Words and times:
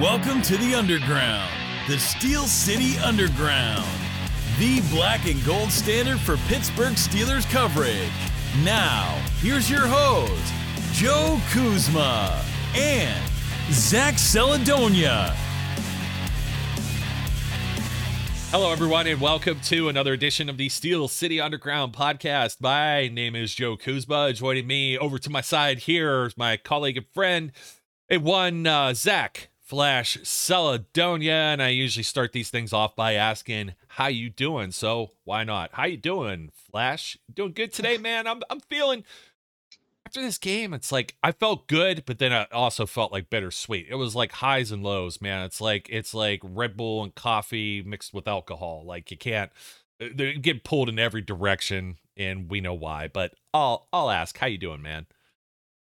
Welcome 0.00 0.42
to 0.42 0.56
the 0.56 0.74
Underground, 0.74 1.52
the 1.88 2.00
Steel 2.00 2.46
City 2.46 2.98
Underground, 2.98 3.86
the 4.58 4.80
black 4.90 5.24
and 5.24 5.42
gold 5.44 5.70
standard 5.70 6.18
for 6.18 6.36
Pittsburgh 6.48 6.94
Steelers 6.94 7.48
coverage. 7.48 8.10
Now, 8.64 9.22
here's 9.40 9.70
your 9.70 9.86
host, 9.86 10.52
Joe 10.94 11.40
Kuzma 11.52 12.42
and 12.74 13.22
Zach 13.70 14.14
Celadonia. 14.14 15.32
Hello, 18.50 18.72
everyone, 18.72 19.06
and 19.06 19.20
welcome 19.20 19.60
to 19.60 19.88
another 19.88 20.12
edition 20.12 20.48
of 20.48 20.56
the 20.56 20.70
Steel 20.70 21.06
City 21.06 21.40
Underground 21.40 21.92
podcast. 21.92 22.60
My 22.60 23.06
name 23.06 23.36
is 23.36 23.54
Joe 23.54 23.76
Kuzma. 23.76 24.32
Joining 24.32 24.66
me 24.66 24.98
over 24.98 25.20
to 25.20 25.30
my 25.30 25.40
side 25.40 25.78
here 25.78 26.24
is 26.24 26.36
my 26.36 26.56
colleague 26.56 26.96
and 26.96 27.06
friend, 27.14 27.52
a 28.10 28.18
one 28.18 28.66
uh, 28.66 28.92
Zach 28.92 29.50
Flash 29.74 30.18
Celadonia, 30.18 31.52
and 31.52 31.60
I 31.60 31.70
usually 31.70 32.04
start 32.04 32.30
these 32.30 32.48
things 32.48 32.72
off 32.72 32.94
by 32.94 33.14
asking, 33.14 33.74
"How 33.88 34.06
you 34.06 34.30
doing?" 34.30 34.70
So 34.70 35.10
why 35.24 35.42
not? 35.42 35.70
How 35.72 35.86
you 35.86 35.96
doing, 35.96 36.52
Flash? 36.54 37.18
Doing 37.34 37.50
good 37.50 37.72
today, 37.72 37.98
man. 37.98 38.28
I'm 38.28 38.40
I'm 38.48 38.60
feeling 38.60 39.02
after 40.06 40.22
this 40.22 40.38
game, 40.38 40.74
it's 40.74 40.92
like 40.92 41.16
I 41.24 41.32
felt 41.32 41.66
good, 41.66 42.04
but 42.06 42.20
then 42.20 42.32
I 42.32 42.44
also 42.52 42.86
felt 42.86 43.10
like 43.10 43.30
bittersweet. 43.30 43.88
It 43.90 43.96
was 43.96 44.14
like 44.14 44.30
highs 44.30 44.70
and 44.70 44.84
lows, 44.84 45.20
man. 45.20 45.44
It's 45.44 45.60
like 45.60 45.88
it's 45.90 46.14
like 46.14 46.38
Red 46.44 46.76
Bull 46.76 47.02
and 47.02 47.12
coffee 47.12 47.82
mixed 47.82 48.14
with 48.14 48.28
alcohol. 48.28 48.84
Like 48.86 49.10
you 49.10 49.16
can't 49.16 49.50
uh, 50.00 50.06
they 50.14 50.34
get 50.34 50.62
pulled 50.62 50.88
in 50.88 51.00
every 51.00 51.20
direction, 51.20 51.96
and 52.16 52.48
we 52.48 52.60
know 52.60 52.74
why. 52.74 53.08
But 53.08 53.34
I'll 53.52 53.88
I'll 53.92 54.12
ask, 54.12 54.38
how 54.38 54.46
you 54.46 54.58
doing, 54.58 54.82
man? 54.82 55.06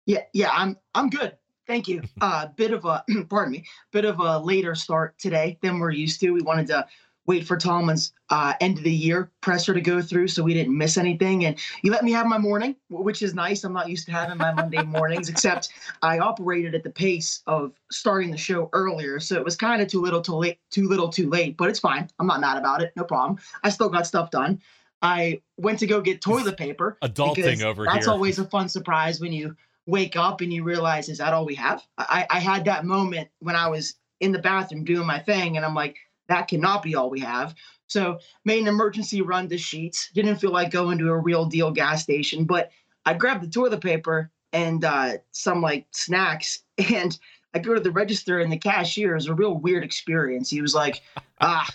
Yeah, 0.07 0.23
yeah, 0.33 0.49
I'm 0.52 0.77
I'm 0.95 1.11
good. 1.11 1.38
Thank 1.67 1.88
you. 1.88 2.02
A 2.22 2.26
uh, 2.26 2.48
bit 2.48 2.72
of 2.72 2.85
a 2.85 3.03
pardon 3.30 3.52
me, 3.52 3.66
bit 3.91 4.05
of 4.05 4.20
a 4.20 4.40
later 4.40 4.76
start 4.76 5.17
today 5.17 5.58
than 5.62 5.80
we're 5.80 5.91
used 5.91 6.20
to. 6.22 6.31
We 6.31 6.41
wanted 6.41 6.67
to 6.67 6.86
wait 7.25 7.47
for 7.47 7.55
Tomlin's 7.55 8.14
uh, 8.30 8.53
end 8.59 8.78
of 8.78 8.83
the 8.83 8.92
year 8.92 9.31
presser 9.42 9.73
to 9.73 9.80
go 9.80 10.02
through 10.02 10.28
so 10.28 10.44
we 10.44 10.53
didn't 10.53 10.78
miss 10.78 10.97
anything. 10.97 11.45
And 11.45 11.58
you 11.81 11.92
let 11.92 12.03
me 12.03 12.11
have 12.11 12.25
my 12.25 12.38
morning, 12.38 12.75
which 12.89 13.22
is 13.22 13.33
nice. 13.33 13.64
I'm 13.64 13.72
not 13.72 13.89
used 13.89 14.05
to 14.08 14.11
having 14.11 14.38
my 14.38 14.52
Monday 14.52 14.83
mornings, 14.83 15.30
except 15.30 15.70
I 16.02 16.20
operated 16.20 16.75
at 16.75 16.83
the 16.83 16.89
pace 16.89 17.42
of 17.47 17.72
starting 17.92 18.31
the 18.31 18.38
show 18.38 18.70
earlier. 18.73 19.20
So 19.20 19.36
it 19.36 19.45
was 19.45 19.55
kind 19.55 19.81
of 19.81 19.88
too 19.88 20.02
little 20.02 20.22
too 20.22 20.36
late, 20.36 20.59
too 20.70 20.88
little 20.88 21.09
too 21.09 21.30
late, 21.30 21.55
but 21.55 21.70
it's 21.70 21.80
fine. 21.80 22.09
I'm 22.20 22.27
not 22.27 22.42
mad 22.42 22.58
about 22.58 22.81
it. 22.81 22.92
No 22.95 23.03
problem. 23.03 23.39
I 23.64 23.70
still 23.70 23.89
got 23.89 24.05
stuff 24.05 24.30
done. 24.31 24.61
I 25.02 25.42
went 25.58 25.80
to 25.80 25.88
go 25.88 26.02
get 26.02 26.22
toilet 26.22 26.58
paper. 26.58 26.98
Adulting 27.03 27.61
over 27.61 27.83
that's 27.83 27.94
here. 27.94 28.02
That's 28.02 28.08
always 28.08 28.39
a 28.39 28.45
fun 28.50 28.70
surprise 28.70 29.20
when 29.20 29.33
you 29.33 29.55
wake 29.86 30.16
up 30.16 30.42
and 30.42 30.53
you 30.53 30.64
realize, 30.64 31.09
is 31.09 31.17
that 31.17 31.34
all 31.34 31.45
we 31.45 31.56
have? 31.56 31.84
I, 31.98 32.26
I 32.30 32.39
had 32.39 32.66
that 32.66 32.86
moment 32.86 33.30
when 33.39 33.56
I 33.56 33.67
was 33.67 33.95
in 34.20 34.31
the 34.31 34.39
bathroom 34.39 34.86
doing 34.86 35.06
my 35.06 35.20
thing, 35.20 35.58
and 35.58 35.66
I'm 35.66 35.76
like, 35.76 35.98
that 36.30 36.48
cannot 36.48 36.84
be 36.84 36.95
all 36.95 37.09
we 37.09 37.20
have. 37.20 37.53
So 37.88 38.20
made 38.45 38.61
an 38.61 38.67
emergency 38.67 39.22
run 39.22 39.50
to 39.50 39.56
Sheetz. 39.56 40.11
Didn't 40.14 40.38
feel 40.38 40.52
like 40.52 40.72
going 40.72 40.98
to 41.00 41.09
a 41.09 41.17
real 41.17 41.45
deal 41.45 41.72
gas 41.72 42.02
station, 42.02 42.45
but 42.45 42.72
I 43.06 43.14
grabbed 43.14 43.44
the 43.44 43.50
toilet 43.50 43.81
paper 43.81 44.31
and 44.54 44.86
uh, 44.86 45.14
some 45.31 45.61
like 45.61 45.88
snacks, 45.92 46.64
and 46.94 47.17
I 47.54 47.59
go 47.59 47.73
to 47.73 47.80
the 47.80 47.92
register, 47.92 48.39
and 48.39 48.52
the 48.52 48.58
cashier 48.58 49.16
is 49.16 49.28
a 49.28 49.34
real 49.34 49.56
weird 49.56 49.84
experience. 49.84 50.50
He 50.50 50.61
was 50.61 50.73
like, 50.73 51.02
"Ah, 51.42 51.70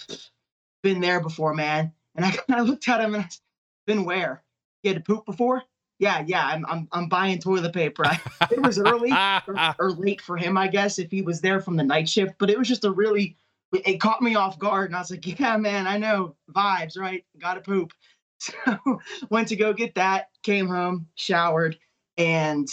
been 0.82 1.00
there 1.00 1.20
before, 1.20 1.54
man." 1.54 1.92
And 2.14 2.24
I 2.24 2.30
kind 2.48 2.60
of 2.60 2.68
looked 2.68 2.88
at 2.88 3.00
him 3.00 3.14
and 3.14 3.24
I 3.24 3.28
said, 3.28 3.40
"Been 3.86 4.04
where? 4.04 4.42
You 4.82 4.92
had 4.92 5.04
to 5.04 5.12
poop 5.12 5.26
before?" 5.26 5.62
Yeah, 5.98 6.22
yeah. 6.26 6.46
I'm 6.46 6.64
I'm, 6.66 6.88
I'm 6.92 7.08
buying 7.08 7.38
toilet 7.38 7.72
paper. 7.72 8.06
I, 8.06 8.20
it 8.50 8.62
was 8.62 8.78
early 8.78 9.12
or, 9.12 9.74
or 9.78 9.90
late 9.92 10.20
for 10.20 10.36
him, 10.36 10.56
I 10.56 10.68
guess, 10.68 10.98
if 10.98 11.10
he 11.10 11.22
was 11.22 11.40
there 11.40 11.60
from 11.60 11.76
the 11.76 11.82
night 11.82 12.08
shift. 12.08 12.34
But 12.38 12.50
it 12.50 12.58
was 12.58 12.68
just 12.68 12.84
a 12.84 12.90
really 12.90 13.36
it 13.72 14.00
caught 14.00 14.22
me 14.22 14.34
off 14.34 14.58
guard 14.58 14.88
and 14.88 14.96
I 14.96 15.00
was 15.00 15.10
like, 15.10 15.38
yeah, 15.38 15.56
man, 15.56 15.86
I 15.86 15.98
know 15.98 16.36
vibes, 16.52 16.98
right? 16.98 17.24
Gotta 17.38 17.60
poop. 17.60 17.92
So 18.40 19.00
went 19.30 19.48
to 19.48 19.56
go 19.56 19.72
get 19.72 19.96
that, 19.96 20.28
came 20.44 20.68
home, 20.68 21.08
showered, 21.16 21.76
and 22.16 22.68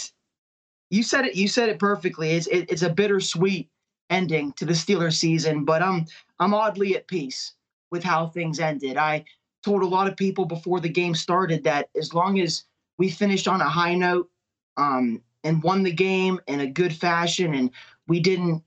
you 0.90 1.02
said 1.02 1.24
it, 1.24 1.34
you 1.34 1.48
said 1.48 1.68
it 1.68 1.80
perfectly. 1.80 2.30
It's 2.30 2.46
it, 2.46 2.70
it's 2.70 2.82
a 2.82 2.88
bittersweet 2.88 3.68
ending 4.08 4.52
to 4.52 4.64
the 4.64 4.72
Steelers 4.72 5.14
season, 5.14 5.64
but 5.64 5.82
I'm 5.82 6.06
I'm 6.38 6.54
oddly 6.54 6.96
at 6.96 7.08
peace 7.08 7.54
with 7.90 8.04
how 8.04 8.28
things 8.28 8.60
ended. 8.60 8.96
I 8.96 9.24
told 9.64 9.82
a 9.82 9.86
lot 9.86 10.06
of 10.06 10.16
people 10.16 10.44
before 10.44 10.78
the 10.78 10.88
game 10.88 11.16
started 11.16 11.64
that 11.64 11.88
as 11.96 12.14
long 12.14 12.38
as 12.38 12.62
we 12.98 13.10
finished 13.10 13.48
on 13.48 13.60
a 13.60 13.68
high 13.68 13.94
note 13.94 14.30
um, 14.76 15.22
and 15.44 15.62
won 15.62 15.82
the 15.82 15.92
game 15.92 16.40
in 16.46 16.60
a 16.60 16.66
good 16.66 16.94
fashion 16.94 17.54
and 17.54 17.70
we 18.08 18.20
didn't 18.20 18.62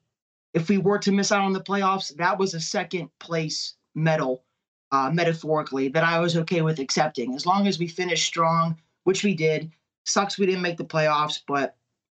if 0.53 0.67
we 0.67 0.79
were 0.79 0.97
to 0.97 1.11
miss 1.11 1.31
out 1.31 1.43
on 1.43 1.53
the 1.53 1.61
playoffs, 1.61 2.15
that 2.15 2.39
was 2.39 2.55
a 2.55 2.59
second 2.59 3.09
place 3.19 3.75
medal, 3.93 4.43
uh, 4.91 5.11
metaphorically, 5.13 5.89
that 5.89 6.03
I 6.03 6.19
was 6.19 6.35
okay 6.37 6.63
with 6.63 6.79
accepting. 6.79 7.35
As 7.35 7.45
long 7.45 7.67
as 7.67 7.77
we 7.77 7.87
finished 7.87 8.25
strong, 8.25 8.75
which 9.03 9.23
we 9.23 9.33
did. 9.33 9.71
Sucks 10.05 10.37
we 10.37 10.45
didn't 10.45 10.61
make 10.61 10.77
the 10.77 10.85
playoffs, 10.85 11.41
but 11.47 11.75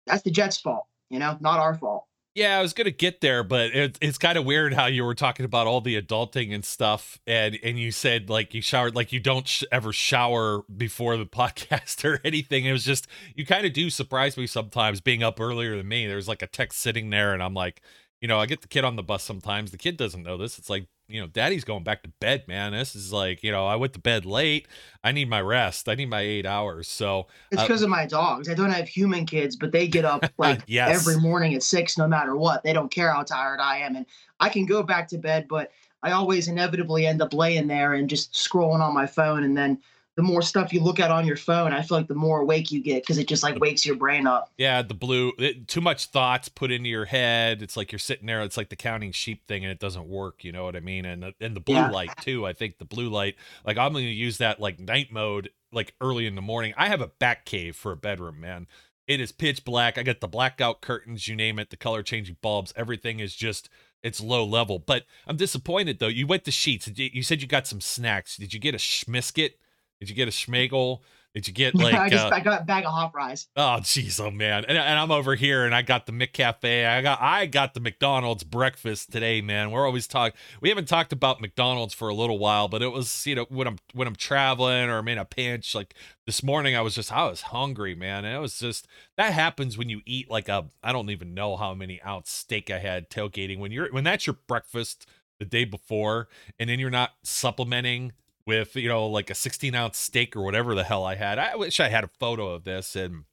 that's 0.07 0.23
the 0.23 0.31
Jets' 0.31 0.59
fault, 0.59 0.87
you 1.09 1.19
know, 1.19 1.37
not 1.41 1.59
our 1.59 1.75
fault. 1.77 2.05
Yeah, 2.35 2.57
I 2.59 2.63
was 2.63 2.73
gonna 2.73 2.93
get 2.93 3.21
there, 3.21 3.43
but 3.43 3.75
it, 3.75 3.99
it's 4.01 4.17
kind 4.17 4.39
of 4.39 4.45
weird 4.45 4.73
how 4.73 4.87
you 4.87 5.05
were 5.05 5.17
talking 5.17 5.45
about 5.45 5.67
all 5.67 5.81
the 5.81 6.01
adulting 6.01 6.55
and 6.55 6.65
stuff, 6.65 7.19
and 7.27 7.59
and 7.65 7.77
you 7.79 7.91
said 7.91 8.31
like 8.31 8.55
you 8.55 8.63
showered, 8.63 8.95
like 8.95 9.13
you 9.13 9.19
don't 9.19 9.49
sh- 9.49 9.65
ever 9.73 9.93
shower 9.93 10.63
before 10.77 11.17
the 11.17 11.27
podcast 11.27 12.05
or 12.05 12.21
anything. 12.25 12.67
It 12.67 12.73
was 12.73 12.85
just 12.85 13.09
you 13.35 13.45
kind 13.45 13.67
of 13.67 13.73
do 13.73 13.91
surprise 13.91 14.37
me 14.37 14.47
sometimes 14.47 15.01
being 15.01 15.25
up 15.25 15.41
earlier 15.41 15.77
than 15.77 15.89
me. 15.89 16.07
There's 16.07 16.29
like 16.29 16.41
a 16.43 16.47
text 16.47 16.79
sitting 16.81 17.11
there, 17.11 17.35
and 17.35 17.43
I'm 17.43 17.55
like, 17.55 17.83
you 18.21 18.29
know, 18.29 18.39
I 18.39 18.47
get 18.47 18.63
the 18.63 18.69
kid 18.69 18.85
on 18.85 18.95
the 18.95 19.03
bus 19.03 19.25
sometimes. 19.25 19.73
The 19.73 19.79
kid 19.79 19.97
doesn't 19.97 20.23
know 20.23 20.37
this. 20.37 20.57
It's 20.57 20.71
like, 20.71 20.87
you 21.11 21.21
know, 21.21 21.27
daddy's 21.27 21.65
going 21.65 21.85
back 21.85 22.03
to 22.03 22.09
bed, 22.21 22.45
man. 22.47 22.73
This 22.73 22.95
is 22.95 23.13
like, 23.13 23.43
you 23.43 23.51
know, 23.51 23.67
I 23.67 23.77
went 23.77 23.93
to 23.95 23.99
bed 23.99 24.25
late. 24.25 24.69
I 25.03 25.13
need 25.13 25.29
my 25.29 25.41
rest. 25.41 25.89
I 25.89 25.95
need 25.95 26.09
my 26.09 26.21
eight 26.21 26.47
hours. 26.47 26.89
So 26.89 27.27
it's 27.51 27.63
because 27.63 27.83
uh, 27.83 27.87
of 27.87 27.91
my 27.91 28.07
dogs. 28.07 28.49
I 28.49 28.55
don't 28.55 28.71
have 28.71 28.89
human 28.89 29.27
kids, 29.27 29.57
but 29.57 29.73
they 29.73 29.89
get 29.89 30.05
up 30.05 30.25
like 30.39 30.63
yes. 30.67 30.95
every 30.95 31.21
morning 31.21 31.55
at 31.55 31.63
six, 31.63 31.99
no 31.99 32.07
matter 32.07 32.37
what. 32.37 32.63
They 32.63 32.73
don't 32.73 32.91
care 32.91 33.13
how 33.13 33.23
tired 33.23 33.61
I 33.61 33.79
am. 33.79 33.97
And 33.97 34.07
I 34.39 34.49
can 34.49 34.67
go 34.67 34.83
back 34.83 35.09
to 35.09 35.19
bed, 35.19 35.47
but 35.49 35.73
I 36.03 36.13
always 36.13 36.49
inevitably 36.49 37.07
end 37.07 37.21
up 37.21 37.35
laying 37.35 37.67
there 37.67 37.95
and 37.95 38.09
just 38.09 38.33
scrolling 38.33 38.81
on 38.81 38.95
my 38.95 39.07
phone. 39.07 39.45
And 39.45 39.57
then 39.57 39.79
the 40.17 40.23
more 40.23 40.43
stuff 40.43 40.73
you 40.73 40.81
look 40.81 41.01
at 41.01 41.11
on 41.11 41.27
your 41.27 41.37
phone, 41.37 41.73
I 41.73 41.83
feel 41.83 41.97
like 41.97 42.09
the 42.09 42.15
more 42.15 42.41
awake 42.41 42.73
you 42.73 42.83
get 42.83 43.03
because 43.03 43.17
it 43.17 43.29
just 43.29 43.43
like 43.43 43.59
wakes 43.59 43.87
your 43.87 43.97
brain 43.97 44.27
up. 44.27 44.51
Yeah, 44.59 44.83
the 44.83 44.95
blue, 44.95 45.33
it, 45.39 45.69
too 45.69 45.81
much 45.81 46.07
thoughts 46.07 46.49
put 46.49 46.71
into 46.71 46.89
your 46.89 47.05
head. 47.05 47.63
It's 47.63 47.77
like 47.77 47.93
you're 47.93 48.01
sitting 48.01 48.27
there. 48.27 48.43
It's 48.43 48.57
like 48.57 48.71
the 48.71 48.77
counting 48.77 49.13
sheep 49.13 49.47
thing, 49.47 49.65
and 49.65 49.71
it 49.71 49.79
doesn't 49.79 50.07
work. 50.07 50.45
You 50.45 50.53
know 50.53 50.65
what 50.65 50.77
I 50.77 50.81
mean? 50.81 51.05
And 51.05 51.23
the, 51.23 51.35
and 51.41 51.55
the 51.55 51.61
blue 51.61 51.77
yeah. 51.77 51.91
light 51.91 52.11
too. 52.21 52.45
I 52.45 52.53
think 52.53 52.79
the 52.79 52.85
blue 52.85 53.09
light, 53.09 53.37
like 53.65 53.79
I'm 53.79 53.93
going 53.93 54.05
to 54.05 54.11
use 54.11 54.39
that 54.39 54.61
like 54.61 54.81
night 54.81 55.13
mode, 55.13 55.51
like 55.73 55.95
early 56.01 56.27
in 56.27 56.35
the 56.35 56.43
morning. 56.43 56.75
I 56.77 56.89
have 56.89 57.01
a 57.01 57.09
back 57.09 57.45
cave 57.45 57.77
for 57.77 57.93
a 57.93 57.97
bedroom, 57.97 58.41
man. 58.41 58.67
It 59.07 59.21
is 59.21 59.33
pitch 59.33 59.65
black. 59.65 59.97
I 59.97 60.03
got 60.03 60.21
the 60.21 60.29
blackout 60.29 60.81
curtains, 60.81 61.27
you 61.27 61.35
name 61.35 61.59
it, 61.59 61.71
the 61.71 61.77
color 61.77 62.03
changing 62.03 62.37
bulbs. 62.43 62.73
Everything 62.77 63.21
is 63.21 63.35
just 63.35 63.69
it's 64.03 64.21
low 64.21 64.45
level. 64.45 64.79
But 64.79 65.05
I'm 65.27 65.37
disappointed 65.37 65.99
though. 65.99 66.09
You 66.09 66.27
went 66.27 66.45
to 66.45 66.51
Sheetz. 66.51 66.97
You 66.97 67.23
said 67.23 67.43
you 67.43 67.49
got 67.49 67.67
some 67.67 67.81
snacks. 67.81 68.37
Did 68.37 68.53
you 68.53 68.61
get 68.61 68.75
a 68.75 68.79
Schmiscuit? 68.79 69.53
Did 70.01 70.09
you 70.09 70.15
get 70.15 70.29
a 70.29 70.33
schmegel? 70.33 71.01
Did 71.35 71.47
you 71.47 71.55
get 71.55 71.75
like? 71.77 71.95
I 71.95 72.09
just 72.09 72.27
uh, 72.27 72.31
I 72.35 72.41
got 72.41 72.63
a 72.63 72.65
bag 72.65 72.85
of 72.85 72.93
hot 72.93 73.13
fries. 73.13 73.47
Oh 73.55 73.79
jeez, 73.81 74.21
oh 74.21 74.31
man, 74.31 74.65
and, 74.65 74.77
and 74.77 74.99
I'm 74.99 75.13
over 75.13 75.37
here, 75.37 75.65
and 75.65 75.75
I 75.75 75.83
got 75.83 76.07
the 76.07 76.13
McCafe. 76.13 76.87
I 76.87 77.03
got 77.03 77.21
I 77.21 77.47
got 77.47 77.75
the 77.75 77.81
McDonald's 77.81 78.43
breakfast 78.43 79.13
today, 79.13 79.41
man. 79.41 79.71
We're 79.71 79.87
always 79.87 80.09
talking. 80.09 80.37
We 80.61 80.71
haven't 80.71 80.89
talked 80.89 81.13
about 81.13 81.41
McDonald's 81.41 81.95
for 81.95 82.09
a 82.09 82.15
little 82.15 82.39
while, 82.39 82.67
but 82.67 82.83
it 82.83 82.89
was 82.89 83.27
you 83.27 83.37
know 83.37 83.47
when 83.49 83.69
I'm 83.69 83.79
when 83.93 84.09
I'm 84.09 84.17
traveling 84.17 84.89
or 84.89 84.99
I'm 84.99 85.09
in 85.09 85.19
a 85.19 85.25
pinch. 85.25 85.75
Like 85.75 85.95
this 86.27 86.43
morning, 86.43 86.75
I 86.75 86.81
was 86.81 86.97
just 86.97 87.13
I 87.13 87.29
was 87.29 87.43
hungry, 87.43 87.95
man, 87.95 88.25
and 88.25 88.35
it 88.35 88.41
was 88.41 88.59
just 88.59 88.89
that 89.17 89.33
happens 89.33 89.79
when 89.79 89.89
you 89.89 90.01
eat 90.07 90.29
like 90.29 90.49
a 90.49 90.67
I 90.83 90.93
don't 90.93 91.11
even 91.11 91.33
know 91.33 91.57
how 91.57 91.75
many 91.75 92.03
ounce 92.03 92.31
steak 92.31 92.71
I 92.71 92.81
had 92.81 93.09
tailgating 93.09 93.61
when 93.61 93.71
you're 93.71 93.93
when 93.93 94.05
that's 94.05 94.27
your 94.27 94.39
breakfast 94.49 95.07
the 95.39 95.45
day 95.45 95.65
before, 95.65 96.29
and 96.59 96.69
then 96.69 96.81
you're 96.81 96.91
not 96.91 97.13
supplementing 97.23 98.13
with 98.47 98.77
you 98.77 98.89
know 98.89 99.07
like 99.07 99.31
a 99.31 99.35
16 99.35 99.75
ounce 99.75 99.99
steak 99.99 100.37
or 100.37 100.43
whatever 100.43 100.75
the 100.75 100.85
hell 100.85 101.05
I 101.05 101.15
had. 101.15 101.39
I 101.39 101.57
wish 101.57 101.81
I 101.81 101.89
had 101.89 102.05
a 102.05 102.11
photo 102.19 102.49
of 102.49 102.65
this, 102.65 102.97
and 102.97 103.25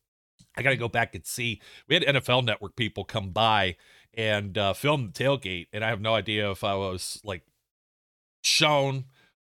I 0.55 0.61
got 0.61 0.71
to 0.71 0.77
go 0.77 0.87
back 0.87 1.15
and 1.15 1.25
see. 1.25 1.61
We 1.87 1.95
had 1.95 2.03
NFL 2.03 2.45
Network 2.45 2.75
people 2.75 3.03
come 3.03 3.31
by 3.31 3.75
and 4.13 4.57
uh, 4.57 4.73
film 4.73 5.11
the 5.13 5.23
tailgate, 5.23 5.67
and 5.71 5.83
I 5.83 5.89
have 5.89 6.01
no 6.01 6.15
idea 6.15 6.49
if 6.51 6.63
I 6.63 6.75
was 6.75 7.21
like 7.23 7.43
shown. 8.43 9.05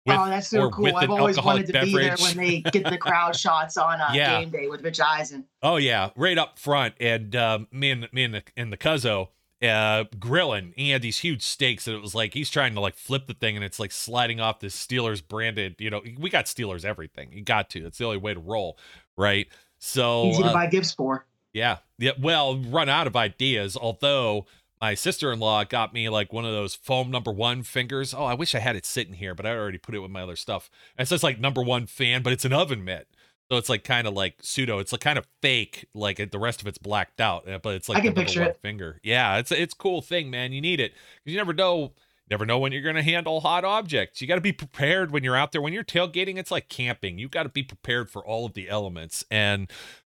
With, 0.04 0.16
oh, 0.18 0.26
that's 0.26 0.48
so 0.48 0.68
cool! 0.70 0.96
I've 0.96 1.10
always 1.10 1.40
wanted 1.40 1.66
to 1.66 1.72
beverage. 1.74 1.92
be 1.92 1.98
there 1.98 2.16
when 2.18 2.36
they 2.36 2.60
get 2.60 2.84
the 2.84 2.98
crowd 3.00 3.36
shots 3.36 3.76
on 3.76 4.00
uh, 4.00 4.10
yeah. 4.12 4.40
game 4.40 4.50
day 4.50 4.68
with 4.68 4.82
Rich 4.82 5.00
Eisen. 5.00 5.44
Oh 5.62 5.76
yeah, 5.76 6.10
right 6.16 6.38
up 6.38 6.58
front, 6.58 6.94
and 6.98 7.36
um, 7.36 7.68
me 7.70 7.92
and 7.92 8.08
me 8.12 8.24
and 8.24 8.34
the 8.34 8.42
and 8.56 8.72
the 8.72 8.76
Cuzzo 8.76 9.28
uh, 9.62 10.04
grilling. 10.18 10.72
He 10.76 10.90
had 10.90 11.02
these 11.02 11.18
huge 11.18 11.42
steaks, 11.42 11.86
and 11.86 11.96
it 11.96 12.00
was 12.00 12.14
like 12.14 12.34
he's 12.34 12.50
trying 12.50 12.74
to 12.74 12.80
like 12.80 12.94
flip 12.94 13.26
the 13.26 13.34
thing, 13.34 13.56
and 13.56 13.64
it's 13.64 13.78
like 13.78 13.92
sliding 13.92 14.40
off 14.40 14.60
this 14.60 14.76
Steelers 14.76 15.26
branded. 15.26 15.76
You 15.78 15.90
know, 15.90 16.02
we 16.18 16.30
got 16.30 16.46
Steelers 16.46 16.84
everything. 16.84 17.32
You 17.32 17.42
got 17.42 17.70
to. 17.70 17.86
It's 17.86 17.98
the 17.98 18.04
only 18.04 18.18
way 18.18 18.34
to 18.34 18.40
roll, 18.40 18.78
right? 19.16 19.46
So 19.78 20.26
easy 20.26 20.42
to 20.42 20.48
uh, 20.48 20.52
buy 20.52 20.66
gifts 20.66 20.92
for. 20.92 21.26
Yeah, 21.52 21.78
yeah. 21.98 22.12
Well, 22.20 22.58
run 22.58 22.88
out 22.88 23.06
of 23.06 23.16
ideas. 23.16 23.76
Although 23.76 24.46
my 24.80 24.94
sister-in-law 24.94 25.64
got 25.64 25.94
me 25.94 26.08
like 26.08 26.32
one 26.32 26.44
of 26.44 26.52
those 26.52 26.74
foam 26.74 27.10
number 27.10 27.30
one 27.30 27.62
fingers. 27.62 28.12
Oh, 28.12 28.24
I 28.24 28.34
wish 28.34 28.54
I 28.54 28.58
had 28.58 28.74
it 28.74 28.84
sitting 28.84 29.14
here, 29.14 29.34
but 29.34 29.46
I 29.46 29.56
already 29.56 29.78
put 29.78 29.94
it 29.94 30.00
with 30.00 30.10
my 30.10 30.22
other 30.22 30.34
stuff. 30.34 30.70
And 30.98 31.06
it 31.06 31.08
says 31.08 31.22
like 31.22 31.38
number 31.38 31.62
one 31.62 31.86
fan, 31.86 32.22
but 32.22 32.32
it's 32.32 32.44
an 32.44 32.52
oven 32.52 32.84
mitt. 32.84 33.06
So 33.50 33.58
it's 33.58 33.68
like 33.68 33.84
kind 33.84 34.06
of 34.06 34.14
like 34.14 34.36
pseudo. 34.40 34.78
It's 34.78 34.92
like 34.92 35.00
kind 35.02 35.18
of 35.18 35.26
fake. 35.42 35.86
Like 35.94 36.30
the 36.30 36.38
rest 36.38 36.60
of 36.62 36.66
it's 36.66 36.78
blacked 36.78 37.20
out, 37.20 37.48
uh, 37.48 37.58
but 37.62 37.74
it's 37.74 37.88
like 37.88 37.98
I 37.98 38.00
can 38.00 38.14
picture 38.14 38.42
it. 38.42 38.58
finger. 38.62 38.98
Yeah, 39.02 39.38
it's 39.38 39.52
it's 39.52 39.74
a 39.74 39.76
cool 39.76 40.00
thing, 40.00 40.30
man. 40.30 40.52
You 40.52 40.60
need 40.60 40.80
it 40.80 40.92
because 40.92 41.32
you 41.32 41.36
never 41.36 41.52
know. 41.52 41.92
Never 42.30 42.46
know 42.46 42.58
when 42.58 42.72
you're 42.72 42.82
going 42.82 42.94
to 42.94 43.02
handle 43.02 43.40
hot 43.40 43.62
objects. 43.62 44.22
You 44.22 44.28
got 44.28 44.36
to 44.36 44.40
be 44.40 44.52
prepared 44.52 45.10
when 45.10 45.22
you're 45.22 45.36
out 45.36 45.52
there. 45.52 45.60
When 45.60 45.74
you're 45.74 45.84
tailgating, 45.84 46.38
it's 46.38 46.50
like 46.50 46.70
camping. 46.70 47.18
You 47.18 47.28
got 47.28 47.42
to 47.42 47.50
be 47.50 47.62
prepared 47.62 48.08
for 48.08 48.24
all 48.24 48.46
of 48.46 48.54
the 48.54 48.70
elements. 48.70 49.22
And 49.30 49.68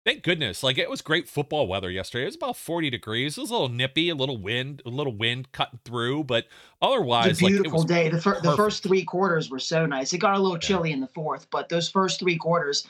thank 0.07 0.23
goodness, 0.23 0.63
like 0.63 0.77
it 0.77 0.89
was 0.89 1.01
great 1.01 1.27
football 1.27 1.67
weather 1.67 1.91
yesterday. 1.91 2.23
It 2.23 2.27
was 2.27 2.35
about 2.35 2.55
40 2.55 2.89
degrees. 2.89 3.37
It 3.37 3.41
was 3.41 3.49
a 3.51 3.53
little 3.53 3.69
nippy, 3.69 4.09
a 4.09 4.15
little 4.15 4.37
wind, 4.37 4.81
a 4.85 4.89
little 4.89 5.15
wind 5.15 5.51
cutting 5.51 5.79
through, 5.83 6.23
but 6.23 6.45
otherwise, 6.81 7.27
It's 7.27 7.41
a 7.41 7.43
like 7.43 7.51
it 7.51 7.55
beautiful 7.57 7.79
was 7.79 7.85
day. 7.85 8.09
The, 8.09 8.21
fir- 8.21 8.39
the 8.41 8.55
first 8.55 8.81
three 8.83 9.03
quarters 9.03 9.49
were 9.51 9.59
so 9.59 9.85
nice. 9.85 10.13
It 10.13 10.19
got 10.19 10.35
a 10.37 10.39
little 10.39 10.57
chilly 10.57 10.93
in 10.93 11.01
the 11.01 11.07
fourth, 11.07 11.47
but 11.51 11.67
those 11.67 11.89
first 11.89 12.19
three 12.21 12.37
quarters, 12.37 12.87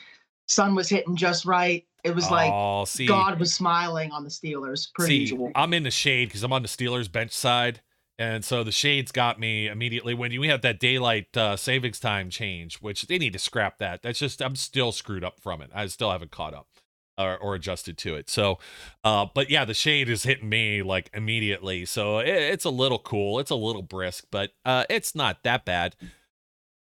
sun 0.48 0.74
was 0.74 0.88
hitting 0.88 1.16
just 1.16 1.44
right. 1.44 1.84
It 2.04 2.14
was 2.14 2.30
like 2.30 2.52
oh, 2.52 2.84
see, 2.84 3.06
God 3.06 3.38
was 3.38 3.52
smiling 3.52 4.12
on 4.12 4.24
the 4.24 4.30
Steelers, 4.30 4.92
per 4.94 5.06
see, 5.06 5.18
usual. 5.18 5.52
I'm 5.54 5.74
in 5.74 5.82
the 5.82 5.90
shade 5.90 6.28
because 6.28 6.42
I'm 6.42 6.52
on 6.52 6.62
the 6.62 6.68
Steelers 6.68 7.10
bench 7.10 7.32
side. 7.32 7.80
And 8.20 8.44
so 8.44 8.64
the 8.64 8.72
shades 8.72 9.12
got 9.12 9.38
me 9.38 9.68
immediately 9.68 10.12
when 10.12 10.32
you 10.32 10.42
have 10.42 10.62
that 10.62 10.80
daylight 10.80 11.36
uh, 11.36 11.56
savings 11.56 12.00
time 12.00 12.30
change, 12.30 12.78
which 12.78 13.02
they 13.02 13.16
need 13.16 13.32
to 13.34 13.38
scrap 13.38 13.78
that. 13.78 14.02
That's 14.02 14.18
just 14.18 14.42
I'm 14.42 14.56
still 14.56 14.90
screwed 14.90 15.22
up 15.22 15.40
from 15.40 15.62
it. 15.62 15.70
I 15.72 15.86
still 15.86 16.10
haven't 16.10 16.32
caught 16.32 16.52
up 16.52 16.66
or, 17.16 17.36
or 17.36 17.54
adjusted 17.54 17.96
to 17.98 18.16
it. 18.16 18.28
So, 18.30 18.58
uh, 19.04 19.26
but 19.34 19.50
yeah, 19.50 19.64
the 19.64 19.74
shade 19.74 20.08
is 20.08 20.24
hitting 20.24 20.48
me 20.48 20.82
like 20.82 21.10
immediately. 21.14 21.84
So 21.84 22.18
it, 22.18 22.28
it's 22.28 22.64
a 22.64 22.70
little 22.70 22.98
cool. 22.98 23.38
It's 23.38 23.50
a 23.50 23.56
little 23.56 23.82
brisk, 23.82 24.26
but 24.30 24.50
uh, 24.64 24.84
it's 24.88 25.14
not 25.14 25.42
that 25.44 25.64
bad. 25.64 25.94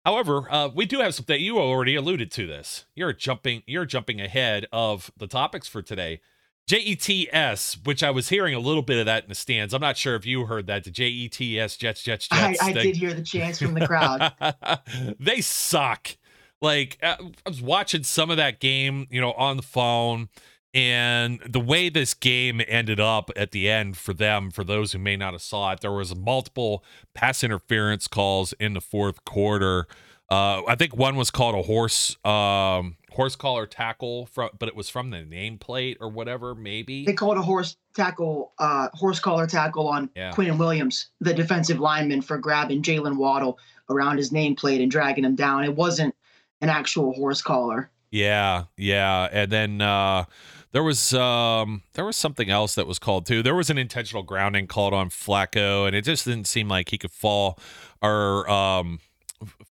However, 0.04 0.46
uh, 0.50 0.68
we 0.68 0.84
do 0.86 1.00
have 1.00 1.14
something 1.14 1.40
you 1.40 1.58
already 1.58 1.94
alluded 1.94 2.30
to. 2.32 2.46
This 2.46 2.84
you're 2.94 3.12
jumping. 3.12 3.62
You're 3.66 3.86
jumping 3.86 4.20
ahead 4.20 4.66
of 4.72 5.10
the 5.16 5.26
topics 5.26 5.66
for 5.66 5.82
today. 5.82 6.20
JETS, 6.66 7.84
which 7.84 8.02
I 8.02 8.10
was 8.10 8.30
hearing 8.30 8.54
a 8.54 8.58
little 8.58 8.82
bit 8.82 8.98
of 8.98 9.06
that 9.06 9.24
in 9.24 9.28
the 9.28 9.34
stands. 9.34 9.74
I'm 9.74 9.82
not 9.82 9.98
sure 9.98 10.14
if 10.14 10.24
you 10.24 10.46
heard 10.46 10.66
that. 10.66 10.84
The 10.84 10.90
JETS, 10.90 11.76
Jets, 11.76 12.02
Jets, 12.02 12.28
I, 12.30 12.52
Jets. 12.52 12.62
I 12.62 12.72
thing. 12.72 12.82
did 12.82 12.96
hear 12.96 13.12
the 13.12 13.22
chants 13.22 13.58
from 13.58 13.74
the 13.74 13.86
crowd. 13.86 14.32
they 15.20 15.40
suck. 15.40 16.16
Like 16.62 16.98
uh, 17.02 17.16
I 17.44 17.48
was 17.48 17.60
watching 17.60 18.02
some 18.02 18.30
of 18.30 18.38
that 18.38 18.60
game, 18.60 19.06
you 19.10 19.20
know, 19.20 19.32
on 19.32 19.58
the 19.58 19.62
phone, 19.62 20.30
and 20.74 21.40
the 21.48 21.60
way 21.60 21.88
this 21.88 22.14
game 22.14 22.60
ended 22.66 22.98
up 22.98 23.30
at 23.36 23.52
the 23.52 23.70
end 23.70 23.96
for 23.96 24.12
them, 24.12 24.50
for 24.50 24.64
those 24.64 24.92
who 24.92 24.98
may 24.98 25.16
not 25.16 25.32
have 25.32 25.42
saw 25.42 25.70
it, 25.72 25.80
there 25.80 25.92
was 25.92 26.14
multiple 26.16 26.84
pass 27.14 27.44
interference 27.44 28.08
calls 28.08 28.52
in 28.54 28.74
the 28.74 28.80
fourth 28.80 29.24
quarter. 29.24 29.86
Uh, 30.30 30.62
I 30.66 30.74
think 30.74 30.96
one 30.96 31.16
was 31.16 31.30
called 31.30 31.54
a 31.54 31.62
horse 31.62 32.16
um, 32.24 32.96
horse 33.12 33.36
collar 33.36 33.66
tackle 33.66 34.26
from, 34.26 34.50
but 34.58 34.68
it 34.68 34.74
was 34.74 34.88
from 34.88 35.10
the 35.10 35.18
nameplate 35.18 35.98
or 36.00 36.08
whatever, 36.08 36.54
maybe. 36.56 37.04
They 37.04 37.12
called 37.12 37.36
a 37.36 37.42
horse 37.42 37.76
tackle, 37.94 38.52
uh, 38.58 38.88
horse 38.94 39.20
collar 39.20 39.46
tackle 39.46 39.86
on 39.86 40.10
Yeah. 40.16 40.32
Quinn 40.32 40.58
Williams, 40.58 41.08
the 41.20 41.32
defensive 41.32 41.78
lineman, 41.78 42.22
for 42.22 42.36
grabbing 42.38 42.82
Jaylen 42.82 43.16
Waddle 43.16 43.58
around 43.88 44.16
his 44.16 44.32
nameplate 44.32 44.82
and 44.82 44.90
dragging 44.90 45.24
him 45.24 45.36
down. 45.36 45.62
It 45.62 45.76
wasn't 45.76 46.16
an 46.60 46.68
actual 46.70 47.12
horse 47.12 47.42
collar. 47.42 47.90
Yeah, 48.10 48.64
yeah, 48.76 49.28
and 49.30 49.52
then 49.52 49.80
uh, 49.80 50.24
there 50.74 50.82
was 50.82 51.14
um, 51.14 51.82
there 51.92 52.04
was 52.04 52.16
something 52.16 52.50
else 52.50 52.74
that 52.74 52.88
was 52.88 52.98
called 52.98 53.26
too. 53.26 53.44
There 53.44 53.54
was 53.54 53.70
an 53.70 53.78
intentional 53.78 54.24
grounding 54.24 54.66
called 54.66 54.92
on 54.92 55.08
Flacco, 55.08 55.86
and 55.86 55.94
it 55.94 56.02
just 56.02 56.24
didn't 56.24 56.48
seem 56.48 56.68
like 56.68 56.88
he 56.88 56.98
could 56.98 57.12
fall 57.12 57.60
or 58.02 58.50
um, 58.50 58.98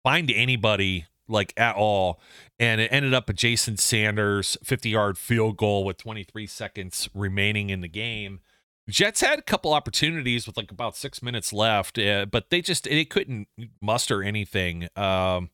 find 0.03 0.29
anybody 0.29 1.05
like 1.29 1.53
at 1.55 1.77
all. 1.77 2.19
And 2.59 2.81
it 2.81 2.91
ended 2.91 3.13
up 3.13 3.29
a 3.29 3.33
Jason 3.33 3.77
Sanders 3.77 4.57
50 4.61 4.89
yard 4.89 5.17
field 5.17 5.55
goal 5.55 5.85
with 5.85 5.97
23 5.97 6.45
seconds 6.45 7.09
remaining 7.13 7.69
in 7.69 7.79
the 7.79 7.87
game. 7.87 8.41
Jets 8.89 9.21
had 9.21 9.39
a 9.39 9.43
couple 9.43 9.73
opportunities 9.73 10.45
with 10.47 10.57
like 10.57 10.69
about 10.69 10.97
six 10.97 11.23
minutes 11.23 11.53
left, 11.53 11.97
uh, 11.97 12.25
but 12.25 12.49
they 12.49 12.59
just 12.59 12.83
they 12.83 13.05
couldn't 13.05 13.47
muster 13.81 14.21
anything. 14.21 14.89
Um, 14.97 15.49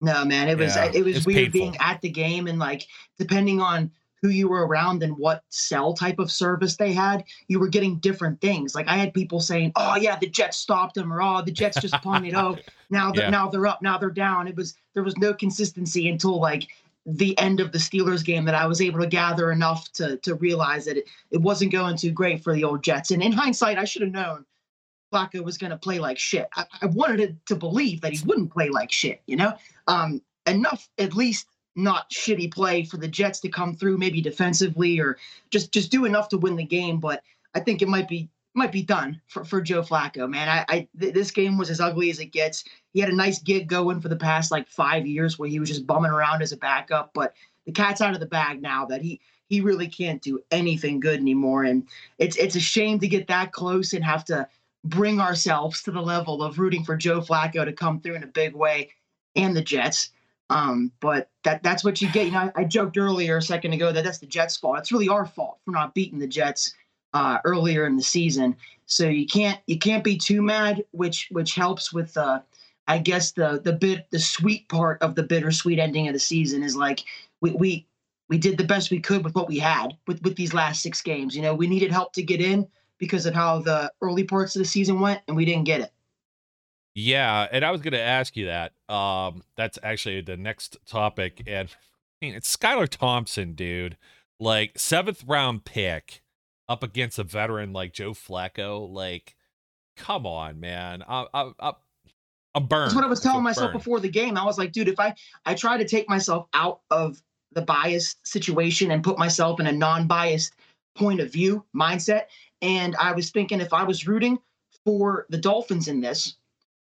No, 0.00 0.24
man, 0.24 0.48
it 0.48 0.58
was 0.58 0.74
Yeah, 0.74 0.90
it 0.92 1.04
was 1.04 1.24
weird 1.24 1.52
painful. 1.52 1.60
being 1.60 1.76
at 1.78 2.00
the 2.00 2.10
game 2.10 2.48
and 2.48 2.58
like 2.58 2.84
depending 3.16 3.60
on 3.60 3.92
who 4.26 4.32
you 4.32 4.48
were 4.48 4.66
around 4.66 5.02
and 5.02 5.16
what 5.16 5.44
cell 5.50 5.94
type 5.94 6.18
of 6.18 6.30
service 6.32 6.76
they 6.76 6.92
had, 6.92 7.24
you 7.48 7.60
were 7.60 7.68
getting 7.68 7.96
different 7.98 8.40
things. 8.40 8.74
Like 8.74 8.88
I 8.88 8.96
had 8.96 9.14
people 9.14 9.40
saying, 9.40 9.72
"Oh 9.76 9.96
yeah, 9.96 10.18
the 10.18 10.28
Jets 10.28 10.56
stopped 10.56 10.94
them," 10.96 11.12
or 11.12 11.22
"Oh, 11.22 11.42
the 11.42 11.52
Jets 11.52 11.80
just 11.80 11.94
punted." 12.02 12.34
oh, 12.34 12.56
now 12.90 13.12
that 13.12 13.22
Yeah. 13.22 13.30
now 13.30 13.48
they're 13.48 13.66
up, 13.66 13.82
now 13.82 13.98
they're 13.98 14.10
down. 14.10 14.48
It 14.48 14.56
was 14.56 14.74
there 14.94 15.04
was 15.04 15.16
no 15.16 15.32
consistency 15.32 16.08
until 16.08 16.40
like 16.40 16.68
the 17.06 17.38
end 17.38 17.60
of 17.60 17.70
the 17.70 17.78
Steelers 17.78 18.24
game 18.24 18.44
that 18.46 18.54
I 18.56 18.66
was 18.66 18.80
able 18.80 18.98
to 19.00 19.06
gather 19.06 19.52
enough 19.52 19.92
to 19.92 20.16
to 20.18 20.34
realize 20.34 20.84
that 20.86 20.96
it, 20.96 21.06
it 21.30 21.40
wasn't 21.40 21.70
going 21.72 21.96
too 21.96 22.10
great 22.10 22.42
for 22.42 22.52
the 22.52 22.64
old 22.64 22.82
Jets. 22.82 23.12
And 23.12 23.22
in 23.22 23.30
hindsight, 23.32 23.78
I 23.78 23.84
should 23.84 24.02
have 24.02 24.10
known 24.10 24.44
Flacco 25.12 25.44
was 25.44 25.56
going 25.56 25.70
to 25.70 25.76
play 25.76 25.98
like 26.00 26.18
shit. 26.18 26.48
I, 26.56 26.64
I 26.82 26.86
wanted 26.86 27.38
to 27.46 27.54
believe 27.54 28.00
that 28.00 28.12
he 28.12 28.26
wouldn't 28.26 28.52
play 28.52 28.70
like 28.70 28.90
shit, 28.90 29.22
you 29.26 29.36
know? 29.36 29.52
Um, 29.86 30.20
enough, 30.46 30.88
at 30.98 31.14
least 31.14 31.46
not 31.76 32.10
shitty 32.10 32.52
play 32.52 32.84
for 32.84 32.96
the 32.96 33.06
Jets 33.06 33.38
to 33.40 33.48
come 33.48 33.76
through, 33.76 33.98
maybe 33.98 34.20
defensively 34.20 34.98
or 34.98 35.18
just 35.50 35.72
just 35.72 35.90
do 35.90 36.04
enough 36.04 36.28
to 36.30 36.38
win 36.38 36.56
the 36.56 36.64
game. 36.64 36.98
But 36.98 37.22
I 37.54 37.60
think 37.60 37.82
it 37.82 37.88
might 37.88 38.08
be 38.08 38.28
might 38.54 38.72
be 38.72 38.82
done 38.82 39.20
for, 39.26 39.44
for 39.44 39.60
Joe 39.60 39.82
Flacco, 39.82 40.28
man. 40.28 40.48
I, 40.48 40.64
I 40.68 40.88
th- 40.98 41.12
this 41.12 41.30
game 41.30 41.58
was 41.58 41.68
as 41.68 41.78
ugly 41.78 42.10
as 42.10 42.18
it 42.18 42.32
gets. 42.32 42.64
He 42.94 43.00
had 43.00 43.10
a 43.10 43.14
nice 43.14 43.38
gig 43.38 43.68
going 43.68 44.00
for 44.00 44.08
the 44.08 44.16
past 44.16 44.50
like 44.50 44.66
five 44.66 45.06
years 45.06 45.38
where 45.38 45.48
he 45.48 45.60
was 45.60 45.68
just 45.68 45.86
bumming 45.86 46.10
around 46.10 46.40
as 46.40 46.52
a 46.52 46.56
backup, 46.56 47.12
but 47.12 47.34
the 47.66 47.72
cat's 47.72 48.00
out 48.00 48.14
of 48.14 48.20
the 48.20 48.26
bag 48.26 48.62
now 48.62 48.86
that 48.86 49.02
he 49.02 49.20
he 49.48 49.60
really 49.60 49.86
can't 49.86 50.22
do 50.22 50.40
anything 50.50 50.98
good 50.98 51.20
anymore. 51.20 51.64
And 51.64 51.86
it's 52.18 52.36
it's 52.36 52.56
a 52.56 52.60
shame 52.60 52.98
to 53.00 53.08
get 53.08 53.28
that 53.28 53.52
close 53.52 53.92
and 53.92 54.04
have 54.04 54.24
to 54.26 54.48
bring 54.84 55.20
ourselves 55.20 55.82
to 55.82 55.90
the 55.90 56.00
level 56.00 56.42
of 56.42 56.58
rooting 56.58 56.84
for 56.84 56.96
Joe 56.96 57.20
Flacco 57.20 57.64
to 57.64 57.72
come 57.72 58.00
through 58.00 58.14
in 58.14 58.22
a 58.22 58.28
big 58.28 58.54
way 58.54 58.90
and 59.34 59.54
the 59.54 59.62
Jets. 59.62 60.10
Um, 60.48 60.92
but 61.00 61.30
that 61.44 61.62
that's 61.62 61.82
what 61.84 62.00
you 62.00 62.10
get. 62.12 62.26
You 62.26 62.32
know, 62.32 62.50
I, 62.54 62.62
I 62.62 62.64
joked 62.64 62.96
earlier 62.96 63.38
a 63.38 63.42
second 63.42 63.72
ago 63.72 63.92
that 63.92 64.04
that's 64.04 64.18
the 64.18 64.26
Jets' 64.26 64.56
fault. 64.56 64.78
It's 64.78 64.92
really 64.92 65.08
our 65.08 65.26
fault 65.26 65.58
for 65.64 65.72
not 65.72 65.94
beating 65.94 66.18
the 66.18 66.26
Jets 66.26 66.74
uh, 67.14 67.38
earlier 67.44 67.86
in 67.86 67.96
the 67.96 68.02
season. 68.02 68.56
So 68.86 69.08
you 69.08 69.26
can't 69.26 69.58
you 69.66 69.78
can't 69.78 70.04
be 70.04 70.16
too 70.16 70.42
mad, 70.42 70.84
which 70.92 71.28
which 71.32 71.54
helps 71.54 71.92
with 71.92 72.16
uh, 72.16 72.40
I 72.86 72.98
guess 72.98 73.32
the 73.32 73.60
the 73.64 73.72
bit 73.72 74.06
the 74.10 74.20
sweet 74.20 74.68
part 74.68 75.02
of 75.02 75.14
the 75.14 75.22
bittersweet 75.22 75.78
ending 75.78 76.06
of 76.06 76.14
the 76.14 76.20
season 76.20 76.62
is 76.62 76.76
like 76.76 77.02
we 77.40 77.52
we 77.52 77.86
we 78.28 78.38
did 78.38 78.58
the 78.58 78.64
best 78.64 78.90
we 78.90 79.00
could 79.00 79.24
with 79.24 79.34
what 79.34 79.48
we 79.48 79.58
had 79.58 79.96
with 80.06 80.22
with 80.22 80.36
these 80.36 80.54
last 80.54 80.82
six 80.82 81.02
games. 81.02 81.34
You 81.34 81.42
know, 81.42 81.54
we 81.54 81.66
needed 81.66 81.90
help 81.90 82.12
to 82.14 82.22
get 82.22 82.40
in 82.40 82.68
because 82.98 83.26
of 83.26 83.34
how 83.34 83.60
the 83.60 83.92
early 84.00 84.24
parts 84.24 84.54
of 84.54 84.60
the 84.60 84.66
season 84.66 85.00
went, 85.00 85.20
and 85.26 85.36
we 85.36 85.44
didn't 85.44 85.64
get 85.64 85.80
it. 85.80 85.92
Yeah, 86.98 87.46
and 87.52 87.62
I 87.62 87.70
was 87.72 87.82
going 87.82 87.92
to 87.92 88.00
ask 88.00 88.38
you 88.38 88.46
that. 88.46 88.72
Um, 88.88 89.42
that's 89.54 89.78
actually 89.82 90.22
the 90.22 90.38
next 90.38 90.78
topic, 90.86 91.42
and 91.46 91.68
I 91.68 92.24
mean, 92.24 92.34
it's 92.34 92.56
Skylar 92.56 92.88
Thompson, 92.88 93.52
dude. 93.52 93.98
Like 94.40 94.78
seventh 94.78 95.22
round 95.26 95.66
pick 95.66 96.22
up 96.70 96.82
against 96.82 97.18
a 97.18 97.24
veteran 97.24 97.74
like 97.74 97.92
Joe 97.92 98.12
Flacco. 98.12 98.90
Like, 98.90 99.36
come 99.98 100.26
on, 100.26 100.58
man. 100.58 101.04
I, 101.06 101.26
I, 101.34 101.50
I, 101.60 101.72
I'm 102.54 102.66
burned. 102.66 102.86
That's 102.86 102.94
what 102.94 103.04
I 103.04 103.08
was 103.08 103.20
telling 103.20 103.44
myself 103.44 103.72
burned. 103.72 103.78
before 103.78 104.00
the 104.00 104.08
game. 104.08 104.38
I 104.38 104.44
was 104.46 104.56
like, 104.56 104.72
dude, 104.72 104.88
if 104.88 104.98
I 104.98 105.14
I 105.44 105.52
try 105.52 105.76
to 105.76 105.84
take 105.84 106.08
myself 106.08 106.46
out 106.54 106.80
of 106.90 107.20
the 107.52 107.60
biased 107.60 108.26
situation 108.26 108.90
and 108.90 109.04
put 109.04 109.18
myself 109.18 109.60
in 109.60 109.66
a 109.66 109.72
non-biased 109.72 110.54
point 110.96 111.20
of 111.20 111.30
view 111.30 111.62
mindset, 111.76 112.24
and 112.62 112.96
I 112.96 113.12
was 113.12 113.30
thinking 113.30 113.60
if 113.60 113.74
I 113.74 113.82
was 113.82 114.06
rooting 114.06 114.38
for 114.86 115.26
the 115.28 115.38
Dolphins 115.38 115.88
in 115.88 116.00
this, 116.00 116.36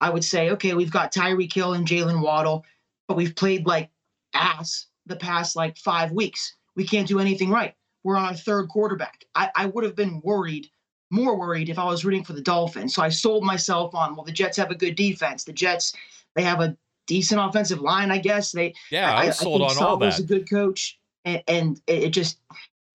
I 0.01 0.09
would 0.09 0.23
say, 0.23 0.49
okay, 0.51 0.73
we've 0.73 0.91
got 0.91 1.13
Tyreek 1.13 1.53
Hill 1.53 1.73
and 1.73 1.87
Jaylen 1.87 2.21
Waddle, 2.21 2.65
but 3.07 3.17
we've 3.17 3.35
played 3.35 3.65
like 3.65 3.89
ass 4.33 4.87
the 5.05 5.15
past 5.15 5.55
like 5.55 5.77
five 5.77 6.11
weeks. 6.11 6.55
We 6.75 6.85
can't 6.85 7.07
do 7.07 7.19
anything 7.19 7.49
right. 7.49 7.73
We're 8.03 8.15
on 8.15 8.25
our 8.25 8.33
third 8.33 8.69
quarterback. 8.69 9.25
I, 9.35 9.49
I 9.55 9.65
would 9.65 9.83
have 9.83 9.95
been 9.95 10.21
worried, 10.23 10.67
more 11.09 11.37
worried 11.37 11.69
if 11.69 11.77
I 11.77 11.85
was 11.85 12.05
rooting 12.05 12.23
for 12.23 12.33
the 12.33 12.41
Dolphins. 12.41 12.95
So 12.95 13.01
I 13.01 13.09
sold 13.09 13.43
myself 13.43 13.93
on, 13.93 14.15
well, 14.15 14.23
the 14.23 14.31
Jets 14.31 14.55
have 14.57 14.71
a 14.71 14.75
good 14.75 14.95
defense. 14.95 15.43
The 15.43 15.51
Jets, 15.53 15.93
they 16.35 16.43
have 16.43 16.61
a 16.61 16.77
decent 17.07 17.41
offensive 17.41 17.81
line, 17.81 18.11
I 18.11 18.19
guess. 18.19 18.51
They 18.51 18.73
Yeah, 18.91 19.13
I 19.13 19.25
was 19.27 19.39
sold 19.39 19.61
think 19.61 19.81
on 19.81 19.85
all 19.85 19.97
that. 19.97 20.19
a 20.19 20.23
good 20.23 20.49
coach. 20.49 20.97
And, 21.25 21.43
and 21.47 21.81
it 21.87 22.03
it 22.03 22.09
just 22.11 22.37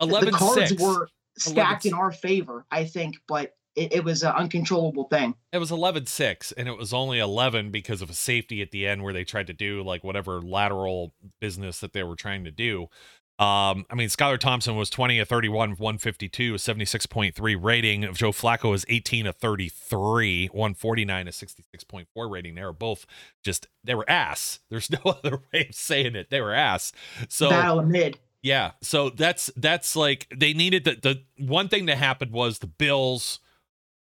the 0.00 0.06
11 0.06 0.32
cards 0.32 0.70
6. 0.70 0.80
were 0.82 1.08
stacked 1.37 1.84
in 1.84 1.92
11-6. 1.92 1.99
our 1.99 2.12
favor, 2.12 2.64
I 2.70 2.84
think, 2.84 3.16
but 3.28 3.54
it, 3.76 3.92
it 3.92 4.04
was 4.04 4.22
an 4.22 4.32
uncontrollable 4.32 5.04
thing. 5.04 5.34
It 5.52 5.58
was 5.58 5.70
11 5.70 6.06
6, 6.06 6.52
and 6.52 6.68
it 6.68 6.76
was 6.76 6.92
only 6.92 7.18
11 7.18 7.70
because 7.70 8.02
of 8.02 8.10
a 8.10 8.14
safety 8.14 8.62
at 8.62 8.70
the 8.70 8.86
end 8.86 9.02
where 9.02 9.12
they 9.12 9.24
tried 9.24 9.46
to 9.48 9.52
do 9.52 9.82
like 9.82 10.04
whatever 10.04 10.40
lateral 10.40 11.12
business 11.40 11.80
that 11.80 11.92
they 11.92 12.02
were 12.02 12.16
trying 12.16 12.44
to 12.44 12.50
do. 12.50 12.88
Um, 13.36 13.84
I 13.90 13.96
mean, 13.96 14.08
Skylar 14.08 14.38
Thompson 14.38 14.76
was 14.76 14.88
20 14.90 15.18
of 15.18 15.28
31, 15.28 15.70
152, 15.70 16.54
a 16.54 16.56
76.3 16.56 17.58
rating. 17.60 18.02
Joe 18.14 18.30
Flacco 18.30 18.70
was 18.70 18.84
18 18.88 19.26
of 19.26 19.34
33, 19.36 20.46
149, 20.52 21.26
a 21.26 21.30
66.4 21.30 22.30
rating. 22.30 22.54
They 22.54 22.62
were 22.62 22.72
both 22.72 23.06
just, 23.42 23.66
they 23.82 23.96
were 23.96 24.08
ass. 24.08 24.60
There's 24.70 24.88
no 24.88 25.00
other 25.04 25.40
way 25.52 25.66
of 25.68 25.74
saying 25.74 26.14
it. 26.14 26.30
They 26.30 26.40
were 26.40 26.54
ass. 26.54 26.92
So, 27.28 27.50
battle 27.50 27.82
mid. 27.82 28.20
Yeah. 28.40 28.72
So 28.82 29.10
that's, 29.10 29.50
that's 29.56 29.96
like, 29.96 30.28
they 30.32 30.52
needed 30.52 30.84
the, 30.84 30.94
the 31.02 31.44
one 31.44 31.68
thing 31.68 31.86
that 31.86 31.98
happened 31.98 32.30
was 32.30 32.60
the 32.60 32.68
Bills 32.68 33.40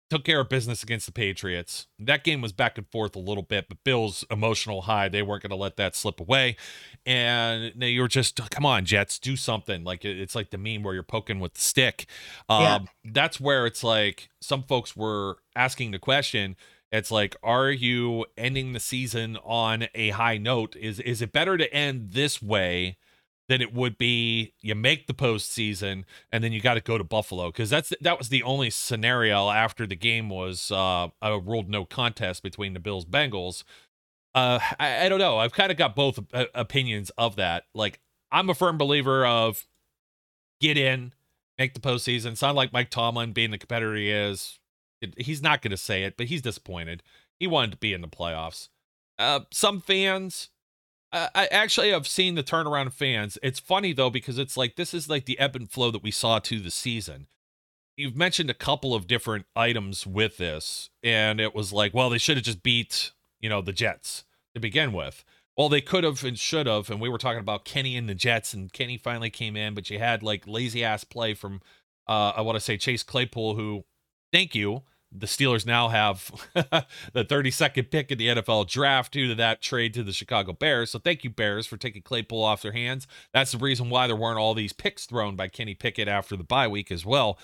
took 0.10 0.24
care 0.24 0.40
of 0.42 0.50
business 0.50 0.84
against 0.84 1.06
the 1.06 1.12
Patriots. 1.12 1.88
That 1.98 2.24
game 2.24 2.42
was 2.42 2.52
back 2.52 2.78
and 2.78 2.88
forth 2.88 3.16
a 3.16 3.20
little 3.20 3.44
bit, 3.44 3.68
but 3.68 3.84
Bills' 3.84 4.24
emotional 4.30 4.84
high, 4.84 5.10
they 5.10 5.22
weren't 5.22 5.42
going 5.42 5.50
to 5.52 5.56
let 5.56 5.76
that 5.78 5.96
slip 5.96 6.20
away. 6.20 6.56
And 7.06 7.74
you 7.82 8.02
were 8.02 8.08
just, 8.08 8.50
come 8.50 8.66
on, 8.66 8.86
Jets, 8.86 9.18
do 9.18 9.36
something. 9.36 9.84
Like 9.84 10.06
it's 10.06 10.36
like 10.36 10.52
the 10.52 10.58
meme 10.58 10.84
where 10.84 10.94
you're 10.94 11.04
poking 11.04 11.40
with 11.40 11.56
the 11.56 11.62
stick. 11.62 12.06
Um, 12.48 12.62
yeah. 12.62 12.80
That's 13.06 13.40
where 13.40 13.66
it's 13.66 13.84
like 13.84 14.30
some 14.42 14.64
folks 14.64 14.96
were 14.96 15.38
asking 15.56 15.92
the 15.92 16.00
question. 16.00 16.56
It's 16.92 17.10
like, 17.10 17.36
are 17.42 17.72
you 17.72 18.26
ending 18.38 18.74
the 18.74 18.80
season 18.80 19.38
on 19.44 19.88
a 19.96 20.12
high 20.12 20.38
note? 20.38 20.76
Is 20.76 21.00
is 21.00 21.24
it 21.24 21.34
better 21.34 21.58
to 21.58 21.74
end 21.74 22.12
this 22.12 22.40
way? 22.40 22.98
Than 23.50 23.62
it 23.62 23.74
would 23.74 23.98
be 23.98 24.54
you 24.62 24.74
make 24.74 25.08
the 25.08 25.14
postseason 25.14 26.06
and 26.32 26.44
then 26.44 26.54
you 26.54 26.62
got 26.62 26.76
to 26.76 26.82
go 26.82 26.98
to 26.98 27.04
Buffalo 27.04 27.48
because 27.48 27.70
that's 27.70 27.94
that 28.02 28.18
was 28.18 28.30
the 28.30 28.44
only 28.44 28.70
scenario 28.70 29.50
after 29.50 29.86
the 29.86 29.96
game 29.96 30.30
was 30.30 30.72
uh, 30.72 31.10
ruled 31.22 31.70
no 31.70 31.86
contest 31.86 32.42
between 32.44 32.74
the 32.74 32.80
Bills 32.80 33.06
Bengals. 33.06 33.64
Uh, 34.34 34.60
I, 34.80 35.06
I 35.06 35.10
don't 35.10 35.20
know. 35.20 35.38
I've 35.38 35.54
kind 35.54 35.72
of 35.72 35.78
got 35.78 35.96
both 35.96 36.20
uh, 36.34 36.46
opinions 36.56 37.12
of 37.18 37.36
that. 37.36 37.66
Like 37.74 38.00
I'm 38.32 38.50
a 38.50 38.56
firm 38.56 38.78
believer 38.78 39.26
of 39.26 39.68
get 40.60 40.78
in, 40.78 41.14
make 41.58 41.74
the 41.74 41.80
postseason. 41.80 42.38
Sound 42.38 42.56
like 42.56 42.74
Mike 42.74 42.90
Tomlin 42.90 43.34
being 43.34 43.52
the 43.52 43.58
competitor 43.58 43.96
he 43.96 44.10
is. 44.10 44.60
It, 45.02 45.22
he's 45.22 45.42
not 45.42 45.62
going 45.62 45.72
to 45.72 45.78
say 45.78 46.04
it, 46.04 46.16
but 46.18 46.28
he's 46.28 46.42
disappointed. 46.42 47.04
He 47.40 47.46
wanted 47.46 47.72
to 47.72 47.78
be 47.78 47.94
in 47.94 48.02
the 48.02 48.08
playoffs. 48.08 48.70
Uh, 49.20 49.42
some 49.52 49.82
fans 49.82 50.50
I 51.14 51.46
actually 51.52 51.92
have 51.92 52.08
seen 52.08 52.36
the 52.36 52.44
turnaround 52.44 52.88
of 52.88 52.94
fans. 52.94 53.38
It's 53.44 53.60
funny 53.60 53.94
though 53.94 54.10
because 54.10 54.40
it's 54.40 54.58
like 54.58 54.76
this 54.76 54.94
is 54.94 55.08
like 55.08 55.26
the 55.26 55.38
ebb 55.38 55.56
and 55.56 55.70
flow 55.70 55.92
that 55.92 56.04
we 56.04 56.12
saw 56.12 56.40
to 56.40 56.60
the 56.60 56.72
season. 56.72 57.28
You've 57.96 58.16
mentioned 58.16 58.50
a 58.50 58.56
couple 58.56 58.96
of 58.96 59.06
different 59.06 59.46
items 59.56 60.08
with 60.08 60.38
this, 60.38 60.90
and 61.04 61.40
it 61.40 61.54
was 61.54 61.72
like, 61.72 61.94
well, 61.94 62.10
they 62.10 62.18
should 62.18 62.38
have 62.38 62.44
just 62.44 62.64
beat, 62.64 63.12
you 63.40 63.50
know, 63.50 63.62
the 63.62 63.72
Jets 63.72 64.24
to 64.56 64.60
begin 64.60 64.94
with. 64.94 65.24
Well, 65.56 65.70
they 65.70 65.82
could 65.82 66.04
have 66.04 66.24
and 66.24 66.40
should 66.40 66.66
have, 66.66 66.90
and 66.90 67.00
we 67.00 67.10
were 67.10 67.20
talking 67.20 67.40
about 67.40 67.66
Kenny 67.66 67.96
and 67.96 68.10
the 68.10 68.16
Jets, 68.16 68.56
and 68.56 68.74
Kenny 68.74 68.98
finally 68.98 69.30
came 69.30 69.56
in, 69.56 69.76
but 69.76 69.92
you 69.92 70.00
had 70.00 70.24
like 70.24 70.48
lazy 70.48 70.84
ass 70.84 71.04
play 71.04 71.36
from, 71.36 71.62
uh, 72.08 72.34
I 72.36 72.42
want 72.42 72.56
to 72.56 72.60
say 72.60 72.78
Chase 72.78 73.04
Claypool, 73.04 73.54
who, 73.54 73.86
thank 74.32 74.56
you, 74.56 74.82
the 75.16 75.28
Steelers 75.28 75.66
now 75.66 75.90
have 75.90 76.32
the 76.54 77.26
32nd 77.26 77.92
pick 77.92 78.12
in 78.12 78.18
the 78.18 78.28
NFL 78.28 78.68
draft 78.68 79.14
due 79.14 79.28
to 79.28 79.36
that 79.36 79.62
trade 79.62 79.94
to 79.94 80.04
the 80.04 80.14
Chicago 80.14 80.54
Bears. 80.54 80.92
So 80.92 81.00
thank 81.00 81.24
you, 81.24 81.30
Bears, 81.30 81.68
for 81.68 81.78
taking 81.78 82.02
Claypool 82.02 82.42
off 82.42 82.62
their 82.62 82.72
hands. 82.72 83.08
That's 83.34 83.52
the 83.52 83.58
reason 83.58 83.90
why 83.90 84.08
there 84.08 84.16
weren't 84.16 84.40
all 84.40 84.54
these 84.54 84.74
picks 84.74 85.06
thrown 85.06 85.36
by 85.36 85.48
Kenny 85.48 85.76
Pickett 85.76 86.08
after 86.08 86.36
the 86.36 86.44
bye 86.44 86.68
week 86.68 86.92
as 86.92 87.06
well. 87.06 87.38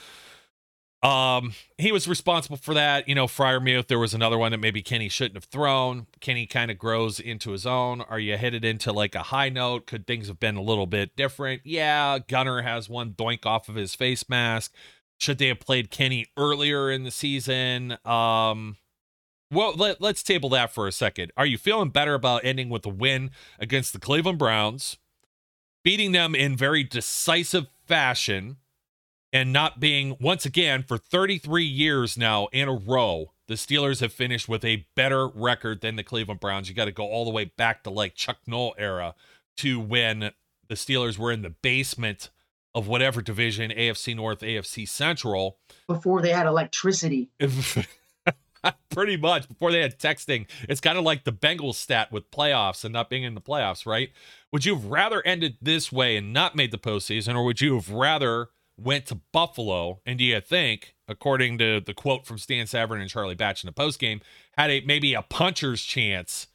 Um, 1.01 1.53
he 1.77 1.93
was 1.93 2.09
responsible 2.09 2.57
for 2.57 2.73
that. 2.73 3.07
You 3.07 3.15
know, 3.15 3.25
Freiermuth, 3.25 3.87
there 3.87 3.99
was 3.99 4.13
another 4.13 4.37
one 4.37 4.51
that 4.51 4.57
maybe 4.57 4.81
Kenny 4.81 5.07
shouldn't 5.07 5.35
have 5.35 5.45
thrown. 5.45 6.07
Kenny 6.19 6.45
kind 6.45 6.69
of 6.69 6.77
grows 6.77 7.21
into 7.21 7.51
his 7.51 7.65
own. 7.65 8.01
Are 8.01 8.19
you 8.19 8.35
headed 8.35 8.65
into 8.65 8.91
like 8.91 9.15
a 9.15 9.23
high 9.23 9.47
note? 9.47 9.87
Could 9.87 10.05
things 10.05 10.27
have 10.27 10.41
been 10.41 10.57
a 10.57 10.61
little 10.61 10.87
bit 10.87 11.15
different? 11.15 11.61
Yeah, 11.63 12.19
Gunner 12.19 12.63
has 12.63 12.89
one 12.89 13.13
doink 13.13 13.45
off 13.45 13.69
of 13.69 13.75
his 13.75 13.95
face 13.95 14.27
mask. 14.27 14.73
Should 15.19 15.37
they 15.37 15.49
have 15.49 15.59
played 15.59 15.91
Kenny 15.91 16.27
earlier 16.37 16.89
in 16.89 17.03
the 17.03 17.11
season? 17.11 17.97
Um, 18.05 18.77
well, 19.51 19.73
let, 19.75 19.99
let's 19.99 20.23
table 20.23 20.49
that 20.49 20.71
for 20.71 20.87
a 20.87 20.93
second. 20.93 21.33
Are 21.35 21.45
you 21.45 21.57
feeling 21.57 21.89
better 21.89 22.13
about 22.13 22.45
ending 22.45 22.69
with 22.69 22.85
a 22.85 22.89
win 22.89 23.31
against 23.59 23.91
the 23.91 23.99
Cleveland 23.99 24.39
Browns, 24.39 24.97
beating 25.83 26.13
them 26.13 26.35
in 26.35 26.55
very 26.55 26.83
decisive 26.85 27.67
fashion, 27.85 28.57
and 29.33 29.51
not 29.51 29.79
being, 29.79 30.15
once 30.21 30.45
again, 30.45 30.83
for 30.83 30.97
33 30.97 31.63
years 31.65 32.17
now 32.17 32.47
in 32.53 32.69
a 32.69 32.73
row, 32.73 33.33
the 33.47 33.55
Steelers 33.55 33.99
have 33.99 34.13
finished 34.13 34.47
with 34.47 34.63
a 34.63 34.87
better 34.95 35.27
record 35.27 35.81
than 35.81 35.97
the 35.97 36.03
Cleveland 36.03 36.39
Browns? 36.39 36.69
You 36.69 36.75
got 36.75 36.85
to 36.85 36.91
go 36.91 37.07
all 37.07 37.25
the 37.25 37.31
way 37.31 37.45
back 37.45 37.83
to 37.83 37.89
like 37.89 38.15
Chuck 38.15 38.37
Noll 38.47 38.73
era 38.77 39.15
to 39.57 39.79
when 39.79 40.31
the 40.67 40.75
Steelers 40.75 41.17
were 41.17 41.31
in 41.31 41.41
the 41.41 41.49
basement 41.49 42.29
of 42.75 42.87
whatever 42.87 43.21
division, 43.21 43.71
AFC 43.71 44.15
North, 44.15 44.39
AFC 44.39 44.87
Central. 44.87 45.57
Before 45.87 46.21
they 46.21 46.31
had 46.31 46.45
electricity. 46.45 47.29
Pretty 48.89 49.15
much 49.17 49.47
before 49.47 49.71
they 49.71 49.81
had 49.81 49.97
texting. 49.97 50.47
It's 50.67 50.81
kind 50.81 50.97
of 50.97 51.03
like 51.03 51.23
the 51.23 51.31
Bengals 51.31 51.75
stat 51.75 52.11
with 52.11 52.29
playoffs 52.29 52.83
and 52.83 52.91
not 52.91 53.09
being 53.09 53.23
in 53.23 53.33
the 53.33 53.41
playoffs, 53.41 53.85
right? 53.85 54.09
Would 54.51 54.65
you 54.65 54.75
have 54.75 54.85
rather 54.85 55.25
ended 55.25 55.57
this 55.61 55.91
way 55.91 56.17
and 56.17 56.33
not 56.33 56.55
made 56.55 56.71
the 56.71 56.77
postseason, 56.77 57.35
or 57.35 57.45
would 57.45 57.61
you 57.61 57.75
have 57.75 57.89
rather 57.89 58.49
went 58.77 59.05
to 59.07 59.15
Buffalo 59.31 59.99
and 60.05 60.17
do 60.17 60.23
you 60.23 60.39
think, 60.41 60.95
according 61.07 61.57
to 61.57 61.79
the 61.79 61.93
quote 61.93 62.25
from 62.25 62.37
Stan 62.37 62.65
Savran 62.65 63.01
and 63.01 63.09
Charlie 63.09 63.35
Batch 63.35 63.63
in 63.63 63.67
the 63.67 63.73
postgame, 63.73 64.21
had 64.57 64.69
a 64.69 64.81
maybe 64.81 65.13
a 65.13 65.21
puncher's 65.21 65.83
chance 65.83 66.47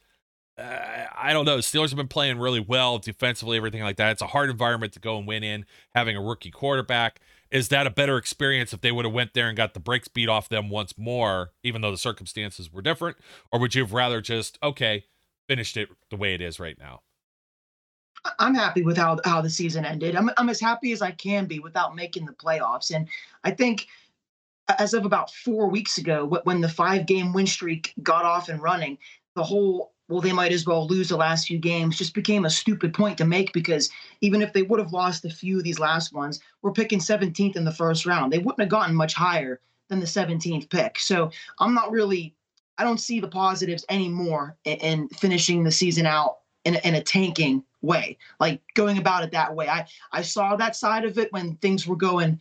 uh, 0.57 1.05
I 1.15 1.33
don't 1.33 1.45
know. 1.45 1.57
Steelers 1.57 1.89
have 1.89 1.97
been 1.97 2.07
playing 2.07 2.37
really 2.37 2.59
well 2.59 2.97
defensively, 2.97 3.57
everything 3.57 3.83
like 3.83 3.97
that. 3.97 4.11
It's 4.11 4.21
a 4.21 4.27
hard 4.27 4.49
environment 4.49 4.93
to 4.93 4.99
go 4.99 5.17
and 5.17 5.27
win 5.27 5.43
in, 5.43 5.65
having 5.93 6.15
a 6.15 6.21
rookie 6.21 6.51
quarterback. 6.51 7.19
Is 7.51 7.67
that 7.69 7.87
a 7.87 7.89
better 7.89 8.17
experience 8.17 8.73
if 8.73 8.81
they 8.81 8.91
would 8.91 9.05
have 9.05 9.13
went 9.13 9.33
there 9.33 9.47
and 9.47 9.55
got 9.55 9.73
the 9.73 9.79
brakes 9.79 10.07
beat 10.07 10.29
off 10.29 10.49
them 10.49 10.69
once 10.69 10.97
more, 10.97 11.51
even 11.63 11.81
though 11.81 11.91
the 11.91 11.97
circumstances 11.97 12.71
were 12.71 12.81
different? 12.81 13.17
Or 13.51 13.59
would 13.59 13.75
you 13.75 13.83
have 13.83 13.93
rather 13.93 14.21
just, 14.21 14.57
okay, 14.63 15.05
finished 15.47 15.77
it 15.77 15.89
the 16.09 16.17
way 16.17 16.33
it 16.33 16.41
is 16.41 16.59
right 16.59 16.77
now? 16.79 17.01
I'm 18.39 18.55
happy 18.55 18.81
with 18.81 18.97
how 18.97 19.19
how 19.23 19.41
the 19.41 19.49
season 19.49 19.85
ended. 19.85 20.15
I'm 20.15 20.31
I'm 20.37 20.49
as 20.49 20.59
happy 20.59 20.91
as 20.91 21.01
I 21.01 21.11
can 21.11 21.45
be 21.45 21.59
without 21.59 21.95
making 21.95 22.25
the 22.25 22.33
playoffs. 22.33 22.93
And 22.93 23.07
I 23.43 23.51
think 23.51 23.87
as 24.79 24.93
of 24.93 25.05
about 25.05 25.31
four 25.31 25.69
weeks 25.69 25.97
ago, 25.97 26.41
when 26.43 26.61
the 26.61 26.69
five 26.69 27.05
game 27.05 27.33
win 27.33 27.45
streak 27.45 27.93
got 28.01 28.25
off 28.25 28.49
and 28.49 28.61
running, 28.61 28.97
the 29.35 29.43
whole 29.43 29.93
well, 30.07 30.21
they 30.21 30.33
might 30.33 30.51
as 30.51 30.65
well 30.65 30.87
lose 30.87 31.09
the 31.09 31.17
last 31.17 31.47
few 31.47 31.57
games 31.57 31.97
just 31.97 32.13
became 32.13 32.45
a 32.45 32.49
stupid 32.49 32.93
point 32.93 33.17
to 33.17 33.25
make 33.25 33.51
because 33.53 33.89
even 34.21 34.41
if 34.41 34.53
they 34.53 34.61
would 34.61 34.79
have 34.79 34.93
lost 34.93 35.25
a 35.25 35.29
few 35.29 35.57
of 35.57 35.63
these 35.63 35.79
last 35.79 36.13
ones, 36.13 36.39
we're 36.61 36.71
picking 36.71 36.99
17th 36.99 37.55
in 37.55 37.65
the 37.65 37.71
first 37.71 38.05
round. 38.05 38.31
They 38.31 38.37
wouldn't 38.37 38.59
have 38.59 38.69
gotten 38.69 38.95
much 38.95 39.13
higher 39.15 39.59
than 39.89 39.99
the 39.99 40.05
17th 40.05 40.69
pick. 40.69 40.99
So 40.99 41.31
I'm 41.59 41.73
not 41.73 41.91
really, 41.91 42.35
I 42.77 42.83
don't 42.83 42.99
see 42.99 43.19
the 43.19 43.27
positives 43.27 43.85
anymore 43.89 44.55
in, 44.63 44.77
in 44.77 45.07
finishing 45.09 45.63
the 45.63 45.71
season 45.71 46.05
out 46.05 46.37
in, 46.65 46.75
in 46.83 46.95
a 46.95 47.01
tanking 47.01 47.63
way, 47.81 48.17
like 48.39 48.61
going 48.75 48.97
about 48.97 49.23
it 49.23 49.31
that 49.31 49.55
way. 49.55 49.67
I, 49.67 49.85
I 50.11 50.21
saw 50.21 50.55
that 50.55 50.75
side 50.75 51.05
of 51.05 51.17
it 51.17 51.31
when 51.31 51.55
things 51.57 51.87
were 51.87 51.95
going 51.95 52.39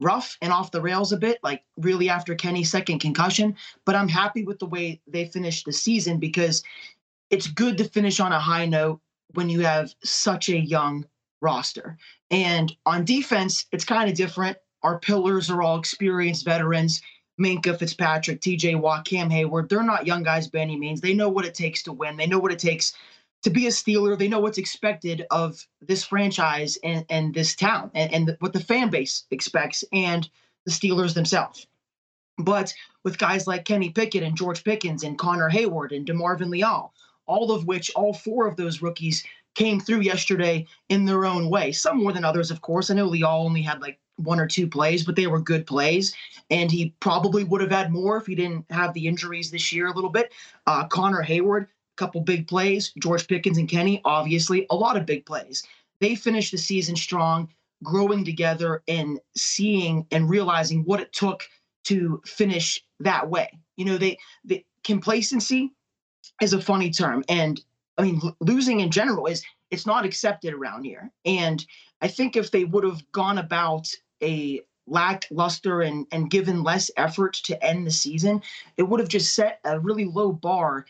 rough 0.00 0.36
and 0.42 0.52
off 0.52 0.70
the 0.70 0.80
rails 0.80 1.12
a 1.12 1.16
bit, 1.16 1.38
like 1.42 1.62
really 1.78 2.08
after 2.08 2.34
Kenny's 2.34 2.70
second 2.70 2.98
concussion. 2.98 3.56
But 3.84 3.94
I'm 3.94 4.08
happy 4.08 4.44
with 4.44 4.58
the 4.58 4.66
way 4.66 5.00
they 5.06 5.26
finished 5.26 5.64
the 5.64 5.72
season 5.72 6.18
because 6.18 6.62
it's 7.30 7.46
good 7.46 7.78
to 7.78 7.84
finish 7.84 8.20
on 8.20 8.32
a 8.32 8.40
high 8.40 8.66
note 8.66 9.00
when 9.34 9.48
you 9.48 9.60
have 9.60 9.94
such 10.04 10.48
a 10.48 10.58
young 10.58 11.04
roster. 11.40 11.98
And 12.30 12.74
on 12.86 13.04
defense, 13.04 13.66
it's 13.72 13.84
kind 13.84 14.08
of 14.08 14.16
different. 14.16 14.56
Our 14.82 14.98
pillars 14.98 15.50
are 15.50 15.62
all 15.62 15.78
experienced 15.78 16.44
veterans. 16.44 17.02
Minkah, 17.40 17.78
Fitzpatrick, 17.78 18.40
TJ 18.40 18.80
Watt, 18.80 19.04
Cam 19.04 19.28
Heyward, 19.28 19.68
they're 19.68 19.82
not 19.82 20.06
young 20.06 20.22
guys 20.22 20.48
by 20.48 20.60
any 20.60 20.76
means. 20.76 21.00
They 21.00 21.12
know 21.12 21.28
what 21.28 21.44
it 21.44 21.54
takes 21.54 21.82
to 21.82 21.92
win. 21.92 22.16
They 22.16 22.26
know 22.26 22.38
what 22.38 22.52
it 22.52 22.58
takes 22.58 22.94
to 23.42 23.50
be 23.50 23.66
a 23.66 23.70
Steeler. 23.70 24.18
They 24.18 24.28
know 24.28 24.40
what's 24.40 24.58
expected 24.58 25.26
of 25.30 25.66
this 25.82 26.04
franchise 26.04 26.78
and, 26.82 27.04
and 27.10 27.34
this 27.34 27.54
town 27.54 27.90
and, 27.94 28.12
and 28.12 28.36
what 28.40 28.54
the 28.54 28.60
fan 28.60 28.88
base 28.88 29.24
expects 29.30 29.84
and 29.92 30.28
the 30.64 30.72
Steelers 30.72 31.14
themselves. 31.14 31.66
But 32.38 32.72
with 33.04 33.18
guys 33.18 33.46
like 33.46 33.64
Kenny 33.64 33.90
Pickett 33.90 34.22
and 34.22 34.36
George 34.36 34.64
Pickens 34.64 35.04
and 35.04 35.18
Connor 35.18 35.50
Heyward 35.50 35.94
and 35.94 36.06
DeMarvin 36.06 36.48
Leal, 36.48 36.92
all 37.26 37.52
of 37.52 37.66
which, 37.66 37.90
all 37.94 38.12
four 38.12 38.46
of 38.46 38.56
those 38.56 38.82
rookies 38.82 39.24
came 39.54 39.80
through 39.80 40.00
yesterday 40.00 40.66
in 40.88 41.04
their 41.04 41.24
own 41.24 41.48
way. 41.48 41.72
Some 41.72 42.02
more 42.02 42.12
than 42.12 42.24
others, 42.24 42.50
of 42.50 42.60
course. 42.60 42.90
I 42.90 42.94
know 42.94 43.06
Leal 43.06 43.26
only 43.26 43.62
had 43.62 43.80
like 43.80 43.98
one 44.16 44.38
or 44.38 44.46
two 44.46 44.66
plays, 44.66 45.04
but 45.04 45.16
they 45.16 45.26
were 45.26 45.40
good 45.40 45.66
plays. 45.66 46.14
And 46.50 46.70
he 46.70 46.94
probably 47.00 47.44
would 47.44 47.60
have 47.60 47.70
had 47.70 47.92
more 47.92 48.16
if 48.16 48.26
he 48.26 48.34
didn't 48.34 48.64
have 48.70 48.94
the 48.94 49.06
injuries 49.06 49.50
this 49.50 49.72
year 49.72 49.88
a 49.88 49.94
little 49.94 50.10
bit. 50.10 50.32
Uh, 50.66 50.86
Connor 50.86 51.22
Heyward, 51.22 51.64
a 51.64 51.96
couple 51.96 52.20
big 52.20 52.46
plays. 52.46 52.92
George 52.98 53.26
Pickens 53.26 53.58
and 53.58 53.68
Kenny, 53.68 54.00
obviously, 54.04 54.66
a 54.70 54.76
lot 54.76 54.96
of 54.96 55.06
big 55.06 55.26
plays. 55.26 55.66
They 56.00 56.14
finished 56.14 56.52
the 56.52 56.58
season 56.58 56.96
strong, 56.96 57.48
growing 57.82 58.24
together 58.24 58.82
and 58.88 59.18
seeing 59.36 60.06
and 60.10 60.28
realizing 60.28 60.82
what 60.84 61.00
it 61.00 61.12
took 61.12 61.44
to 61.84 62.20
finish 62.26 62.82
that 63.00 63.28
way. 63.28 63.48
You 63.76 63.84
know, 63.84 63.96
they 63.96 64.18
the 64.44 64.64
complacency 64.84 65.72
is 66.40 66.52
a 66.52 66.60
funny 66.60 66.90
term. 66.90 67.24
And 67.28 67.60
I 67.98 68.02
mean, 68.02 68.20
losing 68.40 68.80
in 68.80 68.90
general 68.90 69.26
is 69.26 69.44
it's 69.70 69.86
not 69.86 70.04
accepted 70.04 70.54
around 70.54 70.84
here. 70.84 71.10
And 71.24 71.64
I 72.00 72.08
think 72.08 72.36
if 72.36 72.50
they 72.50 72.64
would 72.64 72.84
have 72.84 73.10
gone 73.12 73.38
about 73.38 73.88
a 74.22 74.62
lackluster 74.86 75.82
and 75.82 76.06
and 76.12 76.30
given 76.30 76.62
less 76.62 76.90
effort 76.96 77.34
to 77.44 77.62
end 77.64 77.86
the 77.86 77.90
season, 77.90 78.42
it 78.76 78.84
would 78.84 79.00
have 79.00 79.08
just 79.08 79.34
set 79.34 79.60
a 79.64 79.80
really 79.80 80.04
low 80.04 80.32
bar, 80.32 80.86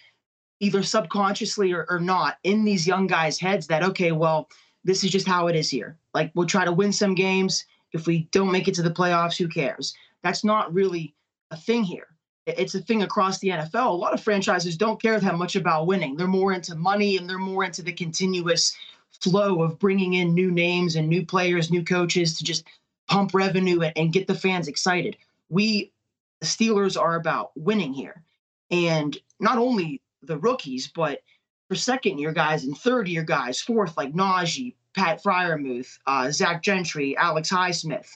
either 0.61 0.83
subconsciously 0.83 1.73
or, 1.73 1.87
or 1.89 2.01
not, 2.01 2.39
in 2.43 2.65
these 2.65 2.87
young 2.87 3.07
guys' 3.07 3.39
heads 3.39 3.67
that 3.69 3.83
okay, 3.83 4.13
well, 4.13 4.49
this 4.85 5.05
is 5.05 5.11
just 5.11 5.27
how 5.27 5.47
it 5.47 5.57
is 5.57 5.71
here. 5.71 5.97
Like 6.13 6.33
we'll 6.35 6.47
try 6.47 6.65
to 6.65 6.73
win 6.73 6.93
some 6.93 7.15
games. 7.15 7.65
If 7.93 8.07
we 8.07 8.29
don't 8.33 8.53
make 8.53 8.69
it 8.69 8.75
to 8.75 8.83
the 8.83 8.91
playoffs, 8.91 9.39
who 9.39 9.49
cares? 9.49 9.95
That's 10.23 10.45
not 10.45 10.75
really 10.75 11.15
a 11.51 11.57
thing 11.57 11.85
here. 11.85 12.09
It's 12.47 12.75
a 12.75 12.81
thing 12.81 13.03
across 13.03 13.39
the 13.39 13.49
NFL. 13.49 13.89
A 13.89 13.93
lot 13.93 14.15
of 14.15 14.23
franchises 14.23 14.77
don't 14.77 15.03
care 15.03 15.19
that 15.19 15.37
much 15.37 15.57
about 15.57 15.87
winning. 15.87 16.17
They're 16.17 16.29
more 16.29 16.53
into 16.53 16.77
money 16.77 17.17
and 17.17 17.29
they're 17.29 17.39
more 17.39 17.65
into 17.65 17.83
the 17.83 17.93
continuous 17.93 18.77
flow 19.21 19.63
of 19.63 19.79
bringing 19.79 20.15
in 20.15 20.33
new 20.33 20.51
names 20.51 20.95
and 20.95 21.09
new 21.09 21.27
players, 21.27 21.71
new 21.71 21.85
coaches 21.85 22.39
to 22.39 22.45
just 22.45 22.65
pump 23.09 23.35
revenue 23.35 23.83
and 23.83 24.13
get 24.13 24.27
the 24.27 24.35
fans 24.35 24.69
excited. 24.69 25.17
We 25.49 25.91
Steelers 26.45 27.01
are 27.01 27.17
about 27.17 27.51
winning 27.57 27.93
here. 27.93 28.23
And 28.71 29.17
not 29.41 29.59
only 29.59 30.03
the 30.23 30.39
rookies, 30.39 30.89
but 30.89 31.23
for 31.69 31.75
second 31.75 32.19
year 32.19 32.33
guys 32.33 32.65
and 32.65 32.77
third 32.77 33.09
year 33.09 33.23
guys, 33.23 33.61
fourth, 33.61 33.97
like 33.97 34.13
Najee, 34.13 34.75
Pat 34.95 35.23
Freiermuth, 35.23 35.99
uh, 36.07 36.31
Zach 36.31 36.63
Gentry, 36.63 37.17
Alex 37.17 37.51
Highsmith, 37.51 38.11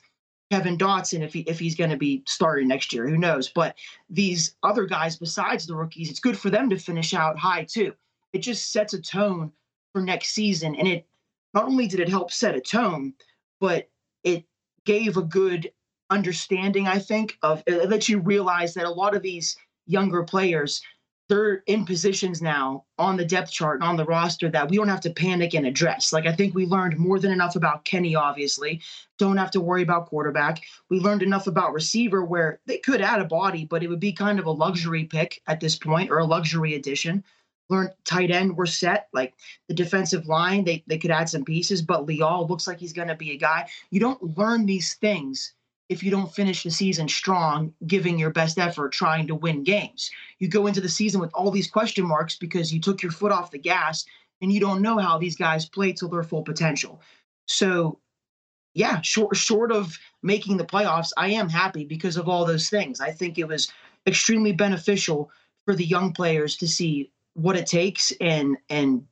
Kevin 0.51 0.77
Dotson, 0.77 1.23
if 1.23 1.33
he 1.33 1.41
if 1.41 1.59
he's 1.59 1.77
going 1.77 1.91
to 1.91 1.97
be 1.97 2.23
starting 2.27 2.67
next 2.67 2.93
year, 2.93 3.09
who 3.09 3.17
knows? 3.17 3.49
But 3.49 3.77
these 4.09 4.57
other 4.63 4.85
guys 4.85 5.17
besides 5.17 5.67
the 5.67 5.77
rookies, 5.77 6.11
it's 6.11 6.21
good 6.21 6.39
for 6.39 6.51
them 6.51 6.69
to 6.71 6.77
finish 6.77 7.15
out 7.15 7.39
high 7.39 7.65
too. 7.65 7.95
It 8.33 8.41
just 8.41 8.73
sets 8.73 8.93
a 8.93 9.01
tone 9.01 9.53
for 9.93 10.03
next 10.03 10.29
season, 10.29 10.75
and 10.75 10.89
it 10.89 11.07
not 11.55 11.65
only 11.65 11.87
did 11.87 12.01
it 12.01 12.09
help 12.09 12.33
set 12.33 12.57
a 12.57 12.61
tone, 12.61 13.15
but 13.61 13.89
it 14.25 14.45
gave 14.85 15.17
a 15.17 15.23
good 15.23 15.71
understanding, 16.11 16.89
I 16.89 16.99
think, 16.99 17.39
of 17.43 17.63
it 17.67 17.89
lets 17.89 18.09
you 18.09 18.19
realize 18.19 18.75
that 18.75 18.87
a 18.87 18.91
lot 18.91 19.15
of 19.15 19.23
these 19.23 19.57
younger 19.87 20.23
players 20.25 20.83
they're 21.31 21.63
in 21.69 21.85
positions 21.85 22.43
now 22.43 22.85
on 22.99 23.17
the 23.17 23.25
depth 23.25 23.53
chart 23.53 23.77
and 23.81 23.89
on 23.89 23.97
the 23.97 24.05
roster 24.05 24.51
that 24.51 24.69
we 24.69 24.77
don't 24.77 24.89
have 24.89 25.01
to 25.01 25.11
panic 25.11 25.55
and 25.55 25.65
address. 25.65 26.13
Like 26.13 26.27
I 26.27 26.33
think 26.33 26.57
we 26.57 26.67
learned 26.67 26.99
more 26.99 27.21
than 27.21 27.31
enough 27.31 27.55
about 27.55 27.85
Kenny, 27.85 28.17
obviously. 28.17 28.81
Don't 29.17 29.37
have 29.37 29.53
to 29.53 29.61
worry 29.61 29.83
about 29.83 30.07
quarterback. 30.07 30.61
We 30.89 30.99
learned 30.99 31.23
enough 31.23 31.47
about 31.47 31.73
receiver 31.73 32.25
where 32.25 32.59
they 32.67 32.79
could 32.79 33.01
add 33.01 33.21
a 33.21 33.25
body, 33.25 33.65
but 33.65 33.85
it 33.85 33.87
would 33.87 34.01
be 34.01 34.13
kind 34.13 34.41
of 34.41 34.47
a 34.47 34.51
luxury 34.51 35.05
pick 35.05 35.41
at 35.47 35.61
this 35.61 35.77
point 35.77 36.11
or 36.11 36.19
a 36.19 36.25
luxury 36.25 36.75
addition. 36.75 37.23
Learned 37.69 37.91
tight 38.05 38.33
end, 38.33 38.57
we're 38.57 38.67
set. 38.67 39.07
Like 39.13 39.35
the 39.69 39.75
defensive 39.75 40.27
line, 40.27 40.65
they 40.65 40.83
they 40.89 40.99
could 40.99 41.13
add 41.13 41.29
some 41.29 41.45
pieces, 41.45 41.81
but 41.81 42.07
Leal 42.07 42.45
looks 42.49 42.67
like 42.67 42.81
he's 42.81 42.93
gonna 42.93 43.15
be 43.15 43.31
a 43.31 43.37
guy. 43.37 43.69
You 43.91 44.01
don't 44.01 44.37
learn 44.37 44.67
these 44.67 44.95
things 44.95 45.53
if 45.91 46.05
you 46.05 46.11
don't 46.11 46.33
finish 46.33 46.63
the 46.63 46.71
season 46.71 47.09
strong, 47.09 47.75
giving 47.89 48.17
your 48.17 48.31
best 48.31 48.59
effort, 48.59 48.93
trying 48.93 49.27
to 49.27 49.35
win 49.35 49.65
games. 49.65 50.09
You 50.39 50.47
go 50.47 50.69
into 50.69 50.81
the 50.81 50.89
season 50.89 51.21
with 51.21 51.33
all 51.35 51.51
these 51.51 51.69
question 51.69 52.07
marks 52.07 52.37
because 52.37 52.73
you 52.73 52.81
took 52.81 53.03
your 53.03 53.11
foot 53.11 53.33
off 53.33 53.51
the 53.51 53.59
gas 53.59 54.07
and 54.41 54.53
you 54.53 54.61
don't 54.61 54.83
know 54.83 54.99
how 54.99 55.19
these 55.19 55.35
guys 55.35 55.69
play 55.69 55.93
to 55.95 56.07
their 56.07 56.23
full 56.23 56.43
potential. 56.43 57.03
So, 57.47 57.99
yeah, 58.73 59.01
short 59.01 59.37
short 59.37 59.73
of 59.73 59.99
making 60.23 60.59
the 60.59 60.65
playoffs, 60.65 61.11
I 61.17 61.31
am 61.31 61.49
happy 61.49 61.85
because 61.85 62.17
of 62.17 62.29
all 62.29 62.47
those 62.47 62.71
things. 62.71 63.01
I 63.01 63.11
think 63.11 63.37
it 63.37 63.49
was 63.49 63.73
extremely 64.07 64.53
beneficial 64.53 65.29
for 65.65 65.75
the 65.75 65.85
young 65.85 66.13
players 66.13 66.57
to 66.59 66.69
see 66.69 67.11
what 67.35 67.57
it 67.57 67.67
takes 67.67 68.13
and 68.21 68.57
and 68.71 69.05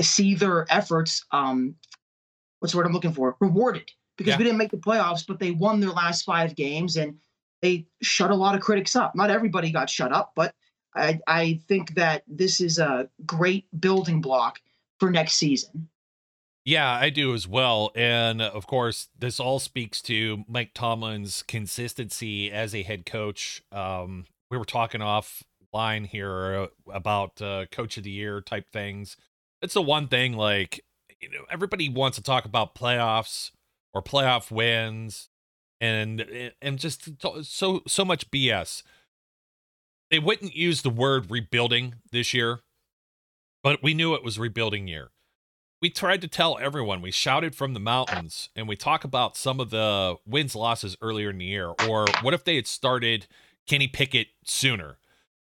see 0.00 0.34
their 0.34 0.66
efforts 0.70 1.24
um 1.32 1.74
what's 2.58 2.72
the 2.72 2.78
word 2.78 2.86
I'm 2.86 2.92
looking 2.92 3.12
for 3.12 3.36
rewarded 3.40 3.90
because 4.22 4.34
yeah. 4.34 4.38
we 4.38 4.44
didn't 4.44 4.58
make 4.58 4.70
the 4.70 4.76
playoffs, 4.76 5.26
but 5.26 5.38
they 5.38 5.50
won 5.50 5.80
their 5.80 5.90
last 5.90 6.22
five 6.22 6.54
games 6.54 6.96
and 6.96 7.18
they 7.60 7.86
shut 8.02 8.30
a 8.30 8.34
lot 8.34 8.54
of 8.54 8.60
critics 8.60 8.96
up. 8.96 9.14
Not 9.14 9.30
everybody 9.30 9.70
got 9.70 9.90
shut 9.90 10.12
up, 10.12 10.32
but 10.34 10.54
I, 10.94 11.20
I 11.26 11.60
think 11.68 11.94
that 11.94 12.22
this 12.26 12.60
is 12.60 12.78
a 12.78 13.08
great 13.24 13.66
building 13.80 14.20
block 14.20 14.60
for 15.00 15.10
next 15.10 15.34
season. 15.34 15.88
Yeah, 16.64 16.90
I 16.90 17.10
do 17.10 17.34
as 17.34 17.48
well. 17.48 17.90
And 17.96 18.40
of 18.40 18.66
course, 18.66 19.08
this 19.18 19.40
all 19.40 19.58
speaks 19.58 20.00
to 20.02 20.44
Mike 20.46 20.72
Tomlin's 20.74 21.42
consistency 21.42 22.52
as 22.52 22.74
a 22.74 22.82
head 22.82 23.04
coach. 23.04 23.62
Um, 23.72 24.26
we 24.50 24.58
were 24.58 24.64
talking 24.64 25.00
offline 25.00 26.06
here 26.06 26.68
about 26.92 27.42
uh, 27.42 27.66
coach 27.72 27.96
of 27.96 28.04
the 28.04 28.10
year 28.10 28.40
type 28.40 28.70
things. 28.70 29.16
It's 29.60 29.74
the 29.74 29.82
one 29.82 30.06
thing, 30.06 30.36
like, 30.36 30.84
you 31.20 31.30
know, 31.30 31.44
everybody 31.50 31.88
wants 31.88 32.16
to 32.16 32.22
talk 32.22 32.44
about 32.44 32.74
playoffs 32.74 33.50
or 33.92 34.02
playoff 34.02 34.50
wins 34.50 35.28
and 35.80 36.20
eh, 36.20 36.50
and 36.62 36.78
just 36.78 37.08
so 37.44 37.82
so 37.86 38.04
much 38.04 38.30
BS. 38.30 38.82
They 40.10 40.18
wouldn't 40.18 40.54
use 40.54 40.82
the 40.82 40.90
word 40.90 41.30
rebuilding 41.30 41.94
this 42.10 42.34
year, 42.34 42.60
but 43.62 43.82
we 43.82 43.94
knew 43.94 44.14
it 44.14 44.24
was 44.24 44.38
rebuilding 44.38 44.86
year. 44.86 45.10
We 45.80 45.90
tried 45.90 46.20
to 46.20 46.28
tell 46.28 46.58
everyone, 46.60 47.02
we 47.02 47.10
shouted 47.10 47.56
from 47.56 47.74
the 47.74 47.80
mountains, 47.80 48.50
and 48.54 48.68
we 48.68 48.76
talk 48.76 49.02
about 49.04 49.36
some 49.36 49.58
of 49.58 49.70
the 49.70 50.16
wins 50.24 50.54
losses 50.54 50.96
earlier 51.00 51.30
in 51.30 51.38
the 51.38 51.46
year. 51.46 51.72
Or 51.88 52.06
what 52.20 52.34
if 52.34 52.44
they 52.44 52.54
had 52.54 52.68
started 52.68 53.26
Kenny 53.66 53.88
Pickett 53.88 54.28
sooner? 54.44 54.98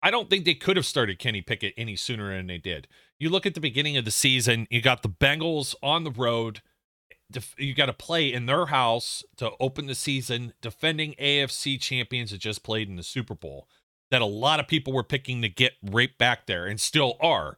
I 0.04 0.12
don't 0.12 0.30
think 0.30 0.44
they 0.44 0.56
could 0.56 0.76
have 0.76 0.86
started 0.86 1.20
Kenny 1.20 1.42
Pickett 1.42 1.74
any 1.78 1.96
sooner 1.96 2.36
than 2.36 2.48
they 2.48 2.58
did. 2.58 2.88
You 3.18 3.30
look 3.30 3.46
at 3.46 3.54
the 3.54 3.62
beginning 3.62 3.96
of 3.98 4.04
the 4.04 4.12
season, 4.12 4.68
you 4.70 4.82
got 4.82 5.04
the 5.04 5.10
Bengals 5.10 5.74
on 5.82 6.04
the 6.04 6.12
road 6.12 6.62
you 7.58 7.74
got 7.74 7.88
to 7.88 7.94
play 7.94 8.32
in 8.32 8.46
their 8.46 8.68
house 8.68 9.24
to 9.38 9.52
open 9.60 9.88
the 9.88 9.96
season, 9.96 10.54
defending 10.62 11.16
AFC 11.20 11.80
champions 11.80 12.32
that 12.32 12.40
just 12.40 12.64
played 12.64 12.90
in 12.90 12.96
the 12.96 13.04
Super 13.04 13.36
Bowl. 13.36 13.68
That 14.12 14.22
a 14.22 14.26
lot 14.26 14.60
of 14.60 14.68
people 14.68 14.94
were 14.94 15.04
picking 15.04 15.42
to 15.42 15.50
get 15.50 15.74
right 15.84 16.16
back 16.18 16.46
there 16.46 16.66
and 16.68 16.80
still 16.80 17.18
are. 17.20 17.58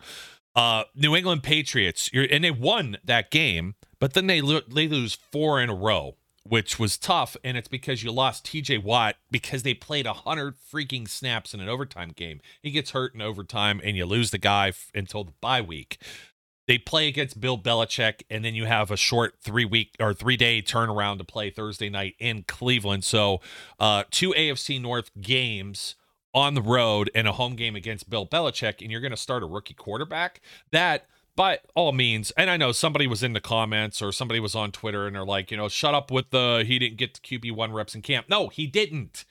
Uh, 0.56 0.86
New 0.96 1.16
England 1.16 1.44
Patriots, 1.44 2.10
and 2.14 2.44
they 2.44 2.52
won 2.52 2.98
that 3.04 3.30
game, 3.30 3.76
but 4.00 4.14
then 4.14 4.28
they 4.28 4.42
lo- 4.42 4.62
they 4.68 4.88
lose 4.88 5.14
four 5.32 5.62
in 5.62 5.70
a 5.70 5.76
row, 5.76 6.16
which 6.44 6.80
was 6.80 6.98
tough, 6.98 7.38
and 7.44 7.58
it's 7.58 7.68
because 7.68 8.02
you 8.02 8.12
lost 8.12 8.46
T.J. 8.46 8.80
Watt 8.80 9.18
because 9.30 9.62
they 9.62 9.76
played 9.76 10.08
hundred 10.08 10.56
freaking 10.56 11.08
snaps 11.08 11.54
in 11.54 11.60
an 11.60 11.70
overtime 11.70 12.10
game. 12.16 12.40
He 12.64 12.72
gets 12.72 12.92
hurt 12.92 13.14
in 13.14 13.22
overtime, 13.22 13.80
and 13.84 13.96
you 13.96 14.06
lose 14.06 14.32
the 14.32 14.40
guy 14.40 14.70
f- 14.70 14.90
until 14.96 15.26
the 15.26 15.34
bye 15.42 15.62
week 15.62 16.00
they 16.68 16.78
play 16.78 17.08
against 17.08 17.40
Bill 17.40 17.58
Belichick, 17.58 18.24
and 18.30 18.44
then 18.44 18.54
you 18.54 18.66
have 18.66 18.92
a 18.92 18.98
short 18.98 19.36
three 19.42 19.66
week 19.66 19.96
or 20.00 20.14
three 20.14 20.38
day 20.38 20.62
turnaround 20.62 21.18
to 21.18 21.24
play 21.24 21.50
Thursday 21.50 21.90
night 21.90 22.16
in 22.20 22.44
Cleveland. 22.44 23.04
So, 23.04 23.42
uh, 23.80 24.04
two 24.12 24.32
AFC 24.32 24.82
North 24.82 25.10
games 25.20 25.96
on 26.34 26.54
the 26.54 26.62
road 26.62 27.10
and 27.16 27.28
a 27.28 27.32
home 27.32 27.56
game 27.56 27.76
against 27.76 28.10
Bill 28.10 28.28
Belichick, 28.28 28.82
and 28.82 28.92
you're 28.92 29.02
going 29.02 29.12
to 29.12 29.18
start 29.18 29.44
a 29.44 29.48
rookie 29.48 29.74
quarterback. 29.74 30.42
That, 30.72 31.08
by 31.36 31.60
all 31.74 31.94
means, 31.94 32.32
and 32.32 32.50
I 32.50 32.58
know 32.58 32.72
somebody 32.72 33.08
was 33.08 33.24
in 33.24 33.34
the 33.34 33.40
comments 33.40 34.02
or 34.02 34.12
somebody 34.12 34.40
was 34.40 34.54
on 34.54 34.72
Twitter 34.72 35.08
and 35.08 35.16
they're 35.16 35.26
like, 35.26 35.52
you 35.52 35.58
know, 35.58 35.70
shut 35.70 35.94
up 35.94 36.12
with 36.12 36.32
the 36.32 36.64
he 36.68 36.80
didn't 36.80 36.98
get 36.98 37.14
the 37.14 37.20
QB 37.22 37.56
one 37.56 37.72
reps 37.72 37.96
in 37.96 38.02
camp. 38.02 38.28
No, 38.30 38.50
he 38.50 38.68
didn't. 38.68 39.24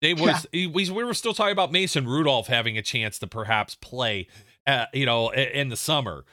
They 0.00 0.14
was 0.14 0.46
yeah. 0.52 0.68
we, 0.68 0.90
we 0.90 1.04
were 1.04 1.14
still 1.14 1.32
talking 1.32 1.52
about 1.52 1.72
Mason 1.72 2.06
Rudolph 2.06 2.46
having 2.46 2.76
a 2.76 2.82
chance 2.82 3.18
to 3.20 3.26
perhaps 3.26 3.74
play, 3.74 4.28
uh, 4.66 4.86
you 4.92 5.06
know, 5.06 5.30
in 5.30 5.70
the 5.70 5.76
summer. 5.76 6.24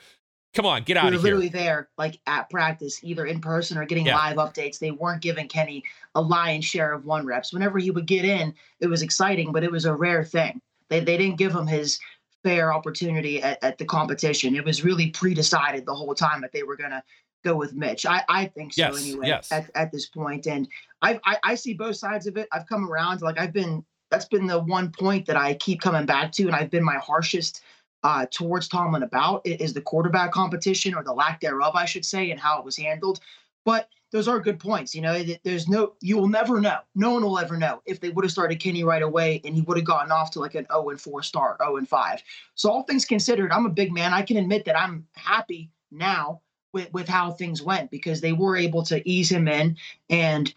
Come 0.53 0.65
on, 0.65 0.83
get 0.83 0.97
out 0.97 1.11
we 1.11 1.15
of 1.15 1.21
here. 1.21 1.35
Literally 1.35 1.49
there, 1.49 1.89
like 1.97 2.19
at 2.27 2.49
practice, 2.49 3.01
either 3.03 3.25
in 3.25 3.39
person 3.39 3.77
or 3.77 3.85
getting 3.85 4.07
yeah. 4.07 4.17
live 4.17 4.35
updates. 4.35 4.79
They 4.79 4.91
weren't 4.91 5.21
giving 5.21 5.47
Kenny 5.47 5.83
a 6.13 6.21
lion's 6.21 6.65
share 6.65 6.91
of 6.91 7.05
one 7.05 7.25
reps. 7.25 7.53
Whenever 7.53 7.79
he 7.79 7.89
would 7.89 8.05
get 8.05 8.25
in, 8.25 8.53
it 8.81 8.87
was 8.87 9.01
exciting, 9.01 9.53
but 9.53 9.63
it 9.63 9.71
was 9.71 9.85
a 9.85 9.95
rare 9.95 10.25
thing. 10.25 10.61
They 10.89 10.99
they 10.99 11.17
didn't 11.17 11.37
give 11.37 11.53
him 11.53 11.67
his 11.67 11.99
fair 12.43 12.73
opportunity 12.73 13.41
at, 13.41 13.63
at 13.63 13.77
the 13.77 13.85
competition. 13.85 14.55
It 14.55 14.65
was 14.65 14.83
really 14.83 15.11
pre-decided 15.11 15.85
the 15.85 15.95
whole 15.95 16.15
time 16.15 16.41
that 16.41 16.51
they 16.51 16.63
were 16.63 16.75
gonna 16.75 17.03
go 17.45 17.55
with 17.55 17.73
Mitch. 17.73 18.05
I, 18.05 18.23
I 18.27 18.45
think 18.47 18.73
so 18.73 18.81
yes, 18.81 19.01
anyway 19.01 19.27
yes. 19.27 19.51
at, 19.53 19.71
at 19.73 19.91
this 19.91 20.07
point. 20.07 20.47
And 20.47 20.67
I, 21.01 21.17
I 21.25 21.37
I 21.43 21.55
see 21.55 21.73
both 21.73 21.95
sides 21.95 22.27
of 22.27 22.35
it. 22.35 22.49
I've 22.51 22.67
come 22.67 22.91
around. 22.91 23.21
Like 23.21 23.39
I've 23.39 23.53
been 23.53 23.85
that's 24.09 24.25
been 24.25 24.47
the 24.47 24.59
one 24.59 24.91
point 24.91 25.25
that 25.27 25.37
I 25.37 25.53
keep 25.53 25.79
coming 25.79 26.05
back 26.05 26.33
to, 26.33 26.43
and 26.43 26.55
I've 26.55 26.69
been 26.69 26.83
my 26.83 26.97
harshest 26.97 27.61
uh, 28.03 28.25
towards 28.31 28.67
Tomlin 28.67 29.03
about 29.03 29.41
is 29.45 29.73
the 29.73 29.81
quarterback 29.81 30.31
competition 30.31 30.95
or 30.95 31.03
the 31.03 31.13
lack 31.13 31.39
thereof, 31.41 31.75
I 31.75 31.85
should 31.85 32.05
say, 32.05 32.31
and 32.31 32.39
how 32.39 32.59
it 32.59 32.65
was 32.65 32.77
handled. 32.77 33.19
But 33.63 33.89
those 34.11 34.27
are 34.27 34.39
good 34.39 34.59
points. 34.59 34.93
You 34.93 35.01
know, 35.01 35.23
there's 35.43 35.69
no, 35.69 35.93
you 36.01 36.17
will 36.17 36.27
never 36.27 36.59
know. 36.59 36.79
No 36.95 37.11
one 37.11 37.23
will 37.23 37.39
ever 37.39 37.57
know 37.57 37.81
if 37.85 37.99
they 37.99 38.09
would 38.09 38.25
have 38.25 38.31
started 38.31 38.59
Kenny 38.59 38.83
right 38.83 39.01
away 39.01 39.41
and 39.45 39.55
he 39.55 39.61
would 39.61 39.77
have 39.77 39.85
gotten 39.85 40.11
off 40.11 40.31
to 40.31 40.39
like 40.39 40.55
an 40.55 40.67
0 40.71 40.89
and 40.89 40.99
4 40.99 41.23
start, 41.23 41.57
0 41.61 41.77
and 41.77 41.87
5. 41.87 42.23
So 42.55 42.69
all 42.69 42.83
things 42.83 43.05
considered, 43.05 43.51
I'm 43.51 43.65
a 43.65 43.69
big 43.69 43.93
man. 43.93 44.13
I 44.13 44.21
can 44.21 44.37
admit 44.37 44.65
that 44.65 44.79
I'm 44.79 45.07
happy 45.15 45.71
now 45.91 46.41
with 46.73 46.91
with 46.93 47.07
how 47.07 47.31
things 47.31 47.61
went 47.61 47.91
because 47.91 48.21
they 48.21 48.33
were 48.33 48.55
able 48.55 48.83
to 48.83 49.07
ease 49.07 49.29
him 49.29 49.47
in 49.47 49.77
and 50.09 50.53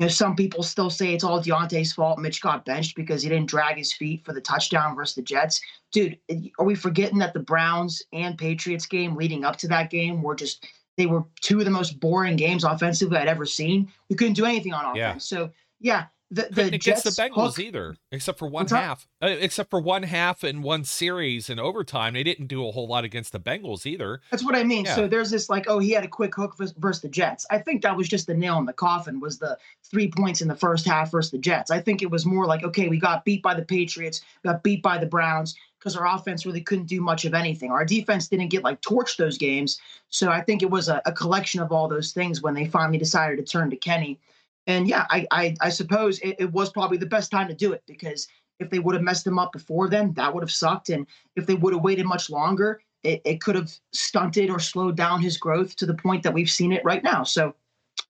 You 0.00 0.06
know, 0.06 0.10
some 0.10 0.34
people 0.34 0.62
still 0.62 0.88
say 0.88 1.12
it's 1.12 1.24
all 1.24 1.42
Diontae's 1.42 1.92
fault. 1.92 2.18
Mitch 2.18 2.40
got 2.40 2.64
benched 2.64 2.96
because 2.96 3.22
he 3.22 3.28
didn't 3.28 3.50
drag 3.50 3.76
his 3.76 3.92
feet 3.92 4.24
for 4.24 4.32
the 4.32 4.40
touchdown 4.40 4.96
versus 4.96 5.14
the 5.14 5.20
Jets. 5.20 5.60
Dude, 5.92 6.18
eh, 6.30 6.48
are 6.58 6.64
we 6.64 6.74
forgetting 6.74 7.18
that 7.18 7.34
the 7.34 7.40
Browns 7.40 8.02
and 8.14 8.38
Patriots 8.38 8.86
game 8.86 9.14
leading 9.14 9.44
up 9.44 9.56
to 9.56 9.68
that 9.68 9.90
game 9.90 10.22
were 10.22 10.34
just 10.34 10.66
they 10.96 11.04
were 11.04 11.24
two 11.42 11.58
of 11.58 11.66
the 11.66 11.70
most 11.70 12.00
boring 12.00 12.36
games 12.36 12.64
offensively 12.64 13.18
I'd 13.18 13.28
ever 13.28 13.44
seen. 13.44 13.92
We 14.08 14.16
couldn't 14.16 14.34
do 14.34 14.46
anything 14.46 14.72
on 14.72 14.86
offense. 14.86 14.96
Yeah. 14.96 15.18
So 15.18 15.50
yeah, 15.80 16.06
the, 16.30 16.48
the 16.50 16.74
against 16.74 17.04
the 17.04 17.10
Bengals 17.10 17.56
hook, 17.56 17.58
either, 17.58 17.96
except 18.12 18.38
for 18.38 18.48
one 18.48 18.66
half. 18.68 19.08
Uh, 19.20 19.28
except 19.28 19.70
for 19.70 19.80
one 19.80 20.04
half 20.04 20.44
and 20.44 20.62
one 20.62 20.84
series 20.84 21.50
in 21.50 21.58
overtime, 21.58 22.14
they 22.14 22.22
didn't 22.22 22.46
do 22.46 22.66
a 22.66 22.70
whole 22.70 22.86
lot 22.86 23.04
against 23.04 23.32
the 23.32 23.40
Bengals 23.40 23.84
either. 23.84 24.20
That's 24.30 24.44
what 24.44 24.54
I 24.54 24.62
mean. 24.62 24.84
Yeah. 24.84 24.94
So 24.94 25.08
there's 25.08 25.30
this 25.30 25.50
like, 25.50 25.66
oh, 25.68 25.78
he 25.78 25.90
had 25.90 26.04
a 26.04 26.08
quick 26.08 26.34
hook 26.34 26.56
versus 26.56 27.02
the 27.02 27.08
Jets. 27.08 27.46
I 27.50 27.58
think 27.58 27.82
that 27.82 27.96
was 27.96 28.08
just 28.08 28.26
the 28.26 28.34
nail 28.34 28.58
in 28.58 28.64
the 28.64 28.72
coffin. 28.72 29.20
Was 29.20 29.38
the 29.38 29.58
three 29.90 30.08
points 30.08 30.40
in 30.40 30.48
the 30.48 30.54
first 30.54 30.86
half 30.86 31.10
versus 31.10 31.32
the 31.32 31.38
Jets. 31.38 31.70
I 31.70 31.80
think 31.80 32.02
it 32.02 32.10
was 32.10 32.24
more 32.24 32.46
like, 32.46 32.62
okay, 32.62 32.88
we 32.88 32.98
got 32.98 33.24
beat 33.24 33.42
by 33.42 33.54
the 33.54 33.64
Patriots, 33.64 34.22
got 34.44 34.62
beat 34.62 34.82
by 34.82 34.98
the 34.98 35.06
Browns 35.06 35.56
because 35.78 35.96
our 35.96 36.06
offense 36.14 36.44
really 36.44 36.60
couldn't 36.60 36.86
do 36.86 37.00
much 37.00 37.24
of 37.24 37.34
anything. 37.34 37.70
Our 37.70 37.84
defense 37.84 38.28
didn't 38.28 38.48
get 38.48 38.62
like 38.62 38.82
torched 38.82 39.16
those 39.16 39.38
games. 39.38 39.80
So 40.10 40.30
I 40.30 40.42
think 40.42 40.62
it 40.62 40.70
was 40.70 40.88
a, 40.88 41.00
a 41.06 41.12
collection 41.12 41.60
of 41.60 41.72
all 41.72 41.88
those 41.88 42.12
things 42.12 42.42
when 42.42 42.54
they 42.54 42.66
finally 42.66 42.98
decided 42.98 43.38
to 43.38 43.50
turn 43.50 43.70
to 43.70 43.76
Kenny 43.76 44.20
and 44.66 44.88
yeah, 44.88 45.06
I 45.10 45.26
I, 45.30 45.54
I 45.60 45.68
suppose 45.70 46.18
it, 46.20 46.36
it, 46.38 46.52
was 46.52 46.70
probably 46.70 46.98
the 46.98 47.06
best 47.06 47.30
time 47.30 47.48
to 47.48 47.54
do 47.54 47.72
it 47.72 47.82
because 47.86 48.28
if 48.60 48.70
they 48.70 48.78
would 48.78 48.94
have 48.94 49.02
messed 49.02 49.26
him 49.26 49.38
up 49.38 49.52
before 49.52 49.88
then, 49.88 50.12
that 50.14 50.32
would 50.32 50.42
have 50.42 50.50
sucked. 50.50 50.90
And 50.90 51.06
if 51.34 51.46
they 51.46 51.54
would 51.54 51.72
have 51.72 51.82
waited 51.82 52.06
much 52.06 52.30
longer, 52.30 52.80
it, 53.02 53.22
it 53.24 53.40
could 53.40 53.54
have 53.54 53.72
stunted 53.92 54.50
or 54.50 54.58
slowed 54.58 54.96
down 54.96 55.20
his 55.20 55.38
growth 55.38 55.74
to 55.76 55.86
the 55.86 55.94
point 55.94 56.22
that 56.22 56.34
we've 56.34 56.50
seen 56.50 56.72
it 56.72 56.84
right 56.84 57.02
now. 57.02 57.24
So 57.24 57.54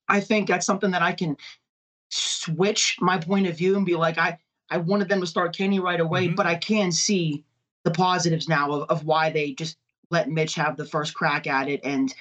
I 0.08 0.20
think 0.20 0.48
that's 0.48 0.66
something 0.66 0.90
that 0.90 1.02
I 1.02 1.12
can 1.12 1.36
switch 2.10 2.96
my 3.00 3.18
point 3.18 3.46
of 3.46 3.56
view 3.56 3.76
and 3.76 3.86
be 3.86 3.94
like, 3.94 4.18
I, 4.18 4.38
I 4.70 4.78
wanted 4.78 5.08
them 5.08 5.20
to 5.20 5.26
start 5.26 5.56
Kenny 5.56 5.78
right 5.78 6.00
away, 6.00 6.26
mm-hmm. 6.26 6.34
but 6.34 6.46
I 6.46 6.56
can 6.56 6.90
see 6.90 7.44
the 7.84 7.90
positives 7.92 8.48
now 8.48 8.72
of, 8.72 8.90
of 8.90 9.04
why 9.04 9.30
they 9.30 9.52
just 9.52 9.76
let 10.10 10.28
Mitch 10.28 10.56
have 10.56 10.76
the 10.76 10.84
first 10.84 11.14
crack 11.14 11.46
at 11.46 11.68
it. 11.68 11.80
And 11.84 12.12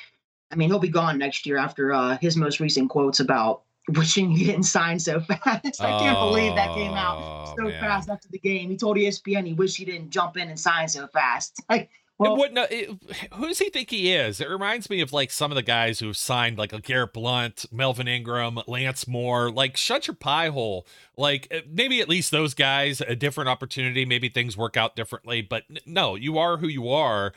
I 0.51 0.55
mean, 0.55 0.69
he'll 0.69 0.79
be 0.79 0.89
gone 0.89 1.17
next 1.17 1.45
year 1.45 1.57
after 1.57 1.91
uh, 1.91 2.17
his 2.21 2.37
most 2.37 2.59
recent 2.59 2.89
quotes 2.89 3.19
about 3.19 3.63
wishing 3.89 4.31
he 4.31 4.45
didn't 4.45 4.63
sign 4.63 4.99
so 4.99 5.19
fast. 5.21 5.81
I 5.81 5.99
can't 5.99 6.17
oh, 6.17 6.29
believe 6.29 6.55
that 6.55 6.73
came 6.75 6.93
out 6.93 7.17
oh, 7.17 7.53
so 7.57 7.63
man. 7.63 7.79
fast 7.79 8.09
after 8.09 8.27
the 8.29 8.39
game. 8.39 8.69
He 8.69 8.77
told 8.77 8.97
ESPN 8.97 9.45
he 9.45 9.53
wished 9.53 9.77
he 9.77 9.85
didn't 9.85 10.09
jump 10.09 10.37
in 10.37 10.49
and 10.49 10.59
sign 10.59 10.87
so 10.87 11.07
fast. 11.07 11.61
Like, 11.69 11.89
well, 12.17 12.35
what, 12.35 12.51
no, 12.51 12.67
it, 12.69 12.89
who 13.35 13.47
does 13.47 13.59
he 13.59 13.69
think 13.69 13.89
he 13.89 14.11
is? 14.11 14.41
It 14.41 14.49
reminds 14.49 14.89
me 14.89 14.99
of 14.99 15.13
like 15.13 15.31
some 15.31 15.51
of 15.51 15.55
the 15.55 15.61
guys 15.61 15.99
who've 15.99 16.17
signed, 16.17 16.57
like 16.57 16.73
a 16.73 16.81
Garrett 16.81 17.13
Blunt, 17.13 17.65
Melvin 17.71 18.09
Ingram, 18.09 18.59
Lance 18.67 19.07
Moore. 19.07 19.49
Like, 19.49 19.77
shut 19.77 20.05
your 20.05 20.15
pie 20.15 20.49
hole. 20.49 20.85
Like, 21.15 21.47
eh, 21.49 21.61
maybe 21.71 22.01
at 22.01 22.09
least 22.09 22.31
those 22.31 22.53
guys 22.53 22.99
a 22.99 23.15
different 23.15 23.49
opportunity. 23.49 24.03
Maybe 24.03 24.27
things 24.27 24.57
work 24.57 24.75
out 24.75 24.97
differently. 24.97 25.41
But 25.41 25.63
no, 25.85 26.15
you 26.15 26.37
are 26.37 26.57
who 26.57 26.67
you 26.67 26.89
are. 26.89 27.31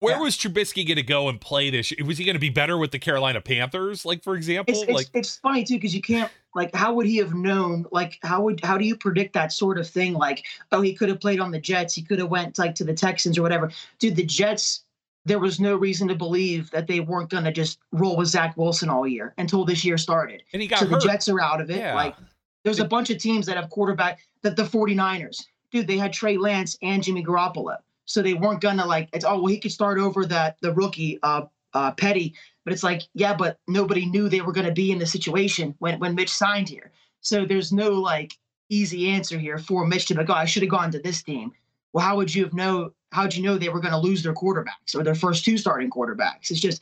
Where 0.00 0.14
yeah. 0.14 0.20
was 0.20 0.36
Trubisky 0.36 0.86
going 0.86 0.96
to 0.96 1.02
go 1.02 1.28
and 1.28 1.38
play 1.38 1.68
this? 1.68 1.92
Was 2.04 2.16
he 2.16 2.24
going 2.24 2.34
to 2.34 2.40
be 2.40 2.48
better 2.48 2.78
with 2.78 2.90
the 2.90 2.98
Carolina 2.98 3.40
Panthers, 3.42 4.06
like 4.06 4.24
for 4.24 4.34
example? 4.34 4.74
It's, 4.74 4.90
like 4.90 5.08
it's 5.12 5.36
funny 5.36 5.62
too 5.62 5.74
because 5.74 5.94
you 5.94 6.00
can't 6.00 6.32
like 6.54 6.74
how 6.74 6.94
would 6.94 7.06
he 7.06 7.18
have 7.18 7.34
known? 7.34 7.84
Like 7.92 8.18
how 8.22 8.42
would 8.42 8.64
how 8.64 8.78
do 8.78 8.86
you 8.86 8.96
predict 8.96 9.34
that 9.34 9.52
sort 9.52 9.78
of 9.78 9.86
thing? 9.86 10.14
Like 10.14 10.44
oh 10.72 10.80
he 10.80 10.94
could 10.94 11.10
have 11.10 11.20
played 11.20 11.38
on 11.38 11.50
the 11.50 11.60
Jets, 11.60 11.94
he 11.94 12.02
could 12.02 12.18
have 12.18 12.30
went 12.30 12.58
like 12.58 12.74
to 12.76 12.84
the 12.84 12.94
Texans 12.94 13.36
or 13.36 13.42
whatever. 13.42 13.70
Dude, 13.98 14.16
the 14.16 14.24
Jets. 14.24 14.84
There 15.26 15.38
was 15.38 15.60
no 15.60 15.76
reason 15.76 16.08
to 16.08 16.14
believe 16.14 16.70
that 16.70 16.86
they 16.86 17.00
weren't 17.00 17.28
going 17.28 17.44
to 17.44 17.52
just 17.52 17.78
roll 17.92 18.16
with 18.16 18.28
Zach 18.28 18.56
Wilson 18.56 18.88
all 18.88 19.06
year 19.06 19.34
until 19.36 19.66
this 19.66 19.84
year 19.84 19.98
started. 19.98 20.42
And 20.54 20.62
he 20.62 20.66
got 20.66 20.78
so 20.78 20.86
hurt. 20.86 21.02
the 21.02 21.08
Jets 21.08 21.28
are 21.28 21.38
out 21.42 21.60
of 21.60 21.70
it. 21.70 21.76
Yeah. 21.76 21.94
Like 21.94 22.16
there's 22.64 22.80
a 22.80 22.86
bunch 22.86 23.10
of 23.10 23.18
teams 23.18 23.44
that 23.44 23.58
have 23.58 23.68
quarterback 23.68 24.20
that 24.40 24.56
the 24.56 24.62
49ers. 24.62 25.44
Dude, 25.70 25.86
they 25.86 25.98
had 25.98 26.14
Trey 26.14 26.38
Lance 26.38 26.78
and 26.80 27.02
Jimmy 27.02 27.22
Garoppolo 27.22 27.76
so 28.10 28.22
they 28.22 28.34
weren't 28.34 28.60
gonna 28.60 28.84
like 28.84 29.08
it's 29.12 29.24
oh 29.24 29.36
well 29.36 29.46
he 29.46 29.58
could 29.58 29.70
start 29.70 29.98
over 29.98 30.26
that 30.26 30.56
the 30.62 30.72
rookie 30.74 31.20
uh 31.22 31.42
uh 31.74 31.92
Purdy, 31.92 32.34
but 32.64 32.72
it's 32.72 32.82
like 32.82 33.02
yeah, 33.14 33.34
but 33.34 33.58
nobody 33.68 34.04
knew 34.04 34.28
they 34.28 34.40
were 34.40 34.52
gonna 34.52 34.72
be 34.72 34.90
in 34.90 34.98
the 34.98 35.06
situation 35.06 35.76
when 35.78 36.00
when 36.00 36.16
Mitch 36.16 36.32
signed 36.32 36.68
here. 36.68 36.90
So 37.20 37.44
there's 37.44 37.72
no 37.72 37.90
like 37.90 38.36
easy 38.68 39.08
answer 39.08 39.38
here 39.38 39.58
for 39.58 39.86
Mitch 39.86 40.06
to 40.06 40.14
be 40.14 40.20
like, 40.20 40.30
oh, 40.30 40.34
I 40.34 40.44
should 40.44 40.62
have 40.62 40.70
gone 40.70 40.90
to 40.90 40.98
this 40.98 41.22
team. 41.22 41.52
Well, 41.92 42.04
how 42.04 42.16
would 42.16 42.34
you 42.34 42.44
have 42.44 42.54
know? 42.54 42.92
How'd 43.12 43.34
you 43.34 43.42
know 43.42 43.58
they 43.58 43.68
were 43.68 43.80
going 43.80 43.92
to 43.92 43.98
lose 43.98 44.22
their 44.22 44.34
quarterbacks 44.34 44.94
or 44.94 45.02
their 45.02 45.16
first 45.16 45.44
two 45.44 45.58
starting 45.58 45.90
quarterbacks? 45.90 46.50
It's 46.50 46.60
just 46.60 46.80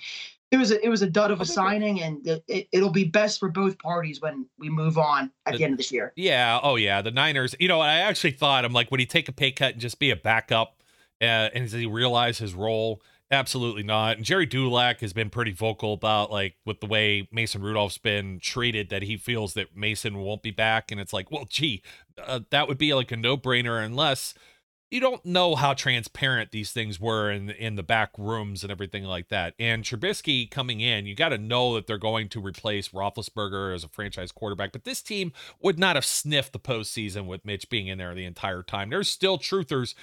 it 0.50 0.56
was 0.56 0.70
a 0.70 0.82
it 0.84 0.88
was 0.88 1.02
a 1.02 1.10
dud 1.10 1.30
of 1.30 1.42
a 1.42 1.44
signing, 1.44 2.02
and 2.02 2.26
it, 2.46 2.68
will 2.72 2.90
be 2.90 3.04
best 3.04 3.38
for 3.38 3.50
both 3.50 3.78
parties 3.78 4.20
when 4.22 4.46
we 4.58 4.70
move 4.70 4.96
on 4.96 5.30
at 5.44 5.52
the, 5.52 5.58
the 5.58 5.64
end 5.64 5.74
of 5.74 5.78
this 5.78 5.92
year. 5.92 6.12
Yeah. 6.16 6.58
Oh 6.62 6.76
yeah. 6.76 7.02
The 7.02 7.10
Niners. 7.10 7.54
You 7.58 7.68
know, 7.68 7.80
I 7.80 7.96
actually 7.96 8.32
thought 8.32 8.64
I'm 8.64 8.72
like, 8.72 8.90
would 8.90 9.00
he 9.00 9.06
take 9.06 9.28
a 9.28 9.32
pay 9.32 9.52
cut 9.52 9.72
and 9.72 9.80
just 9.80 9.98
be 9.98 10.10
a 10.10 10.16
backup? 10.16 10.77
Uh, 11.20 11.50
and 11.54 11.64
does 11.64 11.72
he 11.72 11.86
realize 11.86 12.38
his 12.38 12.54
role? 12.54 13.02
Absolutely 13.30 13.82
not. 13.82 14.16
And 14.16 14.24
Gerry 14.24 14.46
Dulac 14.46 15.00
has 15.00 15.12
been 15.12 15.28
pretty 15.28 15.52
vocal 15.52 15.92
about 15.92 16.30
like 16.30 16.56
with 16.64 16.80
the 16.80 16.86
way 16.86 17.28
Mason 17.30 17.60
Rudolph's 17.60 17.98
been 17.98 18.40
treated 18.40 18.88
that 18.88 19.02
he 19.02 19.18
feels 19.18 19.54
that 19.54 19.76
Mason 19.76 20.18
won't 20.18 20.42
be 20.42 20.50
back. 20.50 20.90
And 20.90 21.00
it's 21.00 21.12
like, 21.12 21.30
well, 21.30 21.46
gee, 21.48 21.82
uh, 22.22 22.40
that 22.50 22.68
would 22.68 22.78
be 22.78 22.94
like 22.94 23.12
a 23.12 23.16
no 23.16 23.36
brainer 23.36 23.84
unless 23.84 24.32
you 24.90 25.00
don't 25.00 25.24
know 25.24 25.54
how 25.54 25.74
transparent 25.74 26.50
these 26.50 26.72
things 26.72 26.98
were 26.98 27.30
in 27.30 27.50
in 27.50 27.76
the 27.76 27.82
back 27.82 28.10
rooms 28.16 28.62
and 28.62 28.72
everything 28.72 29.04
like 29.04 29.28
that. 29.28 29.54
And 29.58 29.84
Trubisky 29.84 30.50
coming 30.50 30.80
in, 30.80 31.06
you 31.06 31.14
got 31.14 31.28
to 31.30 31.38
know 31.38 31.74
that 31.74 31.86
they're 31.86 31.98
going 31.98 32.28
to 32.30 32.40
replace 32.40 32.88
Roethlisberger 32.88 33.74
as 33.74 33.84
a 33.84 33.88
franchise 33.88 34.32
quarterback. 34.32 34.72
But 34.72 34.84
this 34.84 35.02
team 35.02 35.32
would 35.60 35.78
not 35.78 35.96
have 35.96 36.04
sniffed 36.04 36.52
the 36.52 36.58
postseason 36.58 37.26
with 37.26 37.44
Mitch 37.44 37.68
being 37.68 37.88
in 37.88 37.98
there 37.98 38.14
the 38.14 38.24
entire 38.24 38.62
time. 38.62 38.90
There's 38.90 39.10
still 39.10 39.38
truthers. 39.38 39.94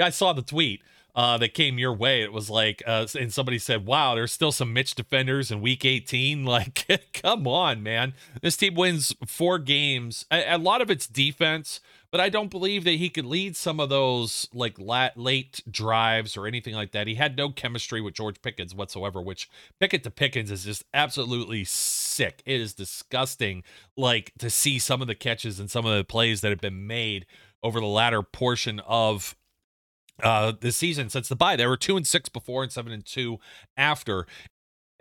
I 0.00 0.10
saw 0.10 0.32
the 0.32 0.42
tweet 0.42 0.82
uh, 1.14 1.36
that 1.38 1.54
came 1.54 1.78
your 1.78 1.92
way. 1.92 2.22
It 2.22 2.32
was 2.32 2.48
like, 2.48 2.82
uh, 2.86 3.06
and 3.18 3.32
somebody 3.32 3.58
said, 3.58 3.86
"Wow, 3.86 4.14
there's 4.14 4.32
still 4.32 4.52
some 4.52 4.72
Mitch 4.72 4.94
defenders 4.94 5.50
in 5.50 5.60
Week 5.60 5.84
18." 5.84 6.44
Like, 6.52 6.86
come 7.14 7.46
on, 7.46 7.82
man! 7.82 8.14
This 8.42 8.56
team 8.56 8.74
wins 8.74 9.14
four 9.26 9.58
games. 9.58 10.26
A, 10.30 10.54
a 10.54 10.58
lot 10.58 10.82
of 10.82 10.90
it's 10.90 11.06
defense 11.06 11.80
but 12.12 12.20
I 12.20 12.28
don't 12.28 12.50
believe 12.50 12.84
that 12.84 12.96
he 12.96 13.08
could 13.08 13.24
lead 13.24 13.56
some 13.56 13.80
of 13.80 13.88
those 13.88 14.46
like 14.52 14.76
late 14.78 15.62
drives 15.68 16.36
or 16.36 16.46
anything 16.46 16.74
like 16.74 16.92
that. 16.92 17.06
He 17.06 17.14
had 17.14 17.38
no 17.38 17.48
chemistry 17.48 18.02
with 18.02 18.12
George 18.12 18.40
Pickens 18.42 18.74
whatsoever, 18.74 19.20
which 19.20 19.48
Pickett 19.80 20.04
to 20.04 20.10
Pickens 20.10 20.50
is 20.50 20.64
just 20.64 20.84
absolutely 20.92 21.64
sick. 21.64 22.42
It 22.44 22.60
is 22.60 22.74
disgusting, 22.74 23.64
like 23.96 24.32
to 24.38 24.50
see 24.50 24.78
some 24.78 25.00
of 25.00 25.08
the 25.08 25.14
catches 25.14 25.58
and 25.58 25.70
some 25.70 25.86
of 25.86 25.96
the 25.96 26.04
plays 26.04 26.42
that 26.42 26.50
have 26.50 26.60
been 26.60 26.86
made 26.86 27.24
over 27.62 27.80
the 27.80 27.86
latter 27.86 28.22
portion 28.22 28.78
of 28.80 29.34
uh 30.22 30.52
the 30.60 30.70
season 30.70 31.08
since 31.08 31.28
the 31.28 31.34
bye. 31.34 31.56
They 31.56 31.66
were 31.66 31.78
two 31.78 31.96
and 31.96 32.06
six 32.06 32.28
before 32.28 32.62
and 32.62 32.70
seven 32.70 32.92
and 32.92 33.04
two 33.04 33.38
after 33.74 34.26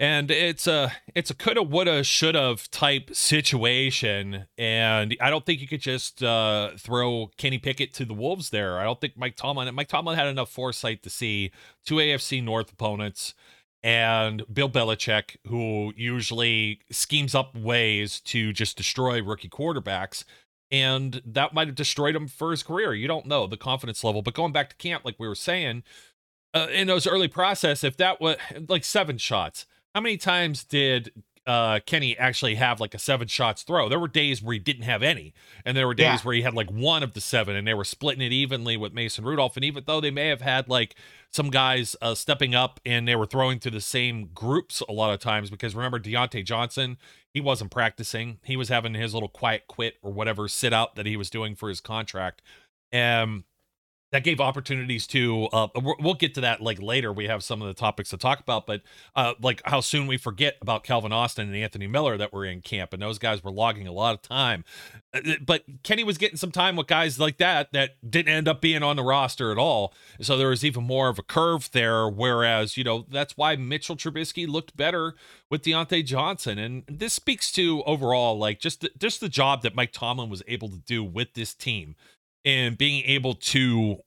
and 0.01 0.31
it's 0.31 0.65
a 0.65 0.91
it's 1.13 1.29
a 1.29 1.35
coulda 1.35 1.61
woulda 1.61 2.03
shoulda 2.03 2.57
type 2.71 3.11
situation. 3.13 4.47
And 4.57 5.15
i 5.21 5.29
don't 5.29 5.45
think 5.45 5.61
you 5.61 5.67
could 5.67 5.79
just 5.79 6.23
uh, 6.23 6.71
throw 6.77 7.29
kenny 7.37 7.59
pickett 7.59 7.93
to 7.93 8.05
the 8.05 8.15
wolves 8.15 8.49
there. 8.49 8.79
I 8.79 8.83
don't 8.83 8.99
think 8.99 9.15
mike 9.15 9.35
tomlin 9.35 9.73
mike 9.75 9.87
tomlin 9.87 10.17
had 10.17 10.27
enough 10.27 10.49
foresight 10.49 11.03
to 11.03 11.09
see 11.11 11.51
two 11.85 11.95
afc 11.95 12.43
north 12.43 12.73
opponents 12.73 13.35
and 13.83 14.43
bill 14.51 14.69
belichick 14.69 15.37
who 15.47 15.93
usually 15.95 16.79
schemes 16.91 17.35
up 17.35 17.55
ways 17.55 18.19
to 18.21 18.51
just 18.51 18.75
destroy 18.77 19.21
rookie 19.21 19.49
quarterbacks. 19.49 20.23
And 20.71 21.21
that 21.25 21.53
might 21.53 21.67
have 21.67 21.75
destroyed 21.75 22.15
him 22.15 22.27
for 22.27 22.51
his 22.51 22.63
career. 22.63 22.93
You 22.93 23.07
don't 23.07 23.25
know 23.25 23.45
the 23.45 23.57
confidence 23.57 24.05
level. 24.05 24.21
But 24.21 24.33
going 24.33 24.53
back 24.53 24.69
to 24.69 24.75
camp 24.77 25.03
like 25.03 25.17
we 25.19 25.27
were 25.27 25.35
saying 25.35 25.83
uh, 26.53 26.67
in 26.71 26.87
those 26.87 27.05
early 27.05 27.27
process 27.27 27.83
if 27.83 27.97
that 27.97 28.19
was 28.19 28.37
like 28.67 28.83
seven 28.83 29.19
shots 29.19 29.67
how 29.93 30.01
many 30.01 30.17
times 30.17 30.63
did 30.63 31.11
uh, 31.47 31.79
Kenny 31.85 32.17
actually 32.17 32.55
have 32.55 32.79
like 32.79 32.93
a 32.93 32.99
seven 32.99 33.27
shots 33.27 33.63
throw? 33.63 33.89
There 33.89 33.99
were 33.99 34.07
days 34.07 34.41
where 34.41 34.53
he 34.53 34.59
didn't 34.59 34.83
have 34.83 35.03
any, 35.03 35.33
and 35.65 35.75
there 35.75 35.87
were 35.87 35.93
days 35.93 36.05
yeah. 36.05 36.19
where 36.19 36.35
he 36.35 36.41
had 36.41 36.53
like 36.53 36.71
one 36.71 37.03
of 37.03 37.13
the 37.13 37.21
seven, 37.21 37.55
and 37.55 37.67
they 37.67 37.73
were 37.73 37.83
splitting 37.83 38.21
it 38.21 38.31
evenly 38.31 38.77
with 38.77 38.93
Mason 38.93 39.25
Rudolph. 39.25 39.55
And 39.55 39.65
even 39.65 39.83
though 39.85 39.99
they 39.99 40.11
may 40.11 40.27
have 40.27 40.41
had 40.41 40.69
like 40.69 40.95
some 41.31 41.49
guys 41.49 41.95
uh, 42.01 42.13
stepping 42.13 42.53
up 42.53 42.79
and 42.85 43.07
they 43.07 43.15
were 43.15 43.25
throwing 43.25 43.59
to 43.59 43.69
the 43.69 43.81
same 43.81 44.29
groups 44.33 44.81
a 44.87 44.93
lot 44.93 45.13
of 45.13 45.19
times, 45.19 45.49
because 45.49 45.75
remember 45.75 45.99
Diontae 45.99 46.45
Johnson, 46.45 46.97
he 47.33 47.41
wasn't 47.41 47.71
practicing, 47.71 48.39
he 48.43 48.55
was 48.55 48.69
having 48.69 48.93
his 48.93 49.13
little 49.13 49.29
quiet 49.29 49.67
quit 49.67 49.95
or 50.01 50.11
whatever 50.11 50.47
sit 50.47 50.73
out 50.73 50.95
that 50.95 51.05
he 51.05 51.17
was 51.17 51.29
doing 51.29 51.55
for 51.55 51.69
his 51.69 51.81
contract. 51.81 52.41
Um, 52.93 53.45
that 54.11 54.23
gave 54.23 54.39
opportunities 54.39 55.07
to 55.07 55.47
uh 55.53 55.67
we'll 55.99 56.13
get 56.13 56.33
to 56.35 56.41
that 56.41 56.61
like 56.61 56.81
later. 56.81 57.11
We 57.11 57.27
have 57.27 57.43
some 57.43 57.61
of 57.61 57.67
the 57.67 57.73
topics 57.73 58.09
to 58.11 58.17
talk 58.17 58.39
about 58.39 58.65
but 58.65 58.81
uh 59.15 59.33
like 59.41 59.61
how 59.65 59.81
soon 59.81 60.07
we 60.07 60.17
forget 60.17 60.55
about 60.61 60.83
calvin 60.83 61.11
austin 61.11 61.47
and 61.47 61.55
anthony 61.55 61.87
miller 61.87 62.17
that 62.17 62.33
were 62.33 62.45
in 62.45 62.61
camp 62.61 62.93
and 62.93 63.01
those 63.01 63.19
guys 63.19 63.43
were 63.43 63.51
logging 63.51 63.87
a 63.87 63.91
lot 63.91 64.13
of 64.13 64.21
time. 64.21 64.63
Uh, 65.13 65.21
uh, 65.25 65.33
but 65.45 65.63
kenny 65.83 66.03
was 66.03 66.17
getting 66.17 66.37
some 66.37 66.51
time 66.51 66.75
with 66.75 66.87
guys 66.87 67.19
like 67.19 67.37
that 67.37 67.71
that 67.73 67.91
didn't 68.09 68.33
end 68.33 68.47
up 68.47 68.61
being 68.61 68.83
on 68.83 68.95
the 68.95 69.03
roster 69.03 69.51
at 69.51 69.57
all. 69.57 69.93
So 70.19 70.37
there 70.37 70.49
was 70.49 70.65
even 70.65 70.83
more 70.83 71.09
of 71.09 71.19
a 71.19 71.23
curve 71.23 71.69
there 71.71 72.07
whereas 72.07 72.77
you 72.77 72.83
know 72.83 73.05
that's 73.09 73.37
why 73.37 73.55
mitchell 73.55 73.95
trubisky 73.95 74.47
looked 74.47 74.75
better 74.75 75.15
with 75.51 75.63
Diontae 75.63 76.05
Johnson. 76.05 76.57
And 76.57 76.83
this 76.87 77.13
speaks 77.13 77.51
to 77.51 77.83
overall, 77.83 78.39
like 78.39 78.59
just 78.59 78.81
the, 78.81 78.89
just 78.97 79.19
the 79.19 79.29
job 79.29 79.61
that 79.61 79.75
Mike 79.75 79.91
Tomlin 79.91 80.29
was 80.29 80.41
able 80.47 80.69
to 80.69 80.77
do 80.77 81.03
with 81.03 81.33
this 81.33 81.53
team 81.53 81.95
and 82.45 82.77
being 82.77 83.03
able 83.05 83.35
to 83.35 83.97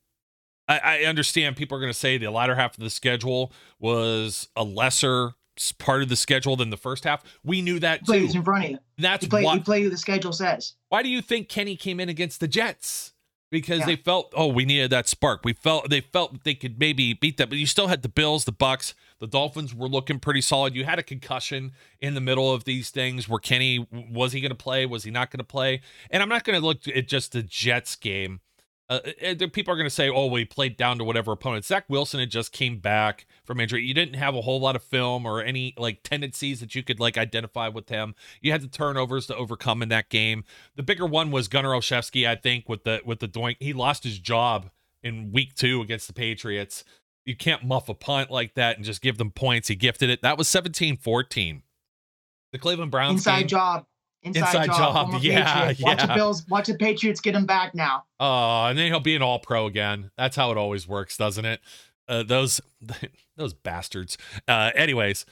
I, 0.68 0.78
I 0.78 0.98
understand 1.04 1.56
people 1.56 1.76
are 1.76 1.80
going 1.80 1.92
to 1.92 1.98
say 1.98 2.18
the 2.18 2.30
latter 2.30 2.54
half 2.54 2.76
of 2.76 2.82
the 2.82 2.90
schedule 2.90 3.52
was 3.78 4.48
a 4.56 4.64
lesser 4.64 5.32
part 5.78 6.02
of 6.02 6.08
the 6.08 6.16
schedule 6.16 6.56
than 6.56 6.70
the 6.70 6.76
first 6.76 7.04
half. 7.04 7.22
We 7.44 7.62
knew 7.62 7.78
that 7.80 8.04
plays 8.04 8.32
too. 8.32 8.38
in 8.38 8.44
front 8.44 8.64
of 8.64 8.70
you. 8.72 8.78
That's 8.98 9.22
You 9.24 9.28
play, 9.28 9.44
why, 9.44 9.54
you 9.54 9.60
play 9.60 9.82
who 9.82 9.90
the 9.90 9.96
schedule 9.96 10.32
says. 10.32 10.74
why 10.88 11.02
do 11.02 11.08
you 11.08 11.22
think 11.22 11.48
Kenny 11.48 11.76
came 11.76 12.00
in 12.00 12.08
against 12.08 12.40
the 12.40 12.48
Jets? 12.48 13.13
Because 13.50 13.80
Yeah. 13.80 13.86
they 13.86 13.96
felt, 13.96 14.32
oh, 14.36 14.48
we 14.48 14.64
needed 14.64 14.90
that 14.90 15.06
spark. 15.08 15.42
We 15.44 15.52
felt 15.52 15.88
they 15.88 16.00
felt 16.00 16.42
they 16.44 16.54
could 16.54 16.78
maybe 16.78 17.12
beat 17.12 17.36
that, 17.36 17.48
but 17.48 17.58
you 17.58 17.66
still 17.66 17.86
had 17.86 18.02
the 18.02 18.08
Bills, 18.08 18.44
the 18.46 18.52
Bucs, 18.52 18.94
the 19.20 19.26
Dolphins 19.28 19.72
were 19.74 19.88
looking 19.88 20.18
pretty 20.18 20.40
solid. 20.40 20.74
You 20.74 20.84
had 20.84 20.98
a 20.98 21.02
concussion 21.04 21.72
in 22.00 22.14
the 22.14 22.20
middle 22.20 22.52
of 22.52 22.64
these 22.64 22.90
things 22.90 23.28
where 23.28 23.38
Kenny 23.38 23.86
was 23.92 24.32
he 24.32 24.40
going 24.40 24.50
to 24.50 24.56
play? 24.56 24.86
Was 24.86 25.04
he 25.04 25.10
not 25.10 25.30
going 25.30 25.38
to 25.38 25.44
play? 25.44 25.82
And 26.10 26.22
I'm 26.22 26.28
not 26.28 26.42
going 26.44 26.58
to 26.60 26.66
look 26.66 26.88
at 26.88 27.06
just 27.06 27.32
the 27.32 27.42
Jets 27.42 27.94
game. 27.96 28.40
Uh, 28.90 29.00
uh, 29.22 29.26
uh, 29.28 29.46
people 29.50 29.72
are 29.72 29.76
going 29.76 29.86
to 29.86 29.90
say, 29.90 30.10
"Oh, 30.10 30.26
we 30.26 30.44
played 30.44 30.76
down 30.76 30.98
to 30.98 31.04
whatever 31.04 31.32
opponent." 31.32 31.64
Zach 31.64 31.84
Wilson 31.88 32.20
had 32.20 32.30
just 32.30 32.52
came 32.52 32.78
back 32.78 33.26
from 33.44 33.58
injury. 33.58 33.82
You 33.82 33.94
didn't 33.94 34.16
have 34.16 34.34
a 34.34 34.42
whole 34.42 34.60
lot 34.60 34.76
of 34.76 34.82
film 34.82 35.24
or 35.24 35.40
any 35.40 35.74
like 35.78 36.02
tendencies 36.02 36.60
that 36.60 36.74
you 36.74 36.82
could 36.82 37.00
like 37.00 37.16
identify 37.16 37.68
with 37.68 37.88
him. 37.88 38.14
You 38.42 38.52
had 38.52 38.60
the 38.60 38.68
turnovers 38.68 39.26
to 39.28 39.36
overcome 39.36 39.82
in 39.82 39.88
that 39.88 40.10
game. 40.10 40.44
The 40.76 40.82
bigger 40.82 41.06
one 41.06 41.30
was 41.30 41.48
Gunner 41.48 41.70
Olszewski, 41.70 42.28
I 42.28 42.36
think, 42.36 42.68
with 42.68 42.84
the 42.84 43.00
with 43.06 43.20
the 43.20 43.28
doink. 43.28 43.56
He 43.58 43.72
lost 43.72 44.04
his 44.04 44.18
job 44.18 44.70
in 45.02 45.32
week 45.32 45.54
two 45.54 45.80
against 45.80 46.06
the 46.06 46.12
Patriots. 46.12 46.84
You 47.24 47.36
can't 47.36 47.64
muff 47.64 47.88
a 47.88 47.94
punt 47.94 48.30
like 48.30 48.54
that 48.54 48.76
and 48.76 48.84
just 48.84 49.00
give 49.00 49.16
them 49.16 49.30
points. 49.30 49.68
He 49.68 49.76
gifted 49.76 50.10
it. 50.10 50.20
That 50.20 50.36
was 50.36 50.46
17-14. 50.48 51.62
The 52.52 52.58
Cleveland 52.58 52.90
Browns 52.90 53.20
Inside 53.20 53.40
game, 53.40 53.48
job. 53.48 53.86
Inside, 54.24 54.40
Inside 54.40 54.66
job. 54.66 55.10
job, 55.12 55.22
yeah, 55.22 55.66
Patriot. 55.66 55.86
Watch 55.86 55.98
yeah. 55.98 56.06
the 56.06 56.14
Bills. 56.14 56.48
Watch 56.48 56.66
the 56.68 56.74
Patriots 56.74 57.20
get 57.20 57.34
him 57.34 57.44
back 57.44 57.74
now. 57.74 58.04
Oh, 58.18 58.64
and 58.64 58.78
then 58.78 58.86
he'll 58.86 59.00
be 59.00 59.14
an 59.14 59.20
all 59.22 59.38
pro 59.38 59.66
again. 59.66 60.10
That's 60.16 60.34
how 60.34 60.50
it 60.50 60.56
always 60.56 60.88
works, 60.88 61.18
doesn't 61.18 61.44
it? 61.44 61.60
Uh, 62.08 62.22
those 62.22 62.60
those 63.36 63.52
bastards. 63.52 64.16
Uh, 64.48 64.70
anyways, 64.74 65.26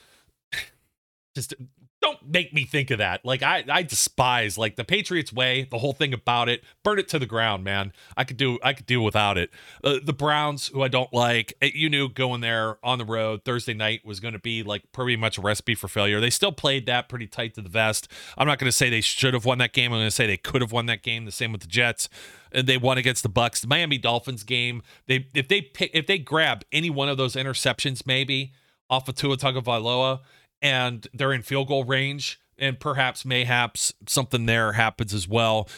just 1.35 1.55
don't 2.03 2.29
make 2.31 2.53
me 2.53 2.65
think 2.65 2.91
of 2.91 2.97
that. 2.99 3.25
Like 3.25 3.41
I 3.41 3.63
I 3.69 3.83
despise 3.83 4.57
like 4.57 4.75
the 4.75 4.83
Patriots 4.83 5.31
way, 5.31 5.67
the 5.69 5.77
whole 5.77 5.93
thing 5.93 6.13
about 6.13 6.49
it. 6.49 6.63
Burn 6.83 6.99
it 6.99 7.07
to 7.09 7.19
the 7.19 7.25
ground, 7.25 7.63
man. 7.63 7.93
I 8.17 8.23
could 8.23 8.37
do 8.37 8.59
I 8.63 8.73
could 8.73 8.85
do 8.85 9.01
without 9.01 9.37
it. 9.37 9.49
Uh, 9.83 9.97
the 10.03 10.13
Browns, 10.13 10.67
who 10.67 10.83
I 10.83 10.87
don't 10.87 11.11
like, 11.13 11.53
eh, 11.61 11.71
you 11.73 11.89
knew 11.89 12.09
going 12.09 12.41
there 12.41 12.77
on 12.83 12.97
the 12.97 13.05
road 13.05 13.43
Thursday 13.45 13.73
night 13.73 14.05
was 14.05 14.19
going 14.19 14.33
to 14.33 14.39
be 14.39 14.63
like 14.63 14.91
pretty 14.91 15.15
much 15.15 15.37
a 15.37 15.41
recipe 15.41 15.75
for 15.75 15.87
failure. 15.87 16.19
They 16.19 16.29
still 16.29 16.51
played 16.51 16.85
that 16.87 17.09
pretty 17.09 17.27
tight 17.27 17.53
to 17.55 17.61
the 17.61 17.69
vest. 17.69 18.07
I'm 18.37 18.47
not 18.47 18.59
going 18.59 18.67
to 18.67 18.75
say 18.75 18.89
they 18.89 19.01
should 19.01 19.33
have 19.33 19.45
won 19.45 19.57
that 19.59 19.73
game. 19.73 19.93
I'm 19.93 19.99
going 19.99 20.07
to 20.07 20.11
say 20.11 20.27
they 20.27 20.37
could 20.37 20.61
have 20.61 20.71
won 20.71 20.85
that 20.87 21.03
game. 21.03 21.25
The 21.25 21.31
same 21.31 21.51
with 21.51 21.61
the 21.61 21.67
Jets. 21.67 22.09
And 22.51 22.67
they 22.67 22.77
won 22.77 22.97
against 22.97 23.23
the 23.23 23.29
Bucs. 23.29 23.61
The 23.61 23.67
Miami 23.67 23.97
Dolphins 23.97 24.43
game. 24.43 24.83
They 25.07 25.27
if 25.33 25.47
they 25.47 25.61
pick 25.61 25.91
if 25.93 26.05
they 26.05 26.19
grab 26.19 26.63
any 26.71 26.89
one 26.89 27.09
of 27.09 27.17
those 27.17 27.35
interceptions, 27.35 28.05
maybe 28.05 28.53
off 28.89 29.07
of 29.07 29.15
Tua 29.15 29.37
Tagovailoa, 29.37 30.19
and 30.63 31.05
they're 31.13 31.33
in 31.33 31.43
field 31.43 31.67
goal 31.67 31.83
range, 31.83 32.39
and 32.57 32.79
perhaps 32.79 33.25
mayhaps 33.25 33.93
something 34.07 34.47
there 34.47 34.71
happens 34.71 35.13
as 35.13 35.27
well. 35.27 35.69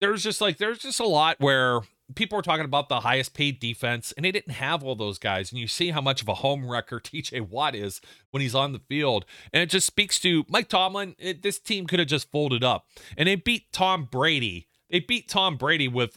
There's 0.00 0.24
just 0.24 0.40
like 0.40 0.56
there's 0.56 0.78
just 0.78 0.98
a 0.98 1.06
lot 1.06 1.36
where 1.38 1.82
people 2.14 2.38
are 2.38 2.42
talking 2.42 2.64
about 2.64 2.88
the 2.88 3.00
highest 3.00 3.34
paid 3.34 3.60
defense, 3.60 4.12
and 4.16 4.24
they 4.24 4.32
didn't 4.32 4.54
have 4.54 4.82
all 4.82 4.94
those 4.94 5.18
guys. 5.18 5.52
And 5.52 5.60
you 5.60 5.66
see 5.68 5.90
how 5.90 6.00
much 6.00 6.22
of 6.22 6.28
a 6.28 6.34
home 6.34 6.68
wrecker 6.68 6.98
TJ 7.04 7.48
Watt 7.48 7.74
is 7.74 8.00
when 8.30 8.40
he's 8.40 8.54
on 8.54 8.72
the 8.72 8.80
field, 8.80 9.26
and 9.52 9.62
it 9.62 9.70
just 9.70 9.86
speaks 9.86 10.18
to 10.20 10.44
Mike 10.48 10.68
Tomlin. 10.68 11.14
It, 11.18 11.42
this 11.42 11.58
team 11.58 11.86
could 11.86 11.98
have 11.98 12.08
just 12.08 12.30
folded 12.32 12.64
up, 12.64 12.86
and 13.16 13.28
they 13.28 13.36
beat 13.36 13.70
Tom 13.72 14.08
Brady. 14.10 14.66
They 14.90 15.00
beat 15.00 15.28
Tom 15.28 15.56
Brady 15.56 15.88
with 15.88 16.16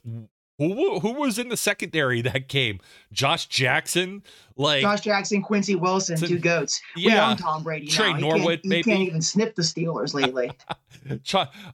who, 0.60 1.00
who 1.00 1.13
was 1.13 1.39
in 1.39 1.50
the 1.50 1.58
secondary 1.58 2.22
that 2.24 2.48
game? 2.48 2.80
Josh 3.12 3.48
Jackson, 3.48 4.22
like 4.56 4.82
Josh 4.82 5.02
Jackson, 5.02 5.41
Quincy 5.41 5.74
Wilson, 5.76 6.17
So- 6.17 6.28
two 6.28 6.38
goats. 6.38 6.80
we 6.95 7.08
yeah. 7.08 7.32
own 7.32 7.38
Tom 7.38 7.63
Brady 7.63 7.88
now. 7.88 7.91
Tre 7.93 8.13
He 8.13 8.22
Norwood, 8.22 8.60
he 8.63 8.69
maybe. 8.69 8.84
can't 8.84 9.02
even 9.02 9.22
sniff 9.22 9.56
the 9.56 9.63
Steelers 9.63 10.13
lately. 10.13 10.52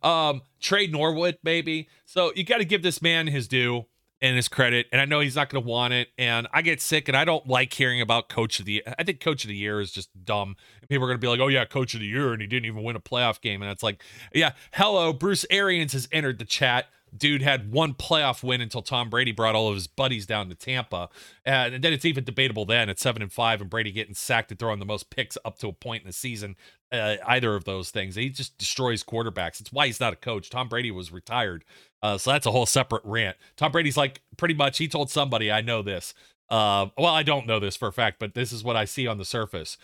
Um, 0.03 0.41
Tre 0.61 0.87
Norwood, 0.87 1.37
maybe. 1.43 1.89
So 2.05 2.31
you 2.35 2.43
got 2.43 2.59
to 2.59 2.65
give 2.65 2.83
this 2.83 3.01
man 3.01 3.27
his 3.27 3.47
due 3.47 3.85
and 4.21 4.35
his 4.35 4.47
credit. 4.47 4.87
And 4.91 5.01
I 5.01 5.05
know 5.05 5.19
he's 5.19 5.35
not 5.35 5.49
going 5.49 5.63
to 5.63 5.67
want 5.69 5.93
it. 5.93 6.09
And 6.17 6.47
I 6.53 6.61
get 6.61 6.81
sick, 6.81 7.07
and 7.07 7.17
I 7.17 7.25
don't 7.25 7.45
like 7.47 7.73
hearing 7.73 8.01
about 8.01 8.29
coach 8.29 8.59
of 8.59 8.65
the. 8.65 8.83
I 8.97 9.03
think 9.03 9.19
coach 9.19 9.43
of 9.43 9.49
the 9.49 9.55
year 9.55 9.81
is 9.81 9.91
just 9.91 10.09
dumb. 10.23 10.55
And 10.79 10.89
people 10.89 11.03
are 11.03 11.07
going 11.07 11.17
to 11.17 11.21
be 11.21 11.27
like, 11.27 11.39
"Oh 11.39 11.47
yeah, 11.47 11.65
coach 11.65 11.93
of 11.95 11.99
the 11.99 12.05
year," 12.05 12.31
and 12.33 12.41
he 12.41 12.47
didn't 12.47 12.65
even 12.65 12.83
win 12.83 12.95
a 12.95 12.99
playoff 13.01 13.41
game. 13.41 13.61
And 13.61 13.71
it's 13.71 13.83
like, 13.83 14.01
yeah, 14.33 14.51
hello, 14.73 15.11
Bruce 15.11 15.45
Arians 15.49 15.93
has 15.93 16.07
entered 16.11 16.39
the 16.39 16.45
chat. 16.45 16.85
Dude 17.15 17.41
had 17.41 17.71
one 17.71 17.93
playoff 17.93 18.43
win 18.43 18.61
until 18.61 18.81
Tom 18.81 19.09
Brady 19.09 19.31
brought 19.31 19.55
all 19.55 19.69
of 19.69 19.75
his 19.75 19.87
buddies 19.87 20.25
down 20.25 20.49
to 20.49 20.55
Tampa, 20.55 21.09
and 21.45 21.83
then 21.83 21.93
it's 21.93 22.05
even 22.05 22.23
debatable. 22.23 22.65
Then 22.65 22.89
at 22.89 22.99
seven 22.99 23.21
and 23.21 23.31
five, 23.31 23.61
and 23.61 23.69
Brady 23.69 23.91
getting 23.91 24.15
sacked 24.15 24.51
and 24.51 24.59
throwing 24.59 24.79
the 24.79 24.85
most 24.85 25.09
picks 25.09 25.37
up 25.45 25.57
to 25.59 25.67
a 25.67 25.73
point 25.73 26.03
in 26.03 26.07
the 26.07 26.13
season 26.13 26.55
uh, 26.91 27.15
either 27.27 27.55
of 27.55 27.65
those 27.65 27.89
things. 27.89 28.15
He 28.15 28.29
just 28.29 28.57
destroys 28.57 29.03
quarterbacks. 29.03 29.59
It's 29.59 29.71
why 29.71 29.87
he's 29.87 29.99
not 29.99 30.13
a 30.13 30.17
coach. 30.17 30.49
Tom 30.49 30.67
Brady 30.67 30.91
was 30.91 31.11
retired. 31.11 31.63
Uh, 32.01 32.17
so 32.17 32.31
that's 32.31 32.45
a 32.45 32.51
whole 32.51 32.65
separate 32.65 33.01
rant. 33.03 33.37
Tom 33.57 33.71
Brady's 33.71 33.97
like 33.97 34.21
pretty 34.37 34.53
much 34.53 34.77
he 34.77 34.87
told 34.87 35.09
somebody, 35.09 35.51
I 35.51 35.61
know 35.61 35.81
this. 35.81 36.13
Uh, 36.49 36.87
well, 36.97 37.13
I 37.13 37.23
don't 37.23 37.47
know 37.47 37.59
this 37.59 37.75
for 37.75 37.87
a 37.87 37.93
fact, 37.93 38.19
but 38.19 38.35
this 38.35 38.51
is 38.51 38.63
what 38.63 38.75
I 38.75 38.85
see 38.85 39.07
on 39.07 39.17
the 39.17 39.25
surface. 39.25 39.77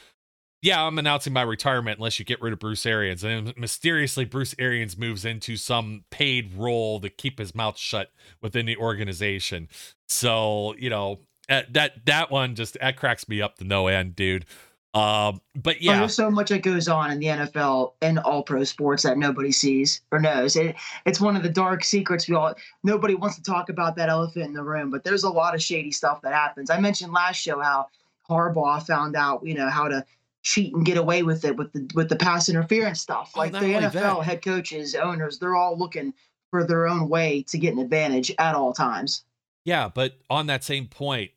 Yeah, 0.61 0.83
I'm 0.83 0.99
announcing 0.99 1.33
my 1.33 1.41
retirement 1.41 1.97
unless 1.97 2.19
you 2.19 2.25
get 2.25 2.39
rid 2.39 2.53
of 2.53 2.59
Bruce 2.59 2.85
Arians. 2.85 3.23
And 3.23 3.55
mysteriously, 3.57 4.25
Bruce 4.25 4.53
Arians 4.59 4.95
moves 4.95 5.25
into 5.25 5.57
some 5.57 6.03
paid 6.11 6.53
role 6.53 6.99
to 6.99 7.09
keep 7.09 7.39
his 7.39 7.55
mouth 7.55 7.77
shut 7.77 8.11
within 8.41 8.67
the 8.67 8.77
organization. 8.77 9.69
So, 10.07 10.75
you 10.77 10.89
know, 10.89 11.19
uh, 11.49 11.63
that 11.71 12.05
that 12.05 12.29
one 12.29 12.53
just 12.55 12.77
that 12.79 12.95
cracks 12.95 13.27
me 13.27 13.41
up 13.41 13.57
to 13.57 13.63
no 13.63 13.87
end, 13.87 14.15
dude. 14.15 14.45
Um, 14.93 15.41
but 15.55 15.81
yeah, 15.81 15.99
there's 15.99 16.15
so 16.15 16.29
much 16.29 16.49
that 16.49 16.63
goes 16.63 16.89
on 16.89 17.11
in 17.11 17.19
the 17.19 17.27
NFL 17.27 17.93
and 18.01 18.19
all 18.19 18.43
pro 18.43 18.63
sports 18.65 19.03
that 19.03 19.17
nobody 19.17 19.51
sees 19.51 20.01
or 20.11 20.19
knows. 20.19 20.57
It, 20.57 20.75
it's 21.05 21.21
one 21.21 21.37
of 21.37 21.43
the 21.43 21.49
dark 21.49 21.83
secrets 21.83 22.27
we 22.27 22.35
all 22.35 22.53
nobody 22.83 23.15
wants 23.15 23.37
to 23.37 23.43
talk 23.43 23.69
about 23.69 23.95
that 23.95 24.09
elephant 24.09 24.45
in 24.45 24.53
the 24.53 24.63
room, 24.63 24.91
but 24.91 25.03
there's 25.03 25.23
a 25.23 25.29
lot 25.29 25.55
of 25.55 25.63
shady 25.63 25.91
stuff 25.91 26.21
that 26.21 26.33
happens. 26.33 26.69
I 26.69 26.79
mentioned 26.79 27.13
last 27.13 27.37
show 27.37 27.61
how 27.61 27.87
Harbaugh 28.29 28.85
found 28.85 29.15
out, 29.15 29.45
you 29.45 29.53
know, 29.53 29.69
how 29.69 29.87
to 29.87 30.05
cheat 30.43 30.73
and 30.73 30.85
get 30.85 30.97
away 30.97 31.23
with 31.23 31.45
it 31.45 31.55
with 31.55 31.71
the 31.73 31.89
with 31.93 32.09
the 32.09 32.15
pass 32.15 32.49
interference 32.49 33.01
stuff. 33.01 33.31
Oh, 33.35 33.39
Like 33.39 33.51
the 33.51 33.59
NFL 33.59 33.91
that. 33.91 34.23
head 34.23 34.43
coaches, 34.43 34.95
owners, 34.95 35.39
they're 35.39 35.55
all 35.55 35.77
looking 35.77 36.13
for 36.49 36.65
their 36.65 36.87
own 36.87 37.09
way 37.09 37.43
to 37.43 37.57
get 37.57 37.73
an 37.73 37.79
advantage 37.79 38.31
at 38.37 38.55
all 38.55 38.73
times. 38.73 39.23
Yeah, 39.63 39.89
but 39.93 40.17
on 40.29 40.47
that 40.47 40.63
same 40.63 40.87
point, 40.87 41.31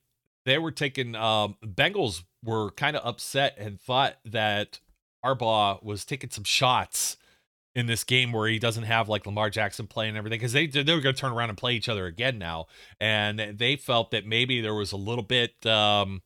they 0.45 0.59
were 0.59 0.73
taking 0.73 1.15
um 1.15 1.57
Bengals 1.65 2.25
were 2.45 2.71
kind 2.73 2.97
of 2.97 3.07
upset 3.07 3.57
and 3.59 3.81
thought 3.81 4.17
that 4.25 4.81
Harbaugh 5.25 5.83
was 5.83 6.05
taking 6.05 6.31
some 6.31 6.45
shots 6.45 7.17
in 7.75 7.87
this 7.87 8.05
game 8.05 8.33
where 8.33 8.49
he 8.49 8.59
doesn't 8.59 8.85
have 8.85 9.09
like 9.09 9.27
Lamar 9.27 9.51
Jackson 9.51 9.87
playing 9.87 10.11
and 10.11 10.19
everything 10.19 10.39
because 10.39 10.53
they 10.53 10.67
they 10.67 10.95
were 10.95 11.01
going 11.01 11.15
to 11.15 11.21
turn 11.21 11.33
around 11.33 11.49
and 11.49 11.59
play 11.59 11.75
each 11.75 11.89
other 11.89 12.07
again 12.07 12.39
now, 12.39 12.67
and 13.01 13.59
they 13.59 13.77
felt 13.77 14.11
that 14.13 14.27
maybe 14.27 14.61
there 14.61 14.75
was 14.75 14.93
a 14.93 14.97
little 14.97 15.25
bit 15.25 15.65
um 15.67 16.23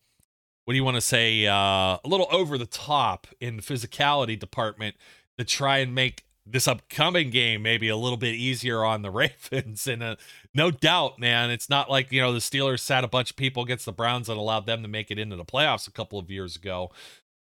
what 0.68 0.72
do 0.74 0.76
you 0.76 0.84
want 0.84 0.96
to 0.98 1.00
say 1.00 1.46
uh 1.46 1.54
a 1.54 2.00
little 2.04 2.28
over 2.30 2.58
the 2.58 2.66
top 2.66 3.26
in 3.40 3.56
the 3.56 3.62
physicality 3.62 4.38
department 4.38 4.96
to 5.38 5.44
try 5.44 5.78
and 5.78 5.94
make 5.94 6.26
this 6.44 6.68
upcoming 6.68 7.30
game 7.30 7.62
maybe 7.62 7.88
a 7.88 7.96
little 7.96 8.18
bit 8.18 8.34
easier 8.34 8.84
on 8.84 9.00
the 9.00 9.10
Ravens 9.10 9.86
and 9.86 10.02
uh, 10.02 10.16
no 10.54 10.70
doubt, 10.70 11.18
man. 11.18 11.50
It's 11.50 11.70
not 11.70 11.88
like, 11.90 12.12
you 12.12 12.20
know, 12.20 12.34
the 12.34 12.40
Steelers 12.40 12.80
sat 12.80 13.02
a 13.02 13.08
bunch 13.08 13.30
of 13.30 13.36
people 13.36 13.62
against 13.62 13.86
the 13.86 13.92
Browns 13.92 14.28
and 14.28 14.38
allowed 14.38 14.66
them 14.66 14.82
to 14.82 14.88
make 14.88 15.10
it 15.10 15.18
into 15.18 15.36
the 15.36 15.44
playoffs 15.44 15.88
a 15.88 15.90
couple 15.90 16.18
of 16.18 16.30
years 16.30 16.54
ago. 16.54 16.90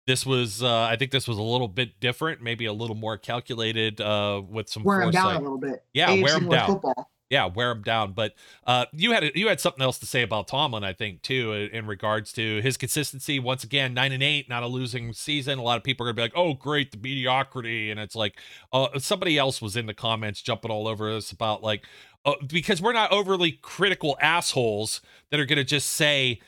This 0.08 0.26
was, 0.26 0.64
uh, 0.64 0.82
I 0.84 0.96
think 0.96 1.12
this 1.12 1.28
was 1.28 1.38
a 1.38 1.44
little 1.44 1.68
bit 1.68 2.00
different, 2.00 2.42
maybe 2.42 2.66
a 2.66 2.74
little 2.74 2.96
more 2.96 3.18
calculated 3.18 4.02
uh, 4.02 4.42
with 4.50 4.68
some 4.68 4.84
Wear 4.84 5.02
them 5.02 5.12
down 5.12 5.36
a 5.36 5.40
little 5.40 5.60
bit. 5.60 5.84
Yeah, 5.94 6.10
AFC 6.10 6.24
wear 6.24 6.36
'em 6.38 6.44
North 6.46 6.52
down. 6.56 6.68
Football. 6.68 7.11
Yeah, 7.32 7.46
wear 7.46 7.70
them 7.74 7.82
down. 7.82 8.12
But 8.12 8.34
uh, 8.68 8.88
you 8.92 9.14
had 9.14 9.32
you 9.36 9.48
had 9.48 9.62
something 9.62 9.82
else 9.82 9.98
to 10.00 10.06
say 10.06 10.22
about 10.22 10.50
Tomlin, 10.50 10.84
I 10.84 10.92
think, 10.92 11.22
too, 11.22 11.54
in, 11.72 11.88
regards 11.88 12.34
to 12.34 12.62
his 12.62 12.76
consistency. 12.76 13.40
Once 13.40 13.64
again, 13.64 13.94
nine 13.94 14.12
and 14.12 14.22
eight, 14.22 14.50
not 14.50 14.64
a 14.64 14.68
losing 14.68 15.14
season. 15.14 15.58
A 15.58 15.62
lot 15.64 15.78
of 15.78 15.84
people 15.84 16.06
are 16.06 16.10
gonna 16.12 16.16
be 16.18 16.22
like, 16.24 16.34
"Oh, 16.36 16.54
great, 16.54 16.92
the 16.92 16.98
mediocrity," 16.98 17.90
and 17.90 18.02
it's 18.02 18.18
like, 18.18 18.38
uh, 18.74 19.00
somebody 19.00 19.38
else 19.38 19.62
was 19.62 19.78
in 19.78 19.86
the 19.86 19.94
comments 19.94 20.42
jumping 20.42 20.72
all 20.72 20.90
over 20.90 21.10
us 21.10 21.32
about 21.32 21.64
like, 21.64 21.86
uh, 22.26 22.34
because 22.48 22.82
we're 22.82 22.92
not 22.92 23.14
overly 23.14 23.54
critical 23.54 24.18
assholes 24.22 25.00
that 25.30 25.40
are 25.40 25.46
to 25.58 25.64
just 25.64 25.90
say 25.90 26.42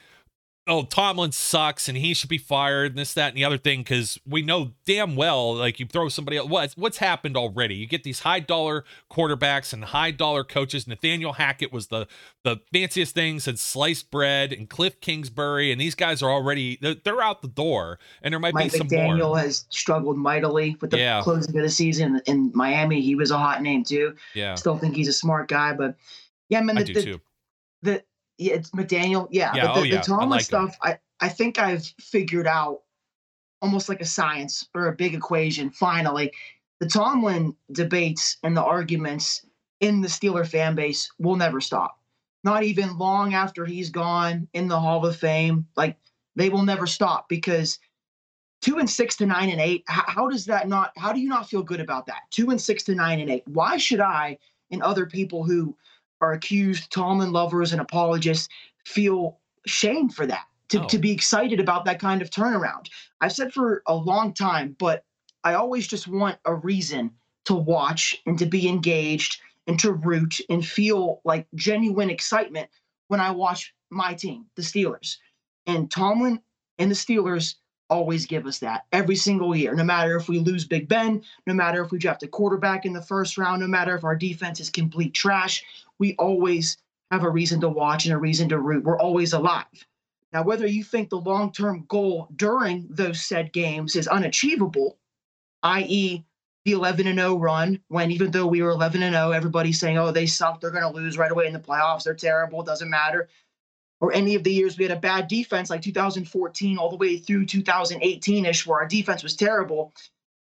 oh, 0.65 0.83
Tomlin 0.83 1.31
sucks 1.33 1.89
and 1.89 1.97
he 1.97 2.13
should 2.13 2.29
be 2.29 2.37
fired 2.37 2.91
and 2.93 2.97
this, 2.99 3.13
that, 3.15 3.29
and 3.29 3.37
the 3.37 3.43
other 3.43 3.57
thing, 3.57 3.81
because 3.81 4.17
we 4.25 4.41
know 4.41 4.71
damn 4.85 5.15
well, 5.15 5.53
like 5.55 5.79
you 5.79 5.85
throw 5.85 6.07
somebody 6.09 6.37
else, 6.37 6.49
what's 6.49 6.77
what's 6.77 6.97
happened 6.97 7.35
already? 7.35 7.75
You 7.75 7.85
get 7.85 8.03
these 8.03 8.21
high 8.21 8.39
dollar 8.39 8.85
quarterbacks 9.11 9.73
and 9.73 9.83
high 9.83 10.11
dollar 10.11 10.43
coaches. 10.43 10.87
Nathaniel 10.87 11.33
Hackett 11.33 11.73
was 11.73 11.87
the 11.87 12.07
the 12.43 12.61
fanciest 12.71 13.13
things 13.13 13.47
and 13.47 13.59
sliced 13.59 14.09
bread 14.09 14.53
and 14.53 14.69
Cliff 14.69 14.99
Kingsbury, 15.01 15.71
and 15.71 15.81
these 15.81 15.95
guys 15.95 16.21
are 16.23 16.31
already 16.31 16.77
they're, 16.81 16.95
they're 16.95 17.21
out 17.21 17.41
the 17.41 17.47
door, 17.49 17.99
and 18.21 18.31
there 18.31 18.39
might 18.39 18.53
Mike 18.53 18.71
be 18.71 18.77
some 18.77 18.87
McDaniel 18.87 19.27
more. 19.29 19.39
has 19.39 19.65
struggled 19.69 20.17
mightily 20.17 20.77
with 20.79 20.91
the 20.91 20.97
Yeah. 20.97 21.21
closing 21.21 21.55
of 21.57 21.63
the 21.63 21.69
season 21.69 22.21
in 22.25 22.51
Miami. 22.53 23.01
He 23.01 23.15
was 23.15 23.31
a 23.31 23.37
hot 23.37 23.61
name 23.61 23.83
too. 23.83 24.15
Yeah, 24.33 24.55
Still 24.55 24.77
think 24.77 24.95
he's 24.95 25.07
a 25.09 25.13
smart 25.13 25.49
guy, 25.49 25.73
but 25.73 25.95
yeah, 26.49 26.61
man, 26.61 26.77
I 26.77 26.83
the, 26.83 26.85
do 26.85 26.93
the, 26.93 27.01
too. 27.03 27.21
the 27.81 28.03
yeah, 28.37 28.53
it's 28.53 28.71
McDaniel. 28.71 29.27
Yeah, 29.31 29.53
Yeah, 29.55 29.67
but 29.67 29.71
oh, 29.71 29.73
the, 29.75 29.79
oh, 29.79 29.83
yeah, 29.83 29.97
the 29.97 30.03
Tomlin 30.03 30.29
like 30.29 30.41
him. 30.41 30.45
stuff, 30.45 30.77
I 30.81 30.97
I 31.19 31.29
think 31.29 31.59
I've 31.59 31.85
figured 31.99 32.47
out 32.47 32.81
almost 33.61 33.87
like 33.89 34.01
a 34.01 34.05
science 34.05 34.67
or 34.75 34.87
a 34.87 34.95
big 34.95 35.13
equation. 35.13 35.69
Finally, 35.69 36.31
the 36.79 36.87
Tomlin 36.87 37.55
debates 37.71 38.37
and 38.43 38.57
the 38.57 38.63
arguments 38.63 39.45
in 39.79 40.01
the 40.01 40.07
Steeler 40.07 40.47
fan 40.47 40.75
base 40.75 41.09
will 41.19 41.35
never 41.35 41.61
stop. 41.61 41.99
Not 42.43 42.63
even 42.63 42.97
long 42.97 43.33
after 43.33 43.65
he's 43.65 43.89
gone 43.89 44.47
in 44.53 44.67
the 44.67 44.79
Hall 44.79 45.05
of 45.05 45.15
Fame, 45.15 45.65
like 45.77 45.97
they 46.35 46.49
will 46.49 46.63
never 46.63 46.87
stop 46.87 47.29
because 47.29 47.79
two 48.61 48.79
and 48.79 48.89
six 48.89 49.15
to 49.17 49.25
nine 49.25 49.49
and 49.49 49.61
eight. 49.61 49.83
How, 49.87 50.03
how 50.07 50.29
does 50.29 50.45
that 50.45 50.67
not? 50.67 50.91
How 50.97 51.13
do 51.13 51.21
you 51.21 51.29
not 51.29 51.49
feel 51.49 51.63
good 51.63 51.79
about 51.79 52.05
that? 52.07 52.23
Two 52.31 52.49
and 52.49 52.59
six 52.59 52.83
to 52.83 52.95
nine 52.95 53.19
and 53.21 53.29
eight. 53.29 53.47
Why 53.47 53.77
should 53.77 54.01
I 54.01 54.37
and 54.71 54.81
other 54.81 55.05
people 55.05 55.43
who 55.43 55.75
are 56.23 56.31
accused 56.31 56.91
Tomlin 56.91 57.33
lovers 57.33 57.73
and 57.73 57.81
apologists 57.81 58.47
feel 58.85 59.39
shame 59.65 60.09
for 60.09 60.25
that? 60.25 60.45
To, 60.69 60.79
No. 60.79 60.87
to 60.87 60.97
be 60.97 61.11
excited 61.11 61.59
about 61.59 61.85
that 61.85 61.99
kind 61.99 62.21
of 62.21 62.29
turnaround. 62.29 62.87
I've 63.21 63.33
said 63.33 63.53
for 63.53 63.83
a 63.85 63.93
long 63.93 64.33
time, 64.33 64.75
but 64.79 65.03
I 65.43 65.53
always 65.53 65.85
just 65.85 66.07
want 66.07 66.37
a 66.45 66.55
reason 66.55 67.11
to 67.45 67.53
watch 67.53 68.21
and 68.25 68.39
to 68.39 68.45
be 68.45 68.67
engaged 68.67 69.41
and 69.67 69.77
to 69.81 69.91
root 69.91 70.39
and 70.49 70.65
feel 70.65 71.21
like 71.25 71.47
genuine 71.53 72.09
excitement 72.09 72.69
when 73.09 73.19
I 73.19 73.31
watch 73.31 73.73
my 73.89 74.13
team, 74.13 74.45
the 74.55 74.61
Steelers. 74.61 75.17
And 75.67 75.91
Tomlin 75.91 76.41
and 76.79 76.89
the 76.89 76.95
Steelers 76.95 77.55
always 77.93 78.25
give 78.25 78.45
us 78.45 78.59
that 78.59 78.85
every 78.91 79.15
single 79.15 79.55
year, 79.55 79.75
no 79.75 79.83
matter 79.83 80.15
if 80.15 80.27
we 80.27 80.39
lose 80.39 80.65
Big 80.65 80.87
Ben, 80.87 81.23
no 81.47 81.53
matter 81.53 81.83
if 81.83 81.91
we 81.91 81.99
draft 81.99 82.23
a 82.23 82.27
quarterback 82.27 82.85
in 82.85 82.93
the 82.93 83.01
first 83.01 83.37
round, 83.37 83.61
no 83.61 83.67
matter 83.67 83.95
if 83.95 84.03
our 84.03 84.15
defense 84.15 84.59
is 84.59 84.69
complete 84.69 85.13
trash, 85.13 85.63
we 85.99 86.15
always 86.15 86.77
have 87.11 87.23
a 87.23 87.29
reason 87.29 87.61
to 87.61 87.69
watch 87.69 88.05
and 88.05 88.13
a 88.13 88.17
reason 88.17 88.49
to 88.49 88.59
root. 88.59 88.83
We're 88.83 88.99
always 88.99 89.33
alive. 89.33 89.87
Now, 90.33 90.43
whether 90.43 90.65
you 90.65 90.83
think 90.83 91.09
the 91.09 91.19
long 91.19 91.51
term 91.51 91.85
goal 91.87 92.27
during 92.35 92.87
those 92.89 93.23
said 93.23 93.53
games 93.53 93.95
is 93.95 94.07
unachievable, 94.07 94.97
i.e., 95.61 96.25
the 96.65 96.71
11 96.71 97.07
and 97.07 97.19
0 97.19 97.37
run, 97.37 97.79
when 97.89 98.09
even 98.09 98.31
though 98.31 98.47
we 98.47 98.61
were 98.61 98.69
11 98.69 99.03
and 99.03 99.13
0, 99.13 99.31
everybody's 99.31 99.79
saying, 99.79 99.97
oh, 99.97 100.11
they 100.11 100.25
suck, 100.25 100.59
they're 100.59 100.71
going 100.71 100.83
to 100.83 100.89
lose 100.89 101.17
right 101.17 101.31
away 101.31 101.45
in 101.45 101.53
the 101.53 101.59
playoffs, 101.59 102.03
they're 102.03 102.13
terrible, 102.13 102.61
it 102.61 102.65
doesn't 102.65 102.89
matter. 102.89 103.27
Or 104.03 104.11
any 104.11 104.35
of 104.35 104.43
the 104.43 104.51
years 104.51 104.77
we 104.77 104.83
had 104.83 104.91
a 104.91 104.99
bad 104.99 105.29
defense, 105.29 105.69
like 105.69 105.81
2014 105.81 106.77
all 106.77 106.89
the 106.89 106.97
way 106.97 107.15
through 107.15 107.45
2018 107.45 108.45
ish, 108.45 108.67
where 108.67 108.81
our 108.81 108.85
defense 108.85 109.23
was 109.23 109.37
terrible. 109.37 109.93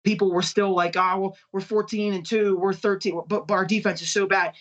People 0.05 0.31
were 0.31 0.43
still 0.43 0.75
like, 0.75 0.99
oh, 0.99 1.19
well, 1.19 1.37
we're 1.51 1.63
14 1.63 2.13
and 2.13 2.27
2, 2.27 2.59
we're 2.59 2.75
13, 2.75 3.23
but, 3.27 3.47
but 3.47 3.55
our 3.55 3.65
defense 3.65 4.03
is 4.03 4.11
so 4.11 4.27
bad. 4.27 4.53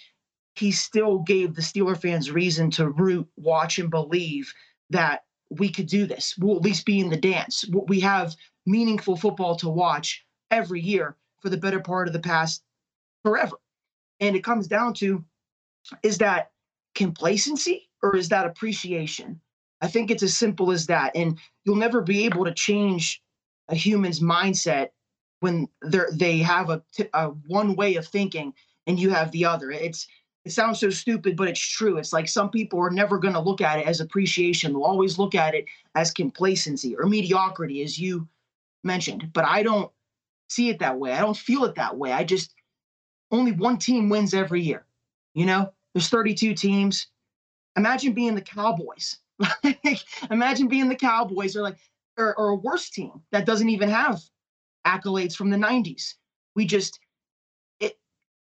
He 0.55 0.71
still 0.71 1.19
gave 1.19 1.53
the 1.53 1.61
Steeler 1.61 2.01
fans 2.01 2.31
reason 2.31 2.71
to 2.71 2.87
root, 2.87 3.27
watch, 3.35 3.77
and 3.77 3.89
believe 3.89 4.53
that 4.89 5.25
we 5.49 5.67
could 5.67 5.87
do 5.87 6.05
this. 6.05 6.35
We'll 6.39 6.55
at 6.55 6.61
least 6.61 6.85
be 6.85 7.01
in 7.01 7.09
the 7.09 7.17
dance. 7.17 7.65
We 7.89 7.99
have 7.99 8.37
meaningful 8.65 9.17
football 9.17 9.57
to 9.57 9.67
watch 9.67 10.25
every 10.49 10.79
year 10.79 11.17
for 11.41 11.49
the 11.49 11.57
better 11.57 11.81
part 11.81 12.07
of 12.07 12.13
the 12.13 12.19
past 12.21 12.63
forever. 13.21 13.57
And 14.21 14.37
it 14.37 14.45
comes 14.45 14.69
down 14.69 14.93
to 14.93 15.25
is 16.03 16.19
that 16.19 16.51
complacency 16.95 17.86
or 18.03 18.15
is 18.15 18.29
that 18.29 18.45
appreciation? 18.45 19.39
I 19.81 19.87
think 19.87 20.09
it's 20.09 20.23
as 20.23 20.35
simple 20.35 20.71
as 20.71 20.87
that. 20.87 21.15
And 21.15 21.37
you'll 21.63 21.75
never 21.75 22.01
be 22.01 22.25
able 22.25 22.45
to 22.45 22.53
change 22.53 23.21
a 23.69 23.75
human's 23.75 24.19
mindset 24.19 24.89
when 25.39 25.67
they're 25.81 26.09
they 26.11 26.39
have 26.39 26.69
a, 26.69 26.81
a 27.13 27.27
one 27.47 27.75
way 27.75 27.95
of 27.95 28.07
thinking 28.07 28.53
and 28.87 28.99
you 28.99 29.09
have 29.09 29.31
the 29.31 29.45
other. 29.45 29.71
It's 29.71 30.07
it 30.45 30.51
sounds 30.51 30.79
so 30.79 30.89
stupid, 30.89 31.35
but 31.35 31.49
it's 31.49 31.59
true. 31.59 31.97
It's 31.97 32.13
like 32.13 32.29
some 32.29 32.49
people 32.49 32.79
are 32.79 32.89
never 32.89 33.17
going 33.17 33.33
to 33.33 33.39
look 33.39 33.59
at 33.59 33.79
it 33.79 33.85
as 33.85 33.99
appreciation. 33.99 34.71
They'll 34.71 34.83
always 34.83 35.19
look 35.19 35.35
at 35.35 35.53
it 35.53 35.65
as 35.93 36.11
complacency 36.11 36.95
or 36.95 37.05
mediocrity, 37.05 37.83
as 37.83 37.99
you 37.99 38.27
mentioned. 38.83 39.31
But 39.33 39.43
I 39.43 39.61
don't 39.61 39.91
see 40.49 40.69
it 40.69 40.79
that 40.79 40.97
way. 40.97 41.11
I 41.11 41.19
don't 41.19 41.35
feel 41.35 41.65
it 41.65 41.75
that 41.75 41.97
way. 41.97 42.13
I 42.13 42.23
just 42.23 42.53
only 43.29 43.51
one 43.51 43.77
team 43.77 44.07
wins 44.07 44.33
every 44.33 44.61
year. 44.61 44.85
You 45.33 45.45
know, 45.45 45.73
there's 45.93 46.07
32 46.09 46.53
teams. 46.53 47.07
Imagine 47.77 48.13
being 48.13 48.35
the 48.35 48.41
Cowboys. 48.41 49.17
Imagine 50.31 50.67
being 50.67 50.89
the 50.89 50.95
Cowboys 50.95 51.55
or 51.55 51.61
like 51.61 51.77
or, 52.17 52.37
or 52.37 52.49
a 52.49 52.55
worse 52.55 52.89
team 52.89 53.21
that 53.31 53.45
doesn't 53.45 53.69
even 53.69 53.89
have 53.89 54.21
accolades 54.85 55.35
from 55.35 55.49
the 55.49 55.57
90s. 55.57 56.15
We 56.55 56.65
just 56.65 56.99
it 57.79 57.97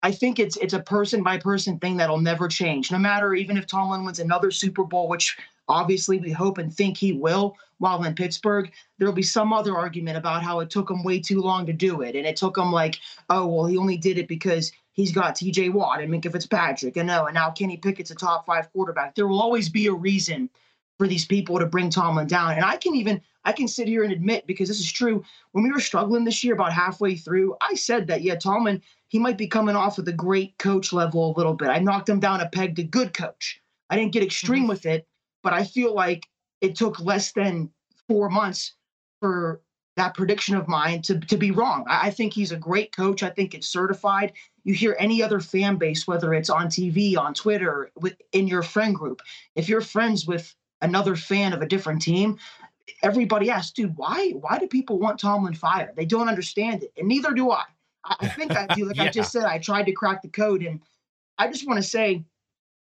I 0.04 0.12
think 0.12 0.40
it's 0.40 0.56
it's 0.58 0.74
a 0.74 0.80
person 0.80 1.24
by 1.24 1.38
person 1.40 1.80
thing 1.80 1.98
that'll 1.98 2.22
never 2.22 2.48
change. 2.48 2.92
No 2.92 3.00
matter 3.00 3.34
even 3.34 3.58
if 3.58 3.66
Tomlin 3.66 4.06
wins 4.06 4.20
another 4.20 4.52
Super 4.52 4.84
Bowl, 4.84 5.10
which 5.10 5.36
obviously 5.68 6.20
we 6.20 6.32
hope 6.32 6.60
and 6.60 6.74
think 6.74 6.96
he 6.96 7.14
will 7.14 7.56
while 7.80 8.04
in 8.04 8.16
Pittsburgh, 8.16 8.72
there'll 8.98 9.14
be 9.14 9.24
some 9.24 9.54
other 9.54 9.76
argument 9.76 10.18
about 10.18 10.44
how 10.44 10.60
it 10.60 10.70
took 10.70 10.90
him 10.90 11.04
way 11.04 11.20
too 11.20 11.42
long 11.42 11.66
to 11.66 11.74
do 11.74 12.02
it. 12.02 12.16
And 12.16 12.26
it 12.26 12.36
took 12.36 12.58
him 12.58 12.72
like, 12.72 13.00
oh, 13.30 13.46
well, 13.46 13.66
he 13.66 13.78
only 13.78 13.98
did 13.98 14.18
it 14.18 14.28
because 14.28 14.72
he's 14.98 15.14
got 15.14 15.36
TJ 15.36 15.72
Watt 15.72 16.02
and 16.02 16.12
Minkah 16.12 16.32
Fitzpatrick. 16.32 16.98
And 16.98 17.08
no, 17.08 17.28
and 17.28 17.36
now 17.36 17.52
Kenny 17.52 17.78
Pickett's 17.78 18.12
a 18.12 18.16
top 18.16 18.46
five 18.46 18.72
quarterback. 18.74 19.16
There 19.16 19.28
will 19.28 19.42
always 19.42 19.70
be 19.70 19.88
a 19.88 19.94
reason 19.94 20.50
for 20.98 21.08
these 21.08 21.26
people 21.26 21.60
to 21.60 21.66
bring 21.68 21.90
Tomlin 21.90 22.28
down. 22.28 22.54
And 22.54 22.66
I 22.66 22.76
can 22.76 22.96
even 22.96 23.22
I 23.46 23.54
can 23.54 23.68
sit 23.68 23.88
here 23.88 24.04
and 24.04 24.12
admit 24.12 24.46
because 24.46 24.68
this 24.68 24.80
is 24.80 24.92
true. 24.92 25.24
When 25.54 25.64
we 25.64 25.72
were 25.72 25.80
struggling 25.80 26.26
this 26.26 26.44
year, 26.44 26.56
about 26.56 26.74
halfway 26.74 27.16
through, 27.16 27.56
I 27.62 27.76
said 27.76 28.08
that 28.08 28.24
yeah, 28.24 28.36
Tomlin 28.36 28.82
he 29.08 29.20
might 29.20 29.38
be 29.38 29.48
coming 29.48 29.76
off 29.76 29.96
with 29.96 30.08
a 30.10 30.14
great 30.14 30.58
coach 30.58 30.92
level 30.92 31.32
a 31.32 31.38
little 31.38 31.54
bit. 31.54 31.70
I 31.70 31.80
knocked 31.80 32.10
him 32.10 32.20
down 32.20 32.42
a 32.42 32.50
peg 32.50 32.76
to 32.76 32.84
good 32.84 33.14
coach. 33.14 33.62
I 33.90 33.96
didn't 33.96 34.12
get 34.12 34.24
extreme 34.24 34.64
mm-hmm. 34.64 34.70
with 34.70 34.86
it, 34.86 35.08
but 35.44 35.54
I 35.54 35.64
feel 35.64 35.94
like 35.94 36.28
it 36.60 36.76
took 36.76 37.00
less 37.00 37.32
than 37.32 37.70
four 38.10 38.30
months 38.30 38.74
for 39.22 39.62
that 39.98 40.14
prediction 40.14 40.56
of 40.56 40.68
mine 40.68 41.02
to, 41.02 41.20
to 41.20 41.38
be 41.38 41.52
wrong. 41.52 41.84
I, 41.88 42.08
I 42.08 42.10
think 42.12 42.34
he's 42.34 42.52
a 42.52 42.58
great 42.58 42.96
coach. 42.96 43.24
I 43.24 43.30
think 43.30 43.54
it's 43.54 43.68
certified. 43.68 44.34
You 44.68 44.74
hear 44.74 44.98
any 45.00 45.24
other 45.24 45.40
fan 45.40 45.78
base, 45.78 46.06
whether 46.10 46.34
it's 46.34 46.50
on 46.50 46.68
TV, 46.68 47.18
on 47.18 47.34
Twitter, 47.34 47.90
with 47.96 48.18
in 48.34 48.50
your 48.50 48.62
friend 48.62 48.94
group, 48.94 49.22
if 49.56 49.70
you're 49.70 49.80
friends 49.80 50.28
with 50.28 50.54
another 50.82 51.16
fan 51.16 51.54
of 51.54 51.62
a 51.62 51.66
different 51.66 52.02
team, 52.02 52.38
everybody 53.02 53.50
asks, 53.50 53.72
dude, 53.72 53.96
why 53.96 54.32
why 54.32 54.60
do 54.60 54.68
people 54.68 55.00
want 55.00 55.22
Tomlin 55.22 55.54
fired? 55.54 55.96
They 55.96 56.04
don't 56.04 56.28
understand 56.28 56.84
it, 56.84 56.92
and 56.98 57.08
neither 57.08 57.32
do 57.32 57.50
I. 57.50 57.64
I, 58.04 58.16
I 58.20 58.28
think 58.28 58.58
I 58.58 58.68
do. 58.76 58.86
Like 58.88 59.00
I 59.00 59.10
just 59.10 59.32
said, 59.32 59.46
I 59.46 59.58
tried 59.58 59.86
to 59.86 59.94
crack 59.94 60.22
the 60.22 60.28
code, 60.28 60.62
and 60.62 60.82
I 61.38 61.48
just 61.48 61.66
want 61.66 61.78
to 61.78 61.90
say 61.90 62.26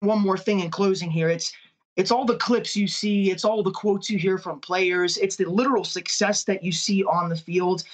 one 0.00 0.20
more 0.20 0.36
thing 0.36 0.60
in 0.60 0.70
closing 0.70 1.10
here. 1.10 1.30
It's 1.30 1.54
it's 1.96 2.10
all 2.10 2.26
the 2.26 2.36
clips 2.36 2.76
you 2.76 2.86
see, 2.86 3.30
it's 3.30 3.46
all 3.46 3.62
the 3.62 3.70
quotes 3.70 4.10
you 4.10 4.18
hear 4.18 4.36
from 4.36 4.60
players, 4.60 5.16
it's 5.16 5.36
the 5.36 5.46
literal 5.46 5.84
success 5.84 6.44
that 6.44 6.62
you 6.62 6.70
see 6.70 7.02
on 7.02 7.30
the 7.30 7.36
field. 7.36 7.84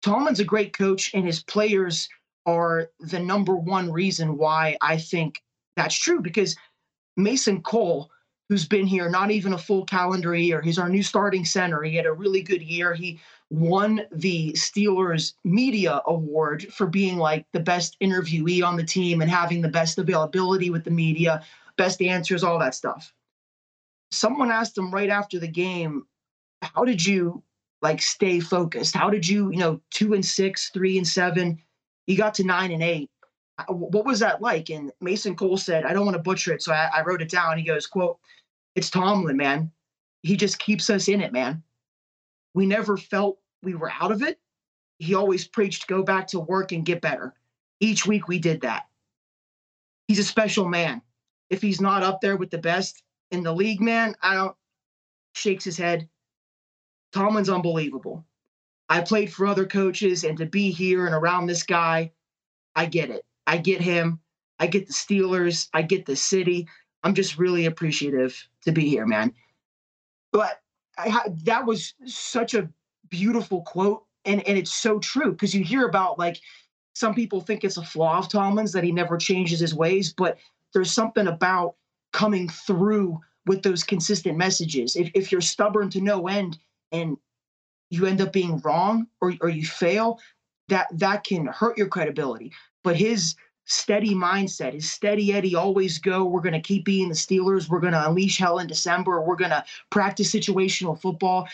Tomlin's 0.00 0.40
a 0.40 0.44
great 0.44 0.72
coach, 0.72 1.12
and 1.12 1.26
his 1.26 1.42
players 1.42 2.08
are 2.46 2.90
the 3.00 3.18
number 3.18 3.54
one 3.56 3.92
reason 3.92 4.36
why 4.36 4.76
I 4.80 4.96
think 4.96 5.42
that's 5.76 5.94
true. 5.94 6.20
Because 6.20 6.56
Mason 7.16 7.62
Cole, 7.62 8.10
who's 8.48 8.66
been 8.66 8.86
here 8.86 9.08
not 9.08 9.30
even 9.30 9.52
a 9.52 9.58
full 9.58 9.84
calendar 9.84 10.34
year, 10.34 10.60
he's 10.60 10.78
our 10.78 10.88
new 10.88 11.02
starting 11.02 11.44
center. 11.44 11.82
He 11.82 11.96
had 11.96 12.06
a 12.06 12.12
really 12.12 12.42
good 12.42 12.62
year. 12.62 12.94
He 12.94 13.20
won 13.50 14.02
the 14.12 14.52
Steelers 14.52 15.34
Media 15.44 16.00
Award 16.06 16.72
for 16.72 16.86
being 16.86 17.18
like 17.18 17.46
the 17.52 17.60
best 17.60 17.96
interviewee 18.00 18.64
on 18.64 18.76
the 18.76 18.84
team 18.84 19.20
and 19.20 19.30
having 19.30 19.60
the 19.60 19.68
best 19.68 19.98
availability 19.98 20.70
with 20.70 20.84
the 20.84 20.90
media, 20.90 21.42
best 21.76 22.00
answers, 22.00 22.44
all 22.44 22.58
that 22.58 22.74
stuff. 22.74 23.12
Someone 24.12 24.50
asked 24.50 24.78
him 24.78 24.92
right 24.92 25.10
after 25.10 25.38
the 25.38 25.48
game, 25.48 26.06
How 26.62 26.84
did 26.84 27.04
you 27.04 27.42
like 27.82 28.02
stay 28.02 28.40
focused? 28.40 28.94
How 28.94 29.10
did 29.10 29.26
you, 29.26 29.50
you 29.50 29.58
know, 29.58 29.80
two 29.90 30.14
and 30.14 30.24
six, 30.24 30.70
three 30.70 30.96
and 30.96 31.06
seven, 31.06 31.58
you 32.10 32.16
got 32.16 32.34
to 32.34 32.44
nine 32.44 32.72
and 32.72 32.82
eight? 32.82 33.10
What 33.68 34.06
was 34.06 34.20
that 34.20 34.42
like? 34.42 34.70
And 34.70 34.90
Mason 35.00 35.36
Cole 35.36 35.56
said, 35.56 35.84
I 35.84 35.92
don't 35.92 36.06
want 36.06 36.16
to 36.16 36.22
butcher 36.22 36.52
it. 36.52 36.62
So 36.62 36.72
I, 36.72 36.90
I 36.94 37.02
wrote 37.02 37.22
it 37.22 37.30
down. 37.30 37.58
He 37.58 37.64
goes, 37.64 37.86
quote, 37.86 38.18
it's 38.74 38.90
Tomlin, 38.90 39.36
man. 39.36 39.70
He 40.22 40.36
just 40.36 40.58
keeps 40.58 40.90
us 40.90 41.08
in 41.08 41.20
it, 41.20 41.32
man. 41.32 41.62
We 42.54 42.66
never 42.66 42.96
felt 42.96 43.38
we 43.62 43.74
were 43.74 43.92
out 44.00 44.12
of 44.12 44.22
it. 44.22 44.38
He 44.98 45.14
always 45.14 45.46
preached, 45.46 45.86
go 45.86 46.02
back 46.02 46.26
to 46.28 46.40
work 46.40 46.72
and 46.72 46.84
get 46.84 47.00
better. 47.00 47.34
Each 47.80 48.06
week 48.06 48.28
we 48.28 48.38
did 48.38 48.62
that. 48.62 48.86
he's 50.08 50.18
a 50.18 50.24
special 50.24 50.66
man. 50.66 51.02
If 51.50 51.62
he's 51.62 51.80
not 51.80 52.02
up 52.02 52.20
there 52.20 52.36
with 52.36 52.50
the 52.50 52.58
best 52.58 53.02
in 53.30 53.42
the 53.42 53.52
league, 53.52 53.80
man, 53.80 54.16
I 54.22 54.34
don't 54.34 54.56
shakes 55.34 55.64
his 55.64 55.76
head. 55.76 56.08
Tomlin's 57.12 57.48
unbelievable. 57.48 58.24
I 58.90 59.00
played 59.00 59.32
for 59.32 59.46
other 59.46 59.64
coaches, 59.64 60.24
and 60.24 60.36
to 60.38 60.46
be 60.46 60.70
here 60.70 61.06
and 61.06 61.14
around 61.14 61.46
this 61.46 61.62
guy, 61.62 62.10
I 62.74 62.86
get 62.86 63.08
it. 63.08 63.24
I 63.46 63.56
get 63.56 63.80
him. 63.80 64.18
I 64.58 64.66
get 64.66 64.88
the 64.88 64.92
Steelers. 64.92 65.68
I 65.72 65.82
get 65.82 66.06
the 66.06 66.16
city. 66.16 66.68
I'm 67.04 67.14
just 67.14 67.38
really 67.38 67.66
appreciative 67.66 68.36
to 68.64 68.72
be 68.72 68.88
here, 68.88 69.06
man. 69.06 69.32
But 70.32 70.60
I, 70.98 71.22
that 71.44 71.64
was 71.64 71.94
such 72.04 72.54
a 72.54 72.68
beautiful 73.08 73.62
quote, 73.62 74.04
and 74.24 74.46
and 74.46 74.58
it's 74.58 74.72
so 74.72 74.98
true 74.98 75.32
because 75.32 75.54
you 75.54 75.64
hear 75.64 75.86
about 75.86 76.18
like 76.18 76.40
some 76.94 77.14
people 77.14 77.40
think 77.40 77.62
it's 77.62 77.76
a 77.76 77.84
flaw 77.84 78.18
of 78.18 78.28
Tomlin's 78.28 78.72
that 78.72 78.84
he 78.84 78.92
never 78.92 79.16
changes 79.16 79.60
his 79.60 79.74
ways, 79.74 80.12
but 80.12 80.36
there's 80.74 80.92
something 80.92 81.28
about 81.28 81.76
coming 82.12 82.48
through 82.48 83.20
with 83.46 83.62
those 83.62 83.84
consistent 83.84 84.36
messages. 84.36 84.96
If 84.96 85.10
if 85.14 85.32
you're 85.32 85.40
stubborn 85.40 85.90
to 85.90 86.00
no 86.00 86.26
end 86.26 86.58
and 86.92 87.16
you 87.90 88.06
end 88.06 88.20
up 88.20 88.32
being 88.32 88.58
wrong 88.60 89.06
or 89.20 89.34
or 89.40 89.48
you 89.48 89.64
fail, 89.66 90.18
that 90.68 90.88
that 90.92 91.24
can 91.24 91.46
hurt 91.46 91.76
your 91.76 91.88
credibility. 91.88 92.52
But 92.82 92.96
his 92.96 93.34
steady 93.66 94.14
mindset, 94.14 94.72
his 94.72 94.90
steady 94.90 95.32
Eddie, 95.32 95.54
always 95.54 95.98
go. 95.98 96.24
We're 96.24 96.40
going 96.40 96.54
to 96.54 96.60
keep 96.60 96.84
being 96.84 97.08
the 97.08 97.14
Steelers. 97.14 97.68
We're 97.68 97.80
going 97.80 97.92
to 97.92 98.08
unleash 98.08 98.38
hell 98.38 98.58
in 98.58 98.66
December. 98.66 99.20
We're 99.20 99.36
going 99.36 99.50
to 99.50 99.64
practice 99.90 100.32
situational 100.32 101.00
football. 101.00 101.48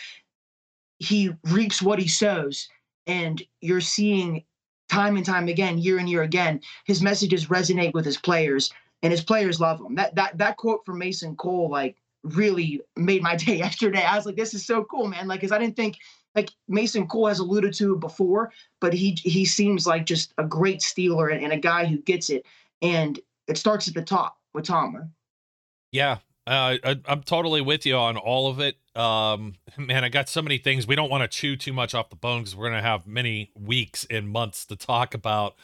He 0.99 1.31
reaps 1.43 1.81
what 1.81 1.99
he 1.99 2.07
sows. 2.07 2.69
And 3.05 3.41
you're 3.61 3.81
seeing 3.81 4.43
time 4.89 5.15
and 5.15 5.25
time 5.25 5.47
again, 5.47 5.77
year 5.77 5.99
and 5.99 6.09
year 6.09 6.23
again, 6.23 6.61
his 6.85 7.01
messages 7.01 7.47
resonate 7.47 7.93
with 7.93 8.05
his 8.05 8.17
players 8.17 8.71
and 9.03 9.11
his 9.11 9.23
players 9.23 9.59
love 9.59 9.79
him. 9.79 9.95
That 9.95 10.15
that 10.15 10.37
that 10.37 10.57
quote 10.57 10.85
from 10.85 10.97
Mason 10.97 11.35
Cole 11.35 11.69
like 11.69 11.95
really 12.23 12.81
made 12.95 13.21
my 13.21 13.35
day 13.45 13.57
yesterday. 13.57 14.03
I 14.03 14.15
was 14.15 14.25
like, 14.25 14.35
this 14.35 14.53
is 14.53 14.65
so 14.65 14.83
cool, 14.85 15.07
man. 15.07 15.27
Like, 15.27 15.41
cause 15.41 15.51
I 15.51 15.57
didn't 15.57 15.75
think 15.75 15.97
like 16.35 16.51
Mason 16.67 17.07
Cole 17.07 17.27
has 17.27 17.39
alluded 17.39 17.73
to 17.75 17.97
before, 17.97 18.51
but 18.79 18.93
he 18.93 19.17
he 19.23 19.45
seems 19.45 19.87
like 19.87 20.05
just 20.05 20.33
a 20.37 20.43
great 20.43 20.79
Steeler 20.79 21.33
and, 21.33 21.43
and 21.43 21.53
a 21.53 21.57
guy 21.57 21.85
who 21.85 21.97
gets 21.97 22.29
it. 22.29 22.45
And 22.81 23.19
it 23.47 23.57
starts 23.57 23.87
at 23.87 23.93
the 23.93 24.03
top 24.03 24.37
with 24.53 24.65
Tomlin. 24.65 25.11
Yeah, 25.91 26.17
uh, 26.47 26.77
I, 26.81 26.95
am 27.07 27.23
totally 27.23 27.59
with 27.61 27.85
you 27.85 27.97
on 27.97 28.15
all 28.15 28.49
of 28.49 28.61
it. 28.61 28.77
Um, 28.95 29.55
man, 29.77 30.05
I 30.05 30.09
got 30.09 30.29
so 30.29 30.41
many 30.41 30.57
things. 30.57 30.87
We 30.87 30.95
don't 30.95 31.09
want 31.09 31.23
to 31.23 31.27
chew 31.27 31.57
too 31.57 31.73
much 31.73 31.93
off 31.93 32.09
the 32.09 32.15
bone 32.15 32.41
because 32.41 32.55
we're 32.55 32.69
going 32.69 32.81
to 32.81 32.87
have 32.87 33.05
many 33.05 33.51
weeks 33.53 34.05
and 34.09 34.29
months 34.29 34.65
to 34.67 34.77
talk 34.77 35.13
about 35.13 35.55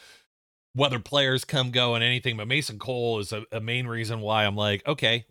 whether 0.74 0.98
players 0.98 1.44
come 1.44 1.70
go 1.70 1.94
and 1.94 2.04
anything. 2.04 2.36
But 2.36 2.48
Mason 2.48 2.78
Cole 2.78 3.18
is 3.20 3.32
a, 3.32 3.44
a 3.50 3.60
main 3.60 3.86
reason 3.86 4.20
why 4.20 4.44
I'm 4.44 4.56
like, 4.56 4.86
okay, 4.86 5.24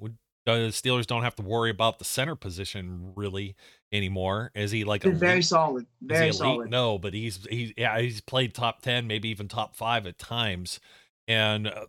the 0.46 0.52
Steelers 0.70 1.08
don't 1.08 1.24
have 1.24 1.36
to 1.38 1.44
worry 1.44 1.70
about 1.70 2.00
the 2.00 2.06
center 2.06 2.36
position 2.36 3.14
really 3.16 3.56
anymore. 3.92 4.52
Is 4.56 4.72
he 4.72 4.84
like 4.84 5.06
a 5.06 5.12
very 5.12 5.42
solid? 5.42 5.86
Very 6.02 6.34
solid. 6.34 6.70
No, 6.70 6.98
but 6.98 7.14
he's 7.14 7.46
he's 7.50 7.74
yeah 7.78 8.00
he's 8.00 8.22
played 8.22 8.54
top 8.54 8.82
ten, 8.82 9.08
maybe 9.08 9.30
even 9.30 9.48
top 9.48 9.76
five 9.76 10.06
at 10.06 10.18
times, 10.18 10.80
and 11.28 11.68
uh, 11.68 11.86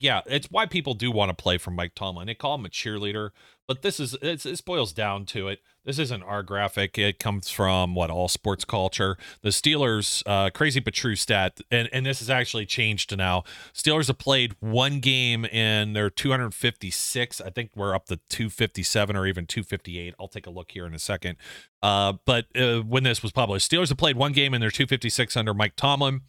yeah, 0.00 0.22
it's 0.26 0.50
why 0.50 0.66
people 0.66 0.94
do 0.94 1.10
want 1.10 1.36
to 1.36 1.42
play 1.42 1.58
for 1.58 1.70
Mike 1.70 1.94
Tomlin. 1.94 2.26
They 2.26 2.34
call 2.34 2.54
him 2.56 2.66
a 2.66 2.68
cheerleader, 2.68 3.30
but 3.66 3.82
this 3.82 4.00
is 4.00 4.16
it's, 4.22 4.44
this 4.44 4.60
boils 4.60 4.92
down 4.92 5.26
to 5.26 5.48
it. 5.48 5.60
This 5.84 5.98
isn't 5.98 6.22
our 6.22 6.42
graphic. 6.42 6.96
It 6.96 7.18
comes 7.18 7.50
from 7.50 7.94
what 7.94 8.10
all 8.10 8.28
sports 8.28 8.64
culture. 8.64 9.18
The 9.42 9.50
Steelers, 9.50 10.22
uh, 10.24 10.50
crazy 10.50 10.80
but 10.80 10.94
true 10.94 11.14
stat, 11.14 11.60
and 11.70 11.88
and 11.92 12.06
this 12.06 12.20
has 12.20 12.30
actually 12.30 12.64
changed 12.64 13.14
now. 13.16 13.44
Steelers 13.74 14.06
have 14.06 14.18
played 14.18 14.56
one 14.60 15.00
game 15.00 15.44
in 15.44 15.92
their 15.92 16.08
256. 16.08 17.40
I 17.40 17.50
think 17.50 17.70
we're 17.76 17.94
up 17.94 18.06
to 18.06 18.16
257 18.30 19.14
or 19.14 19.26
even 19.26 19.46
258. 19.46 20.14
I'll 20.18 20.28
take 20.28 20.46
a 20.46 20.50
look 20.50 20.70
here 20.70 20.86
in 20.86 20.94
a 20.94 20.98
second. 20.98 21.36
Uh, 21.82 22.14
but 22.24 22.46
uh, 22.56 22.80
when 22.80 23.02
this 23.02 23.22
was 23.22 23.32
published, 23.32 23.70
Steelers 23.70 23.90
have 23.90 23.98
played 23.98 24.16
one 24.16 24.32
game 24.32 24.54
in 24.54 24.62
their 24.62 24.70
256 24.70 25.36
under 25.36 25.52
Mike 25.52 25.76
Tomlin 25.76 26.22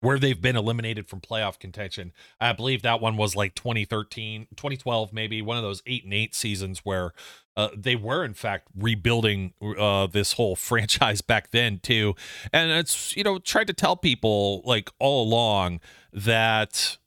where 0.00 0.18
they've 0.18 0.40
been 0.40 0.56
eliminated 0.56 1.06
from 1.06 1.20
playoff 1.20 1.58
contention. 1.58 2.12
I 2.40 2.52
believe 2.52 2.82
that 2.82 3.00
one 3.00 3.16
was 3.16 3.34
like 3.34 3.54
2013, 3.54 4.48
2012, 4.54 5.12
maybe 5.12 5.40
one 5.40 5.56
of 5.56 5.62
those 5.62 5.82
eight 5.86 6.04
and 6.04 6.12
eight 6.12 6.34
seasons 6.34 6.80
where 6.80 7.12
uh, 7.56 7.68
they 7.76 7.96
were 7.96 8.24
in 8.24 8.34
fact 8.34 8.68
rebuilding 8.76 9.54
uh, 9.78 10.06
this 10.06 10.32
whole 10.34 10.56
franchise 10.56 11.20
back 11.20 11.50
then 11.50 11.78
too. 11.78 12.14
And 12.52 12.70
it's 12.70 13.16
you 13.16 13.24
know 13.24 13.38
tried 13.38 13.68
to 13.68 13.72
tell 13.72 13.96
people 13.96 14.62
like 14.64 14.90
all 14.98 15.24
along 15.24 15.80
that 16.12 16.98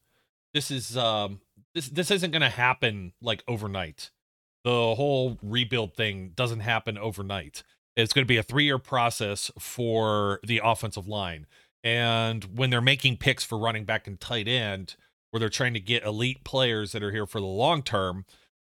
this 0.53 0.71
is 0.71 0.97
um, 0.97 1.41
this 1.75 1.89
this 1.89 2.11
isn't 2.11 2.31
going 2.31 2.41
to 2.41 2.49
happen 2.49 3.13
like 3.21 3.43
overnight. 3.47 4.11
The 4.63 4.95
whole 4.95 5.38
rebuild 5.41 5.93
thing 5.93 6.31
doesn't 6.35 6.61
happen 6.61 6.97
overnight. 6.97 7.63
It's 7.95 8.13
going 8.13 8.25
to 8.25 8.27
be 8.27 8.38
a 8.38 8.43
three 8.43 8.65
year 8.65 8.79
process 8.79 9.51
for 9.59 10.39
the 10.43 10.61
offensive 10.63 11.07
line 11.07 11.45
and 11.84 12.57
when 12.57 12.69
they're 12.69 12.82
making 12.82 13.17
picks 13.17 13.43
for 13.43 13.57
running 13.57 13.86
back 13.86 14.07
and 14.07 14.19
tight 14.19 14.47
end, 14.47 14.95
where 15.32 15.39
they're 15.39 15.49
trying 15.49 15.73
to 15.73 15.80
get 15.80 16.03
elite 16.03 16.43
players 16.43 16.91
that 16.91 17.03
are 17.03 17.11
here 17.11 17.25
for 17.25 17.39
the 17.39 17.45
long 17.45 17.84
term 17.84 18.25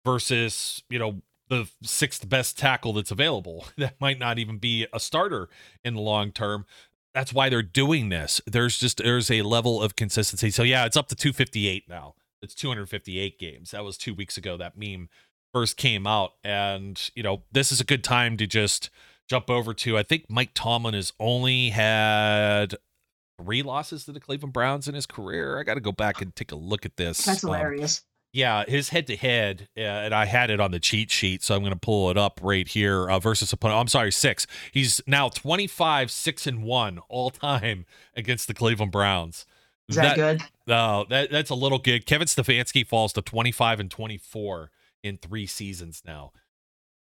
versus, 0.05 0.83
you 0.89 0.99
know, 0.99 1.21
the 1.49 1.67
sixth 1.81 2.29
best 2.29 2.57
tackle 2.57 2.93
that's 2.93 3.11
available 3.11 3.65
that 3.77 3.99
might 3.99 4.19
not 4.19 4.37
even 4.39 4.57
be 4.57 4.87
a 4.93 4.99
starter 4.99 5.49
in 5.83 5.95
the 5.95 6.01
long 6.01 6.31
term. 6.31 6.65
That's 7.13 7.33
why 7.33 7.49
they're 7.49 7.63
doing 7.63 8.09
this. 8.09 8.39
There's 8.45 8.77
just 8.77 8.97
there's 8.99 9.31
a 9.31 9.41
level 9.41 9.81
of 9.81 9.95
consistency. 9.95 10.51
So 10.51 10.63
yeah, 10.63 10.85
it's 10.85 10.97
up 10.97 11.07
to 11.09 11.15
258 11.15 11.89
now. 11.89 12.13
It's 12.41 12.53
258 12.53 13.39
games. 13.39 13.71
That 13.71 13.83
was 13.83 13.97
2 13.97 14.13
weeks 14.13 14.37
ago 14.37 14.55
that 14.57 14.77
meme 14.77 15.09
first 15.53 15.77
came 15.77 16.05
out 16.05 16.33
and, 16.43 17.09
you 17.15 17.23
know, 17.23 17.43
this 17.51 17.71
is 17.71 17.81
a 17.81 17.85
good 17.85 18.03
time 18.03 18.37
to 18.37 18.45
just 18.45 18.91
jump 19.27 19.49
over 19.49 19.73
to 19.73 19.97
I 19.97 20.03
think 20.03 20.25
Mike 20.29 20.51
Tomlin 20.53 20.93
has 20.93 21.13
only 21.19 21.69
had 21.69 22.75
three 23.41 23.63
losses 23.63 24.05
to 24.05 24.11
the 24.11 24.19
Cleveland 24.19 24.53
Browns 24.53 24.87
in 24.87 24.95
his 24.95 25.05
career. 25.05 25.59
I 25.59 25.63
got 25.63 25.75
to 25.75 25.81
go 25.81 25.91
back 25.91 26.21
and 26.21 26.35
take 26.35 26.51
a 26.51 26.55
look 26.55 26.85
at 26.85 26.97
this. 26.97 27.25
That's 27.25 27.43
um, 27.43 27.49
hilarious. 27.49 28.03
Yeah, 28.31 28.63
his 28.67 28.89
head 28.89 29.07
to 29.07 29.15
head, 29.15 29.69
and 29.75 30.13
I 30.13 30.25
had 30.25 30.51
it 30.51 30.59
on 30.59 30.69
the 30.69 30.79
cheat 30.79 31.09
sheet, 31.09 31.41
so 31.41 31.55
I'm 31.55 31.61
going 31.61 31.73
to 31.73 31.79
pull 31.79 32.11
it 32.11 32.17
up 32.17 32.39
right 32.43 32.67
here. 32.67 33.09
Uh, 33.09 33.17
versus 33.17 33.51
opponent, 33.51 33.79
I'm 33.79 33.87
sorry, 33.87 34.11
six. 34.11 34.45
He's 34.71 35.01
now 35.07 35.29
25, 35.29 36.11
six 36.11 36.45
and 36.45 36.63
one 36.63 36.99
all 37.09 37.31
time 37.31 37.85
against 38.15 38.47
the 38.47 38.53
Cleveland 38.53 38.91
Browns. 38.91 39.47
Is 39.87 39.95
that, 39.95 40.15
that 40.15 40.37
good? 40.37 40.47
No, 40.67 41.07
that 41.09 41.31
that's 41.31 41.49
a 41.49 41.55
little 41.55 41.79
good. 41.79 42.05
Kevin 42.05 42.27
Stefanski 42.27 42.85
falls 42.85 43.13
to 43.13 43.23
25 43.23 43.79
and 43.79 43.89
24 43.89 44.69
in 45.01 45.17
three 45.17 45.47
seasons 45.47 46.03
now. 46.05 46.31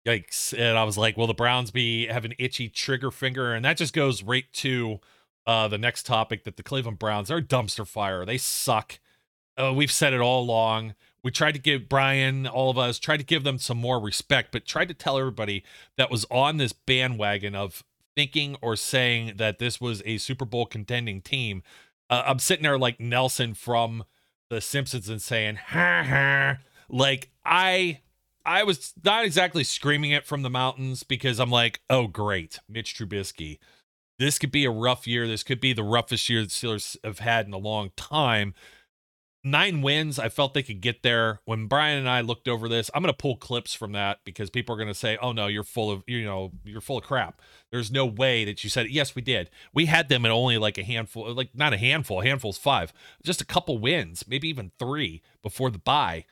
Yikes! 0.07 0.53
And 0.53 0.77
I 0.77 0.85
was 0.85 0.99
like, 0.99 1.17
will 1.17 1.27
the 1.27 1.33
Browns 1.33 1.71
be 1.71 2.07
have 2.09 2.27
an 2.27 2.35
itchy 2.39 2.69
trigger 2.69 3.11
finger? 3.11 3.55
And 3.55 3.65
that 3.65 3.79
just 3.79 3.95
goes 3.95 4.23
right 4.23 4.45
to 4.55 5.01
uh, 5.47 5.69
the 5.69 5.79
next 5.79 6.07
topic 6.07 6.45
that 6.45 6.57
the 6.57 6.63
Cleveland 6.63 6.99
Browns 6.99 7.31
are 7.31 7.41
dumpster 7.41 7.87
fire. 7.87 8.25
They 8.25 8.39
suck. 8.39 8.99
Uh, 9.57 9.73
we've 9.75 9.93
said 9.93 10.13
it 10.13 10.21
all 10.21 10.43
along. 10.43 10.95
We 11.23 11.31
tried 11.31 11.53
to 11.53 11.61
give 11.61 11.89
Brian, 11.89 12.47
all 12.47 12.71
of 12.71 12.79
us, 12.79 12.99
tried 12.99 13.19
to 13.19 13.25
give 13.25 13.45
them 13.45 13.59
some 13.59 13.79
more 13.79 13.99
respect, 14.01 14.53
but 14.53 14.67
tried 14.67 14.89
to 14.89 14.95
tell 14.95 15.19
everybody 15.19 15.65
that 15.97 16.11
was 16.11 16.27
on 16.31 16.59
this 16.59 16.73
bandwagon 16.73 17.55
of 17.55 17.83
thinking 18.15 18.57
or 18.61 18.77
saying 18.77 19.35
that 19.37 19.59
this 19.59 19.81
was 19.81 20.03
a 20.05 20.19
Super 20.19 20.45
Bowl 20.45 20.67
contending 20.67 21.21
team. 21.21 21.63
Uh, 22.11 22.23
I'm 22.27 22.39
sitting 22.39 22.63
there 22.63 22.79
like 22.79 23.01
Nelson 23.01 23.55
from 23.55 24.05
The 24.51 24.61
Simpsons 24.61 25.09
and 25.09 25.23
saying, 25.23 25.57
ha 25.57 26.05
ha. 26.07 26.57
Like, 26.89 27.31
I. 27.45 28.01
I 28.47 28.63
was 28.63 28.93
not 29.03 29.25
exactly 29.25 29.65
screaming 29.65 30.11
it 30.11 30.27
from 30.27 30.43
the 30.43 30.51
mountains 30.51 31.03
because 31.03 31.41
I'm 31.41 31.51
like, 31.51 31.81
oh, 31.89 32.09
great, 32.09 32.59
Mitch 32.69 32.95
Trubisky 32.95 33.57
this 34.19 34.39
could 34.39 34.53
be 34.53 34.65
a 34.65 34.71
rough 34.71 35.07
year. 35.07 35.27
This 35.27 35.43
could 35.43 35.61
be 35.61 35.73
the 35.73 35.83
roughest 35.83 36.29
year 36.29 36.43
the 36.43 36.49
Steelers 36.49 36.97
have 37.05 37.19
had 37.19 37.47
in 37.47 37.53
a 37.53 37.59
long 37.59 37.91
time. 37.97 38.55
Nine 39.47 39.83
wins, 39.83 40.19
I 40.19 40.31
felt 40.31 40.55
they 40.55 40.63
could 40.63 40.81
get 40.81 41.03
there. 41.03 41.41
When 41.45 41.67
Brian 41.67 41.99
and 41.99 42.09
I 42.09 42.23
looked 42.23 42.49
over 42.49 42.67
this, 42.67 42.91
I'm 42.95 43.03
going 43.03 43.13
to 43.13 43.17
pull 43.17 43.37
clips 43.37 43.75
from 43.75 43.93
that 43.93 44.21
because 44.25 44.49
people 44.49 44.75
are 44.75 44.79
going 44.79 44.89
to 44.89 44.95
say, 44.95 45.19
"Oh 45.21 45.33
no, 45.33 45.49
you're 45.49 45.65
full 45.65 45.91
of 45.91 46.03
you 46.07 46.25
know 46.25 46.53
you're 46.65 46.81
full 46.81 46.97
of 46.97 47.05
crap." 47.05 47.43
There's 47.71 47.93
no 47.93 48.07
way 48.07 48.47
that 48.47 48.65
you 48.65 48.71
said, 48.71 48.89
"Yes, 48.89 49.15
we 49.15 49.21
did. 49.21 49.51
We 49.75 49.85
had 49.85 50.09
them 50.09 50.25
at 50.25 50.31
only 50.31 50.57
like 50.57 50.79
a 50.79 50.83
handful, 50.83 51.35
like 51.35 51.51
not 51.55 51.75
a 51.75 51.77
handful. 51.77 52.23
A 52.23 52.25
handful's 52.25 52.57
five, 52.57 52.95
just 53.23 53.43
a 53.43 53.45
couple 53.45 53.77
wins, 53.77 54.25
maybe 54.27 54.49
even 54.49 54.73
three 54.79 55.21
before 55.43 55.71
the 55.71 55.79
bye." 55.79 56.25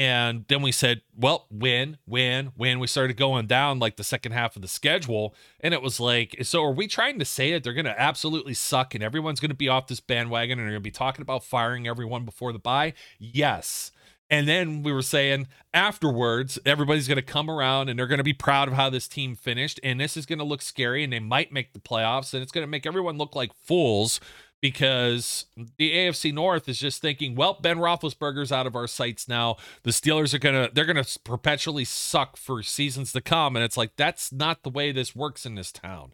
And 0.00 0.46
then 0.48 0.62
we 0.62 0.72
said, 0.72 1.02
well, 1.14 1.46
when, 1.50 1.98
when, 2.06 2.52
when 2.56 2.80
We 2.80 2.86
started 2.86 3.18
going 3.18 3.46
down 3.46 3.80
like 3.80 3.96
the 3.96 4.02
second 4.02 4.32
half 4.32 4.56
of 4.56 4.62
the 4.62 4.68
schedule. 4.68 5.34
And 5.60 5.74
it 5.74 5.82
was 5.82 6.00
like, 6.00 6.38
so 6.40 6.64
are 6.64 6.72
we 6.72 6.86
trying 6.86 7.18
to 7.18 7.26
say 7.26 7.52
that 7.52 7.62
they're 7.62 7.74
going 7.74 7.84
to 7.84 8.00
absolutely 8.00 8.54
suck 8.54 8.94
and 8.94 9.04
everyone's 9.04 9.40
going 9.40 9.50
to 9.50 9.54
be 9.54 9.68
off 9.68 9.88
this 9.88 10.00
bandwagon 10.00 10.58
and 10.58 10.66
they're 10.66 10.72
going 10.72 10.82
to 10.82 10.88
be 10.88 10.90
talking 10.90 11.20
about 11.20 11.44
firing 11.44 11.86
everyone 11.86 12.24
before 12.24 12.50
the 12.50 12.58
bye? 12.58 12.94
Yes. 13.18 13.92
And 14.30 14.48
then 14.48 14.82
we 14.82 14.90
were 14.90 15.02
saying 15.02 15.48
afterwards, 15.74 16.58
everybody's 16.64 17.06
going 17.06 17.16
to 17.16 17.22
come 17.22 17.50
around 17.50 17.90
and 17.90 17.98
they're 17.98 18.06
going 18.06 18.16
to 18.16 18.24
be 18.24 18.32
proud 18.32 18.68
of 18.68 18.74
how 18.74 18.88
this 18.88 19.06
team 19.06 19.36
finished. 19.36 19.78
And 19.82 20.00
this 20.00 20.16
is 20.16 20.24
going 20.24 20.38
to 20.38 20.46
look 20.46 20.62
scary 20.62 21.04
and 21.04 21.12
they 21.12 21.20
might 21.20 21.52
make 21.52 21.74
the 21.74 21.78
playoffs 21.78 22.32
and 22.32 22.42
it's 22.42 22.52
going 22.52 22.66
to 22.66 22.70
make 22.70 22.86
everyone 22.86 23.18
look 23.18 23.36
like 23.36 23.52
fools 23.52 24.18
because 24.60 25.46
the 25.78 25.92
AFC 25.92 26.32
North 26.32 26.68
is 26.68 26.78
just 26.78 27.00
thinking, 27.00 27.34
well, 27.34 27.58
Ben 27.60 27.78
Roethlisberger's 27.78 28.52
out 28.52 28.66
of 28.66 28.76
our 28.76 28.86
sights 28.86 29.28
now. 29.28 29.56
The 29.82 29.90
Steelers 29.90 30.34
are 30.34 30.38
gonna 30.38 30.70
they're 30.72 30.84
gonna 30.84 31.06
perpetually 31.24 31.84
suck 31.84 32.36
for 32.36 32.62
seasons 32.62 33.12
to 33.12 33.20
come, 33.20 33.56
and 33.56 33.64
it's 33.64 33.76
like 33.76 33.96
that's 33.96 34.32
not 34.32 34.62
the 34.62 34.70
way 34.70 34.92
this 34.92 35.16
works 35.16 35.46
in 35.46 35.54
this 35.54 35.72
town 35.72 36.12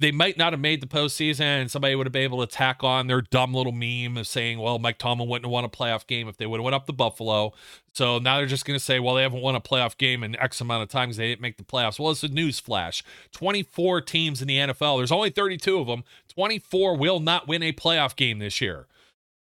they 0.00 0.10
might 0.10 0.36
not 0.36 0.52
have 0.52 0.60
made 0.60 0.80
the 0.80 0.86
postseason 0.86 1.40
and 1.40 1.70
somebody 1.70 1.94
would 1.94 2.06
have 2.06 2.12
been 2.12 2.22
able 2.22 2.44
to 2.44 2.52
tack 2.52 2.82
on 2.82 3.06
their 3.06 3.20
dumb 3.20 3.54
little 3.54 3.72
meme 3.72 4.16
of 4.16 4.26
saying, 4.26 4.58
well, 4.58 4.78
Mike 4.78 4.98
Tomlin 4.98 5.28
wouldn't 5.28 5.46
have 5.46 5.52
won 5.52 5.64
a 5.64 5.68
playoff 5.68 6.06
game 6.06 6.28
if 6.28 6.36
they 6.36 6.46
would 6.46 6.58
have 6.58 6.64
went 6.64 6.74
up 6.74 6.86
to 6.86 6.92
Buffalo. 6.92 7.52
So 7.92 8.18
now 8.18 8.38
they're 8.38 8.46
just 8.46 8.64
going 8.64 8.78
to 8.78 8.84
say, 8.84 8.98
well, 8.98 9.14
they 9.14 9.22
haven't 9.22 9.40
won 9.40 9.54
a 9.54 9.60
playoff 9.60 9.96
game 9.96 10.24
in 10.24 10.34
X 10.36 10.60
amount 10.60 10.82
of 10.82 10.88
times. 10.88 11.16
They 11.16 11.28
didn't 11.28 11.42
make 11.42 11.58
the 11.58 11.62
playoffs. 11.62 12.00
Well, 12.00 12.10
it's 12.10 12.24
a 12.24 12.28
news 12.28 12.58
flash. 12.58 13.04
24 13.32 14.00
teams 14.00 14.42
in 14.42 14.48
the 14.48 14.58
NFL. 14.58 14.98
There's 14.98 15.12
only 15.12 15.30
32 15.30 15.78
of 15.78 15.86
them. 15.86 16.02
24 16.36 16.96
will 16.96 17.20
not 17.20 17.48
win 17.48 17.62
a 17.62 17.72
playoff 17.72 18.16
game 18.16 18.38
this 18.38 18.60
year. 18.60 18.86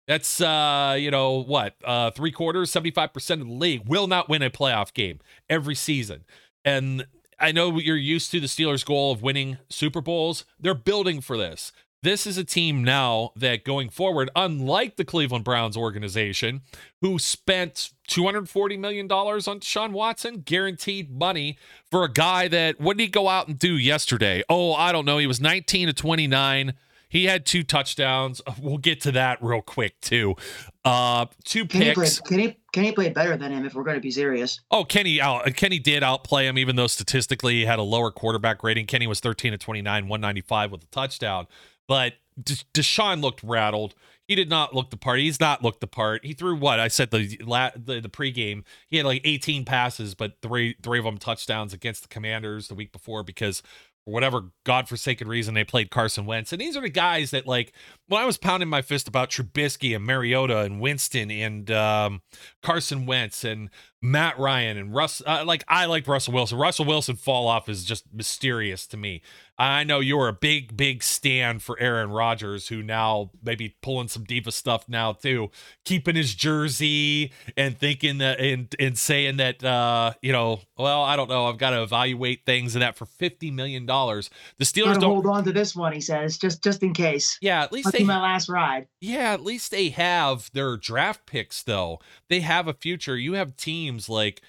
That's 0.07 0.41
uh, 0.41 0.97
you 0.99 1.11
know 1.11 1.43
what, 1.43 1.77
uh, 1.83 2.11
three 2.11 2.31
quarters, 2.31 2.71
75% 2.71 3.31
of 3.41 3.47
the 3.47 3.53
league 3.53 3.89
will 3.89 4.07
not 4.07 4.29
win 4.29 4.43
a 4.43 4.51
playoff 4.51 4.93
game 4.93 5.21
every 5.49 5.75
season. 5.75 6.25
And 6.65 7.07
I 7.39 7.53
know 7.53 7.79
you're 7.79 7.97
used 7.97 8.31
to 8.33 8.41
the 8.41 8.47
Steelers' 8.47 8.85
goal 8.85 9.13
of 9.13 9.23
winning 9.23 9.59
Super 9.71 10.01
Bowls. 10.01 10.45
They're 10.61 10.75
building 10.75 11.21
for 11.21 11.37
this. 11.39 11.73
This 12.05 12.27
is 12.27 12.37
a 12.37 12.45
team 12.45 12.85
now 12.85 13.31
that 13.35 13.65
going 13.65 13.89
forward, 13.89 14.29
unlike 14.37 14.97
the 14.97 15.07
Cleveland 15.07 15.43
Browns 15.43 15.75
organization, 15.75 16.61
who 17.01 17.19
spent 17.19 17.93
$240 18.11 18.79
million 18.79 19.11
on 19.11 19.61
Sean 19.61 19.95
Watson, 19.95 20.43
guaranteed 20.45 21.11
money 21.11 21.57
for 21.91 22.05
a 22.05 22.13
guy 22.13 22.47
that, 22.49 22.79
what 22.79 22.99
did 22.99 23.05
he 23.05 23.09
go 23.09 23.29
out 23.29 23.49
and 23.49 23.59
do 23.59 23.79
yesterday? 23.79 24.43
Oh, 24.51 24.75
I 24.75 24.93
don't 24.93 25.07
know. 25.07 25.17
He 25.17 25.27
was 25.27 25.41
19 25.41 25.87
to 25.87 25.95
29. 25.95 26.75
He 27.09 27.25
had 27.25 27.47
two 27.47 27.63
touchdowns. 27.63 28.43
We'll 28.61 28.77
get 28.77 29.01
to 29.03 29.13
that 29.13 29.43
real 29.43 29.63
quick, 29.63 29.99
too. 30.03 30.35
Uh, 30.85 31.25
two 31.45 31.65
Kenny 31.65 31.95
picks. 31.95 32.21
Played, 32.21 32.29
Kenny, 32.29 32.59
Kenny 32.75 32.93
played 32.93 33.15
better 33.15 33.39
than 33.39 33.51
him 33.51 33.65
if 33.65 33.73
we're 33.75 33.83
going 33.83 33.97
to 33.97 34.03
be 34.03 34.11
serious. 34.11 34.61
Oh, 34.71 34.85
Kenny 34.85 35.23
out. 35.23 35.47
Kenny 35.57 35.79
did 35.79 36.03
outplay 36.03 36.47
him, 36.47 36.59
even 36.59 36.77
though 36.77 36.87
statistically 36.87 37.55
he 37.55 37.65
had 37.65 37.79
a 37.79 37.83
lower 37.83 38.11
quarterback 38.11 38.63
rating. 38.63 38.85
Kenny 38.85 39.07
was 39.07 39.21
13 39.21 39.53
to 39.53 39.59
29, 39.59 40.07
195 40.07 40.71
with 40.71 40.83
a 40.83 40.87
touchdown. 40.89 41.47
But 41.89 42.15
Deshaun 42.43 43.21
looked 43.23 43.43
rattled. 43.43 43.95
He 44.27 44.35
did 44.35 44.49
not 44.49 44.75
look 44.75 44.91
the 44.91 44.97
part. 44.97 45.21
He's 45.21 45.39
not 45.39 45.63
looked 45.63 45.81
the 45.81 45.87
part. 45.87 46.25
He 46.25 46.33
threw 46.33 46.57
what 46.57 46.81
I 46.81 46.89
said 46.89 47.11
the 47.11 47.39
la- 47.43 47.71
the, 47.77 48.01
the 48.01 48.09
pregame. 48.09 48.65
He 48.89 48.97
had 48.97 49.07
like 49.07 49.21
18 49.25 49.65
passes, 49.65 50.15
but 50.15 50.37
three 50.41 50.77
three 50.83 50.99
of 50.99 51.05
them 51.05 51.19
touchdowns 51.19 51.73
against 51.73 52.03
the 52.03 52.09
Commanders 52.09 52.69
the 52.69 52.75
week 52.75 52.91
before 52.91 53.23
because 53.23 53.63
for 54.05 54.13
whatever 54.13 54.51
godforsaken 54.65 55.29
reason 55.29 55.55
they 55.55 55.65
played 55.65 55.91
Carson 55.91 56.27
Wentz. 56.27 56.53
And 56.53 56.61
these 56.61 56.77
are 56.77 56.83
the 56.83 56.91
guys 56.91 57.31
that 57.31 57.47
like 57.47 57.73
when 58.09 58.21
I 58.21 58.27
was 58.27 58.37
pounding 58.37 58.69
my 58.69 58.83
fist 58.83 59.09
about 59.09 59.31
Trubisky 59.31 59.95
and 59.97 60.05
Mariota 60.05 60.61
and 60.61 60.81
Winston 60.81 61.31
and 61.31 61.71
um, 61.71 62.23
Carson 62.63 63.07
Wentz 63.07 63.45
and 63.45 63.71
Matt 64.03 64.39
Ryan 64.39 64.77
and 64.77 64.95
Russ, 64.95 65.23
uh, 65.27 65.45
like 65.47 65.65
I 65.67 65.87
like 65.87 66.07
Russell 66.07 66.35
Wilson. 66.35 66.59
Russell 66.59 66.85
Wilson 66.85 67.17
fall 67.17 67.49
off 67.49 67.71
is 67.71 67.85
just 67.85 68.05
mysterious 68.13 68.87
to 68.89 68.99
me. 68.99 69.23
I 69.57 69.85
know 69.85 70.01
you're 70.01 70.29
a 70.29 70.33
big, 70.33 70.77
big 70.77 71.03
stand 71.03 71.63
for 71.63 71.79
Aaron 71.79 72.11
Rodgers, 72.11 72.69
who 72.69 72.83
now 72.83 73.31
maybe 73.43 73.77
pulling 73.83 74.09
some 74.09 74.25
diva 74.25 74.51
stuff 74.51 74.89
now 74.89 75.13
too, 75.13 75.51
keeping 75.85 76.17
his 76.17 76.35
jersey 76.35 77.33
and 77.57 77.79
thinking 77.79 78.19
that 78.19 78.41
and 78.41 78.75
and 78.79 78.99
saying 78.99 79.39
that 79.39 79.65
uh, 79.65 80.13
you 80.21 80.33
know, 80.33 80.61
well, 80.77 81.03
I 81.03 81.17
don't 81.17 81.31
know, 81.31 81.47
I've 81.47 81.59
got 81.59 81.71
to 81.71 81.83
evaluate 81.83 82.45
things 82.45 82.75
and 82.75 82.83
that 82.83 82.97
for 82.97 83.07
fifty 83.07 83.51
million 83.51 83.87
dollars. 83.87 84.29
The 84.59 84.65
Steelers 84.67 85.01
don't 85.01 85.15
hold 85.15 85.27
on 85.27 85.45
to 85.45 85.53
this 85.53 85.75
one, 85.75 85.93
he 85.93 86.01
says, 86.01 86.37
just 86.37 86.63
just 86.63 86.83
in 86.83 86.93
case. 86.93 87.39
Yeah, 87.41 87.63
at 87.63 87.73
least 87.73 87.94
they 87.95 88.05
my 88.05 88.21
last 88.21 88.49
ride. 88.49 88.89
Yeah, 89.01 89.33
at 89.33 89.43
least 89.43 89.71
they 89.71 89.91
have 89.91 90.51
their 90.53 90.77
draft 90.77 91.27
picks 91.27 91.63
though. 91.63 92.01
They 92.29 92.41
have 92.41 92.69
a 92.69 92.75
future. 92.75 93.17
You 93.17 93.35
have 93.35 93.57
teams 93.57 94.09
like 94.09 94.43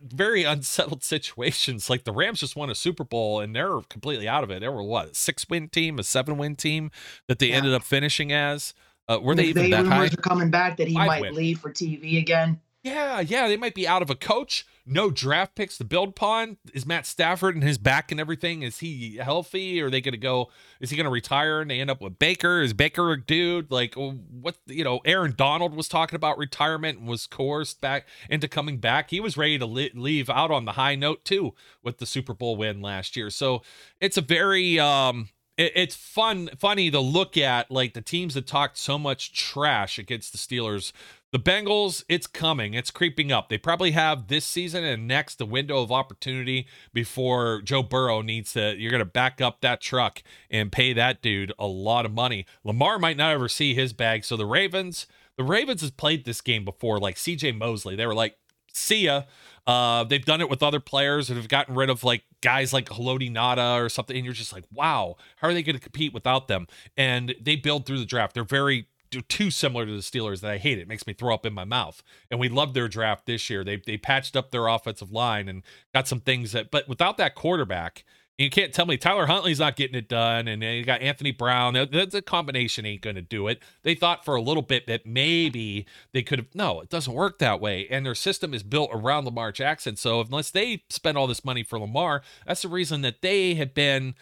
very 0.00 0.44
unsettled 0.44 1.02
situations. 1.04 1.90
Like 1.90 2.04
the 2.04 2.12
Rams 2.12 2.40
just 2.40 2.56
won 2.56 2.70
a 2.70 2.74
Super 2.74 3.04
Bowl 3.04 3.40
and 3.40 3.54
they're 3.54 3.80
completely 3.88 4.28
out 4.28 4.44
of 4.44 4.50
it. 4.50 4.60
They 4.60 4.68
were 4.68 4.82
what 4.82 5.10
a 5.10 5.14
six 5.14 5.48
win 5.48 5.68
team, 5.68 5.98
a 5.98 6.04
seven 6.04 6.38
win 6.38 6.56
team 6.56 6.90
that 7.28 7.38
they 7.38 7.48
yeah. 7.48 7.56
ended 7.56 7.74
up 7.74 7.82
finishing 7.82 8.32
as. 8.32 8.74
Uh, 9.08 9.18
were 9.20 9.34
they, 9.34 9.52
they 9.52 9.66
even 9.66 9.70
that 9.70 9.86
high? 9.86 10.06
Are 10.06 10.10
coming 10.10 10.50
back 10.50 10.76
that 10.76 10.86
he 10.86 10.94
might 10.94 11.20
win. 11.20 11.34
leave 11.34 11.58
for 11.58 11.70
TV 11.70 12.18
again. 12.18 12.60
Yeah, 12.84 13.20
yeah, 13.20 13.48
they 13.48 13.56
might 13.56 13.74
be 13.74 13.86
out 13.86 14.02
of 14.02 14.10
a 14.10 14.14
coach 14.14 14.66
no 14.84 15.10
draft 15.10 15.54
picks 15.54 15.78
to 15.78 15.84
build 15.84 16.10
upon. 16.10 16.56
Is 16.74 16.84
Matt 16.84 17.06
Stafford 17.06 17.54
and 17.54 17.62
his 17.62 17.78
back 17.78 18.10
and 18.10 18.20
everything? 18.20 18.62
Is 18.62 18.78
he 18.78 19.16
healthy? 19.16 19.80
Are 19.80 19.90
they 19.90 20.00
going 20.00 20.12
to 20.12 20.18
go? 20.18 20.50
Is 20.80 20.90
he 20.90 20.96
going 20.96 21.04
to 21.04 21.10
retire 21.10 21.60
and 21.60 21.70
they 21.70 21.80
end 21.80 21.90
up 21.90 22.00
with 22.00 22.18
Baker? 22.18 22.60
Is 22.60 22.72
Baker 22.72 23.12
a 23.12 23.20
dude? 23.20 23.70
Like 23.70 23.94
what? 23.94 24.56
You 24.66 24.84
know, 24.84 25.00
Aaron 25.04 25.34
Donald 25.36 25.74
was 25.74 25.88
talking 25.88 26.16
about 26.16 26.38
retirement 26.38 26.98
and 26.98 27.08
was 27.08 27.26
coerced 27.26 27.80
back 27.80 28.06
into 28.28 28.48
coming 28.48 28.78
back. 28.78 29.10
He 29.10 29.20
was 29.20 29.36
ready 29.36 29.58
to 29.58 29.66
li- 29.66 29.92
leave 29.94 30.28
out 30.28 30.50
on 30.50 30.64
the 30.64 30.72
high 30.72 30.96
note 30.96 31.24
too 31.24 31.54
with 31.82 31.98
the 31.98 32.06
Super 32.06 32.34
Bowl 32.34 32.56
win 32.56 32.80
last 32.80 33.16
year. 33.16 33.30
So 33.30 33.62
it's 34.00 34.16
a 34.16 34.22
very 34.22 34.80
um 34.80 35.28
it's 35.58 35.94
fun 35.94 36.48
funny 36.58 36.90
to 36.90 36.98
look 36.98 37.36
at 37.36 37.70
like 37.70 37.92
the 37.92 38.00
teams 38.00 38.34
that 38.34 38.46
talked 38.46 38.78
so 38.78 38.98
much 38.98 39.32
trash 39.34 39.98
against 39.98 40.32
the 40.32 40.38
Steelers 40.38 40.92
the 41.32 41.38
Bengals, 41.38 42.04
it's 42.10 42.26
coming. 42.26 42.74
It's 42.74 42.90
creeping 42.90 43.32
up. 43.32 43.48
They 43.48 43.56
probably 43.56 43.92
have 43.92 44.28
this 44.28 44.44
season 44.44 44.84
and 44.84 45.08
next 45.08 45.38
the 45.38 45.46
window 45.46 45.82
of 45.82 45.90
opportunity 45.90 46.66
before 46.92 47.62
Joe 47.62 47.82
Burrow 47.82 48.20
needs 48.20 48.52
to. 48.52 48.76
You're 48.76 48.90
going 48.90 49.00
to 49.00 49.06
back 49.06 49.40
up 49.40 49.62
that 49.62 49.80
truck 49.80 50.22
and 50.50 50.70
pay 50.70 50.92
that 50.92 51.22
dude 51.22 51.52
a 51.58 51.66
lot 51.66 52.04
of 52.04 52.12
money. 52.12 52.44
Lamar 52.64 52.98
might 52.98 53.16
not 53.16 53.32
ever 53.32 53.48
see 53.48 53.74
his 53.74 53.94
bag. 53.94 54.24
So 54.26 54.36
the 54.36 54.44
Ravens, 54.44 55.06
the 55.36 55.42
Ravens 55.42 55.80
has 55.80 55.90
played 55.90 56.26
this 56.26 56.42
game 56.42 56.66
before, 56.66 56.98
like 57.00 57.16
CJ 57.16 57.56
Mosley. 57.56 57.96
They 57.96 58.06
were 58.06 58.14
like, 58.14 58.36
see 58.74 59.06
ya. 59.06 59.22
Uh, 59.66 60.04
they've 60.04 60.24
done 60.24 60.42
it 60.42 60.50
with 60.50 60.62
other 60.62 60.80
players 60.80 61.30
and 61.30 61.38
have 61.38 61.48
gotten 61.48 61.74
rid 61.74 61.88
of 61.88 62.04
like 62.04 62.24
guys 62.42 62.72
like 62.74 62.90
Haloti 62.90 63.32
Ngata 63.32 63.82
or 63.82 63.88
something. 63.88 64.16
And 64.16 64.24
you're 64.24 64.34
just 64.34 64.52
like, 64.52 64.64
wow, 64.70 65.16
how 65.36 65.48
are 65.48 65.54
they 65.54 65.62
going 65.62 65.76
to 65.76 65.82
compete 65.82 66.12
without 66.12 66.48
them? 66.48 66.66
And 66.96 67.34
they 67.40 67.56
build 67.56 67.86
through 67.86 68.00
the 68.00 68.04
draft. 68.04 68.34
They're 68.34 68.44
very 68.44 68.88
too 69.20 69.50
similar 69.50 69.84
to 69.84 69.92
the 69.92 69.98
Steelers 69.98 70.40
that 70.40 70.50
I 70.50 70.58
hate 70.58 70.78
it. 70.78 70.88
makes 70.88 71.06
me 71.06 71.12
throw 71.12 71.34
up 71.34 71.44
in 71.44 71.52
my 71.52 71.64
mouth. 71.64 72.02
And 72.30 72.40
we 72.40 72.48
loved 72.48 72.74
their 72.74 72.88
draft 72.88 73.26
this 73.26 73.50
year. 73.50 73.62
They 73.64 73.76
they 73.76 73.98
patched 73.98 74.36
up 74.36 74.50
their 74.50 74.66
offensive 74.66 75.12
line 75.12 75.48
and 75.48 75.62
got 75.92 76.08
some 76.08 76.20
things 76.20 76.52
that 76.52 76.70
but 76.70 76.88
without 76.88 77.18
that 77.18 77.34
quarterback, 77.34 78.04
you 78.38 78.50
can't 78.50 78.72
tell 78.72 78.86
me 78.86 78.96
Tyler 78.96 79.26
Huntley's 79.26 79.60
not 79.60 79.76
getting 79.76 79.96
it 79.96 80.08
done, 80.08 80.48
and 80.48 80.62
you 80.62 80.84
got 80.84 81.02
Anthony 81.02 81.32
Brown. 81.32 81.74
The, 81.74 82.22
combination 82.24 82.86
ain't 82.86 83.02
going 83.02 83.16
to 83.16 83.22
do 83.22 83.46
it. 83.46 83.62
They 83.82 83.94
thought 83.94 84.24
for 84.24 84.34
a 84.34 84.40
little 84.40 84.62
bit 84.62 84.86
that 84.86 85.06
maybe 85.06 85.86
they 86.12 86.22
could 86.22 86.38
have. 86.38 86.48
No, 86.54 86.80
it 86.80 86.88
doesn't 86.88 87.12
work 87.12 87.38
that 87.38 87.60
way. 87.60 87.86
And 87.88 88.06
their 88.06 88.14
system 88.14 88.54
is 88.54 88.62
built 88.62 88.90
around 88.92 89.26
Lamar 89.26 89.52
Jackson. 89.52 89.96
So 89.96 90.20
unless 90.20 90.50
they 90.50 90.82
spend 90.88 91.18
all 91.18 91.26
this 91.26 91.44
money 91.44 91.62
for 91.62 91.78
Lamar, 91.78 92.22
that's 92.46 92.62
the 92.62 92.68
reason 92.68 93.02
that 93.02 93.20
they 93.20 93.54
have 93.54 93.74
been 93.74 94.14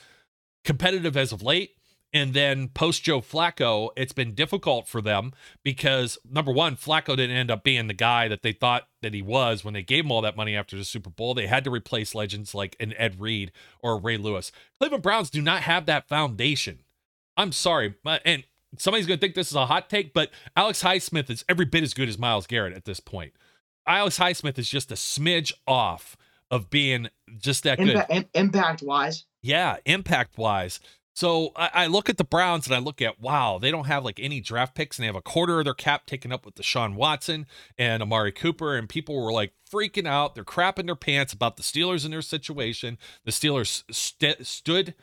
competitive 0.64 1.16
as 1.16 1.32
of 1.32 1.42
late. 1.42 1.76
And 2.12 2.34
then 2.34 2.68
post 2.68 3.04
Joe 3.04 3.20
Flacco, 3.20 3.90
it's 3.96 4.12
been 4.12 4.34
difficult 4.34 4.88
for 4.88 5.00
them 5.00 5.32
because 5.62 6.18
number 6.28 6.50
one, 6.50 6.74
Flacco 6.76 7.16
didn't 7.16 7.36
end 7.36 7.52
up 7.52 7.62
being 7.62 7.86
the 7.86 7.94
guy 7.94 8.26
that 8.26 8.42
they 8.42 8.52
thought 8.52 8.88
that 9.02 9.14
he 9.14 9.22
was 9.22 9.64
when 9.64 9.74
they 9.74 9.82
gave 9.82 10.04
him 10.04 10.10
all 10.10 10.20
that 10.22 10.36
money 10.36 10.56
after 10.56 10.76
the 10.76 10.84
Super 10.84 11.10
Bowl. 11.10 11.34
They 11.34 11.46
had 11.46 11.62
to 11.64 11.70
replace 11.70 12.14
legends 12.14 12.52
like 12.54 12.74
an 12.80 12.94
Ed 12.96 13.20
Reed 13.20 13.52
or 13.80 13.96
Ray 13.96 14.16
Lewis. 14.16 14.50
Cleveland 14.80 15.04
Browns 15.04 15.30
do 15.30 15.40
not 15.40 15.62
have 15.62 15.86
that 15.86 16.08
foundation. 16.08 16.80
I'm 17.36 17.52
sorry, 17.52 17.94
and 18.24 18.44
somebody's 18.76 19.06
going 19.06 19.18
to 19.18 19.20
think 19.20 19.34
this 19.34 19.50
is 19.50 19.56
a 19.56 19.66
hot 19.66 19.88
take, 19.88 20.12
but 20.12 20.30
Alex 20.56 20.82
Highsmith 20.82 21.30
is 21.30 21.44
every 21.48 21.64
bit 21.64 21.82
as 21.82 21.94
good 21.94 22.08
as 22.08 22.18
Myles 22.18 22.46
Garrett 22.46 22.74
at 22.74 22.84
this 22.84 23.00
point. 23.00 23.32
Alex 23.86 24.18
Highsmith 24.18 24.58
is 24.58 24.68
just 24.68 24.90
a 24.90 24.94
smidge 24.94 25.52
off 25.66 26.16
of 26.50 26.70
being 26.70 27.08
just 27.38 27.62
that 27.64 27.78
good. 27.78 27.90
Impact, 27.90 28.28
impact 28.34 28.82
wise. 28.82 29.24
Yeah, 29.42 29.76
impact 29.86 30.36
wise. 30.36 30.80
So 31.20 31.52
I, 31.54 31.70
I, 31.74 31.86
look 31.86 32.08
at 32.08 32.16
the 32.16 32.24
Browns 32.24 32.66
and 32.66 32.74
I 32.74 32.78
look 32.78 33.02
at 33.02 33.20
wow, 33.20 33.58
they 33.58 33.70
don't 33.70 33.84
have 33.84 34.06
like 34.06 34.18
any 34.18 34.40
draft 34.40 34.74
picks 34.74 34.96
and 34.96 35.02
they 35.02 35.06
have 35.06 35.14
a 35.14 35.20
quarter 35.20 35.58
of 35.58 35.66
their 35.66 35.74
cap 35.74 36.06
taken 36.06 36.32
up 36.32 36.46
with 36.46 36.54
Deshaun 36.54 36.94
Watson 36.94 37.44
and 37.76 38.02
Amari 38.02 38.32
Cooper, 38.32 38.74
and 38.74 38.88
people 38.88 39.22
were 39.22 39.30
like 39.30 39.52
freaking 39.70 40.08
out. 40.08 40.34
They're 40.34 40.44
crapping 40.44 40.86
their 40.86 40.96
pants 40.96 41.34
about 41.34 41.58
the 41.58 41.62
Steelers 41.62 42.04
and 42.04 42.14
their 42.14 42.22
situation. 42.22 42.96
The 43.26 43.32
Steelers 43.32 43.84
st- 43.90 44.46
stood 44.46 44.94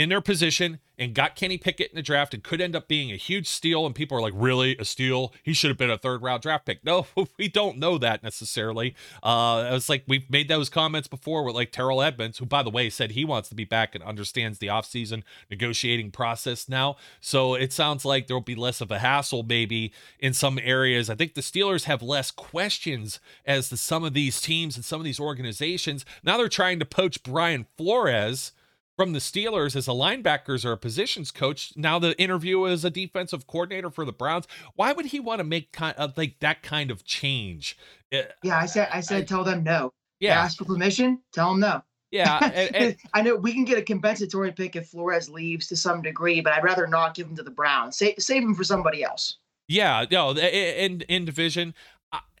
in 0.00 0.08
their 0.08 0.22
position 0.22 0.78
and 0.98 1.14
got 1.14 1.36
Kenny 1.36 1.58
Pickett 1.58 1.90
in 1.90 1.94
the 1.96 2.00
draft 2.00 2.32
and 2.32 2.42
could 2.42 2.58
end 2.58 2.74
up 2.74 2.88
being 2.88 3.12
a 3.12 3.16
huge 3.16 3.46
steal. 3.46 3.84
And 3.84 3.94
people 3.94 4.16
are 4.16 4.22
like, 4.22 4.32
really? 4.34 4.74
A 4.78 4.84
steal? 4.86 5.34
He 5.42 5.52
should 5.52 5.68
have 5.68 5.76
been 5.76 5.90
a 5.90 5.98
third 5.98 6.22
round 6.22 6.40
draft 6.40 6.64
pick. 6.64 6.82
No, 6.82 7.06
we 7.38 7.48
don't 7.48 7.76
know 7.76 7.98
that 7.98 8.22
necessarily. 8.22 8.94
Uh, 9.22 9.72
it's 9.72 9.90
like 9.90 10.04
we've 10.08 10.28
made 10.30 10.48
those 10.48 10.70
comments 10.70 11.06
before 11.06 11.44
with 11.44 11.54
like 11.54 11.70
Terrell 11.70 12.00
Edmunds, 12.00 12.38
who, 12.38 12.46
by 12.46 12.62
the 12.62 12.70
way, 12.70 12.88
said 12.88 13.10
he 13.10 13.26
wants 13.26 13.50
to 13.50 13.54
be 13.54 13.66
back 13.66 13.94
and 13.94 14.02
understands 14.02 14.58
the 14.58 14.68
offseason 14.68 15.22
negotiating 15.50 16.12
process 16.12 16.66
now. 16.66 16.96
So 17.20 17.52
it 17.52 17.70
sounds 17.70 18.06
like 18.06 18.26
there'll 18.26 18.40
be 18.40 18.54
less 18.54 18.80
of 18.80 18.90
a 18.90 19.00
hassle 19.00 19.42
maybe 19.42 19.92
in 20.18 20.32
some 20.32 20.58
areas. 20.62 21.10
I 21.10 21.14
think 21.14 21.34
the 21.34 21.42
Steelers 21.42 21.84
have 21.84 22.00
less 22.00 22.30
questions 22.30 23.20
as 23.44 23.68
to 23.68 23.76
some 23.76 24.02
of 24.02 24.14
these 24.14 24.40
teams 24.40 24.76
and 24.76 24.84
some 24.84 24.98
of 24.98 25.04
these 25.04 25.20
organizations. 25.20 26.06
Now 26.24 26.38
they're 26.38 26.48
trying 26.48 26.78
to 26.78 26.86
poach 26.86 27.22
Brian 27.22 27.66
Flores 27.76 28.52
from 29.00 29.14
the 29.14 29.18
Steelers 29.18 29.76
as 29.76 29.88
a 29.88 29.92
linebackers 29.92 30.62
or 30.62 30.72
a 30.72 30.76
positions 30.76 31.30
coach. 31.30 31.72
Now 31.74 31.98
the 31.98 32.14
interview 32.20 32.66
as 32.66 32.84
a 32.84 32.90
defensive 32.90 33.46
coordinator 33.46 33.88
for 33.88 34.04
the 34.04 34.12
Browns. 34.12 34.46
Why 34.74 34.92
would 34.92 35.06
he 35.06 35.20
want 35.20 35.38
to 35.38 35.44
make 35.44 35.72
kind 35.72 35.96
of 35.96 36.18
like 36.18 36.38
that 36.40 36.62
kind 36.62 36.90
of 36.90 37.02
change? 37.06 37.78
Uh, 38.12 38.24
yeah, 38.42 38.58
I 38.58 38.66
said 38.66 38.90
I 38.92 39.00
said 39.00 39.22
I, 39.22 39.24
tell 39.24 39.42
them 39.42 39.64
no. 39.64 39.94
Yeah, 40.18 40.38
ask 40.38 40.58
for 40.58 40.66
permission. 40.66 41.22
Tell 41.32 41.48
them 41.48 41.60
no. 41.60 41.82
Yeah, 42.10 42.40
and, 42.54 42.76
and, 42.76 42.96
I 43.14 43.22
know 43.22 43.36
we 43.36 43.54
can 43.54 43.64
get 43.64 43.78
a 43.78 43.82
compensatory 43.82 44.52
pick 44.52 44.76
if 44.76 44.88
Flores 44.88 45.30
leaves 45.30 45.66
to 45.68 45.76
some 45.76 46.02
degree, 46.02 46.42
but 46.42 46.52
I'd 46.52 46.62
rather 46.62 46.86
not 46.86 47.14
give 47.14 47.26
him 47.26 47.36
to 47.36 47.42
the 47.42 47.50
Browns. 47.50 47.96
Save, 47.96 48.16
save 48.18 48.42
him 48.42 48.54
for 48.54 48.64
somebody 48.64 49.02
else. 49.02 49.38
Yeah, 49.66 50.04
no, 50.10 50.32
in 50.36 51.00
in 51.08 51.24
division, 51.24 51.72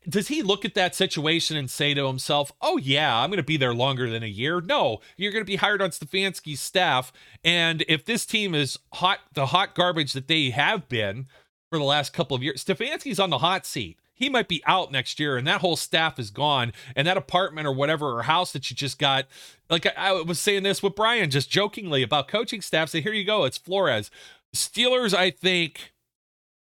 does 0.08 0.28
he 0.28 0.42
look 0.42 0.64
at 0.64 0.74
that 0.74 0.94
situation 0.94 1.56
and 1.56 1.70
say 1.70 1.94
to 1.94 2.06
himself, 2.06 2.52
"Oh 2.60 2.78
yeah, 2.78 3.18
I'm 3.18 3.30
going 3.30 3.36
to 3.38 3.42
be 3.42 3.56
there 3.56 3.74
longer 3.74 4.08
than 4.08 4.22
a 4.22 4.26
year"? 4.26 4.60
No, 4.60 5.00
you're 5.16 5.32
going 5.32 5.44
to 5.44 5.50
be 5.50 5.56
hired 5.56 5.82
on 5.82 5.90
Stefanski's 5.90 6.60
staff, 6.60 7.12
and 7.44 7.84
if 7.88 8.04
this 8.04 8.24
team 8.24 8.54
is 8.54 8.78
hot, 8.94 9.20
the 9.34 9.46
hot 9.46 9.74
garbage 9.74 10.12
that 10.14 10.28
they 10.28 10.50
have 10.50 10.88
been 10.88 11.26
for 11.70 11.78
the 11.78 11.84
last 11.84 12.12
couple 12.12 12.34
of 12.34 12.42
years, 12.42 12.64
Stefanski's 12.64 13.20
on 13.20 13.30
the 13.30 13.38
hot 13.38 13.66
seat. 13.66 13.98
He 14.14 14.28
might 14.28 14.48
be 14.48 14.62
out 14.66 14.92
next 14.92 15.18
year, 15.18 15.36
and 15.36 15.46
that 15.46 15.62
whole 15.62 15.76
staff 15.76 16.18
is 16.18 16.30
gone, 16.30 16.72
and 16.94 17.06
that 17.06 17.16
apartment 17.16 17.66
or 17.66 17.72
whatever 17.72 18.18
or 18.18 18.22
house 18.22 18.52
that 18.52 18.70
you 18.70 18.76
just 18.76 18.98
got. 18.98 19.26
Like 19.68 19.86
I, 19.86 19.92
I 19.96 20.12
was 20.22 20.38
saying 20.38 20.62
this 20.62 20.82
with 20.82 20.94
Brian, 20.94 21.30
just 21.30 21.50
jokingly 21.50 22.02
about 22.02 22.28
coaching 22.28 22.60
staff. 22.60 22.90
Say, 22.90 23.00
here 23.00 23.12
you 23.12 23.24
go, 23.24 23.44
it's 23.44 23.58
Flores. 23.58 24.10
Steelers, 24.54 25.14
I 25.14 25.30
think 25.30 25.92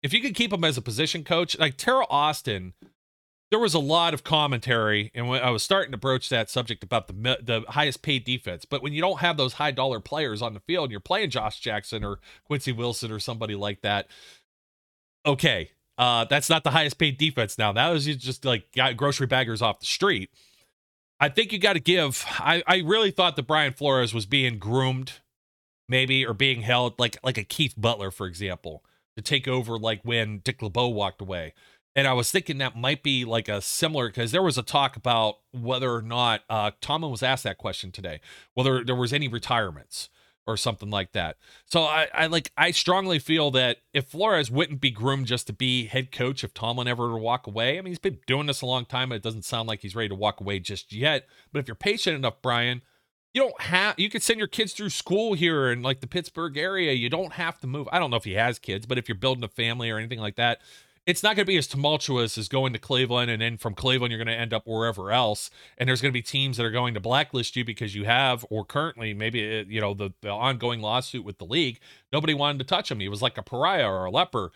if 0.03 0.13
you 0.13 0.21
could 0.21 0.35
keep 0.35 0.53
him 0.53 0.65
as 0.65 0.77
a 0.77 0.83
position 0.83 1.25
coach, 1.25 1.59
like 1.59 1.77
Teryl 1.77 2.07
Austin, 2.11 2.75
there 3.51 3.59
was 3.59 3.75
a 3.75 3.81
lot 3.81 4.15
of 4.15 4.23
commentary, 4.23 5.11
and 5.15 5.29
when 5.29 5.43
I 5.43 5.51
was 5.51 5.63
starting 5.63 5.93
to 5.93 5.99
broach 5.99 6.29
that 6.29 6.49
subject 6.49 6.85
about 6.85 7.09
the 7.09 7.39
the 7.43 7.65
highest 7.69 8.03
paid 8.03 8.25
defense. 8.25 8.65
But 8.65 8.83
when 8.83 8.93
you 8.93 9.01
don't 9.01 9.21
have 9.21 9.37
those 9.37 9.55
high 9.55 9.73
dollar 9.73 10.01
players 10.01 10.41
on 10.41 10.55
the 10.55 10.61
field, 10.61 10.85
and 10.85 10.91
you're 10.93 11.01
playing 11.01 11.31
Josh 11.31 11.61
Jackson 11.61 12.05
or 12.05 12.21
Quincy 12.45 12.73
Wilson 12.73 13.11
or 13.11 13.19
somebody 13.19 13.55
like 13.55 13.83
that. 13.83 14.07
Okay, 15.27 15.71
uh, 15.99 16.25
that's 16.25 16.49
not 16.49 16.65
the 16.65 16.71
highest 16.71 16.99
paid 16.99 17.19
defense 17.19 17.59
now. 17.59 17.73
That 17.73 17.91
was 17.91 18.07
just 18.07 18.45
like 18.45 18.65
grocery 18.97 19.27
baggers 19.27 19.63
off 19.63 19.81
the 19.81 19.87
street. 19.87 20.31
I 21.19 21.29
think 21.29 21.53
you 21.53 21.59
got 21.59 21.75
to 21.75 21.81
give. 21.81 22.25
I, 22.39 22.63
I 22.67 22.77
really 22.79 23.11
thought 23.11 23.37
that 23.37 23.47
Brian 23.47 23.75
Flores 23.75 24.15
was 24.15 24.25
being 24.25 24.59
groomed, 24.59 25.15
maybe, 25.89 26.25
or 26.25 26.33
being 26.35 26.63
held 26.63 26.99
like 26.99 27.19
like 27.23 27.37
a 27.37 27.45
Keith 27.45 27.75
Butler, 27.77 28.11
for 28.11 28.27
example 28.27 28.85
to 29.17 29.23
take 29.23 29.49
over 29.49 29.79
like 29.79 30.01
when 30.03 30.39
Dick 30.39 30.63
LeBeau 30.63 30.89
walked 30.89 31.21
away. 31.21 31.55
And 31.97 32.07
I 32.07 32.13
was 32.13 32.31
thinking 32.31 32.59
that 32.59 32.77
might 32.77 33.03
be 33.03 33.25
like 33.25 33.49
a 33.49 33.61
similar 33.61 34.09
because 34.09 34.33
there 34.33 34.43
was 34.43 34.57
a 34.57 34.63
talk 34.63 34.97
about 34.97 35.39
whether 35.53 35.93
or 35.93 36.03
not 36.03 36.43
uh, 36.49 36.71
Tomlin 36.81 37.11
was 37.11 37.23
asked 37.23 37.45
that 37.45 37.59
question 37.59 37.91
today, 37.91 38.21
whether 38.55 38.85
there 38.85 38.95
was 38.95 39.13
any 39.13 39.27
retirements 39.27 40.09
or 40.47 40.57
something 40.57 40.91
like 40.91 41.13
that. 41.13 41.37
So 41.67 41.83
I, 41.83 42.09
I 42.15 42.27
like 42.27 42.53
I 42.57 42.71
strongly 42.71 43.19
feel 43.19 43.51
that 43.53 43.79
if 43.93 44.07
Flores 44.07 44.51
wouldn't 44.51 44.81
be 44.81 44.91
groomed 44.91 45.27
just 45.27 45.47
to 45.49 45.53
be 45.53 45.87
head 45.87 46.13
coach 46.13 46.45
if 46.45 46.55
Tomlin 46.55 46.89
ever 46.89 47.09
to 47.09 47.17
walk 47.17 47.47
away, 47.47 47.79
I 47.79 47.81
mean 47.81 47.91
he's 47.91 47.99
been 47.99 48.19
doing 48.27 48.47
this 48.47 48.63
a 48.63 48.67
long 48.67 48.85
time 48.85 49.13
and 49.13 49.17
it 49.17 49.23
doesn't 49.23 49.45
sound 49.45 49.69
like 49.69 49.81
he's 49.81 49.97
ready 49.97 50.09
to 50.09 50.15
walk 50.15 50.41
away 50.41 50.59
just 50.59 50.93
yet. 50.93 51.27
But 51.53 51.61
if 51.61 51.69
you're 51.69 51.75
patient 51.75 52.17
enough, 52.17 52.43
Brian, 52.43 52.83
you 53.35 53.43
don't 53.43 53.61
have 53.61 53.99
you 53.99 54.11
could 54.11 54.23
send 54.23 54.39
your 54.39 54.49
kids 54.49 54.73
through 54.73 54.91
school 54.91 55.35
here 55.35 55.71
in 55.71 55.83
like 55.83 56.01
the 56.01 56.07
Pittsburgh 56.07 56.57
area. 56.57 56.93
You 56.93 57.09
don't 57.09 57.33
have 57.35 57.59
to 57.61 57.67
move. 57.67 57.89
I 57.93 57.99
don't 57.99 58.11
know 58.11 58.17
if 58.17 58.25
he 58.25 58.35
has 58.35 58.59
kids, 58.59 58.87
but 58.87 58.99
if 58.99 59.09
you're 59.09 59.17
building 59.17 59.45
a 59.45 59.49
family 59.49 59.91
or 59.91 59.99
anything 59.99 60.21
like 60.21 60.37
that, 60.37 60.61
it's 61.11 61.25
not 61.25 61.35
going 61.35 61.45
to 61.45 61.51
be 61.51 61.57
as 61.57 61.67
tumultuous 61.67 62.39
as 62.39 62.49
going 62.49 62.73
to 62.73 62.79
Cleveland 62.79 63.33
and 63.33 63.43
then 63.43 63.57
from 63.57 63.75
Cleveland 63.75 64.13
you're 64.13 64.25
going 64.25 64.33
to 64.33 64.41
end 64.41 64.55
up 64.55 64.65
wherever 64.65 65.11
else. 65.11 65.51
And 65.77 65.89
there's 65.89 66.01
going 66.01 66.13
to 66.13 66.17
be 66.17 66.23
teams 66.23 66.57
that 66.57 66.65
are 66.65 66.71
going 66.71 66.95
to 66.95 67.01
blacklist 67.01 67.57
you 67.57 67.65
because 67.65 67.97
you 67.97 68.05
have 68.05 68.47
or 68.49 68.65
currently 68.65 69.13
maybe 69.13 69.43
it, 69.43 69.67
you 69.67 69.81
know 69.81 69.93
the, 69.93 70.13
the 70.21 70.31
ongoing 70.31 70.81
lawsuit 70.81 71.25
with 71.25 71.39
the 71.39 71.45
league. 71.45 71.81
Nobody 72.13 72.33
wanted 72.33 72.59
to 72.59 72.65
touch 72.65 72.93
him. 72.93 73.01
He 73.01 73.09
was 73.09 73.23
like 73.23 73.37
a 73.37 73.43
pariah 73.43 73.91
or 73.91 74.05
a 74.05 74.11
leper. 74.11 74.53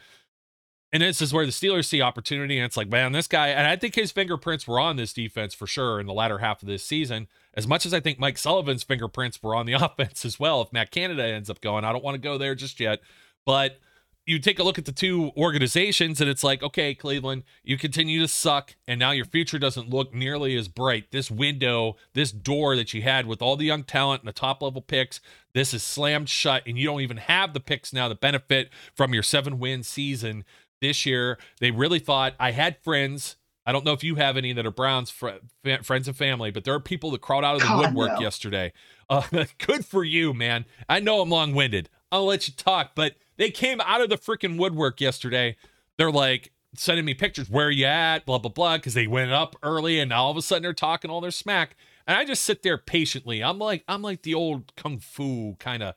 And 0.92 1.02
this 1.02 1.20
is 1.20 1.32
where 1.32 1.44
the 1.44 1.50
Steelers 1.50 1.86
see 1.86 2.00
opportunity. 2.00 2.57
And 2.57 2.64
it's 2.64 2.76
like, 2.76 2.88
man, 2.88 3.11
this 3.11 3.26
guy, 3.26 3.48
and 3.48 3.66
I 3.66 3.74
think 3.74 3.96
his 3.96 4.12
fingerprints 4.12 4.68
were 4.68 4.78
on 4.78 4.94
this 4.94 5.12
defense 5.12 5.52
for 5.52 5.66
sure 5.66 5.98
in 5.98 6.07
the 6.07 6.12
latter 6.12 6.38
half 6.38 6.62
of 6.62 6.68
this 6.68 6.84
season. 6.84 7.26
As 7.55 7.66
much 7.66 7.84
as 7.84 7.92
I 7.92 7.98
think 7.98 8.20
Mike 8.20 8.38
Sullivan's 8.38 8.84
fingerprints 8.84 9.42
were 9.42 9.57
on 9.57 9.66
the 9.66 9.72
offense 9.84 10.24
as 10.24 10.38
well. 10.38 10.62
If 10.62 10.72
Matt 10.72 10.92
Canada 10.92 11.24
ends 11.24 11.50
up 11.50 11.61
going, 11.61 11.84
I 11.84 11.90
don't 11.90 12.05
want 12.05 12.14
to 12.14 12.20
go 12.20 12.38
there 12.38 12.55
just 12.55 12.78
yet. 12.78 13.00
But 13.44 13.80
you 14.27 14.39
take 14.39 14.59
a 14.59 14.62
look 14.62 14.79
at 14.79 14.87
the 14.87 14.93
two 14.93 15.33
organizations 15.37 16.20
and 16.20 16.31
it's 16.31 16.43
like, 16.43 16.62
okay, 16.62 16.95
Cleveland, 16.95 17.43
you 17.62 17.77
continue 17.77 18.20
to 18.20 18.29
suck, 18.29 18.75
and 18.89 18.99
now 18.99 19.11
your 19.11 19.27
future 19.27 19.59
doesn't 19.59 19.91
look 19.91 20.14
nearly 20.14 20.57
as 20.57 20.68
bright. 20.68 21.11
This 21.11 21.31
window, 21.31 21.97
this 22.14 22.33
door 22.33 22.75
that 22.77 22.95
you 22.95 23.03
had 23.03 23.27
with 23.27 23.43
all 23.43 23.57
the 23.57 23.66
young 23.66 23.85
talent 23.85 24.22
and 24.22 24.29
the 24.29 24.33
top 24.33 24.62
level 24.62 24.81
picks, 24.81 25.20
this 25.53 25.75
is 25.75 25.83
slammed 25.83 26.29
shut, 26.29 26.62
and 26.66 26.79
you 26.79 26.87
don't 26.87 27.03
even 27.03 27.18
have 27.18 27.53
the 27.53 27.61
picks 27.61 27.93
now 27.93 28.09
that 28.09 28.20
benefit 28.20 28.70
from 28.95 29.12
your 29.12 29.22
seven 29.22 29.59
win 29.59 29.83
season 29.83 30.45
this 30.81 31.05
year. 31.05 31.39
They 31.61 31.70
really 31.70 31.99
thought 31.99 32.35
I 32.41 32.53
had 32.53 32.79
friends. 32.83 33.37
I 33.66 33.72
don't 33.72 33.85
know 33.85 33.93
if 33.93 34.05
you 34.05 34.16
have 34.16 34.37
any 34.37 34.53
that 34.53 34.66
are 34.66 34.70
Browns 34.70 35.11
fr- 35.11 35.41
friends 35.83 36.09
and 36.09 36.16
family, 36.16 36.51
but 36.51 36.64
there 36.64 36.75
are 36.75 36.81
people 36.81 37.11
that 37.12 37.20
crawled 37.20 37.45
out 37.45 37.57
of 37.57 37.62
the 37.62 37.68
God, 37.68 37.79
woodwork 37.79 38.18
no. 38.18 38.20
yesterday. 38.20 38.72
Uh, 39.09 39.22
good 39.59 39.85
for 39.85 40.03
you, 40.05 40.33
man. 40.33 40.64
I 40.89 41.01
know 41.01 41.20
I'm 41.20 41.31
long 41.31 41.55
winded. 41.55 41.89
I'll 42.11 42.27
let 42.27 42.47
you 42.47 42.55
talk, 42.55 42.93
but 42.95 43.16
they 43.37 43.51
came 43.51 43.80
out 43.80 44.01
of 44.01 44.11
the 44.11 44.16
freaking 44.16 44.59
woodwork 44.59 45.01
yesterday. 45.01 45.57
They're 45.97 46.11
like 46.11 46.53
sending 46.76 47.05
me 47.05 47.14
pictures. 47.14 47.49
Where 47.49 47.70
you 47.70 47.87
at? 47.87 48.26
Blah 48.26 48.39
blah 48.39 48.51
blah. 48.51 48.76
Because 48.76 48.95
they 48.95 49.07
went 49.07 49.32
up 49.32 49.57
early, 49.62 50.01
and 50.01 50.12
all 50.12 50.30
of 50.30 50.37
a 50.37 50.43
sudden 50.43 50.62
they're 50.62 50.72
talking 50.72 51.11
all 51.11 51.20
their 51.20 51.30
smack. 51.30 51.76
And 52.07 52.16
I 52.16 52.24
just 52.24 52.43
sit 52.43 52.62
there 52.62 52.78
patiently. 52.78 53.43
I'm 53.43 53.59
like 53.59 53.85
I'm 53.89 54.03
like 54.03 54.22
the 54.22 54.35
old 54.35 54.74
kung 54.76 54.99
fu 54.99 55.57
kind 55.59 55.82
of 55.82 55.95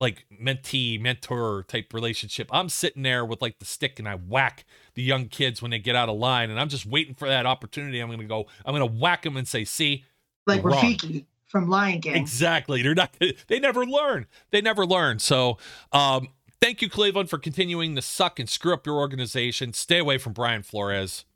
like 0.00 0.26
mentee 0.42 1.00
mentor 1.00 1.64
type 1.68 1.92
relationship. 1.94 2.48
I'm 2.52 2.68
sitting 2.68 3.02
there 3.02 3.24
with 3.24 3.40
like 3.40 3.58
the 3.58 3.64
stick 3.64 3.98
and 3.98 4.08
I 4.08 4.16
whack 4.16 4.64
the 4.94 5.02
young 5.02 5.28
kids 5.28 5.62
when 5.62 5.70
they 5.70 5.78
get 5.78 5.96
out 5.96 6.08
of 6.08 6.16
line, 6.16 6.50
and 6.50 6.60
I'm 6.60 6.68
just 6.68 6.86
waiting 6.86 7.14
for 7.14 7.28
that 7.28 7.46
opportunity. 7.46 8.00
I'm 8.00 8.10
gonna 8.10 8.24
go. 8.24 8.46
I'm 8.64 8.74
gonna 8.74 8.86
whack 8.86 9.22
them 9.22 9.36
and 9.36 9.46
say, 9.46 9.64
"See, 9.64 10.04
like 10.46 10.62
Rafiki 10.62 11.24
from 11.46 11.68
Lion 11.68 12.00
King." 12.00 12.16
Exactly. 12.16 12.82
They're 12.82 12.94
not. 12.94 13.14
They 13.48 13.58
never 13.58 13.86
learn. 13.86 14.26
They 14.50 14.60
never 14.60 14.86
learn. 14.86 15.18
So, 15.18 15.58
um, 15.92 16.28
thank 16.64 16.80
you, 16.80 16.88
Cleveland, 16.88 17.28
for 17.28 17.38
continuing 17.38 17.94
to 17.94 18.02
suck 18.02 18.38
and 18.38 18.48
screw 18.48 18.72
up 18.72 18.86
your 18.86 18.96
organization. 18.96 19.72
Stay 19.74 19.98
away 19.98 20.16
from 20.16 20.32
Brian 20.32 20.62
Flores. 20.62 21.26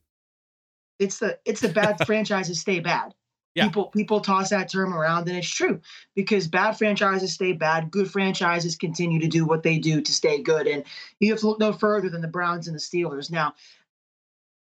It's 0.98 1.18
the 1.18 1.38
it's 1.44 1.60
the 1.60 1.68
bad 1.68 1.98
franchises 2.06 2.60
stay 2.60 2.80
bad. 2.80 3.14
Yeah. 3.54 3.66
People 3.66 3.86
people 3.86 4.20
toss 4.20 4.50
that 4.50 4.70
term 4.70 4.94
around, 4.94 5.28
and 5.28 5.36
it's 5.36 5.48
true 5.48 5.80
because 6.14 6.48
bad 6.48 6.72
franchises 6.78 7.32
stay 7.34 7.52
bad. 7.52 7.90
Good 7.90 8.10
franchises 8.10 8.76
continue 8.76 9.20
to 9.20 9.28
do 9.28 9.44
what 9.44 9.62
they 9.62 9.78
do 9.78 10.00
to 10.00 10.12
stay 10.12 10.40
good, 10.42 10.66
and 10.66 10.84
you 11.20 11.30
have 11.30 11.40
to 11.40 11.48
look 11.48 11.60
no 11.60 11.72
further 11.72 12.08
than 12.08 12.22
the 12.22 12.28
Browns 12.28 12.66
and 12.66 12.74
the 12.74 12.80
Steelers. 12.80 13.30
Now, 13.30 13.54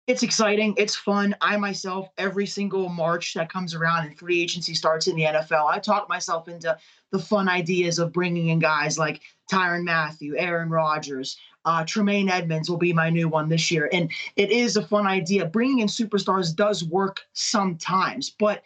it's 0.07 0.23
exciting. 0.23 0.75
It's 0.77 0.97
fun. 0.97 1.37
I 1.41 1.57
myself, 1.59 2.09
every 2.17 2.47
single 2.47 2.89
March 2.89 3.35
that 3.35 3.53
comes 3.53 3.75
around 3.75 4.07
and 4.07 4.19
free 4.19 4.43
agency 4.43 4.75
starts 4.75 5.07
in 5.07 5.17
the 5.17 5.25
NFL, 5.25 5.67
I 5.69 5.79
talk 5.79 6.09
myself 6.09 6.49
into 6.49 6.77
the 7.11 7.19
fun 7.19 7.49
ideas 7.49 7.99
of 7.99 8.13
bringing 8.13 8.49
in 8.49 8.59
guys 8.59 8.99
like 8.99 9.21
Tyrann 9.51 9.85
Mathieu, 9.85 10.37
Aaron 10.37 10.71
Rodgers, 10.71 11.37
uh, 11.65 11.85
Tremaine 11.85 12.29
Edmunds 12.29 12.71
will 12.71 12.79
be 12.79 12.93
my 12.93 13.11
new 13.11 13.29
one 13.29 13.49
this 13.49 13.71
year. 13.71 13.89
And 13.93 14.11
it 14.37 14.51
is 14.51 14.77
a 14.77 14.87
fun 14.87 15.07
idea. 15.07 15.45
Bringing 15.47 15.81
in 15.81 15.89
superstars 15.89 16.55
does 16.55 16.85
work 16.85 17.21
sometimes, 17.33 18.31
but 18.31 18.63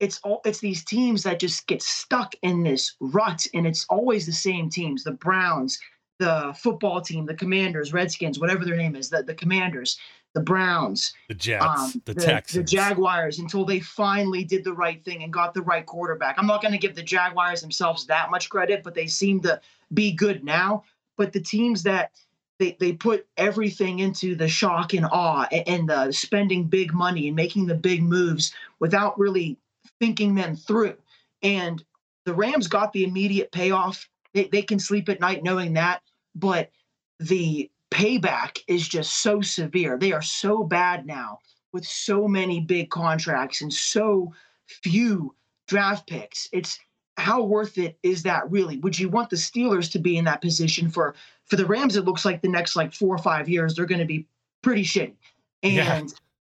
it's 0.00 0.18
all 0.24 0.40
it's 0.44 0.60
these 0.60 0.82
teams 0.82 1.22
that 1.22 1.38
just 1.38 1.66
get 1.66 1.82
stuck 1.82 2.34
in 2.42 2.62
this 2.62 2.96
rut, 3.00 3.46
and 3.54 3.66
it's 3.66 3.84
always 3.88 4.26
the 4.26 4.32
same 4.32 4.70
teams: 4.70 5.04
the 5.04 5.12
Browns, 5.12 5.78
the 6.18 6.54
football 6.58 7.00
team, 7.00 7.26
the 7.26 7.34
Commanders, 7.34 7.92
Redskins, 7.92 8.38
whatever 8.38 8.64
their 8.64 8.76
name 8.76 8.96
is, 8.96 9.10
the, 9.10 9.22
the 9.22 9.34
Commanders, 9.34 9.98
the 10.32 10.40
Browns, 10.40 11.12
the 11.28 11.34
Jets, 11.34 11.64
um, 11.64 12.02
the, 12.06 12.14
the, 12.14 12.20
Texans, 12.20 12.56
the 12.56 12.76
Jaguars, 12.76 13.38
until 13.38 13.64
they 13.64 13.80
finally 13.80 14.42
did 14.42 14.64
the 14.64 14.72
right 14.72 15.04
thing 15.04 15.22
and 15.22 15.32
got 15.32 15.54
the 15.54 15.62
right 15.62 15.84
quarterback. 15.84 16.36
I'm 16.38 16.46
not 16.46 16.62
going 16.62 16.72
to 16.72 16.78
give 16.78 16.94
the 16.94 17.02
Jaguars 17.02 17.60
themselves 17.60 18.06
that 18.06 18.30
much 18.30 18.48
credit, 18.48 18.82
but 18.82 18.94
they 18.94 19.06
seem 19.06 19.40
to 19.42 19.60
be 19.92 20.12
good 20.12 20.44
now. 20.44 20.84
But 21.16 21.32
the 21.32 21.40
teams 21.40 21.82
that 21.84 22.12
they, 22.58 22.76
they 22.78 22.92
put 22.92 23.26
everything 23.36 24.00
into 24.00 24.34
the 24.34 24.48
shock 24.48 24.92
and 24.92 25.06
awe 25.06 25.48
and, 25.50 25.68
and 25.68 25.88
the 25.88 26.12
spending 26.12 26.64
big 26.64 26.92
money 26.92 27.26
and 27.28 27.36
making 27.36 27.66
the 27.66 27.74
big 27.74 28.02
moves 28.02 28.52
without 28.78 29.18
really 29.18 29.56
thinking 29.98 30.34
them 30.34 30.56
through. 30.56 30.96
And 31.42 31.82
the 32.26 32.34
Rams 32.34 32.68
got 32.68 32.92
the 32.92 33.04
immediate 33.04 33.50
payoff. 33.50 34.08
They, 34.34 34.44
they 34.44 34.62
can 34.62 34.78
sleep 34.78 35.08
at 35.08 35.20
night 35.20 35.42
knowing 35.42 35.72
that, 35.74 36.02
but 36.34 36.70
the 37.18 37.70
payback 37.90 38.58
is 38.68 38.86
just 38.86 39.22
so 39.22 39.40
severe. 39.40 39.98
They 39.98 40.12
are 40.12 40.22
so 40.22 40.62
bad 40.62 41.06
now 41.06 41.38
with 41.72 41.86
so 41.86 42.28
many 42.28 42.60
big 42.60 42.90
contracts 42.90 43.62
and 43.62 43.72
so 43.72 44.32
few 44.66 45.34
draft 45.66 46.06
picks. 46.06 46.48
It's 46.52 46.78
how 47.20 47.42
worth 47.42 47.78
it 47.78 47.98
is 48.02 48.22
that 48.24 48.50
really? 48.50 48.78
Would 48.78 48.98
you 48.98 49.08
want 49.08 49.30
the 49.30 49.36
Steelers 49.36 49.90
to 49.92 49.98
be 49.98 50.16
in 50.16 50.24
that 50.24 50.40
position 50.40 50.90
for 50.90 51.14
for 51.44 51.56
the 51.56 51.66
Rams? 51.66 51.96
It 51.96 52.04
looks 52.04 52.24
like 52.24 52.42
the 52.42 52.48
next 52.48 52.76
like 52.76 52.92
four 52.92 53.14
or 53.14 53.18
five 53.18 53.48
years 53.48 53.74
they're 53.74 53.86
going 53.86 54.00
to 54.00 54.06
be 54.06 54.26
pretty 54.62 54.84
shitty. 54.84 55.14
And 55.62 55.74
yeah. 55.74 56.02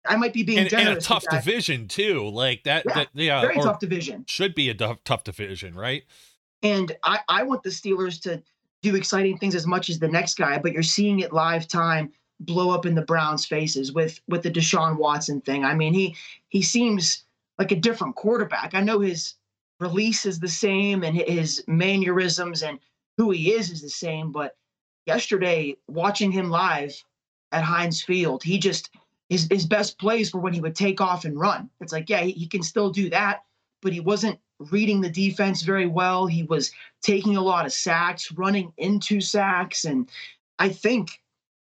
I 0.05 0.15
might 0.15 0.34
be 0.34 0.43
being 0.43 0.59
and, 0.59 0.69
generous. 0.69 0.89
And 0.89 0.97
a 0.97 1.01
tough 1.01 1.26
division 1.30 1.88
too, 1.88 2.28
like 2.28 2.63
that. 2.63 2.84
Yeah, 2.86 2.93
that, 2.95 3.09
yeah 3.13 3.41
very 3.41 3.55
tough 3.55 3.80
division. 3.80 4.26
Should 4.28 4.55
be 4.55 4.69
a 4.69 4.74
tough, 4.74 5.03
tough 5.03 5.24
division, 5.24 5.76
right? 5.76 6.03
And 6.61 6.95
I, 7.03 7.19
I 7.30 7.43
want 7.43 7.63
the 7.63 7.69
Steelers 7.69 8.21
to 8.24 8.41
do 8.82 8.95
exciting 8.95 9.38
things 9.38 9.55
as 9.55 9.67
much 9.67 9.89
as 9.89 9.99
the 9.99 10.07
next 10.07 10.36
guy, 10.36 10.57
but 10.57 10.74
you're 10.74 10.84
seeing 10.84 11.19
it 11.19 11.32
live 11.32 11.67
time 11.67 12.11
blow 12.39 12.71
up 12.71 12.86
in 12.86 12.95
the 12.95 13.01
Browns' 13.01 13.45
faces 13.45 13.93
with 13.93 14.19
with 14.28 14.43
the 14.43 14.51
Deshaun 14.51 14.97
Watson 14.97 15.41
thing. 15.41 15.63
I 15.63 15.74
mean, 15.74 15.93
he 15.93 16.15
he 16.49 16.61
seems 16.61 17.24
like 17.57 17.71
a 17.71 17.76
different 17.76 18.15
quarterback. 18.15 18.74
I 18.74 18.82
know 18.82 18.99
his 18.99 19.36
release 19.84 20.26
is 20.26 20.40
the 20.40 20.48
same 20.48 21.04
and 21.04 21.16
his 21.16 21.64
mannerisms 21.68 22.64
and 22.64 22.80
who 23.18 23.32
he 23.32 23.52
is 23.52 23.70
is 23.70 23.82
the 23.82 23.90
same, 23.90 24.32
but 24.32 24.56
yesterday 25.06 25.76
watching 25.88 26.32
him 26.32 26.50
live 26.50 26.96
at 27.52 27.64
Heinz 27.64 28.02
Field, 28.02 28.44
he 28.44 28.58
just 28.58 28.90
his 29.30 29.48
his 29.52 29.66
best 29.66 30.00
plays 30.00 30.34
were 30.34 30.40
when 30.40 30.54
he 30.54 30.62
would 30.62 30.76
take 30.76 31.02
off 31.02 31.26
and 31.26 31.40
run. 31.40 31.70
It's 31.82 31.94
like, 31.94 32.10
yeah, 32.10 32.22
he, 32.22 32.32
he 32.32 32.48
can 32.48 32.64
still 32.64 32.90
do 32.90 33.10
that, 33.10 33.44
but 33.82 33.94
he 33.94 34.00
wasn't 34.00 34.40
reading 34.72 35.02
the 35.02 35.10
defense 35.10 35.62
very 35.62 35.88
well. 35.88 36.26
He 36.26 36.44
was 36.44 36.72
taking 37.02 37.36
a 37.36 37.42
lot 37.42 37.66
of 37.66 37.74
sacks, 37.74 38.32
running 38.32 38.72
into 38.78 39.22
sacks, 39.22 39.86
and 39.86 40.10
I 40.60 40.70
think 40.70 41.10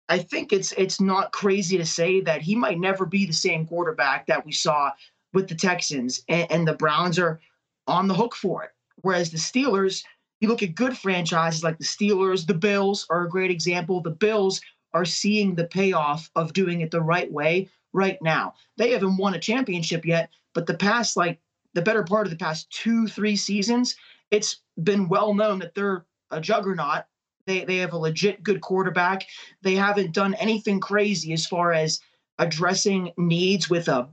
I 0.10 0.20
think 0.20 0.54
it's 0.54 0.72
it's 0.74 1.02
not 1.02 1.32
crazy 1.32 1.78
to 1.78 1.86
say 1.86 2.22
that 2.22 2.42
he 2.42 2.56
might 2.56 2.80
never 2.80 3.06
be 3.06 3.26
the 3.26 3.34
same 3.34 3.66
quarterback 3.66 4.28
that 4.28 4.46
we 4.46 4.52
saw 4.52 4.92
with 5.34 5.48
the 5.48 5.56
Texans, 5.56 6.24
and, 6.30 6.52
and 6.52 6.68
the 6.68 6.74
Browns 6.74 7.18
are 7.18 7.40
on 7.88 8.08
the 8.08 8.14
hook 8.14 8.36
for 8.36 8.64
it. 8.64 8.72
Whereas 9.02 9.32
the 9.32 9.38
Steelers, 9.38 10.04
you 10.40 10.48
look 10.48 10.64
at 10.64 10.76
good 10.76 10.98
franchises 10.98 11.64
like 11.64 11.78
the 11.78 11.84
Steelers, 11.84 12.46
the 12.46 12.54
Bills 12.54 13.06
are 13.10 13.26
a 13.26 13.30
great 13.30 13.52
example. 13.52 14.02
The 14.02 14.12
Bills 14.12 14.62
are 14.94 15.06
seeing 15.06 15.56
the 15.56 15.66
payoff 15.66 16.30
of 16.36 16.54
doing 16.54 16.82
it 16.82 16.92
the 16.92 17.02
right 17.02 17.32
way 17.32 17.70
right 17.94 18.18
now. 18.22 18.54
They 18.78 18.92
haven't 18.92 19.18
won 19.18 19.34
a 19.34 19.40
championship 19.40 20.06
yet, 20.06 20.30
but 20.54 20.68
the 20.68 20.74
past 20.74 21.18
like 21.18 21.40
the 21.74 21.82
better 21.82 22.04
part 22.04 22.28
of 22.28 22.32
the 22.32 22.38
past 22.38 22.70
two, 22.70 23.08
three 23.08 23.36
seasons, 23.36 23.96
it's 24.30 24.62
been 24.84 25.08
well 25.08 25.34
known 25.34 25.60
that 25.60 25.76
they're 25.76 26.06
a 26.32 26.42
juggernaut. 26.42 27.06
They 27.46 27.64
they 27.66 27.78
have 27.78 27.94
a 27.94 27.98
legit 27.98 28.44
good 28.44 28.62
quarterback. 28.62 29.26
They 29.62 29.76
haven't 29.76 30.14
done 30.14 30.34
anything 30.36 30.80
crazy 30.80 31.34
as 31.34 31.46
far 31.46 31.74
as 31.74 32.00
addressing 32.40 33.12
needs 33.18 33.70
with 33.70 33.88
a 33.88 34.10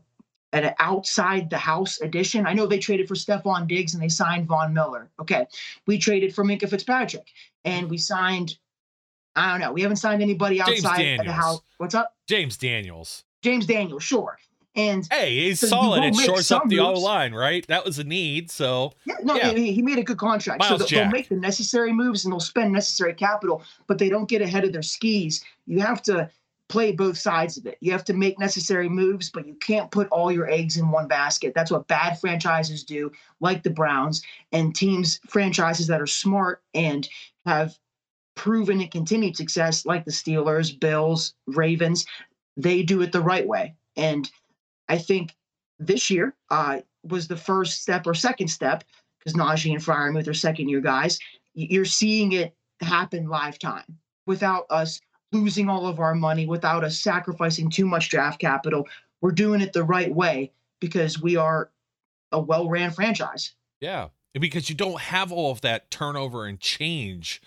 an 0.52 0.74
outside 0.78 1.50
the 1.50 1.58
house 1.58 2.00
addition. 2.00 2.46
I 2.46 2.52
know 2.52 2.66
they 2.66 2.78
traded 2.78 3.08
for 3.08 3.14
Stefon 3.14 3.68
Diggs 3.68 3.94
and 3.94 4.02
they 4.02 4.08
signed 4.08 4.46
Von 4.46 4.72
Miller. 4.72 5.08
Okay. 5.20 5.46
We 5.86 5.98
traded 5.98 6.34
for 6.34 6.44
Minkah 6.44 6.68
Fitzpatrick 6.68 7.32
and 7.64 7.90
we 7.90 7.98
signed 7.98 8.56
I 9.36 9.52
don't 9.52 9.60
know. 9.60 9.72
We 9.72 9.82
haven't 9.82 9.98
signed 9.98 10.20
anybody 10.20 10.60
outside 10.60 11.20
of 11.20 11.26
the 11.26 11.32
house. 11.32 11.60
What's 11.76 11.94
up? 11.94 12.16
James 12.26 12.56
Daniels. 12.56 13.24
James 13.42 13.66
Daniels, 13.66 14.02
sure. 14.02 14.36
And 14.74 15.06
hey, 15.10 15.34
he's 15.36 15.60
so 15.60 15.68
solid. 15.68 16.04
It 16.04 16.16
shorts 16.16 16.50
up 16.50 16.68
the 16.68 16.80
O 16.80 16.92
line, 16.94 17.32
right? 17.32 17.66
That 17.68 17.84
was 17.84 17.98
a 17.98 18.04
need. 18.04 18.50
So 18.50 18.92
yeah, 19.04 19.14
no, 19.22 19.36
yeah. 19.36 19.52
He, 19.52 19.72
he, 19.72 19.82
made 19.82 19.98
a 19.98 20.02
good 20.02 20.18
contract. 20.18 20.60
Miles 20.60 20.70
so 20.70 20.86
they'll, 20.86 21.04
they'll, 21.04 21.10
make 21.10 21.28
the 21.28 21.36
necessary 21.36 21.92
moves 21.92 22.24
and 22.24 22.32
they'll 22.32 22.40
spend 22.40 22.72
necessary 22.72 23.14
capital, 23.14 23.62
but 23.86 23.98
they 23.98 24.08
don't 24.08 24.28
get 24.28 24.42
ahead 24.42 24.64
of 24.64 24.72
their 24.72 24.82
skis. 24.82 25.44
You 25.66 25.80
have 25.80 26.02
to 26.02 26.30
play 26.68 26.92
both 26.92 27.16
sides 27.16 27.56
of 27.56 27.66
it. 27.66 27.78
You 27.80 27.92
have 27.92 28.04
to 28.04 28.12
make 28.12 28.38
necessary 28.38 28.88
moves, 28.88 29.30
but 29.30 29.46
you 29.46 29.54
can't 29.54 29.90
put 29.90 30.08
all 30.08 30.30
your 30.30 30.50
eggs 30.50 30.76
in 30.76 30.90
one 30.90 31.08
basket. 31.08 31.54
That's 31.54 31.70
what 31.70 31.88
bad 31.88 32.20
franchises 32.20 32.84
do, 32.84 33.10
like 33.40 33.62
the 33.62 33.70
Browns 33.70 34.22
and 34.52 34.74
teams, 34.74 35.20
franchises 35.28 35.86
that 35.86 36.00
are 36.00 36.06
smart 36.06 36.62
and 36.74 37.08
have 37.46 37.78
proven 38.34 38.80
and 38.80 38.90
continued 38.90 39.36
success, 39.36 39.86
like 39.86 40.04
the 40.04 40.10
Steelers, 40.10 40.78
Bills, 40.78 41.34
Ravens. 41.46 42.06
They 42.56 42.82
do 42.82 43.00
it 43.02 43.12
the 43.12 43.20
right 43.20 43.46
way. 43.46 43.74
And 43.96 44.30
I 44.88 44.98
think 44.98 45.34
this 45.78 46.10
year 46.10 46.34
uh, 46.50 46.80
was 47.02 47.28
the 47.28 47.36
first 47.36 47.82
step 47.82 48.06
or 48.06 48.14
second 48.14 48.48
step 48.48 48.84
because 49.18 49.34
Najee 49.34 49.72
and 49.72 49.82
Freiermuth 49.82 50.28
are 50.28 50.34
second 50.34 50.68
year 50.68 50.80
guys. 50.80 51.18
You're 51.54 51.84
seeing 51.84 52.32
it 52.32 52.54
happen 52.80 53.28
live 53.28 53.58
time 53.58 53.98
without 54.26 54.66
us 54.70 55.00
losing 55.32 55.68
all 55.68 55.86
of 55.86 56.00
our 56.00 56.14
money, 56.14 56.46
without 56.46 56.84
us 56.84 57.00
sacrificing 57.00 57.70
too 57.70 57.86
much 57.86 58.08
draft 58.08 58.40
capital. 58.40 58.86
We're 59.20 59.32
doing 59.32 59.60
it 59.60 59.72
the 59.72 59.84
right 59.84 60.14
way 60.14 60.52
because 60.80 61.20
we 61.20 61.36
are 61.36 61.70
a 62.32 62.40
well 62.40 62.68
ran 62.68 62.90
franchise. 62.90 63.54
Yeah. 63.80 64.08
Because 64.38 64.68
you 64.68 64.76
don't 64.76 65.00
have 65.00 65.32
all 65.32 65.50
of 65.50 65.62
that 65.62 65.90
turnover 65.90 66.46
and 66.46 66.60
change 66.60 67.42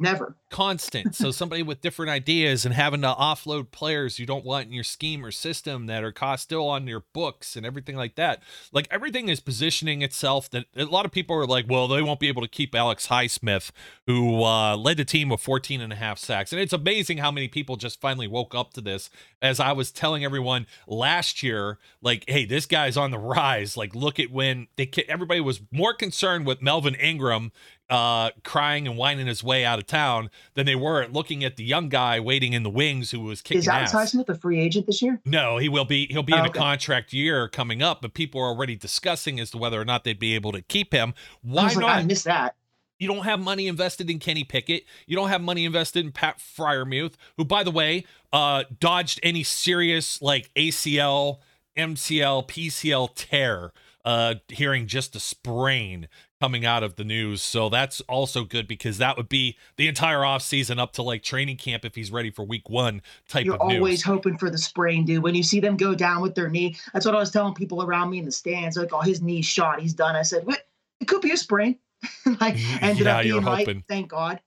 Never. 0.00 0.34
Constant. 0.48 1.14
so 1.14 1.30
somebody 1.30 1.62
with 1.62 1.82
different 1.82 2.10
ideas 2.10 2.64
and 2.64 2.74
having 2.74 3.02
to 3.02 3.08
offload 3.08 3.70
players 3.70 4.18
you 4.18 4.24
don't 4.24 4.46
want 4.46 4.66
in 4.66 4.72
your 4.72 4.82
scheme 4.82 5.22
or 5.24 5.30
system 5.30 5.86
that 5.86 6.02
are 6.02 6.10
cost 6.10 6.44
still 6.44 6.66
on 6.66 6.86
your 6.86 7.04
books 7.12 7.54
and 7.54 7.66
everything 7.66 7.96
like 7.96 8.14
that. 8.14 8.42
Like 8.72 8.88
everything 8.90 9.28
is 9.28 9.40
positioning 9.40 10.00
itself 10.00 10.48
that 10.50 10.64
a 10.74 10.86
lot 10.86 11.04
of 11.04 11.12
people 11.12 11.36
are 11.36 11.46
like, 11.46 11.66
well, 11.68 11.86
they 11.86 12.00
won't 12.00 12.18
be 12.18 12.28
able 12.28 12.40
to 12.40 12.48
keep 12.48 12.74
Alex 12.74 13.08
Highsmith, 13.08 13.72
who 14.06 14.42
uh, 14.42 14.74
led 14.74 14.96
the 14.96 15.04
team 15.04 15.28
with 15.28 15.42
14 15.42 15.82
and 15.82 15.92
a 15.92 15.96
half 15.96 16.18
sacks. 16.18 16.50
And 16.50 16.62
it's 16.62 16.72
amazing 16.72 17.18
how 17.18 17.30
many 17.30 17.46
people 17.46 17.76
just 17.76 18.00
finally 18.00 18.26
woke 18.26 18.54
up 18.54 18.72
to 18.74 18.80
this. 18.80 19.10
As 19.42 19.60
I 19.60 19.72
was 19.72 19.90
telling 19.90 20.24
everyone 20.24 20.66
last 20.86 21.42
year, 21.42 21.78
like, 22.00 22.24
hey, 22.26 22.46
this 22.46 22.64
guy's 22.64 22.96
on 22.96 23.10
the 23.10 23.18
rise. 23.18 23.76
Like, 23.76 23.94
look 23.94 24.18
at 24.18 24.30
when 24.30 24.68
they 24.76 24.90
everybody 25.08 25.40
was 25.40 25.60
more 25.70 25.92
concerned 25.92 26.46
with 26.46 26.62
Melvin 26.62 26.94
Ingram 26.94 27.52
uh, 27.90 28.30
crying 28.44 28.86
and 28.86 28.96
whining 28.96 29.26
his 29.26 29.42
way 29.42 29.64
out 29.64 29.80
of 29.80 29.86
town 29.86 30.30
than 30.54 30.64
they 30.64 30.76
were 30.76 31.02
at 31.02 31.12
looking 31.12 31.42
at 31.42 31.56
the 31.56 31.64
young 31.64 31.88
guy 31.88 32.20
waiting 32.20 32.52
in 32.52 32.62
the 32.62 32.70
wings 32.70 33.10
who 33.10 33.20
was 33.20 33.42
kicking 33.42 33.58
Is 33.58 33.68
Alex 33.68 33.92
ass. 33.92 34.14
Highsmith 34.14 34.28
a 34.28 34.36
free 34.36 34.60
agent 34.60 34.86
this 34.86 35.02
year? 35.02 35.20
No, 35.24 35.58
he 35.58 35.68
will 35.68 35.84
be. 35.84 36.06
He'll 36.06 36.22
be 36.22 36.32
oh, 36.32 36.38
in 36.38 36.46
a 36.46 36.50
contract 36.50 37.12
year 37.12 37.48
coming 37.48 37.82
up, 37.82 38.00
but 38.00 38.14
people 38.14 38.40
are 38.40 38.46
already 38.46 38.76
discussing 38.76 39.40
as 39.40 39.50
to 39.50 39.58
whether 39.58 39.80
or 39.80 39.84
not 39.84 40.04
they'd 40.04 40.20
be 40.20 40.34
able 40.34 40.52
to 40.52 40.62
keep 40.62 40.92
him. 40.92 41.14
Why 41.42 41.64
I 41.64 41.74
not? 41.74 41.82
Like, 41.82 41.90
I 41.96 42.02
miss 42.04 42.22
that. 42.22 42.54
You 43.00 43.08
don't 43.08 43.24
have 43.24 43.40
money 43.40 43.66
invested 43.66 44.10
in 44.10 44.18
Kenny 44.18 44.44
Pickett. 44.44 44.84
You 45.06 45.16
don't 45.16 45.30
have 45.30 45.40
money 45.40 45.64
invested 45.64 46.04
in 46.04 46.12
Pat 46.12 46.38
Freiermuth, 46.38 47.14
who, 47.38 47.44
by 47.44 47.64
the 47.64 47.70
way, 47.70 48.04
uh, 48.32 48.64
dodged 48.78 49.18
any 49.22 49.42
serious 49.42 50.20
like 50.22 50.50
ACL, 50.54 51.38
MCL, 51.76 52.46
PCL 52.48 53.10
tear 53.16 53.72
uh 54.02 54.34
hearing 54.48 54.86
just 54.86 55.14
a 55.14 55.20
sprain 55.20 56.08
coming 56.40 56.64
out 56.64 56.82
of 56.82 56.96
the 56.96 57.04
news. 57.04 57.42
So 57.42 57.68
that's 57.68 58.00
also 58.02 58.44
good 58.44 58.66
because 58.66 58.98
that 58.98 59.16
would 59.16 59.28
be 59.28 59.56
the 59.76 59.88
entire 59.88 60.24
off 60.24 60.42
season 60.42 60.78
up 60.78 60.92
to 60.94 61.02
like 61.02 61.22
training 61.22 61.58
camp 61.58 61.84
if 61.84 61.94
he's 61.94 62.10
ready 62.10 62.30
for 62.30 62.44
week 62.44 62.70
one 62.70 63.02
type 63.28 63.42
of 63.42 63.46
news. 63.46 63.58
You're 63.60 63.78
always 63.78 64.02
hoping 64.02 64.38
for 64.38 64.50
the 64.50 64.58
sprain, 64.58 65.04
dude. 65.04 65.22
When 65.22 65.34
you 65.34 65.42
see 65.42 65.60
them 65.60 65.76
go 65.76 65.94
down 65.94 66.22
with 66.22 66.34
their 66.34 66.48
knee, 66.48 66.76
that's 66.92 67.04
what 67.04 67.14
I 67.14 67.18
was 67.18 67.30
telling 67.30 67.54
people 67.54 67.82
around 67.82 68.10
me 68.10 68.18
in 68.18 68.24
the 68.24 68.32
stands. 68.32 68.76
Like, 68.76 68.92
oh, 68.92 69.00
his 69.00 69.20
knee's 69.20 69.46
shot. 69.46 69.80
He's 69.80 69.94
done. 69.94 70.16
I 70.16 70.22
said, 70.22 70.46
what? 70.46 70.66
It 71.00 71.08
could 71.08 71.20
be 71.20 71.32
a 71.32 71.36
sprain. 71.36 71.78
like 72.40 72.56
ended 72.82 73.04
yeah, 73.04 73.16
up 73.18 73.22
being 73.22 73.44
right. 73.44 73.84
Thank 73.86 74.08
God. 74.08 74.40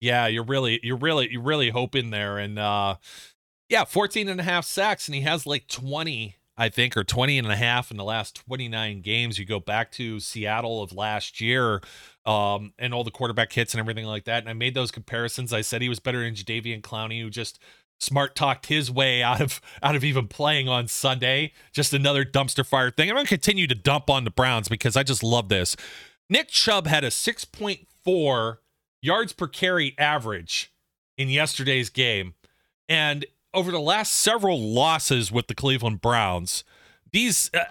Yeah, 0.00 0.26
you're 0.26 0.44
really, 0.44 0.80
you're 0.82 0.96
really, 0.96 1.30
you're 1.30 1.42
really 1.42 1.70
hoping 1.70 2.10
there. 2.10 2.38
And 2.38 2.58
uh 2.58 2.96
yeah, 3.70 3.84
14 3.84 4.28
and 4.28 4.40
a 4.40 4.42
half 4.42 4.64
sacks, 4.64 5.06
and 5.06 5.14
he 5.14 5.20
has 5.20 5.46
like 5.46 5.68
20 5.68 6.34
I 6.60 6.68
think, 6.68 6.94
or 6.94 7.04
20 7.04 7.38
and 7.38 7.50
a 7.50 7.56
half 7.56 7.90
in 7.90 7.96
the 7.96 8.04
last 8.04 8.36
29 8.46 9.00
games. 9.00 9.38
You 9.38 9.46
go 9.46 9.60
back 9.60 9.90
to 9.92 10.20
Seattle 10.20 10.82
of 10.82 10.92
last 10.92 11.40
year 11.40 11.80
um, 12.26 12.74
and 12.78 12.92
all 12.92 13.02
the 13.02 13.10
quarterback 13.10 13.50
hits 13.50 13.72
and 13.72 13.80
everything 13.80 14.04
like 14.04 14.24
that. 14.24 14.42
And 14.42 14.50
I 14.50 14.52
made 14.52 14.74
those 14.74 14.90
comparisons. 14.90 15.54
I 15.54 15.62
said 15.62 15.80
he 15.80 15.88
was 15.88 16.00
better 16.00 16.22
than 16.22 16.34
Jadeveon 16.34 16.82
Clowney, 16.82 17.22
who 17.22 17.30
just 17.30 17.60
smart 17.98 18.36
talked 18.36 18.66
his 18.66 18.90
way 18.90 19.22
out 19.22 19.40
of 19.40 19.62
out 19.82 19.96
of 19.96 20.04
even 20.04 20.28
playing 20.28 20.68
on 20.68 20.86
Sunday. 20.86 21.54
Just 21.72 21.94
another 21.94 22.26
dumpster 22.26 22.64
fire 22.64 22.90
thing. 22.90 23.08
I'm 23.08 23.16
going 23.16 23.24
to 23.24 23.30
continue 23.30 23.66
to 23.66 23.74
dump 23.74 24.10
on 24.10 24.24
the 24.24 24.30
Browns 24.30 24.68
because 24.68 24.98
I 24.98 25.02
just 25.02 25.22
love 25.22 25.48
this. 25.48 25.76
Nick 26.28 26.48
Chubb 26.48 26.86
had 26.86 27.04
a 27.04 27.08
6.4 27.08 28.58
yards 29.00 29.32
per 29.32 29.46
carry 29.46 29.94
average 29.98 30.74
in 31.16 31.30
yesterday's 31.30 31.88
game. 31.88 32.34
And 32.86 33.24
over 33.52 33.70
the 33.70 33.80
last 33.80 34.12
several 34.12 34.60
losses 34.60 35.30
with 35.32 35.46
the 35.48 35.54
Cleveland 35.54 36.00
Browns, 36.00 36.64
these 37.12 37.50
uh, 37.54 37.64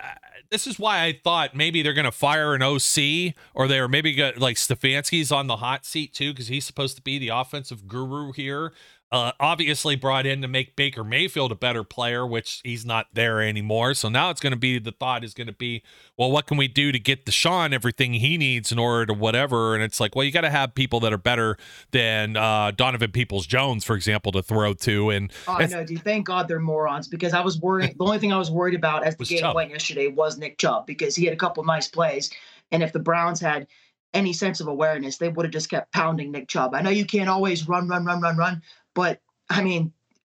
this 0.50 0.66
is 0.66 0.80
why 0.80 1.04
I 1.04 1.20
thought 1.24 1.56
maybe 1.56 1.82
they're 1.82 1.94
going 1.94 2.06
to 2.06 2.12
fire 2.12 2.56
an 2.56 2.64
OC 2.64 3.36
or 3.54 3.68
they're 3.68 3.88
maybe 3.88 4.14
got 4.14 4.38
like 4.38 4.56
Stefanski's 4.56 5.32
on 5.32 5.48
the 5.48 5.58
hot 5.58 5.86
seat 5.86 6.14
too 6.14 6.32
because 6.32 6.48
he's 6.48 6.66
supposed 6.66 6.96
to 6.98 7.02
be 7.02 7.20
the 7.20 7.30
offensive 7.30 7.88
guru 7.88 8.32
here. 8.32 8.74
Uh, 9.12 9.32
obviously 9.40 9.96
brought 9.96 10.28
in 10.28 10.40
to 10.44 10.48
make 10.48 10.76
Baker 10.76 11.04
Mayfield 11.04 11.52
a 11.52 11.56
better 11.56 11.84
player, 11.84 12.28
which 12.28 12.62
he's 12.64 12.86
not 12.86 13.08
there 13.12 13.42
anymore. 13.42 13.96
So 13.96 14.08
now 14.08 14.30
it's 14.30 14.40
going 14.40 14.52
to 14.52 14.58
be 14.58 14.78
the 14.78 14.92
thought 14.92 15.24
is 15.24 15.34
going 15.34 15.48
to 15.48 15.54
be, 15.54 15.82
well, 16.16 16.30
what 16.30 16.46
can 16.46 16.58
we 16.58 16.68
do 16.68 16.92
to 16.92 17.00
get 17.00 17.26
Deshaun 17.26 17.74
everything 17.74 18.14
he 18.14 18.38
needs 18.38 18.72
in 18.72 18.78
order 18.78 19.08
to 19.08 19.14
whatever? 19.16 19.74
And 19.74 19.84
it's 19.84 20.00
like, 20.00 20.16
well, 20.16 20.24
you 20.24 20.32
got 20.32 20.42
to 20.42 20.52
have 20.52 20.76
people 20.76 21.00
that 21.00 21.12
are 21.12 21.18
better 21.18 21.58
than 21.90 22.38
uh, 22.38 22.70
Donovan 22.70 23.12
Peoples 23.12 23.48
Jones, 23.48 23.84
for 23.84 23.96
example, 23.96 24.32
to 24.34 24.44
throw 24.44 24.76
to. 24.76 25.10
And 25.10 25.32
oh, 25.48 25.54
I 25.54 25.66
know, 25.66 25.84
dude. 25.84 26.04
Thank 26.04 26.28
God 26.28 26.48
they're 26.48 26.60
morons 26.60 27.08
because 27.08 27.34
I 27.34 27.42
was 27.42 27.60
worried. 27.60 27.98
the 27.98 28.04
only 28.04 28.20
thing 28.20 28.32
I 28.32 28.38
was 28.38 28.52
worried 28.52 28.76
about 28.76 29.04
as 29.04 29.16
the 29.16 29.26
game 29.26 29.40
Chubb. 29.40 29.56
went 29.56 29.72
yesterday 29.72 30.08
was 30.08 30.38
Nick 30.38 30.60
Chubb 30.60 30.86
because 30.86 31.16
he 31.16 31.26
had 31.26 31.34
a 31.34 31.38
couple 31.38 31.64
nice 31.64 31.88
plays, 31.88 32.30
and 32.72 32.84
if 32.84 32.94
the 32.94 33.00
Browns 33.00 33.40
had 33.40 33.66
any 34.14 34.34
sense 34.34 34.60
of 34.60 34.68
awareness, 34.68 35.18
they 35.18 35.30
would 35.30 35.46
have 35.46 35.54
just 35.54 35.70
kept 35.70 35.92
pounding 35.94 36.32
Nick 36.32 36.48
Chubb. 36.48 36.74
I 36.74 36.82
know 36.82 36.90
you 36.90 37.06
can't 37.06 37.30
always 37.30 37.68
run, 37.68 37.88
run, 37.88 38.06
run, 38.06 38.22
run, 38.22 38.38
run, 38.38 38.62
but 38.94 39.22
I 39.50 39.64
mean, 39.64 39.94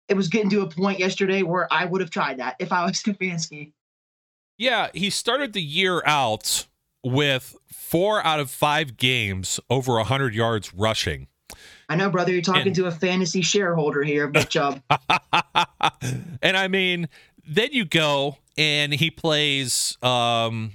it 0.07 0.15
was 0.15 0.27
getting 0.27 0.49
to 0.51 0.61
a 0.61 0.67
point 0.67 0.99
yesterday 0.99 1.43
where 1.43 1.71
I 1.71 1.85
would 1.85 2.01
have 2.01 2.09
tried 2.09 2.39
that 2.39 2.55
if 2.59 2.71
I 2.71 2.85
was 2.85 2.93
Stefanski. 3.03 3.73
Yeah, 4.57 4.89
he 4.93 5.09
started 5.09 5.53
the 5.53 5.61
year 5.61 6.03
out 6.05 6.67
with 7.03 7.55
four 7.71 8.23
out 8.25 8.39
of 8.39 8.51
five 8.51 8.97
games 8.97 9.59
over 9.69 9.93
100 9.93 10.35
yards 10.35 10.73
rushing. 10.73 11.27
I 11.89 11.95
know, 11.95 12.09
brother. 12.09 12.31
You're 12.31 12.41
talking 12.41 12.67
and, 12.67 12.75
to 12.75 12.85
a 12.85 12.91
fantasy 12.91 13.41
shareholder 13.41 14.03
here, 14.03 14.27
Big 14.27 14.49
Chubb. 14.49 14.81
and 16.41 16.55
I 16.55 16.67
mean, 16.67 17.09
then 17.45 17.69
you 17.71 17.85
go 17.85 18.37
and 18.57 18.93
he 18.93 19.11
plays 19.11 19.97
um, 20.01 20.73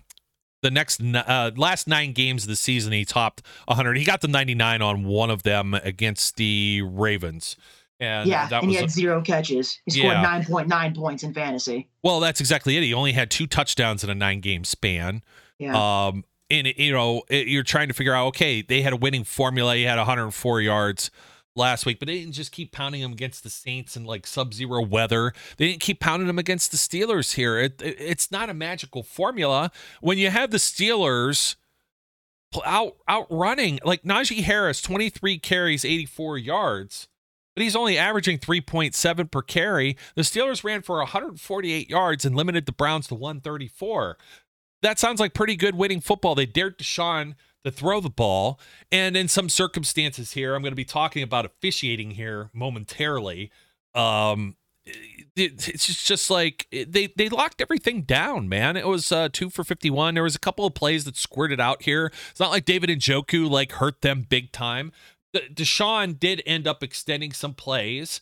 the 0.66 0.70
next 0.72 1.00
uh, 1.00 1.52
last 1.56 1.86
nine 1.86 2.12
games 2.12 2.42
of 2.42 2.48
the 2.48 2.56
season. 2.56 2.92
He 2.92 3.04
topped 3.04 3.42
100. 3.66 3.96
He 3.96 4.04
got 4.04 4.20
the 4.20 4.28
99 4.28 4.82
on 4.82 5.04
one 5.04 5.30
of 5.30 5.44
them 5.44 5.74
against 5.74 6.36
the 6.36 6.82
Ravens. 6.84 7.56
And 8.00 8.28
yeah, 8.28 8.48
and 8.52 8.68
he 8.68 8.76
had 8.76 8.86
a, 8.86 8.88
zero 8.90 9.22
catches. 9.22 9.78
He 9.86 9.92
scored 9.92 10.14
yeah. 10.14 10.42
9.9 10.42 10.96
points 10.96 11.22
in 11.22 11.32
fantasy. 11.32 11.88
Well, 12.02 12.20
that's 12.20 12.40
exactly 12.40 12.76
it. 12.76 12.82
He 12.82 12.92
only 12.92 13.12
had 13.12 13.30
two 13.30 13.46
touchdowns 13.46 14.04
in 14.04 14.10
a 14.10 14.14
nine 14.14 14.40
game 14.40 14.64
span. 14.64 15.22
Yeah. 15.58 16.08
Um, 16.08 16.24
and 16.50 16.66
you 16.66 16.92
know, 16.92 17.22
it, 17.30 17.46
you're 17.46 17.62
trying 17.62 17.88
to 17.88 17.94
figure 17.94 18.12
out, 18.12 18.26
okay, 18.28 18.60
they 18.60 18.82
had 18.82 18.92
a 18.92 18.96
winning 18.96 19.24
formula. 19.24 19.76
He 19.76 19.84
had 19.84 19.96
104 19.96 20.60
yards 20.60 21.10
last 21.57 21.86
week, 21.86 21.98
but 21.98 22.07
they 22.07 22.20
didn't 22.20 22.34
just 22.34 22.52
keep 22.52 22.72
pounding 22.72 23.02
them 23.02 23.12
against 23.12 23.42
the 23.42 23.50
Saints 23.50 23.96
in 23.96 24.04
like 24.04 24.26
sub-zero 24.26 24.82
weather. 24.82 25.32
They 25.57 25.68
didn't 25.68 25.80
keep 25.80 26.00
pounding 26.00 26.26
them 26.26 26.38
against 26.38 26.70
the 26.70 26.76
Steelers 26.76 27.34
here. 27.34 27.59
It, 27.59 27.80
it, 27.82 27.96
it's 27.98 28.30
not 28.30 28.50
a 28.50 28.54
magical 28.54 29.02
formula 29.02 29.70
when 30.00 30.18
you 30.18 30.30
have 30.30 30.50
the 30.50 30.59
Steelers 30.59 31.57
out 32.64 32.96
outrunning 33.09 33.80
like 33.84 34.02
Najee 34.02 34.42
Harris, 34.42 34.80
23 34.80 35.38
carries, 35.38 35.84
84 35.84 36.38
yards 36.38 37.09
but 37.57 37.62
he's 37.62 37.74
only 37.74 37.96
averaging 37.96 38.38
3.7 38.38 39.30
per 39.30 39.40
carry. 39.40 39.96
The 40.14 40.22
Steelers 40.22 40.62
ran 40.62 40.82
for 40.82 40.98
148 40.98 41.88
yards 41.88 42.26
and 42.26 42.36
limited 42.36 42.66
the 42.66 42.72
Browns 42.72 43.09
to 43.09 43.14
134. 43.14 44.18
That 44.82 44.98
sounds 44.98 45.20
like 45.20 45.32
pretty 45.32 45.57
good 45.57 45.74
winning 45.74 46.02
football. 46.02 46.34
They 46.34 46.44
dared 46.44 46.78
Deshaun 46.78 47.34
to 47.66 47.70
throw 47.70 48.00
the 48.00 48.10
ball. 48.10 48.58
And 48.90 49.16
in 49.16 49.28
some 49.28 49.48
circumstances 49.48 50.32
here, 50.32 50.54
I'm 50.54 50.62
going 50.62 50.72
to 50.72 50.76
be 50.76 50.84
talking 50.84 51.22
about 51.22 51.44
officiating 51.44 52.12
here 52.12 52.50
momentarily. 52.52 53.50
Um, 53.94 54.56
it's 55.34 56.04
just 56.04 56.30
like 56.30 56.68
they 56.70 57.08
they 57.16 57.28
locked 57.28 57.60
everything 57.60 58.02
down, 58.02 58.48
man. 58.48 58.76
It 58.76 58.86
was 58.86 59.10
uh, 59.10 59.28
two 59.32 59.50
for 59.50 59.64
fifty 59.64 59.90
one. 59.90 60.14
There 60.14 60.22
was 60.22 60.36
a 60.36 60.40
couple 60.40 60.64
of 60.64 60.74
plays 60.74 61.04
that 61.04 61.16
squirted 61.16 61.58
out 61.58 61.82
here. 61.82 62.12
It's 62.30 62.38
not 62.38 62.52
like 62.52 62.64
David 62.64 62.90
Njoku 62.90 63.50
like 63.50 63.72
hurt 63.72 64.02
them 64.02 64.24
big 64.28 64.52
time, 64.52 64.92
Deshaun 65.36 66.18
did 66.18 66.42
end 66.46 66.66
up 66.66 66.82
extending 66.82 67.32
some 67.32 67.54
plays. 67.54 68.20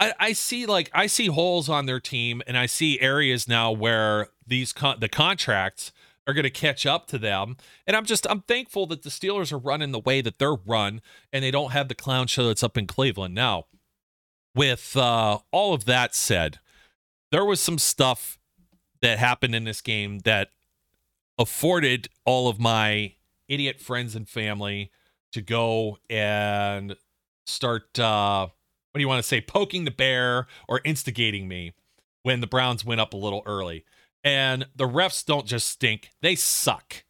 I, 0.00 0.12
I, 0.18 0.32
see 0.32 0.66
like 0.66 0.90
I 0.94 1.06
see 1.06 1.26
holes 1.26 1.68
on 1.68 1.86
their 1.86 2.00
team, 2.00 2.42
and 2.46 2.56
I 2.56 2.66
see 2.66 3.00
areas 3.00 3.48
now 3.48 3.72
where 3.72 4.28
these 4.46 4.72
con- 4.72 5.00
the 5.00 5.08
contracts 5.08 5.92
are 6.28 6.34
going 6.34 6.44
to 6.44 6.50
catch 6.50 6.86
up 6.86 7.06
to 7.08 7.18
them. 7.18 7.56
And 7.86 7.96
I'm 7.96 8.04
just 8.04 8.26
I'm 8.28 8.42
thankful 8.42 8.86
that 8.86 9.02
the 9.02 9.08
Steelers 9.08 9.52
are 9.52 9.58
running 9.58 9.92
the 9.92 9.98
way 9.98 10.20
that 10.20 10.38
they're 10.38 10.54
run, 10.54 11.00
and 11.32 11.42
they 11.42 11.50
don't 11.50 11.72
have 11.72 11.88
the 11.88 11.94
clown 11.94 12.26
show 12.26 12.46
that's 12.46 12.62
up 12.62 12.76
in 12.76 12.86
Cleveland 12.86 13.34
now. 13.34 13.64
With 14.54 14.96
uh, 14.96 15.38
all 15.50 15.74
of 15.74 15.86
that 15.86 16.14
said, 16.14 16.58
there 17.32 17.44
was 17.44 17.60
some 17.60 17.78
stuff 17.78 18.38
that 19.00 19.18
happened 19.18 19.54
in 19.54 19.64
this 19.64 19.80
game 19.80 20.20
that 20.20 20.50
afforded 21.38 22.08
all 22.24 22.48
of 22.48 22.58
my 22.58 23.14
idiot 23.48 23.80
friends 23.80 24.14
and 24.14 24.28
family 24.28 24.90
to 25.32 25.40
go 25.40 25.98
and 26.10 26.96
start 27.46 27.98
uh 27.98 28.46
what 28.46 28.98
do 28.98 29.00
you 29.00 29.08
want 29.08 29.22
to 29.22 29.28
say 29.28 29.40
poking 29.40 29.84
the 29.84 29.90
bear 29.90 30.46
or 30.66 30.80
instigating 30.84 31.46
me 31.48 31.72
when 32.22 32.40
the 32.40 32.46
Browns 32.46 32.84
went 32.84 33.00
up 33.00 33.14
a 33.14 33.16
little 33.16 33.42
early. 33.46 33.84
And 34.28 34.66
the 34.76 34.88
refs 34.88 35.24
don't 35.24 35.46
just 35.46 35.68
stink, 35.68 36.10
they 36.20 36.34
suck. 36.34 37.04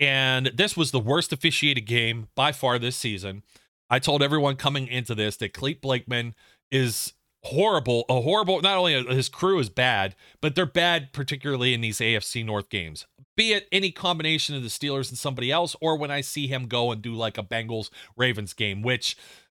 And 0.00 0.48
this 0.54 0.76
was 0.76 0.90
the 0.90 1.00
worst 1.00 1.32
officiated 1.32 1.86
game 1.86 2.28
by 2.34 2.52
far 2.52 2.78
this 2.78 2.96
season. 2.96 3.42
I 3.88 3.98
told 3.98 4.22
everyone 4.22 4.56
coming 4.56 4.88
into 4.88 5.14
this 5.14 5.36
that 5.36 5.54
Clete 5.54 5.80
Blakeman 5.80 6.34
is 6.70 7.14
horrible, 7.44 8.04
a 8.08 8.20
horrible, 8.20 8.60
not 8.60 8.76
only 8.76 9.04
his 9.04 9.28
crew 9.28 9.58
is 9.58 9.70
bad, 9.70 10.16
but 10.40 10.54
they're 10.54 10.66
bad, 10.66 11.12
particularly 11.12 11.72
in 11.72 11.80
these 11.80 11.98
AFC 11.98 12.44
North 12.44 12.68
games 12.68 13.06
be 13.36 13.52
it 13.52 13.68
any 13.70 13.92
combination 13.92 14.56
of 14.56 14.62
the 14.62 14.68
Steelers 14.68 15.10
and 15.10 15.18
somebody 15.18 15.52
else, 15.52 15.76
or 15.80 15.96
when 15.96 16.10
I 16.10 16.22
see 16.22 16.46
him 16.46 16.66
go 16.66 16.90
and 16.90 17.00
do 17.00 17.14
like 17.14 17.38
a 17.38 17.42
Bengals 17.42 17.90
Ravens 18.16 18.54
game, 18.54 18.82
which 18.82 19.16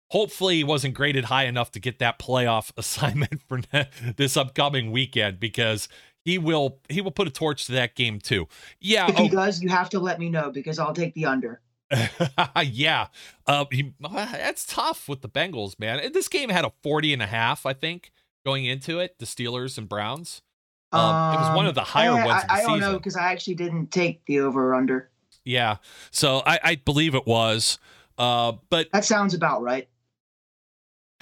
hopefully 0.09 0.63
wasn't 0.63 0.93
graded 0.93 1.25
high 1.25 1.45
enough 1.45 1.71
to 1.71 1.79
get 1.79 1.99
that 1.99 2.19
playoff 2.19 2.71
assignment 2.77 3.41
for 3.47 3.61
this 4.17 4.37
upcoming 4.37 4.91
weekend 4.91 5.39
because 5.39 5.87
he 6.25 6.37
will 6.37 6.79
he 6.89 7.01
will 7.01 7.11
put 7.11 7.27
a 7.27 7.31
torch 7.31 7.65
to 7.65 7.71
that 7.73 7.95
game 7.95 8.19
too. 8.19 8.47
Yeah, 8.79 9.09
if 9.09 9.15
he 9.15 9.23
oh, 9.25 9.29
does, 9.29 9.61
you 9.61 9.69
have 9.69 9.89
to 9.91 9.99
let 9.99 10.19
me 10.19 10.29
know 10.29 10.51
because 10.51 10.79
I'll 10.79 10.93
take 10.93 11.13
the 11.13 11.25
under. 11.25 11.61
yeah, 12.65 13.07
uh, 13.47 13.65
he, 13.71 13.93
that's 13.99 14.65
tough 14.65 15.09
with 15.09 15.21
the 15.21 15.29
Bengals, 15.29 15.79
man. 15.79 16.11
This 16.13 16.27
game 16.27 16.49
had 16.49 16.63
a 16.63 16.71
40 16.83 17.13
and 17.13 17.23
a 17.23 17.27
half, 17.27 17.65
I 17.65 17.73
think, 17.73 18.11
going 18.45 18.65
into 18.65 18.99
it. 18.99 19.17
The 19.17 19.25
Steelers 19.25 19.77
and 19.77 19.89
Browns. 19.89 20.43
Um, 20.91 21.01
um, 21.01 21.33
it 21.33 21.37
was 21.39 21.55
one 21.55 21.65
of 21.65 21.75
the 21.75 21.83
higher 21.83 22.11
I, 22.11 22.25
ones. 22.25 22.43
I, 22.47 22.61
I 22.61 22.63
don't 22.63 22.79
know 22.79 22.97
because 22.97 23.15
I 23.15 23.31
actually 23.31 23.55
didn't 23.55 23.87
take 23.87 24.25
the 24.25 24.39
over 24.39 24.75
under. 24.75 25.09
Yeah, 25.45 25.77
so 26.11 26.43
I, 26.45 26.59
I 26.63 26.75
believe 26.75 27.15
it 27.15 27.25
was, 27.25 27.79
uh, 28.17 28.53
but 28.69 28.87
that 28.91 29.05
sounds 29.05 29.33
about 29.33 29.63
right. 29.63 29.87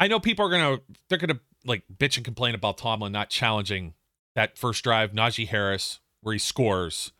I 0.00 0.08
know 0.08 0.20
people 0.20 0.46
are 0.46 0.50
gonna 0.50 0.78
they're 1.08 1.18
gonna 1.18 1.40
like 1.64 1.84
bitch 1.94 2.16
and 2.16 2.24
complain 2.24 2.54
about 2.54 2.78
Tomlin 2.78 3.12
not 3.12 3.30
challenging 3.30 3.94
that 4.34 4.58
first 4.58 4.84
drive, 4.84 5.12
Najee 5.12 5.48
Harris, 5.48 6.00
where 6.20 6.32
he 6.32 6.38
scores. 6.38 7.12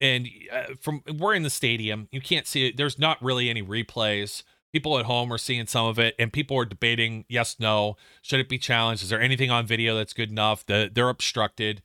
And 0.00 0.28
uh, 0.52 0.74
from 0.80 1.02
we're 1.18 1.34
in 1.34 1.42
the 1.42 1.50
stadium, 1.50 2.08
you 2.12 2.20
can't 2.20 2.46
see 2.46 2.68
it. 2.68 2.76
There's 2.76 2.98
not 2.98 3.22
really 3.22 3.48
any 3.48 3.62
replays. 3.62 4.42
People 4.72 4.98
at 4.98 5.06
home 5.06 5.32
are 5.32 5.38
seeing 5.38 5.66
some 5.66 5.86
of 5.86 5.98
it 5.98 6.14
and 6.18 6.32
people 6.32 6.58
are 6.58 6.66
debating 6.66 7.24
yes 7.28 7.56
no. 7.58 7.96
Should 8.20 8.40
it 8.40 8.48
be 8.48 8.58
challenged? 8.58 9.02
Is 9.02 9.08
there 9.08 9.20
anything 9.20 9.50
on 9.50 9.66
video 9.66 9.96
that's 9.96 10.12
good 10.12 10.30
enough? 10.30 10.66
That 10.66 10.94
they're 10.94 11.08
obstructed. 11.08 11.82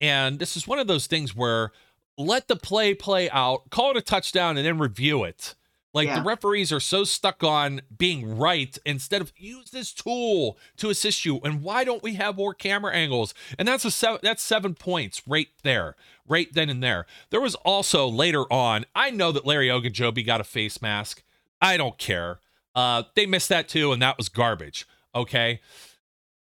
And 0.00 0.38
this 0.38 0.56
is 0.56 0.68
one 0.68 0.78
of 0.78 0.86
those 0.86 1.06
things 1.06 1.34
where 1.34 1.72
let 2.18 2.48
the 2.48 2.56
play 2.56 2.94
play 2.94 3.30
out 3.30 3.70
call 3.70 3.92
it 3.92 3.96
a 3.96 4.02
touchdown 4.02 4.56
and 4.58 4.66
then 4.66 4.78
review 4.78 5.24
it 5.24 5.54
like 5.94 6.08
yeah. 6.08 6.18
the 6.18 6.24
referees 6.24 6.72
are 6.72 6.80
so 6.80 7.04
stuck 7.04 7.42
on 7.42 7.80
being 7.96 8.36
right 8.36 8.76
instead 8.84 9.22
of 9.22 9.32
use 9.36 9.70
this 9.70 9.92
tool 9.92 10.58
to 10.76 10.90
assist 10.90 11.24
you. 11.24 11.40
And 11.44 11.62
why 11.62 11.84
don't 11.84 12.02
we 12.02 12.14
have 12.14 12.36
more 12.36 12.52
camera 12.52 12.92
angles? 12.92 13.32
And 13.58 13.66
that's 13.66 13.84
a 13.84 13.90
seven, 13.90 14.18
that's 14.22 14.42
seven 14.42 14.74
points 14.74 15.22
right 15.26 15.48
there, 15.62 15.94
right 16.28 16.52
then 16.52 16.68
and 16.68 16.82
there. 16.82 17.06
There 17.30 17.40
was 17.40 17.54
also 17.54 18.08
later 18.08 18.42
on. 18.52 18.84
I 18.94 19.10
know 19.10 19.32
that 19.32 19.46
Larry 19.46 19.68
Ogunjobi 19.68 20.26
got 20.26 20.40
a 20.40 20.44
face 20.44 20.82
mask. 20.82 21.22
I 21.62 21.76
don't 21.76 21.96
care. 21.96 22.40
Uh, 22.74 23.04
they 23.14 23.24
missed 23.24 23.48
that 23.50 23.68
too, 23.68 23.92
and 23.92 24.02
that 24.02 24.18
was 24.18 24.28
garbage. 24.28 24.86
Okay, 25.14 25.60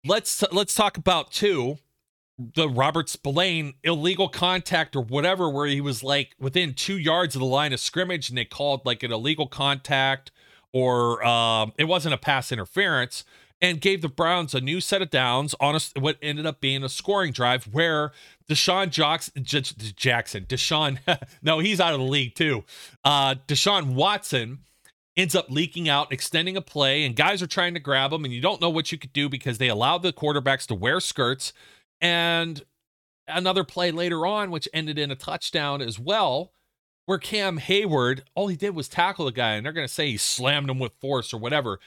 let's 0.04 0.42
let's 0.50 0.74
talk 0.74 0.96
about 0.96 1.30
two 1.30 1.78
the 2.38 2.68
Robert 2.68 3.08
Spillane 3.08 3.74
illegal 3.82 4.28
contact 4.28 4.94
or 4.94 5.02
whatever, 5.02 5.48
where 5.48 5.66
he 5.66 5.80
was 5.80 6.02
like 6.02 6.34
within 6.38 6.74
two 6.74 6.98
yards 6.98 7.34
of 7.34 7.40
the 7.40 7.46
line 7.46 7.72
of 7.72 7.80
scrimmage, 7.80 8.28
and 8.28 8.36
they 8.36 8.44
called 8.44 8.84
like 8.84 9.02
an 9.02 9.12
illegal 9.12 9.46
contact 9.46 10.30
or 10.76 11.24
um, 11.24 11.72
it 11.78 11.84
wasn't 11.84 12.12
a 12.12 12.18
pass 12.18 12.52
interference, 12.52 13.24
and 13.62 13.80
gave 13.80 14.02
the 14.02 14.08
Browns 14.08 14.54
a 14.54 14.60
new 14.60 14.78
set 14.78 15.00
of 15.00 15.08
downs 15.08 15.54
on 15.58 15.74
a, 15.74 15.80
what 15.98 16.18
ended 16.20 16.44
up 16.44 16.60
being 16.60 16.84
a 16.84 16.88
scoring 16.90 17.32
drive 17.32 17.64
where 17.64 18.12
Deshaun 18.46 18.90
Jackson, 18.90 19.42
Jackson, 19.42 20.44
Deshaun, 20.44 20.98
no, 21.42 21.60
he's 21.60 21.80
out 21.80 21.94
of 21.94 22.00
the 22.00 22.04
league 22.04 22.34
too. 22.34 22.64
Uh, 23.04 23.36
Deshaun 23.48 23.94
Watson 23.94 24.58
ends 25.16 25.34
up 25.34 25.50
leaking 25.50 25.88
out, 25.88 26.12
extending 26.12 26.58
a 26.58 26.60
play, 26.60 27.04
and 27.04 27.16
guys 27.16 27.42
are 27.42 27.46
trying 27.46 27.72
to 27.72 27.80
grab 27.80 28.12
him, 28.12 28.24
and 28.24 28.34
you 28.34 28.42
don't 28.42 28.60
know 28.60 28.68
what 28.68 28.92
you 28.92 28.98
could 28.98 29.14
do 29.14 29.30
because 29.30 29.56
they 29.56 29.68
allow 29.68 29.96
the 29.96 30.12
quarterbacks 30.12 30.66
to 30.66 30.74
wear 30.74 31.00
skirts. 31.00 31.54
And 32.00 32.62
another 33.28 33.64
play 33.64 33.90
later 33.90 34.26
on, 34.26 34.50
which 34.50 34.68
ended 34.72 34.98
in 34.98 35.10
a 35.10 35.16
touchdown 35.16 35.80
as 35.80 35.98
well, 35.98 36.52
where 37.06 37.18
Cam 37.18 37.58
Heyward, 37.58 38.22
all 38.34 38.48
he 38.48 38.56
did 38.56 38.74
was 38.74 38.88
tackle 38.88 39.26
the 39.26 39.32
guy, 39.32 39.52
and 39.54 39.64
they're 39.64 39.72
going 39.72 39.86
to 39.86 39.92
say 39.92 40.10
he 40.10 40.16
slammed 40.16 40.68
him 40.68 40.78
with 40.78 40.92
force 41.00 41.32
or 41.32 41.38
whatever. 41.38 41.78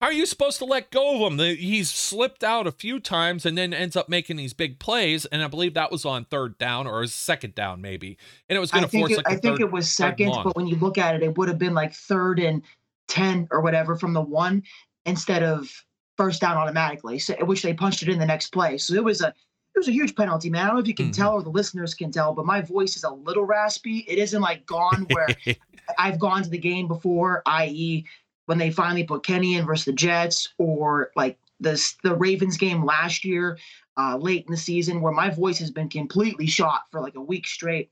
How 0.00 0.08
are 0.08 0.12
you 0.12 0.26
supposed 0.26 0.58
to 0.58 0.64
let 0.64 0.90
go 0.90 1.24
of 1.24 1.32
him? 1.32 1.38
He's 1.38 1.88
slipped 1.88 2.42
out 2.42 2.66
a 2.66 2.72
few 2.72 2.98
times 2.98 3.46
and 3.46 3.56
then 3.56 3.72
ends 3.72 3.94
up 3.94 4.08
making 4.08 4.34
these 4.34 4.52
big 4.52 4.80
plays. 4.80 5.26
And 5.26 5.44
I 5.44 5.46
believe 5.46 5.74
that 5.74 5.92
was 5.92 6.04
on 6.04 6.24
third 6.24 6.58
down 6.58 6.88
or 6.88 7.06
second 7.06 7.54
down, 7.54 7.80
maybe. 7.80 8.18
And 8.48 8.56
it 8.56 8.60
was 8.60 8.72
going 8.72 8.82
to 8.82 8.90
force. 8.90 9.12
It, 9.12 9.18
like 9.18 9.28
I 9.28 9.36
think 9.36 9.60
it 9.60 9.70
was 9.70 9.88
second, 9.88 10.32
but 10.42 10.56
when 10.56 10.66
you 10.66 10.74
look 10.74 10.98
at 10.98 11.14
it, 11.14 11.22
it 11.22 11.38
would 11.38 11.46
have 11.46 11.58
been 11.58 11.74
like 11.74 11.94
third 11.94 12.40
and 12.40 12.62
ten 13.06 13.46
or 13.52 13.60
whatever 13.60 13.94
from 13.94 14.12
the 14.12 14.20
one 14.20 14.64
instead 15.06 15.44
of 15.44 15.70
first 16.16 16.40
down 16.40 16.56
automatically. 16.56 17.20
So 17.20 17.34
which 17.44 17.62
they 17.62 17.72
punched 17.72 18.02
it 18.02 18.08
in 18.08 18.18
the 18.18 18.26
next 18.26 18.48
play. 18.48 18.78
So 18.78 18.94
it 18.94 19.04
was 19.04 19.20
a 19.20 19.32
it 19.74 19.78
was 19.78 19.88
a 19.88 19.92
huge 19.92 20.14
penalty, 20.14 20.50
man. 20.50 20.64
I 20.64 20.66
don't 20.66 20.76
know 20.76 20.82
if 20.82 20.88
you 20.88 20.94
can 20.94 21.06
mm-hmm. 21.06 21.22
tell 21.22 21.32
or 21.34 21.42
the 21.42 21.50
listeners 21.50 21.94
can 21.94 22.10
tell, 22.10 22.34
but 22.34 22.44
my 22.44 22.60
voice 22.60 22.96
is 22.96 23.04
a 23.04 23.10
little 23.10 23.44
raspy. 23.44 24.04
It 24.06 24.18
isn't 24.18 24.40
like 24.40 24.66
gone 24.66 25.06
where 25.10 25.28
I've 25.98 26.18
gone 26.18 26.42
to 26.42 26.50
the 26.50 26.58
game 26.58 26.88
before, 26.88 27.42
i.e., 27.46 28.04
when 28.46 28.58
they 28.58 28.70
finally 28.70 29.04
put 29.04 29.22
Kenny 29.22 29.56
in 29.56 29.64
versus 29.64 29.86
the 29.86 29.92
Jets, 29.92 30.52
or 30.58 31.10
like 31.16 31.38
this 31.60 31.96
the 32.02 32.14
Ravens 32.14 32.58
game 32.58 32.84
last 32.84 33.24
year, 33.24 33.56
uh, 33.96 34.16
late 34.16 34.44
in 34.46 34.50
the 34.50 34.58
season, 34.58 35.00
where 35.00 35.12
my 35.12 35.30
voice 35.30 35.58
has 35.58 35.70
been 35.70 35.88
completely 35.88 36.46
shot 36.46 36.82
for 36.90 37.00
like 37.00 37.14
a 37.14 37.20
week 37.20 37.46
straight. 37.46 37.90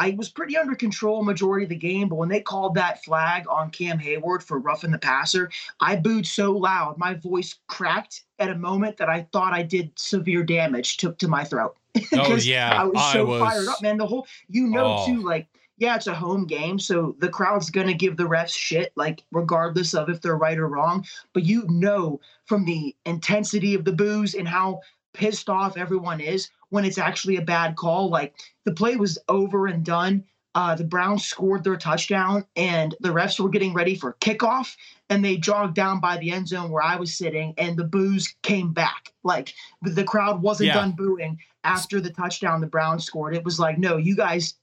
I 0.00 0.14
was 0.16 0.30
pretty 0.30 0.56
under 0.56 0.74
control 0.74 1.22
majority 1.22 1.64
of 1.64 1.68
the 1.68 1.76
game, 1.76 2.08
but 2.08 2.16
when 2.16 2.30
they 2.30 2.40
called 2.40 2.74
that 2.74 3.04
flag 3.04 3.44
on 3.50 3.68
Cam 3.70 3.98
Heyward 3.98 4.42
for 4.42 4.58
roughing 4.58 4.92
the 4.92 4.98
passer, 4.98 5.50
I 5.78 5.96
booed 5.96 6.26
so 6.26 6.52
loud, 6.52 6.96
my 6.96 7.12
voice 7.12 7.56
cracked 7.66 8.24
at 8.38 8.48
a 8.48 8.54
moment 8.54 8.96
that 8.96 9.10
I 9.10 9.28
thought 9.30 9.52
I 9.52 9.62
did 9.62 9.92
severe 9.96 10.42
damage 10.42 10.96
to, 10.98 11.12
to 11.12 11.28
my 11.28 11.44
throat. 11.44 11.76
oh 12.14 12.36
yeah, 12.36 12.80
I 12.80 12.84
was 12.84 13.12
so 13.12 13.20
I 13.20 13.22
was... 13.24 13.40
fired 13.40 13.68
up, 13.68 13.82
man. 13.82 13.98
The 13.98 14.06
whole 14.06 14.26
you 14.48 14.68
know 14.68 15.00
oh. 15.00 15.06
too, 15.06 15.22
like 15.22 15.48
yeah, 15.76 15.96
it's 15.96 16.06
a 16.06 16.14
home 16.14 16.46
game, 16.46 16.78
so 16.78 17.14
the 17.18 17.28
crowd's 17.28 17.68
gonna 17.68 17.92
give 17.92 18.16
the 18.16 18.24
refs 18.24 18.56
shit, 18.56 18.92
like 18.96 19.22
regardless 19.32 19.92
of 19.92 20.08
if 20.08 20.22
they're 20.22 20.36
right 20.36 20.56
or 20.56 20.68
wrong. 20.68 21.04
But 21.34 21.44
you 21.44 21.66
know 21.68 22.20
from 22.46 22.64
the 22.64 22.96
intensity 23.04 23.74
of 23.74 23.84
the 23.84 23.92
boos 23.92 24.34
and 24.34 24.48
how 24.48 24.80
pissed 25.12 25.48
off 25.48 25.76
everyone 25.76 26.20
is 26.20 26.50
when 26.70 26.84
it's 26.84 26.98
actually 26.98 27.36
a 27.36 27.42
bad 27.42 27.76
call. 27.76 28.08
Like 28.08 28.34
the 28.64 28.72
play 28.72 28.96
was 28.96 29.18
over 29.28 29.66
and 29.66 29.84
done. 29.84 30.24
Uh, 30.54 30.74
the 30.74 30.84
Browns 30.84 31.24
scored 31.24 31.62
their 31.62 31.76
touchdown, 31.76 32.44
and 32.56 32.96
the 32.98 33.10
refs 33.10 33.38
were 33.38 33.48
getting 33.48 33.72
ready 33.72 33.94
for 33.94 34.16
kickoff, 34.20 34.74
and 35.08 35.24
they 35.24 35.36
jogged 35.36 35.76
down 35.76 36.00
by 36.00 36.16
the 36.16 36.32
end 36.32 36.48
zone 36.48 36.70
where 36.70 36.82
I 36.82 36.96
was 36.96 37.16
sitting, 37.16 37.54
and 37.56 37.76
the 37.76 37.84
boos 37.84 38.34
came 38.42 38.72
back. 38.72 39.12
Like 39.22 39.54
the 39.82 40.02
crowd 40.02 40.42
wasn't 40.42 40.68
yeah. 40.68 40.74
done 40.74 40.92
booing 40.92 41.38
after 41.62 42.00
the 42.00 42.10
touchdown 42.10 42.60
the 42.60 42.66
Browns 42.66 43.04
scored. 43.04 43.36
It 43.36 43.44
was 43.44 43.60
like, 43.60 43.78
no, 43.78 43.96
you 43.96 44.16
guys 44.16 44.54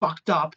fucked 0.00 0.30
up 0.30 0.56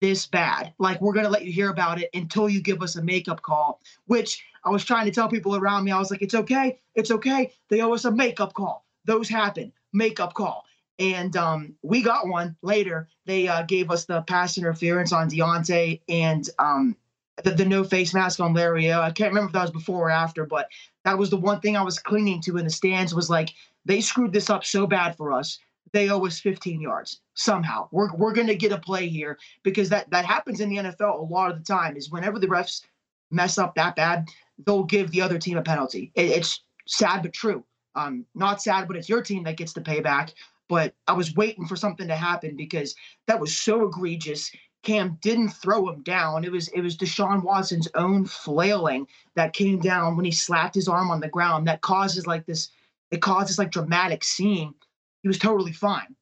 this 0.00 0.26
bad. 0.26 0.72
Like 0.78 1.00
we're 1.00 1.14
gonna 1.14 1.30
let 1.30 1.44
you 1.44 1.52
hear 1.52 1.70
about 1.70 2.00
it 2.00 2.10
until 2.14 2.48
you 2.48 2.62
give 2.62 2.82
us 2.82 2.94
a 2.96 3.02
makeup 3.02 3.42
call. 3.42 3.80
Which 4.06 4.44
I 4.64 4.70
was 4.70 4.84
trying 4.84 5.06
to 5.06 5.12
tell 5.12 5.28
people 5.28 5.56
around 5.56 5.84
me. 5.84 5.90
I 5.90 5.98
was 5.98 6.10
like, 6.10 6.22
it's 6.22 6.34
okay, 6.34 6.78
it's 6.94 7.10
okay. 7.10 7.52
They 7.70 7.80
owe 7.80 7.92
us 7.92 8.04
a 8.04 8.12
makeup 8.12 8.54
call. 8.54 8.84
Those 9.08 9.28
happen 9.28 9.72
makeup 9.94 10.34
call. 10.34 10.66
And 10.98 11.34
um, 11.36 11.74
we 11.82 12.02
got 12.02 12.28
one 12.28 12.56
later. 12.62 13.08
They 13.24 13.48
uh, 13.48 13.62
gave 13.62 13.90
us 13.90 14.04
the 14.04 14.22
pass 14.22 14.58
interference 14.58 15.12
on 15.12 15.30
Diontae 15.30 16.00
and 16.08 16.48
um, 16.58 16.94
the, 17.42 17.52
the, 17.52 17.64
no 17.64 17.84
face 17.84 18.12
mask 18.12 18.38
on 18.38 18.52
Larry. 18.52 18.92
I 18.92 19.10
can't 19.12 19.30
remember 19.30 19.48
if 19.48 19.52
that 19.54 19.62
was 19.62 19.70
before 19.70 20.08
or 20.08 20.10
after, 20.10 20.44
but 20.44 20.68
that 21.04 21.16
was 21.16 21.30
the 21.30 21.38
one 21.38 21.60
thing 21.60 21.74
I 21.76 21.82
was 21.82 21.98
clinging 21.98 22.42
to 22.42 22.58
in 22.58 22.64
the 22.64 22.70
stands 22.70 23.14
was 23.14 23.30
like, 23.30 23.50
they 23.86 24.02
screwed 24.02 24.32
this 24.32 24.50
up 24.50 24.64
so 24.64 24.86
bad 24.86 25.16
for 25.16 25.32
us. 25.32 25.58
They 25.92 26.10
owe 26.10 26.26
us 26.26 26.38
15 26.40 26.80
yards 26.80 27.20
somehow. 27.32 27.88
We're, 27.90 28.14
we're 28.14 28.34
going 28.34 28.48
to 28.48 28.56
get 28.56 28.72
a 28.72 28.78
play 28.78 29.08
here 29.08 29.38
because 29.62 29.88
that, 29.88 30.10
that 30.10 30.26
happens 30.26 30.60
in 30.60 30.68
the 30.68 30.76
NFL 30.76 31.18
a 31.18 31.32
lot 31.32 31.50
of 31.50 31.58
the 31.58 31.64
time 31.64 31.96
is 31.96 32.10
whenever 32.10 32.38
the 32.38 32.48
refs 32.48 32.82
mess 33.30 33.56
up 33.56 33.74
that 33.76 33.96
bad, 33.96 34.28
they'll 34.66 34.84
give 34.84 35.12
the 35.12 35.22
other 35.22 35.38
team 35.38 35.56
a 35.56 35.62
penalty. 35.62 36.12
It, 36.14 36.26
it's 36.26 36.60
sad 36.86 37.22
but 37.22 37.32
true. 37.32 37.64
Um, 37.98 38.24
not 38.34 38.62
sad, 38.62 38.86
but 38.86 38.96
it's 38.96 39.08
your 39.08 39.22
team 39.22 39.42
that 39.44 39.56
gets 39.56 39.72
the 39.72 39.80
payback. 39.80 40.32
But 40.68 40.94
I 41.08 41.12
was 41.14 41.34
waiting 41.34 41.66
for 41.66 41.76
something 41.76 42.06
to 42.08 42.14
happen 42.14 42.54
because 42.54 42.94
that 43.26 43.40
was 43.40 43.56
so 43.56 43.86
egregious. 43.86 44.50
Cam 44.84 45.18
didn't 45.20 45.48
throw 45.48 45.88
him 45.88 46.02
down. 46.02 46.44
It 46.44 46.52
was 46.52 46.68
it 46.68 46.82
was 46.82 46.96
Deshaun 46.96 47.42
Watson's 47.42 47.88
own 47.94 48.24
flailing 48.24 49.08
that 49.34 49.52
came 49.52 49.80
down 49.80 50.16
when 50.16 50.24
he 50.24 50.30
slapped 50.30 50.74
his 50.74 50.88
arm 50.88 51.10
on 51.10 51.20
the 51.20 51.28
ground. 51.28 51.66
That 51.66 51.80
causes 51.80 52.26
like 52.26 52.46
this. 52.46 52.70
It 53.10 53.20
causes 53.20 53.58
like 53.58 53.72
dramatic 53.72 54.22
scene. 54.22 54.74
He 55.22 55.28
was 55.28 55.38
totally 55.38 55.72
fine, 55.72 56.14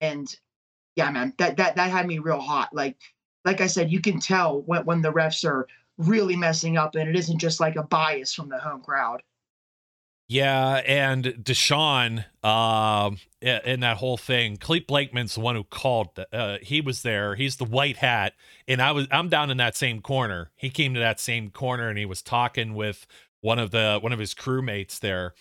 and 0.00 0.34
yeah, 0.96 1.10
man, 1.10 1.32
that 1.38 1.56
that 1.56 1.76
that 1.76 1.90
had 1.90 2.06
me 2.06 2.18
real 2.18 2.40
hot. 2.40 2.74
Like 2.74 2.98
like 3.44 3.60
I 3.60 3.66
said, 3.66 3.90
you 3.90 4.00
can 4.00 4.20
tell 4.20 4.60
when 4.62 4.84
when 4.84 5.00
the 5.00 5.12
refs 5.12 5.48
are 5.48 5.66
really 5.96 6.36
messing 6.36 6.76
up, 6.76 6.94
and 6.96 7.08
it 7.08 7.16
isn't 7.16 7.38
just 7.38 7.60
like 7.60 7.76
a 7.76 7.84
bias 7.84 8.34
from 8.34 8.50
the 8.50 8.58
home 8.58 8.82
crowd. 8.82 9.22
Yeah, 10.28 10.76
and 10.86 11.24
Deshaun, 11.24 12.24
uh, 12.42 13.10
in 13.42 13.80
that 13.80 13.98
whole 13.98 14.16
thing, 14.16 14.56
Clete 14.56 14.86
Blakeman's 14.86 15.34
the 15.34 15.40
one 15.40 15.56
who 15.56 15.64
called. 15.64 16.08
Uh, 16.32 16.56
he 16.62 16.80
was 16.80 17.02
there. 17.02 17.34
He's 17.34 17.56
the 17.56 17.66
white 17.66 17.98
hat, 17.98 18.32
and 18.66 18.80
I 18.80 18.92
was. 18.92 19.06
I'm 19.10 19.28
down 19.28 19.50
in 19.50 19.58
that 19.58 19.76
same 19.76 20.00
corner. 20.00 20.50
He 20.56 20.70
came 20.70 20.94
to 20.94 21.00
that 21.00 21.20
same 21.20 21.50
corner, 21.50 21.88
and 21.88 21.98
he 21.98 22.06
was 22.06 22.22
talking 22.22 22.74
with 22.74 23.06
one 23.42 23.58
of 23.58 23.72
the 23.72 23.98
one 24.00 24.12
of 24.12 24.18
his 24.18 24.32
crewmates 24.32 25.00
there. 25.00 25.34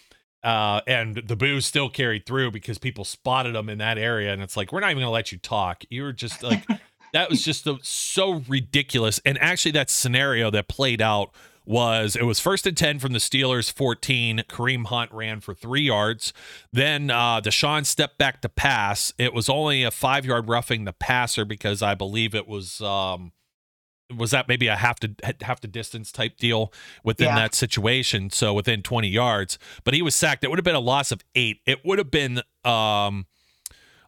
Uh, 0.43 0.81
and 0.87 1.15
the 1.25 1.35
boo 1.35 1.61
still 1.61 1.87
carried 1.87 2.25
through 2.25 2.51
because 2.51 2.77
people 2.77 3.05
spotted 3.05 3.55
him 3.55 3.69
in 3.69 3.77
that 3.77 3.97
area, 3.97 4.33
and 4.33 4.41
it's 4.41 4.57
like 4.57 4.73
we're 4.73 4.81
not 4.81 4.91
even 4.91 5.01
gonna 5.01 5.11
let 5.11 5.31
you 5.31 5.37
talk. 5.37 5.83
You 5.89 6.03
were 6.03 6.13
just 6.13 6.43
like. 6.43 6.65
that 7.13 7.29
was 7.29 7.43
just 7.43 7.67
so 7.83 8.41
ridiculous. 8.47 9.19
And 9.25 9.37
actually, 9.39 9.71
that 9.73 9.89
scenario 9.89 10.49
that 10.51 10.67
played 10.67 11.01
out 11.01 11.31
was 11.65 12.15
it 12.15 12.23
was 12.23 12.39
first 12.39 12.65
and 12.65 12.75
10 12.75 12.99
from 12.99 13.13
the 13.13 13.19
Steelers 13.19 13.71
14. 13.71 14.43
Kareem 14.49 14.85
Hunt 14.87 15.11
ran 15.11 15.39
for 15.39 15.53
three 15.53 15.83
yards. 15.83 16.33
Then 16.71 17.09
uh, 17.09 17.41
Deshaun 17.41 17.85
stepped 17.85 18.17
back 18.17 18.41
to 18.41 18.49
pass. 18.49 19.13
It 19.17 19.33
was 19.33 19.49
only 19.49 19.83
a 19.83 19.91
five 19.91 20.25
yard 20.25 20.49
roughing 20.49 20.85
the 20.85 20.93
passer 20.93 21.45
because 21.45 21.81
I 21.81 21.95
believe 21.95 22.35
it 22.35 22.47
was. 22.47 22.81
Um, 22.81 23.31
was 24.17 24.31
that 24.31 24.49
maybe 24.49 24.67
a 24.67 24.75
half 24.75 24.99
to 24.99 25.15
half 25.41 25.61
to 25.61 25.69
distance 25.69 26.11
type 26.11 26.35
deal 26.35 26.73
within 27.01 27.27
yeah. 27.27 27.35
that 27.35 27.55
situation 27.55 28.29
so 28.29 28.53
within 28.53 28.81
20 28.81 29.07
yards 29.07 29.57
but 29.85 29.93
he 29.93 30.01
was 30.01 30.13
sacked 30.13 30.43
it 30.43 30.49
would 30.49 30.59
have 30.59 30.65
been 30.65 30.75
a 30.75 30.81
loss 30.81 31.13
of 31.13 31.23
eight 31.33 31.61
it 31.65 31.79
would 31.85 31.97
have 31.97 32.11
been 32.11 32.41
um 32.65 33.25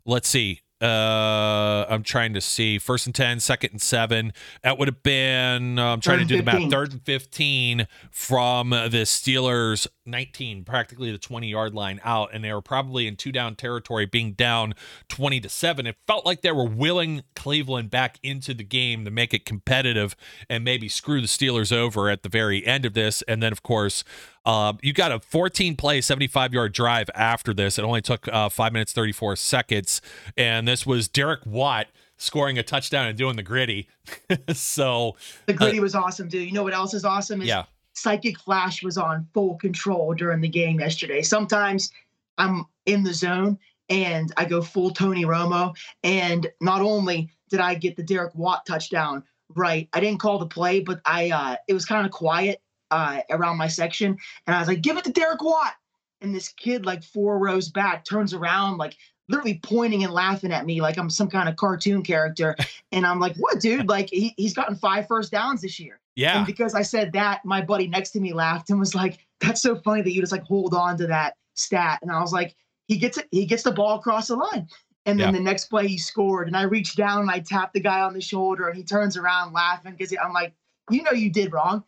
let's 0.06 0.28
see 0.28 0.60
uh, 0.84 1.86
I'm 1.90 2.04
trying 2.04 2.34
to 2.34 2.42
see 2.42 2.78
first 2.78 3.06
and 3.06 3.16
10, 3.16 3.40
second 3.40 3.72
and 3.72 3.82
seven. 3.82 4.34
That 4.64 4.78
would 4.78 4.90
have 4.90 5.02
been, 5.02 5.80
uh, 5.80 5.94
I'm 5.94 6.02
trying 6.02 6.20
to 6.20 6.26
do 6.26 6.38
the 6.38 6.44
math, 6.44 6.70
third 6.70 6.92
and 6.92 7.02
15 7.02 7.88
from 8.12 8.72
the 8.72 9.06
Steelers 9.06 9.88
19, 10.06 10.66
practically 10.66 11.12
the 11.12 11.18
20 11.18 11.48
yard 11.48 11.74
line 11.74 12.02
out. 12.04 12.32
And 12.34 12.44
they 12.44 12.52
were 12.52 12.62
probably 12.62 13.08
in 13.08 13.16
two 13.16 13.32
down 13.32 13.56
territory, 13.56 14.06
being 14.06 14.34
down 14.34 14.74
20 15.08 15.40
to 15.40 15.50
seven. 15.50 15.88
It 15.88 15.96
felt 16.06 16.26
like 16.26 16.42
they 16.42 16.52
were 16.52 16.68
willing 16.68 17.24
Cleveland 17.36 17.90
back 17.90 18.20
into 18.22 18.54
the 18.54 18.66
game 18.66 19.06
to 19.06 19.12
make 19.12 19.34
it 19.34 19.46
competitive 19.46 20.18
and 20.50 20.66
maybe 20.66 20.90
screw 20.90 21.22
the 21.22 21.28
Steelers 21.28 21.72
over 21.72 22.10
at 22.10 22.24
the 22.24 22.30
very 22.30 22.66
end 22.66 22.86
of 22.86 22.94
this. 22.94 23.22
And 23.22 23.42
then, 23.42 23.54
of 23.54 23.64
course, 23.64 24.04
uh, 24.46 24.74
you 24.82 24.94
got 24.94 25.12
a 25.12 25.20
14 25.20 25.76
play, 25.76 26.02
75 26.02 26.54
yard 26.54 26.74
drive 26.74 27.10
after 27.16 27.54
this. 27.54 27.80
It 27.80 27.84
only 27.84 28.02
took 28.02 28.28
uh, 28.28 28.50
five 28.50 28.74
minutes, 28.74 28.92
34 28.92 29.36
seconds. 29.36 30.02
And 30.36 30.68
this 30.68 30.86
was 30.86 31.08
Derek 31.08 31.46
Watt 31.46 31.88
scoring 32.18 32.58
a 32.58 32.64
touchdown 32.64 33.08
and 33.08 33.18
doing 33.18 33.36
the 33.36 33.44
gritty. 33.44 33.88
so 34.54 35.16
the 35.46 35.54
gritty 35.54 35.80
uh, 35.80 35.84
was 35.84 35.96
awesome, 35.96 36.28
dude. 36.28 36.48
You 36.48 36.54
know 36.54 36.64
what 36.64 36.74
else 36.74 36.94
is 36.94 37.06
awesome? 37.06 37.42
Is 37.42 37.48
yeah. 37.48 37.64
Psychic 37.94 38.40
Flash 38.40 38.84
was 38.84 38.98
on 38.98 39.28
full 39.34 39.56
control 39.56 40.14
during 40.14 40.42
the 40.42 40.48
game 40.48 40.80
yesterday. 40.80 41.22
Sometimes 41.22 41.92
I'm 42.38 42.66
in 42.86 43.04
the 43.04 43.14
zone 43.14 43.60
and 43.90 44.34
I 44.36 44.46
go 44.46 44.62
full 44.62 44.90
Tony 44.90 45.26
Romo. 45.26 45.76
And 46.04 46.48
not 46.60 46.82
only 46.82 47.30
did 47.50 47.60
I 47.60 47.76
get 47.76 47.96
the 47.96 48.04
Derek 48.04 48.34
Watt 48.36 48.66
touchdown 48.66 49.24
right, 49.56 49.88
I 49.94 50.00
didn't 50.00 50.20
call 50.20 50.40
the 50.40 50.48
play, 50.48 50.80
but 50.80 51.02
I 51.06 51.30
uh, 51.30 51.56
it 51.68 51.74
was 51.74 51.86
kind 51.86 52.06
of 52.06 52.12
quiet 52.12 52.63
uh, 52.94 53.22
around 53.32 53.58
my 53.58 53.68
section, 53.68 54.16
and 54.46 54.56
I 54.56 54.60
was 54.60 54.68
like, 54.68 54.82
"Give 54.82 54.98
it 54.98 55.04
to 55.06 55.12
Derek 55.12 55.42
Watt." 55.42 55.74
And 56.22 56.34
this 56.34 56.50
kid, 56.50 56.86
like 56.86 57.04
four 57.04 57.40
rows 57.40 57.70
back, 57.70 58.06
turns 58.06 58.34
around, 58.34 58.78
like 58.78 58.96
literally 59.30 59.60
pointing 59.64 60.04
and 60.04 60.14
laughing 60.14 60.52
at 60.52 60.66
me 60.66 60.82
like 60.82 60.98
I'm 60.98 61.10
some 61.10 61.30
kind 61.30 61.50
of 61.50 61.56
cartoon 61.56 62.04
character. 62.04 62.56
And 62.92 63.08
I'm 63.08 63.20
like, 63.20 63.36
"What, 63.38 63.60
dude? 63.60 63.90
Like 63.90 64.08
he, 64.12 64.36
he's 64.38 64.54
gotten 64.54 64.76
five 64.76 65.08
first 65.08 65.32
downs 65.32 65.64
this 65.64 65.80
year." 65.80 66.00
Yeah. 66.16 66.38
And 66.38 66.46
because 66.46 66.76
I 66.76 66.84
said 66.84 67.12
that, 67.14 67.44
my 67.44 67.60
buddy 67.60 67.88
next 67.88 68.12
to 68.12 68.20
me 68.20 68.34
laughed 68.34 68.70
and 68.70 68.80
was 68.80 68.94
like, 68.94 69.18
"That's 69.42 69.64
so 69.64 69.76
funny 69.76 70.04
that 70.04 70.12
you 70.12 70.22
just 70.22 70.32
like 70.32 70.44
hold 70.44 70.76
on 70.76 70.96
to 71.00 71.08
that 71.08 71.38
stat." 71.56 71.98
And 72.04 72.12
I 72.12 72.22
was 72.22 72.32
like, 72.32 72.56
"He 72.88 72.98
gets 72.98 73.18
it. 73.18 73.28
He 73.32 73.48
gets 73.48 73.64
the 73.64 73.72
ball 73.72 73.98
across 73.98 74.28
the 74.28 74.36
line." 74.36 74.68
And 75.08 75.20
then 75.20 75.34
yeah. 75.34 75.40
the 75.40 75.44
next 75.44 75.66
play 75.66 75.88
he 75.88 75.98
scored, 75.98 76.46
and 76.46 76.56
I 76.56 76.62
reached 76.62 76.98
down 76.98 77.22
and 77.22 77.32
I 77.32 77.40
tapped 77.40 77.74
the 77.74 77.80
guy 77.80 78.02
on 78.02 78.14
the 78.14 78.22
shoulder, 78.22 78.68
and 78.68 78.78
he 78.78 78.84
turns 78.84 79.18
around 79.18 79.54
laughing 79.54 79.94
because 79.94 80.16
I'm 80.24 80.34
like, 80.34 80.54
"You 80.92 81.02
know 81.02 81.12
you 81.12 81.32
did 81.32 81.52
wrong." 81.52 81.84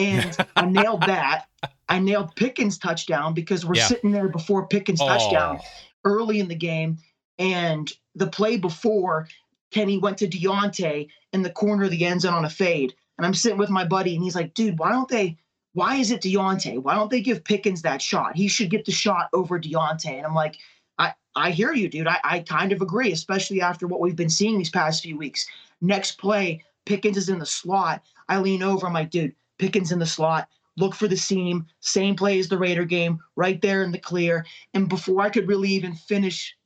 And 0.00 0.36
I 0.56 0.66
nailed 0.66 1.02
that. 1.02 1.46
I 1.88 1.98
nailed 1.98 2.34
Pickens 2.36 2.78
touchdown 2.78 3.34
because 3.34 3.64
we're 3.64 3.74
yeah. 3.74 3.86
sitting 3.86 4.12
there 4.12 4.28
before 4.28 4.66
Pickens 4.66 5.00
oh. 5.00 5.06
touchdown 5.06 5.60
early 6.04 6.40
in 6.40 6.48
the 6.48 6.54
game, 6.54 6.98
and 7.38 7.90
the 8.14 8.26
play 8.26 8.56
before 8.56 9.28
Kenny 9.70 9.98
went 9.98 10.18
to 10.18 10.28
Diontae 10.28 11.08
in 11.32 11.42
the 11.42 11.50
corner 11.50 11.84
of 11.84 11.90
the 11.90 12.04
end 12.04 12.22
zone 12.22 12.34
on 12.34 12.44
a 12.44 12.50
fade, 12.50 12.94
and 13.18 13.26
I'm 13.26 13.34
sitting 13.34 13.58
with 13.58 13.70
my 13.70 13.84
buddy, 13.84 14.14
and 14.14 14.24
he's 14.24 14.34
like, 14.34 14.54
"Dude, 14.54 14.78
why 14.78 14.90
don't 14.90 15.08
they?" 15.08 15.36
Why 15.72 15.96
is 15.96 16.10
it 16.10 16.20
Diontae? 16.20 16.82
Why 16.82 16.96
don't 16.96 17.10
they 17.10 17.20
give 17.20 17.44
Pickens 17.44 17.82
that 17.82 18.02
shot? 18.02 18.34
He 18.34 18.48
should 18.48 18.70
get 18.70 18.84
the 18.84 18.90
shot 18.92 19.28
over 19.32 19.56
Diontae. 19.56 20.16
And 20.16 20.26
I'm 20.26 20.34
like, 20.34 20.56
I, 20.98 21.14
I 21.36 21.52
hear 21.52 21.72
you, 21.72 21.88
dude. 21.88 22.08
I, 22.08 22.18
I 22.24 22.40
kind 22.40 22.72
of 22.72 22.82
agree, 22.82 23.12
especially 23.12 23.62
after 23.62 23.86
what 23.86 24.00
we've 24.00 24.16
been 24.16 24.30
seeing 24.30 24.58
these 24.58 24.70
past 24.70 25.02
few 25.02 25.16
weeks. 25.16 25.46
Next 25.80 26.18
play, 26.18 26.64
Pickens 26.86 27.16
is 27.16 27.28
in 27.28 27.38
the 27.38 27.46
slot. 27.46 28.02
I 28.28 28.38
lean 28.38 28.62
over. 28.62 28.86
I'm 28.86 28.92
like, 28.92 29.10
dude, 29.10 29.34
Pickens 29.60 29.92
in 29.92 29.98
the 29.98 30.06
slot, 30.06 30.48
look 30.78 30.94
for 30.94 31.06
the 31.06 31.16
seam, 31.16 31.66
same 31.80 32.16
play 32.16 32.38
as 32.38 32.48
the 32.48 32.56
Raider 32.56 32.86
game, 32.86 33.20
right 33.36 33.60
there 33.60 33.82
in 33.82 33.92
the 33.92 33.98
clear. 33.98 34.46
And 34.72 34.88
before 34.88 35.20
I 35.20 35.28
could 35.28 35.46
really 35.46 35.68
even 35.68 35.94
finish 35.94 36.56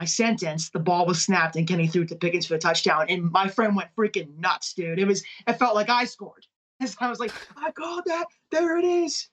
my 0.00 0.06
sentence, 0.06 0.70
the 0.70 0.78
ball 0.78 1.04
was 1.04 1.22
snapped 1.22 1.56
and 1.56 1.68
Kenny 1.68 1.86
threw 1.86 2.02
it 2.02 2.08
to 2.08 2.16
Pickens 2.16 2.46
for 2.46 2.54
a 2.54 2.58
touchdown. 2.58 3.06
And 3.10 3.30
my 3.30 3.48
friend 3.48 3.76
went 3.76 3.94
freaking 3.94 4.38
nuts, 4.38 4.72
dude. 4.72 4.98
It 4.98 5.06
was 5.06 5.22
it 5.46 5.58
felt 5.58 5.74
like 5.74 5.90
I 5.90 6.06
scored. 6.06 6.46
I 7.00 7.10
was 7.10 7.20
like, 7.20 7.32
I 7.56 7.70
called 7.70 8.04
that. 8.06 8.26
There 8.50 8.78
it 8.78 8.84
is. 8.84 9.28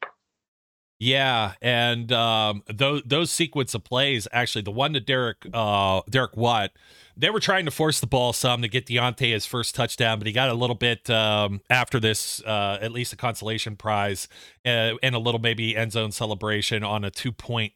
Yeah, 0.97 1.53
and 1.61 2.09
um, 2.13 2.63
those 2.73 3.01
those 3.05 3.29
sequence 3.29 3.73
of 3.73 3.83
plays, 3.83 4.29
actually, 4.31 4.61
the 4.61 4.71
one 4.71 4.93
to 4.93 5.01
Derek 5.01 5.45
uh, 5.53 6.01
Derek 6.09 6.37
Watt, 6.37 6.71
they 7.17 7.29
were 7.29 7.41
trying 7.41 7.65
to 7.65 7.71
force 7.71 7.99
the 7.99 8.07
ball 8.07 8.31
some 8.31 8.61
to 8.61 8.69
get 8.69 8.85
Diontae 8.85 9.33
his 9.33 9.45
first 9.45 9.75
touchdown, 9.75 10.19
but 10.19 10.27
he 10.27 10.31
got 10.31 10.49
a 10.49 10.53
little 10.53 10.75
bit 10.75 11.09
um, 11.09 11.59
after 11.69 11.99
this, 11.99 12.41
uh, 12.43 12.77
at 12.81 12.93
least 12.93 13.11
a 13.11 13.17
consolation 13.17 13.75
prize 13.75 14.29
uh, 14.65 14.95
and 15.03 15.15
a 15.15 15.19
little 15.19 15.39
maybe 15.39 15.75
end 15.75 15.91
zone 15.91 16.13
celebration 16.13 16.81
on 16.81 17.03
a 17.03 17.11
two 17.11 17.33
point 17.33 17.73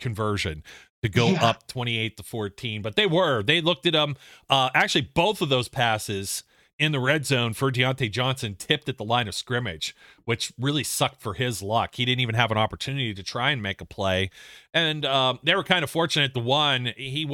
conversion 0.00 0.64
to 1.02 1.08
go 1.08 1.28
yeah. 1.28 1.44
up 1.44 1.66
28 1.68 2.18
to 2.18 2.22
14 2.22 2.82
but 2.82 2.96
they 2.96 3.06
were 3.06 3.42
they 3.42 3.62
looked 3.62 3.86
at 3.86 3.94
them 3.94 4.14
uh 4.50 4.68
actually 4.74 5.00
both 5.14 5.40
of 5.40 5.48
those 5.48 5.68
passes 5.68 6.42
in 6.78 6.92
the 6.92 7.00
red 7.00 7.24
zone 7.24 7.54
for 7.54 7.72
Diontae 7.72 8.10
Johnson 8.10 8.54
tipped 8.54 8.88
at 8.88 8.98
the 8.98 9.04
line 9.04 9.28
of 9.28 9.34
scrimmage, 9.34 9.96
which 10.24 10.52
really 10.58 10.84
sucked 10.84 11.22
for 11.22 11.34
his 11.34 11.62
luck. 11.62 11.94
He 11.94 12.04
didn't 12.04 12.20
even 12.20 12.34
have 12.34 12.50
an 12.50 12.58
opportunity 12.58 13.14
to 13.14 13.22
try 13.22 13.50
and 13.50 13.62
make 13.62 13.80
a 13.80 13.86
play, 13.86 14.30
and 14.74 15.06
um, 15.06 15.38
they 15.42 15.54
were 15.54 15.64
kind 15.64 15.82
of 15.82 15.90
fortunate. 15.90 16.34
The 16.34 16.40
one 16.40 16.92
he 16.96 17.24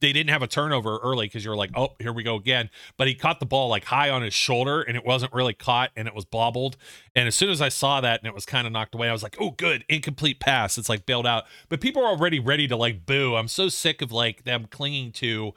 they 0.00 0.12
didn't 0.12 0.30
have 0.30 0.42
a 0.42 0.46
turnover 0.46 0.98
early 1.02 1.26
because 1.26 1.44
you're 1.44 1.56
like, 1.56 1.70
oh, 1.76 1.94
here 1.98 2.12
we 2.12 2.22
go 2.22 2.36
again. 2.36 2.70
But 2.96 3.08
he 3.08 3.14
caught 3.14 3.38
the 3.38 3.46
ball 3.46 3.68
like 3.68 3.84
high 3.84 4.08
on 4.08 4.22
his 4.22 4.34
shoulder, 4.34 4.80
and 4.80 4.96
it 4.96 5.04
wasn't 5.04 5.34
really 5.34 5.54
caught, 5.54 5.90
and 5.94 6.08
it 6.08 6.14
was 6.14 6.24
bobbled. 6.24 6.76
And 7.14 7.28
as 7.28 7.34
soon 7.34 7.50
as 7.50 7.60
I 7.60 7.68
saw 7.68 8.00
that 8.00 8.20
and 8.20 8.26
it 8.26 8.34
was 8.34 8.46
kind 8.46 8.66
of 8.66 8.72
knocked 8.72 8.94
away, 8.94 9.08
I 9.08 9.12
was 9.12 9.22
like, 9.22 9.36
oh, 9.38 9.50
good, 9.50 9.84
incomplete 9.88 10.40
pass. 10.40 10.78
It's 10.78 10.88
like 10.88 11.04
bailed 11.06 11.26
out. 11.26 11.44
But 11.68 11.80
people 11.80 12.02
are 12.02 12.08
already 12.08 12.40
ready 12.40 12.66
to 12.68 12.76
like 12.76 13.04
boo. 13.04 13.36
I'm 13.36 13.48
so 13.48 13.68
sick 13.68 14.00
of 14.00 14.10
like 14.10 14.44
them 14.44 14.66
clinging 14.70 15.12
to 15.12 15.54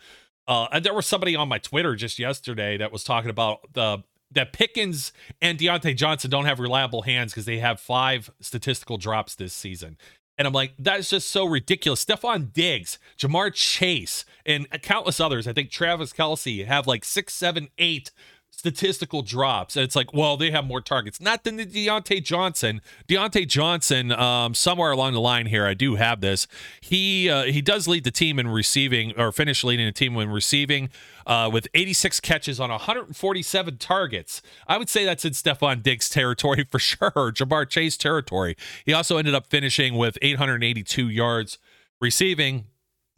uh, 0.47 0.79
there 0.79 0.93
was 0.93 1.05
somebody 1.05 1.35
on 1.35 1.47
my 1.47 1.57
Twitter 1.57 1.95
just 1.95 2.19
yesterday 2.19 2.77
that 2.77 2.91
was 2.91 3.03
talking 3.03 3.29
about 3.29 3.73
the 3.73 4.03
that 4.31 4.51
Pickens 4.51 5.13
and 5.41 5.57
Diontae 5.57 5.95
Johnson 5.95 6.29
don't 6.29 6.45
have 6.45 6.59
reliable 6.59 7.03
hands 7.03 7.31
because 7.31 7.45
they 7.45 7.59
have 7.59 7.79
five 7.79 8.29
statistical 8.41 8.97
drops 8.97 9.35
this 9.35 9.53
season. 9.53 9.97
And 10.37 10.45
I'm 10.45 10.53
like, 10.53 10.73
that's 10.77 11.09
just 11.09 11.29
so 11.29 11.45
ridiculous. 11.45 12.03
Stefon 12.05 12.53
Diggs, 12.53 12.99
Ja'Marr 13.17 13.53
Chase, 13.53 14.23
and 14.45 14.67
countless 14.83 15.19
others. 15.19 15.47
I 15.47 15.53
think 15.53 15.71
Travis 15.71 16.13
Kelce 16.13 16.65
have 16.65 16.85
like 16.85 17.03
six, 17.03 17.33
seven, 17.33 17.69
eight 17.77 18.11
statistical 18.57 19.21
drops. 19.21 19.75
And 19.75 19.83
it's 19.83 19.95
like, 19.95 20.11
well, 20.13 20.35
they 20.35 20.49
have 20.49 20.65
more 20.65 20.81
targets. 20.81 21.21
Not 21.21 21.43
than 21.43 21.57
the 21.57 21.65
Diontae 21.65 22.23
Johnson. 22.23 22.81
Diontae 23.07 23.47
Johnson, 23.47 24.11
um, 24.11 24.55
somewhere 24.55 24.91
along 24.91 25.13
the 25.13 25.21
line 25.21 25.45
here, 25.45 25.65
I 25.65 25.75
do 25.75 25.93
have 25.95 26.21
this. 26.21 26.47
He 26.81 27.29
uh, 27.29 27.43
he 27.43 27.61
does 27.61 27.87
lead 27.87 28.03
the 28.03 28.11
team 28.11 28.39
in 28.39 28.47
receiving, 28.47 29.17
or 29.17 29.31
finish 29.31 29.63
leading 29.63 29.85
the 29.85 29.91
team 29.91 30.17
in 30.17 30.29
receiving, 30.29 30.89
uh, 31.27 31.51
with 31.53 31.67
86 31.75 32.19
catches 32.19 32.59
on 32.59 32.71
147 32.71 33.77
targets. 33.77 34.41
I 34.67 34.79
would 34.79 34.89
say 34.89 35.05
that's 35.05 35.23
in 35.23 35.33
Stefon 35.33 35.83
Diggs 35.83 36.09
territory 36.09 36.65
for 36.69 36.79
sure. 36.79 37.11
Ja'Marr 37.11 37.69
Chase 37.69 37.95
territory. 37.95 38.57
He 38.85 38.91
also 38.91 39.17
ended 39.17 39.35
up 39.35 39.45
finishing 39.45 39.95
with 39.95 40.17
882 40.23 41.07
yards 41.07 41.59
receiving 42.01 42.65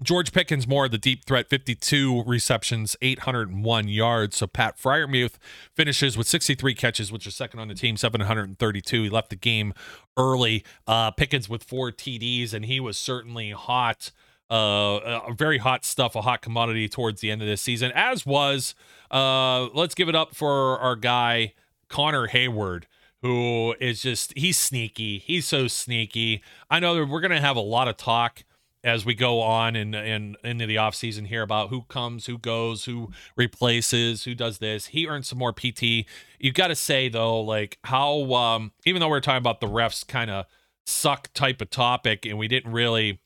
George 0.01 0.31
Pickens 0.31 0.67
more 0.67 0.87
the 0.87 0.97
deep 0.97 1.25
threat, 1.25 1.49
52 1.49 2.23
receptions, 2.25 2.95
801 3.01 3.89
yards. 3.89 4.37
So 4.37 4.47
Pat 4.47 4.77
Freiermuth 4.77 5.33
finishes 5.75 6.17
with 6.17 6.27
63 6.27 6.73
catches, 6.73 7.11
which 7.11 7.27
is 7.27 7.35
second 7.35 7.59
on 7.59 7.67
the 7.67 7.73
team, 7.73 7.97
732. 7.97 9.03
He 9.03 9.09
left 9.09 9.29
the 9.29 9.35
game 9.35 9.73
early. 10.15 10.63
Uh, 10.87 11.11
Pickens 11.11 11.49
with 11.49 11.63
four 11.63 11.91
TDs, 11.91 12.53
and 12.53 12.65
he 12.65 12.79
was 12.79 12.97
certainly 12.97 13.51
hot. 13.51 14.11
Uh, 14.49 14.95
uh, 14.97 15.33
very 15.33 15.59
hot 15.59 15.85
stuff, 15.85 16.15
a 16.15 16.21
hot 16.21 16.41
commodity 16.41 16.87
towards 16.87 17.21
the 17.21 17.29
end 17.29 17.41
of 17.41 17.47
this 17.47 17.61
season, 17.61 17.91
as 17.93 18.25
was. 18.25 18.73
Uh, 19.11 19.65
let's 19.73 19.93
give 19.93 20.09
it 20.09 20.15
up 20.15 20.33
for 20.33 20.79
our 20.79 20.95
guy 20.95 21.53
Connor 21.87 22.27
Heyward 22.27 22.83
who 23.21 23.75
is 23.81 24.01
just 24.01 24.31
he's 24.37 24.57
sneaky. 24.57 25.19
He's 25.19 25.45
so 25.45 25.67
sneaky. 25.67 26.41
I 26.69 26.79
know 26.79 26.95
that 26.95 27.07
we're 27.07 27.19
gonna 27.19 27.41
have 27.41 27.57
a 27.57 27.61
lot 27.61 27.89
of 27.89 27.97
talk 27.97 28.43
as 28.83 29.05
we 29.05 29.13
go 29.13 29.41
on 29.41 29.75
and 29.75 29.93
and 29.93 30.37
into 30.43 30.65
the 30.65 30.77
off 30.77 30.95
season 30.95 31.25
here 31.25 31.41
about 31.41 31.69
who 31.69 31.83
comes, 31.83 32.25
who 32.25 32.37
goes, 32.37 32.85
who 32.85 33.11
replaces, 33.35 34.23
who 34.23 34.33
does 34.33 34.59
this. 34.59 34.87
He 34.87 35.07
earned 35.07 35.25
some 35.25 35.37
more 35.37 35.53
PT. 35.53 36.05
You've 36.39 36.53
got 36.53 36.67
to 36.67 36.75
say 36.75 37.09
though, 37.09 37.41
like 37.41 37.77
how 37.83 38.33
um, 38.33 38.71
even 38.85 38.99
though 38.99 39.09
we're 39.09 39.19
talking 39.19 39.37
about 39.37 39.59
the 39.59 39.67
refs 39.67 40.07
kind 40.07 40.31
of 40.31 40.45
suck 40.85 41.31
type 41.33 41.61
of 41.61 41.69
topic, 41.69 42.25
and 42.25 42.37
we 42.37 42.47
didn't 42.47 42.71
really, 42.71 43.19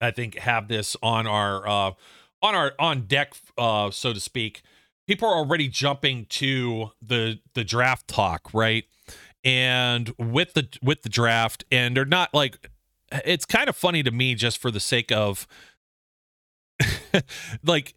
I 0.00 0.10
think, 0.10 0.38
have 0.38 0.68
this 0.68 0.96
on 1.02 1.26
our 1.26 1.66
uh, 1.66 1.92
on 2.42 2.54
our 2.54 2.72
on 2.78 3.02
deck, 3.02 3.34
uh, 3.56 3.90
so 3.90 4.12
to 4.12 4.20
speak. 4.20 4.62
People 5.06 5.28
are 5.28 5.36
already 5.36 5.68
jumping 5.68 6.26
to 6.26 6.90
the 7.00 7.40
the 7.54 7.64
draft 7.64 8.06
talk, 8.06 8.52
right? 8.52 8.84
And 9.44 10.12
with 10.18 10.52
the 10.54 10.68
with 10.82 11.02
the 11.02 11.08
draft, 11.08 11.64
and 11.70 11.96
they're 11.96 12.04
not 12.04 12.34
like 12.34 12.68
it's 13.24 13.44
kind 13.44 13.68
of 13.68 13.76
funny 13.76 14.02
to 14.02 14.10
me 14.10 14.34
just 14.34 14.58
for 14.58 14.70
the 14.70 14.80
sake 14.80 15.12
of 15.12 15.46
like 17.64 17.94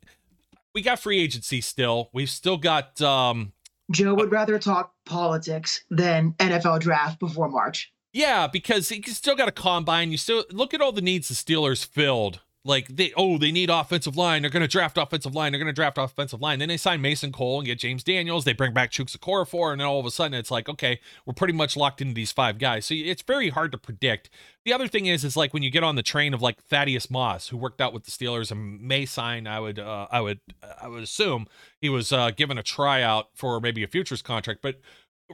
we 0.74 0.82
got 0.82 1.00
free 1.00 1.20
agency 1.20 1.62
still. 1.62 2.10
We've 2.14 2.30
still 2.30 2.58
got 2.58 3.02
um 3.02 3.54
Joe 3.92 4.16
would 4.16 4.32
rather 4.32 4.58
talk 4.58 4.94
politics 5.06 5.84
than 5.90 6.34
NFL 6.34 6.80
draft 6.80 7.20
before 7.20 7.50
March. 7.50 7.92
Yeah, 8.14 8.48
because 8.48 8.90
you 8.92 9.02
still 9.04 9.36
got 9.36 9.48
a 9.48 9.54
combine. 9.54 10.12
You 10.12 10.18
still 10.18 10.46
look 10.52 10.74
at 10.74 10.82
all 10.82 10.92
the 10.92 11.02
needs 11.02 11.28
the 11.30 11.34
Steelers 11.34 11.86
filled 11.86 12.42
like 12.64 12.88
they 12.88 13.12
oh 13.18 13.38
they 13.38 13.52
need 13.52 13.70
offensive 13.70 14.16
line. 14.16 14.42
They're 14.42 14.52
going 14.52 14.62
to 14.62 14.68
draft 14.68 14.98
offensive 14.98 15.34
line. 15.34 15.52
They're 15.52 15.60
going 15.60 15.68
to 15.68 15.74
draft 15.74 15.98
offensive 15.98 16.42
line. 16.42 16.60
Then 16.60 16.70
they 16.70 16.78
sign 16.78 17.02
mason 17.02 17.32
cole 17.32 17.60
and 17.60 17.66
get 17.66 17.80
james 17.80 18.04
daniels. 18.04 18.46
They 18.46 18.54
bring 18.54 18.74
back 18.74 18.92
chuks 18.92 19.18
for 19.48 19.72
and 19.72 19.82
then 19.82 19.88
all 19.88 20.00
of 20.00 20.06
a 20.06 20.12
sudden 20.12 20.34
it's 20.34 20.52
like 20.52 20.70
okay 20.70 21.00
we're 21.26 21.34
pretty 21.34 21.54
much 21.54 21.76
locked 21.76 22.02
into 22.02 22.14
these 22.14 22.32
five 22.32 22.60
guys. 22.60 22.86
So 22.86 22.94
it's 22.96 23.24
very 23.24 23.50
hard 23.50 23.72
to 23.72 23.78
predict. 23.78 24.30
The 24.66 24.74
other 24.74 24.88
thing 24.88 25.08
is 25.08 25.24
is 25.24 25.36
like 25.36 25.54
when 25.54 25.64
you 25.64 25.72
get 25.72 25.84
on 25.84 25.96
the 25.96 26.04
train 26.04 26.34
of 26.34 26.42
like 26.42 26.62
thaddeus 26.62 27.10
moss 27.10 27.48
who 27.48 27.58
worked 27.58 27.82
out 27.82 27.94
with 27.94 28.04
the 28.04 28.12
steelers 28.12 28.52
and 28.52 28.80
may 28.80 29.06
sign 29.06 29.48
i 29.48 29.60
would 29.60 29.80
uh, 29.80 30.08
i 30.12 30.22
would 30.22 30.40
i 30.82 30.88
would 30.88 31.04
assume 31.04 31.48
he 31.80 31.90
was 31.90 32.12
uh, 32.12 32.30
given 32.32 32.58
a 32.58 32.64
tryout 32.64 33.30
for 33.34 33.60
maybe 33.60 33.84
a 33.84 33.88
futures 33.88 34.22
contract. 34.22 34.62
But 34.62 34.80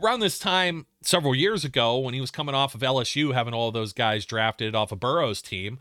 around 0.01 0.19
this 0.19 0.39
time 0.39 0.86
several 1.01 1.36
years 1.36 1.65
ago 1.65 1.97
when 1.97 2.13
he 2.13 2.21
was 2.21 2.32
coming 2.32 2.55
off 2.55 2.75
of 2.75 2.82
lsu 2.82 3.34
having 3.34 3.53
all 3.53 3.71
those 3.71 3.93
guys 3.93 4.25
drafted 4.25 4.75
off 4.75 4.91
of 4.91 4.99
burrow's 4.99 5.41
team 5.41 5.80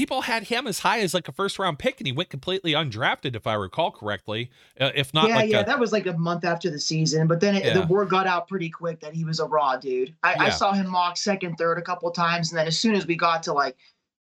people 0.00 0.22
had 0.22 0.44
him 0.44 0.66
as 0.66 0.78
high 0.78 1.00
as 1.00 1.12
like 1.12 1.28
a 1.28 1.32
first 1.32 1.58
round 1.58 1.78
pick 1.78 2.00
and 2.00 2.06
he 2.06 2.12
went 2.12 2.30
completely 2.30 2.72
undrafted 2.72 3.36
if 3.36 3.46
i 3.46 3.52
recall 3.52 3.90
correctly 3.90 4.50
uh, 4.80 4.90
if 4.94 5.12
not 5.12 5.28
yeah 5.28 5.36
like 5.36 5.50
yeah 5.50 5.60
a, 5.60 5.66
that 5.66 5.78
was 5.78 5.92
like 5.92 6.06
a 6.06 6.16
month 6.16 6.42
after 6.42 6.70
the 6.70 6.78
season 6.78 7.26
but 7.26 7.38
then 7.38 7.54
it, 7.54 7.66
yeah. 7.66 7.74
the 7.74 7.86
word 7.86 8.08
got 8.08 8.26
out 8.26 8.48
pretty 8.48 8.70
quick 8.70 8.98
that 8.98 9.12
he 9.12 9.26
was 9.26 9.40
a 9.40 9.44
raw 9.44 9.76
dude 9.76 10.14
I, 10.22 10.32
yeah. 10.32 10.42
I, 10.44 10.48
saw 10.48 10.72
him 10.72 10.88
mock 10.88 11.18
second 11.18 11.56
third 11.56 11.76
a 11.76 11.82
couple 11.82 12.10
times 12.12 12.50
and 12.50 12.58
then 12.58 12.66
as 12.66 12.78
soon 12.78 12.94
as 12.94 13.06
we 13.06 13.14
got 13.14 13.42
to 13.42 13.52
like 13.52 13.76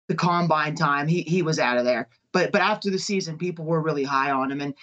the 0.09 0.13
combine 0.13 0.76
time 0.76 1.07
he, 1.07 1.24
he 1.24 1.41
was 1.41 1.57
out 1.57 1.80
of 1.80 1.86
there 1.86 2.07
but 2.34 2.51
but 2.51 2.61
after 2.61 2.91
the 2.91 2.99
season 2.99 3.36
people 3.36 3.65
were 3.65 3.82
really 3.82 4.03
high 4.03 4.30
on 4.30 4.51
him 4.51 4.61
and 4.61 4.76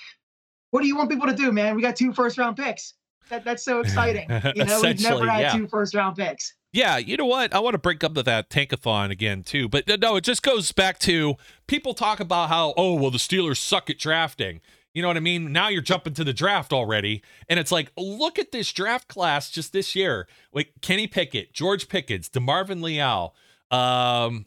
what 0.73 0.81
do 0.81 0.89
you 0.89 0.97
want 0.97 1.09
people 1.09 1.29
to 1.29 1.37
do 1.37 1.53
man 1.53 1.77
we 1.77 1.83
got 1.83 1.95
two 1.95 2.13
first 2.13 2.37
round 2.37 2.57
picks 2.57 2.95
that, 3.29 3.45
that's 3.45 3.63
so 3.63 3.79
exciting 3.85 4.29
you 4.57 4.65
know 4.65 4.81
we've 4.83 5.01
never 5.01 5.31
had 5.31 5.41
yeah. 5.41 5.53
two 5.53 5.69
first 5.69 5.95
round 5.95 6.17
picks 6.17 6.55
yeah, 6.73 6.99
you 6.99 7.17
know 7.17 7.27
what? 7.27 7.53
I 7.55 7.59
want 7.59 7.75
to 7.75 7.79
bring 7.79 7.99
up 8.05 8.15
that 8.15 8.49
tankathon 8.51 9.11
again 9.11 9.43
too, 9.43 9.69
but 9.69 9.89
no, 10.01 10.17
it 10.17 10.25
just 10.25 10.43
goes 10.43 10.71
back 10.73 10.99
to 11.01 11.35
people 11.67 11.95
talk 11.95 12.21
about 12.21 12.49
how 12.49 12.75
oh 12.77 12.95
well 12.95 13.11
the 13.11 13.19
Steelers 13.19 13.57
suck 13.57 13.91
at 13.91 13.99
drafting. 13.99 14.61
You 14.95 15.03
know 15.03 15.09
what 15.09 15.17
I 15.17 15.21
mean? 15.21 15.53
Now 15.53 15.69
you're 15.69 15.83
jumping 15.83 16.15
to 16.15 16.25
the 16.25 16.33
draft 16.33 16.73
already, 16.73 17.23
and 17.49 17.59
it's 17.59 17.73
like 17.73 17.93
look 17.97 18.39
at 18.39 18.53
this 18.53 18.73
draft 18.73 19.09
class 19.09 19.51
just 19.51 19.73
this 19.73 19.95
year. 19.95 20.29
Like 20.53 20.73
Kenny 20.81 21.07
Pickett, 21.07 21.53
George 21.53 21.89
Pickens, 21.89 22.29
DeMarvin 22.29 22.83
Leal, 22.83 23.35
um, 23.71 24.47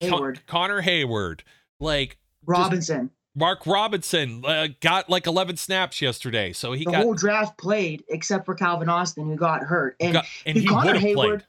Heyward. 0.00 0.34
Con- 0.34 0.42
Connor 0.46 0.82
Heyward, 0.82 1.40
like 1.78 2.18
Robinson. 2.46 3.10
Mark 3.36 3.64
Robinson 3.64 4.44
uh, 4.44 4.68
got 4.80 5.08
like 5.08 5.26
11 5.26 5.56
snaps 5.56 6.02
yesterday, 6.02 6.52
so 6.52 6.72
he 6.72 6.84
the 6.84 6.90
got, 6.90 7.02
whole 7.02 7.14
draft 7.14 7.56
played 7.58 8.02
except 8.08 8.44
for 8.44 8.54
Calvin 8.54 8.88
Austin, 8.88 9.26
who 9.26 9.36
got 9.36 9.62
hurt, 9.62 9.96
and, 10.00 10.14
got, 10.14 10.24
and 10.44 10.56
he, 10.56 10.64
have 10.66 10.96
Heyward, 10.96 11.14
played. 11.14 11.44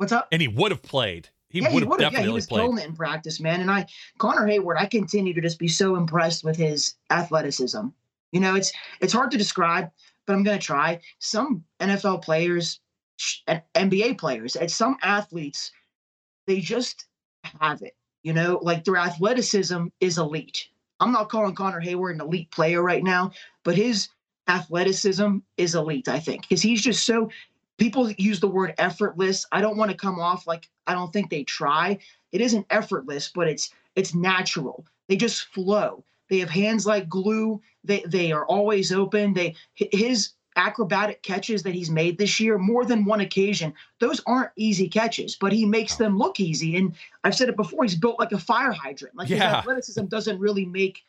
What's 0.00 0.12
up? 0.12 0.28
And 0.32 0.40
he 0.40 0.48
would 0.48 0.70
have 0.70 0.82
played. 0.82 1.28
He 1.50 1.60
yeah, 1.60 1.74
would 1.74 1.82
have 1.82 1.98
definitely 1.98 2.20
yeah, 2.20 2.26
he 2.28 2.32
was 2.32 2.46
played. 2.46 2.62
killing 2.62 2.78
it 2.78 2.86
in 2.86 2.96
practice, 2.96 3.38
man. 3.38 3.60
And 3.60 3.70
I, 3.70 3.84
Connor 4.16 4.46
Heyward, 4.46 4.78
I 4.78 4.86
continue 4.86 5.34
to 5.34 5.42
just 5.42 5.58
be 5.58 5.68
so 5.68 5.94
impressed 5.96 6.42
with 6.42 6.56
his 6.56 6.94
athleticism. 7.10 7.88
You 8.32 8.40
know, 8.40 8.54
it's 8.54 8.72
it's 9.02 9.12
hard 9.12 9.30
to 9.32 9.36
describe, 9.36 9.90
but 10.26 10.32
I'm 10.32 10.42
gonna 10.42 10.58
try. 10.58 11.00
Some 11.18 11.64
NFL 11.80 12.22
players, 12.22 12.80
NBA 13.46 14.16
players, 14.16 14.56
and 14.56 14.70
some 14.70 14.96
athletes, 15.02 15.70
they 16.46 16.60
just 16.60 17.04
have 17.60 17.82
it. 17.82 17.94
You 18.22 18.32
know, 18.32 18.58
like 18.62 18.84
their 18.84 18.96
athleticism 18.96 19.88
is 20.00 20.16
elite. 20.16 20.68
I'm 20.98 21.12
not 21.12 21.28
calling 21.28 21.54
Connor 21.54 21.82
Heyward 21.82 22.14
an 22.14 22.22
elite 22.22 22.50
player 22.50 22.82
right 22.82 23.04
now, 23.04 23.32
but 23.64 23.76
his 23.76 24.08
athleticism 24.48 25.40
is 25.58 25.74
elite, 25.74 26.08
I 26.08 26.20
think, 26.20 26.48
because 26.48 26.62
he's 26.62 26.80
just 26.80 27.04
so 27.04 27.28
people 27.80 28.10
use 28.12 28.38
the 28.38 28.46
word 28.46 28.74
effortless. 28.78 29.46
I 29.50 29.60
don't 29.60 29.76
want 29.76 29.90
to 29.90 29.96
come 29.96 30.20
off 30.20 30.46
like 30.46 30.68
I 30.86 30.94
don't 30.94 31.12
think 31.12 31.30
they 31.30 31.42
try. 31.42 31.98
It 32.30 32.40
isn't 32.40 32.66
effortless, 32.70 33.30
but 33.34 33.48
it's 33.48 33.70
it's 33.96 34.14
natural. 34.14 34.84
They 35.08 35.16
just 35.16 35.46
flow. 35.46 36.04
They 36.28 36.38
have 36.38 36.50
hands 36.50 36.86
like 36.86 37.08
glue. 37.08 37.60
They 37.82 38.04
they 38.06 38.30
are 38.30 38.46
always 38.46 38.92
open. 38.92 39.34
They 39.34 39.56
his 39.74 40.34
acrobatic 40.56 41.22
catches 41.22 41.62
that 41.62 41.74
he's 41.74 41.90
made 41.90 42.18
this 42.18 42.38
year, 42.38 42.58
more 42.58 42.84
than 42.84 43.04
one 43.04 43.20
occasion, 43.20 43.72
those 44.00 44.20
aren't 44.26 44.50
easy 44.56 44.88
catches, 44.88 45.36
but 45.36 45.52
he 45.52 45.64
makes 45.64 45.96
them 45.96 46.18
look 46.18 46.40
easy. 46.40 46.76
And 46.76 46.94
I've 47.22 47.36
said 47.36 47.48
it 47.48 47.56
before, 47.56 47.84
he's 47.84 47.94
built 47.94 48.18
like 48.18 48.32
a 48.32 48.38
fire 48.38 48.72
hydrant. 48.72 49.16
Like 49.16 49.28
his 49.28 49.40
athleticism 49.40 50.06
doesn't 50.06 50.40
really 50.40 50.66
make 50.66 51.02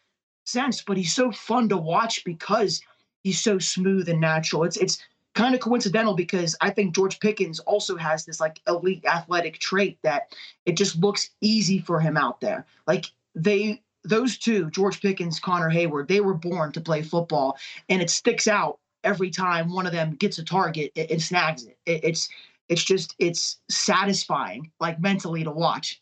sense, 0.45 0.83
but 0.83 0.95
he's 0.95 1.13
so 1.13 1.31
fun 1.31 1.67
to 1.69 1.77
watch 1.77 2.23
because 2.23 2.81
he's 3.23 3.41
so 3.41 3.57
smooth 3.59 4.07
and 4.09 4.21
natural. 4.21 4.63
It's 4.63 4.77
it's 4.77 4.99
kind 5.33 5.55
of 5.55 5.61
coincidental 5.61 6.13
because 6.13 6.55
I 6.61 6.69
think 6.69 6.93
George 6.93 7.19
Pickens 7.19 7.59
also 7.59 7.95
has 7.95 8.25
this 8.25 8.39
like 8.39 8.59
elite 8.67 9.05
athletic 9.05 9.59
trait 9.59 9.97
that 10.03 10.35
it 10.65 10.73
just 10.73 10.99
looks 10.99 11.29
easy 11.41 11.79
for 11.79 11.99
him 11.99 12.17
out 12.17 12.41
there. 12.41 12.65
Like 12.87 13.05
they 13.35 13.81
those 14.03 14.37
two, 14.37 14.69
George 14.71 15.01
Pickens, 15.01 15.39
Connor 15.39 15.69
Heyward, 15.69 16.07
they 16.07 16.21
were 16.21 16.33
born 16.33 16.71
to 16.71 16.81
play 16.81 17.01
football, 17.03 17.57
and 17.87 18.01
it 18.01 18.09
sticks 18.09 18.47
out 18.47 18.79
every 19.03 19.29
time 19.29 19.71
one 19.71 19.85
of 19.85 19.91
them 19.91 20.15
gets 20.15 20.37
a 20.39 20.43
target 20.43 20.91
and, 20.95 21.11
and 21.11 21.21
snags 21.21 21.65
it. 21.65 21.77
it. 21.85 22.03
It's 22.03 22.29
it's 22.67 22.83
just 22.83 23.15
it's 23.19 23.59
satisfying, 23.69 24.71
like 24.79 24.99
mentally 24.99 25.43
to 25.43 25.51
watch. 25.51 26.01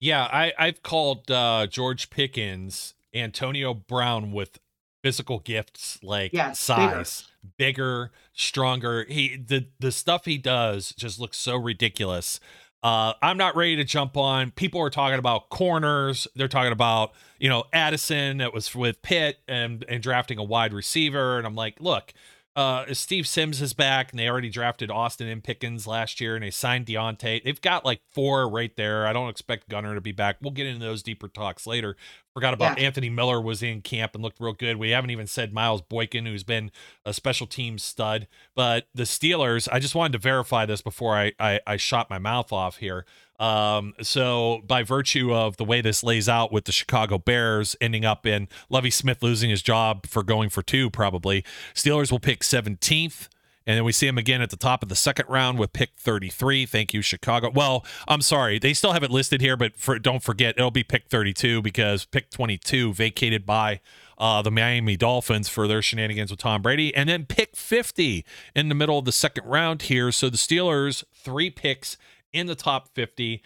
Yeah, 0.00 0.24
I, 0.24 0.52
I've 0.58 0.82
called 0.82 1.30
uh, 1.30 1.66
George 1.66 2.08
Pickens 2.08 2.94
Antonio 3.12 3.74
Brown 3.74 4.32
with 4.32 4.58
physical 5.02 5.38
gifts 5.40 5.98
like 6.02 6.32
bigger. 6.32 6.54
size, 6.54 7.28
bigger. 7.56 8.10
stronger. 8.32 9.04
He 9.08 9.36
the 9.36 9.66
the 9.78 9.92
stuff 9.92 10.24
he 10.24 10.38
does 10.38 10.92
just 10.92 11.20
looks 11.20 11.38
so 11.38 11.56
ridiculous. 11.56 12.40
Uh, 12.82 13.12
I'm 13.20 13.36
not 13.36 13.56
ready 13.56 13.76
to 13.76 13.84
jump 13.84 14.16
on. 14.16 14.52
People 14.52 14.80
are 14.80 14.88
talking 14.88 15.18
about 15.18 15.50
corners. 15.50 16.26
They're 16.34 16.48
talking 16.48 16.72
about 16.72 17.12
you 17.38 17.48
know 17.48 17.64
Addison 17.72 18.38
that 18.38 18.54
was 18.54 18.74
with 18.74 19.02
Pitt 19.02 19.38
and 19.46 19.84
and 19.88 20.02
drafting 20.02 20.38
a 20.38 20.44
wide 20.44 20.72
receiver. 20.72 21.38
And 21.38 21.46
I'm 21.46 21.54
like, 21.54 21.80
look, 21.80 22.14
uh, 22.60 22.92
Steve 22.92 23.26
Sims 23.26 23.62
is 23.62 23.72
back, 23.72 24.10
and 24.10 24.18
they 24.18 24.28
already 24.28 24.50
drafted 24.50 24.90
Austin 24.90 25.26
and 25.28 25.42
Pickens 25.42 25.86
last 25.86 26.20
year, 26.20 26.34
and 26.34 26.44
they 26.44 26.50
signed 26.50 26.84
Diontae. 26.84 27.42
They've 27.42 27.60
got 27.60 27.86
like 27.86 28.02
four 28.12 28.50
right 28.50 28.74
there. 28.76 29.06
I 29.06 29.14
don't 29.14 29.30
expect 29.30 29.70
Gunner 29.70 29.94
to 29.94 30.00
be 30.02 30.12
back. 30.12 30.36
We'll 30.42 30.50
get 30.50 30.66
into 30.66 30.84
those 30.84 31.02
deeper 31.02 31.26
talks 31.26 31.66
later. 31.66 31.96
Forgot 32.34 32.52
about 32.52 32.78
Yeah. 32.78 32.84
Anthony 32.84 33.08
Miller 33.08 33.40
was 33.40 33.62
in 33.62 33.80
camp 33.80 34.14
and 34.14 34.22
looked 34.22 34.40
real 34.40 34.52
good. 34.52 34.76
We 34.76 34.90
haven't 34.90 35.10
even 35.10 35.26
said 35.26 35.54
Miles 35.54 35.80
Boykin, 35.80 36.26
who's 36.26 36.44
been 36.44 36.70
a 37.06 37.14
special 37.14 37.46
team 37.46 37.78
stud. 37.78 38.28
But 38.54 38.88
the 38.94 39.04
Steelers, 39.04 39.66
I 39.72 39.78
just 39.78 39.94
wanted 39.94 40.12
to 40.12 40.18
verify 40.18 40.66
this 40.66 40.82
before 40.82 41.16
I 41.16 41.32
I, 41.40 41.60
I 41.66 41.76
shot 41.78 42.10
my 42.10 42.18
mouth 42.18 42.52
off 42.52 42.76
here. 42.76 43.06
Um, 43.40 43.94
so 44.02 44.60
by 44.66 44.82
virtue 44.82 45.34
of 45.34 45.56
the 45.56 45.64
way 45.64 45.80
this 45.80 46.04
lays 46.04 46.28
out 46.28 46.52
with 46.52 46.66
the 46.66 46.72
Chicago 46.72 47.18
Bears 47.18 47.74
ending 47.80 48.04
up 48.04 48.26
in 48.26 48.48
Lovie 48.68 48.90
Smith 48.90 49.22
losing 49.22 49.48
his 49.48 49.62
job 49.62 50.06
for 50.06 50.22
going 50.22 50.50
for 50.50 50.62
two, 50.62 50.90
probably 50.90 51.42
Steelers 51.74 52.12
will 52.12 52.20
pick 52.20 52.42
17th. 52.42 53.28
And 53.66 53.76
then 53.76 53.84
we 53.84 53.92
see 53.92 54.06
him 54.06 54.18
again 54.18 54.42
at 54.42 54.50
the 54.50 54.56
top 54.56 54.82
of 54.82 54.88
the 54.88 54.96
second 54.96 55.26
round 55.28 55.58
with 55.58 55.72
pick 55.72 55.90
33. 55.98 56.66
Thank 56.66 56.92
you, 56.92 57.02
Chicago. 57.02 57.50
Well, 57.54 57.84
I'm 58.08 58.22
sorry. 58.22 58.58
They 58.58 58.74
still 58.74 58.92
have 58.92 59.02
it 59.02 59.10
listed 59.10 59.40
here, 59.40 59.56
but 59.56 59.76
for, 59.76 59.98
don't 59.98 60.22
forget, 60.22 60.56
it'll 60.58 60.70
be 60.70 60.82
pick 60.82 61.08
32 61.08 61.62
because 61.62 62.04
pick 62.04 62.30
22 62.30 62.92
vacated 62.94 63.46
by 63.46 63.80
uh, 64.18 64.42
the 64.42 64.50
Miami 64.50 64.96
Dolphins 64.96 65.48
for 65.48 65.68
their 65.68 65.82
shenanigans 65.82 66.30
with 66.30 66.40
Tom 66.40 66.62
Brady. 66.62 66.94
And 66.94 67.08
then 67.08 67.26
pick 67.26 67.54
50 67.54 68.24
in 68.56 68.68
the 68.70 68.74
middle 68.74 68.98
of 68.98 69.04
the 69.04 69.12
second 69.12 69.46
round 69.46 69.82
here. 69.82 70.10
So 70.10 70.28
the 70.28 70.36
Steelers, 70.36 71.04
three 71.14 71.50
picks 71.50 71.96
in 72.32 72.46
the 72.46 72.54
top 72.54 72.88
50 72.94 73.42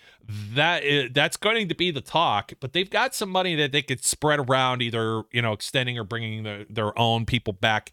that 0.54 0.84
is, 0.84 1.10
that's 1.12 1.36
going 1.36 1.68
to 1.68 1.74
be 1.74 1.90
the 1.90 2.00
talk 2.00 2.52
but 2.60 2.72
they've 2.72 2.90
got 2.90 3.14
some 3.14 3.30
money 3.30 3.54
that 3.54 3.72
they 3.72 3.82
could 3.82 4.04
spread 4.04 4.38
around 4.38 4.82
either 4.82 5.22
you 5.32 5.42
know 5.42 5.52
extending 5.52 5.98
or 5.98 6.04
bringing 6.04 6.42
the, 6.42 6.66
their 6.68 6.96
own 6.98 7.24
people 7.24 7.52
back 7.52 7.90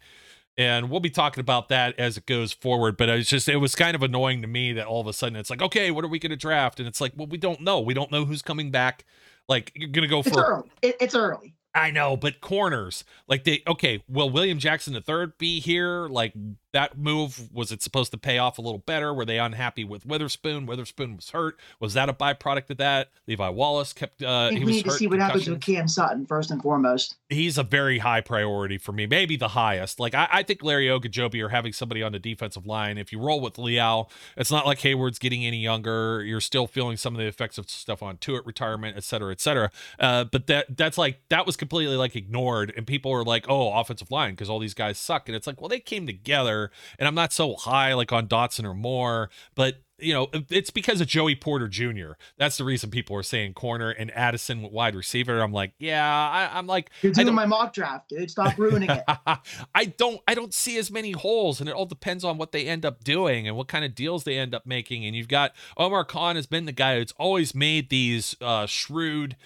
and 0.58 0.90
we'll 0.90 1.00
be 1.00 1.08
talking 1.10 1.40
about 1.40 1.70
that 1.70 1.98
as 1.98 2.16
it 2.16 2.26
goes 2.26 2.52
forward 2.52 2.96
but 2.96 3.08
it's 3.08 3.30
just 3.30 3.48
it 3.48 3.56
was 3.56 3.74
kind 3.74 3.94
of 3.94 4.02
annoying 4.02 4.42
to 4.42 4.48
me 4.48 4.72
that 4.72 4.86
all 4.86 5.00
of 5.00 5.06
a 5.06 5.12
sudden 5.12 5.36
it's 5.36 5.50
like 5.50 5.62
okay 5.62 5.90
what 5.90 6.04
are 6.04 6.08
we 6.08 6.18
going 6.18 6.30
to 6.30 6.36
draft 6.36 6.78
and 6.78 6.86
it's 6.86 7.00
like 7.00 7.12
well 7.16 7.26
we 7.26 7.38
don't 7.38 7.60
know 7.60 7.80
we 7.80 7.94
don't 7.94 8.12
know 8.12 8.24
who's 8.24 8.42
coming 8.42 8.70
back 8.70 9.04
like 9.48 9.72
you're 9.74 9.90
going 9.90 10.02
to 10.02 10.08
go 10.08 10.20
It's 10.20 10.30
for 10.30 10.42
early. 10.42 10.70
It, 10.82 10.96
it's 11.00 11.14
early. 11.14 11.54
I 11.74 11.90
know, 11.90 12.16
but 12.16 12.40
corners 12.40 13.04
like 13.28 13.44
they 13.44 13.62
okay. 13.66 14.02
Will 14.08 14.30
William 14.30 14.58
Jackson 14.58 14.92
the 14.92 15.00
third 15.00 15.38
be 15.38 15.60
here? 15.60 16.06
Like 16.08 16.34
that 16.72 16.96
move 16.96 17.52
was 17.52 17.72
it 17.72 17.82
supposed 17.82 18.10
to 18.12 18.18
pay 18.18 18.38
off 18.38 18.58
a 18.58 18.62
little 18.62 18.78
better? 18.78 19.12
Were 19.12 19.24
they 19.24 19.38
unhappy 19.38 19.84
with 19.84 20.06
Witherspoon? 20.06 20.66
Witherspoon 20.66 21.16
was 21.16 21.30
hurt. 21.30 21.58
Was 21.80 21.94
that 21.94 22.08
a 22.08 22.12
byproduct 22.12 22.70
of 22.70 22.78
that? 22.78 23.10
Levi 23.26 23.48
Wallace 23.48 23.92
kept. 23.92 24.22
Uh, 24.22 24.46
I 24.46 24.48
think 24.48 24.60
he 24.60 24.64
we 24.64 24.72
need 24.72 24.84
to 24.84 24.90
see 24.90 25.06
what 25.06 25.20
happens 25.20 25.48
with. 25.48 25.60
Cam 25.60 25.88
Sutton 25.88 26.26
first 26.26 26.50
and 26.50 26.62
foremost. 26.62 27.16
He's 27.28 27.58
a 27.58 27.62
very 27.62 27.98
high 27.98 28.20
priority 28.20 28.78
for 28.78 28.92
me, 28.92 29.06
maybe 29.06 29.36
the 29.36 29.48
highest. 29.48 30.00
Like 30.00 30.14
I, 30.14 30.28
I 30.30 30.42
think 30.42 30.62
Larry 30.62 30.86
Ogunjobi 30.86 31.42
or 31.42 31.50
having 31.50 31.72
somebody 31.72 32.02
on 32.02 32.12
the 32.12 32.18
defensive 32.18 32.66
line. 32.66 32.98
If 32.98 33.12
you 33.12 33.20
roll 33.20 33.40
with 33.40 33.58
Leal, 33.58 34.10
it's 34.36 34.50
not 34.50 34.66
like 34.66 34.80
Heyward's 34.80 35.18
getting 35.18 35.44
any 35.44 35.58
younger. 35.58 36.22
You're 36.24 36.40
still 36.40 36.66
feeling 36.66 36.96
some 36.96 37.14
of 37.14 37.18
the 37.20 37.26
effects 37.26 37.58
of 37.58 37.66
Stephon 37.66 38.18
Tuitt 38.18 38.46
retirement, 38.46 38.96
et 38.96 39.04
cetera, 39.04 39.32
et 39.32 39.40
cetera. 39.40 39.70
Uh, 39.98 40.24
but 40.24 40.46
that 40.46 40.76
that's 40.76 40.98
like 40.98 41.20
that 41.28 41.46
was 41.46 41.56
completely 41.56 41.96
like 41.96 42.16
ignored, 42.16 42.72
and 42.76 42.86
people 42.86 43.10
were 43.10 43.24
like, 43.24 43.46
"Oh, 43.48 43.72
offensive 43.72 44.10
line," 44.10 44.32
because 44.32 44.48
all 44.48 44.58
these 44.58 44.74
guys 44.74 44.98
suck, 44.98 45.28
and 45.28 45.36
it's 45.36 45.46
like, 45.46 45.60
well, 45.60 45.68
they 45.68 45.80
came 45.80 46.06
together, 46.06 46.61
and 46.98 47.08
I'm 47.08 47.14
not 47.14 47.32
so 47.32 47.54
high 47.54 47.94
like 47.94 48.12
on 48.12 48.28
Dotson 48.28 48.64
or 48.64 48.74
Moore, 48.74 49.30
but 49.54 49.76
you 50.02 50.12
know, 50.12 50.28
it's 50.50 50.70
because 50.70 51.00
of 51.00 51.06
Joey 51.06 51.36
Porter 51.36 51.68
Jr. 51.68 52.12
That's 52.36 52.56
the 52.56 52.64
reason 52.64 52.90
people 52.90 53.16
are 53.16 53.22
saying 53.22 53.54
corner 53.54 53.90
and 53.90 54.10
Addison 54.10 54.70
wide 54.70 54.94
receiver. 54.94 55.40
I'm 55.40 55.52
like, 55.52 55.72
yeah, 55.78 56.04
I, 56.04 56.58
I'm 56.58 56.66
like, 56.66 56.90
You're 57.02 57.12
doing 57.12 57.34
my 57.34 57.46
mock 57.46 57.72
draft, 57.72 58.08
dude. 58.08 58.30
Stop 58.30 58.58
ruining 58.58 58.90
it. 58.90 59.04
I 59.74 59.84
don't 59.96 60.20
I 60.26 60.34
don't 60.34 60.52
see 60.52 60.76
as 60.76 60.90
many 60.90 61.12
holes 61.12 61.60
and 61.60 61.68
it 61.68 61.74
all 61.74 61.86
depends 61.86 62.24
on 62.24 62.36
what 62.36 62.52
they 62.52 62.66
end 62.66 62.84
up 62.84 63.04
doing 63.04 63.46
and 63.46 63.56
what 63.56 63.68
kind 63.68 63.84
of 63.84 63.94
deals 63.94 64.24
they 64.24 64.36
end 64.36 64.54
up 64.54 64.66
making 64.66 65.06
and 65.06 65.14
you've 65.14 65.28
got 65.28 65.52
Omar 65.76 66.04
Khan 66.04 66.36
has 66.36 66.46
been 66.46 66.66
the 66.66 66.72
guy 66.72 66.98
that's 66.98 67.14
always 67.16 67.54
made 67.54 67.88
these 67.88 68.36
uh 68.40 68.66
shrewd 68.66 69.36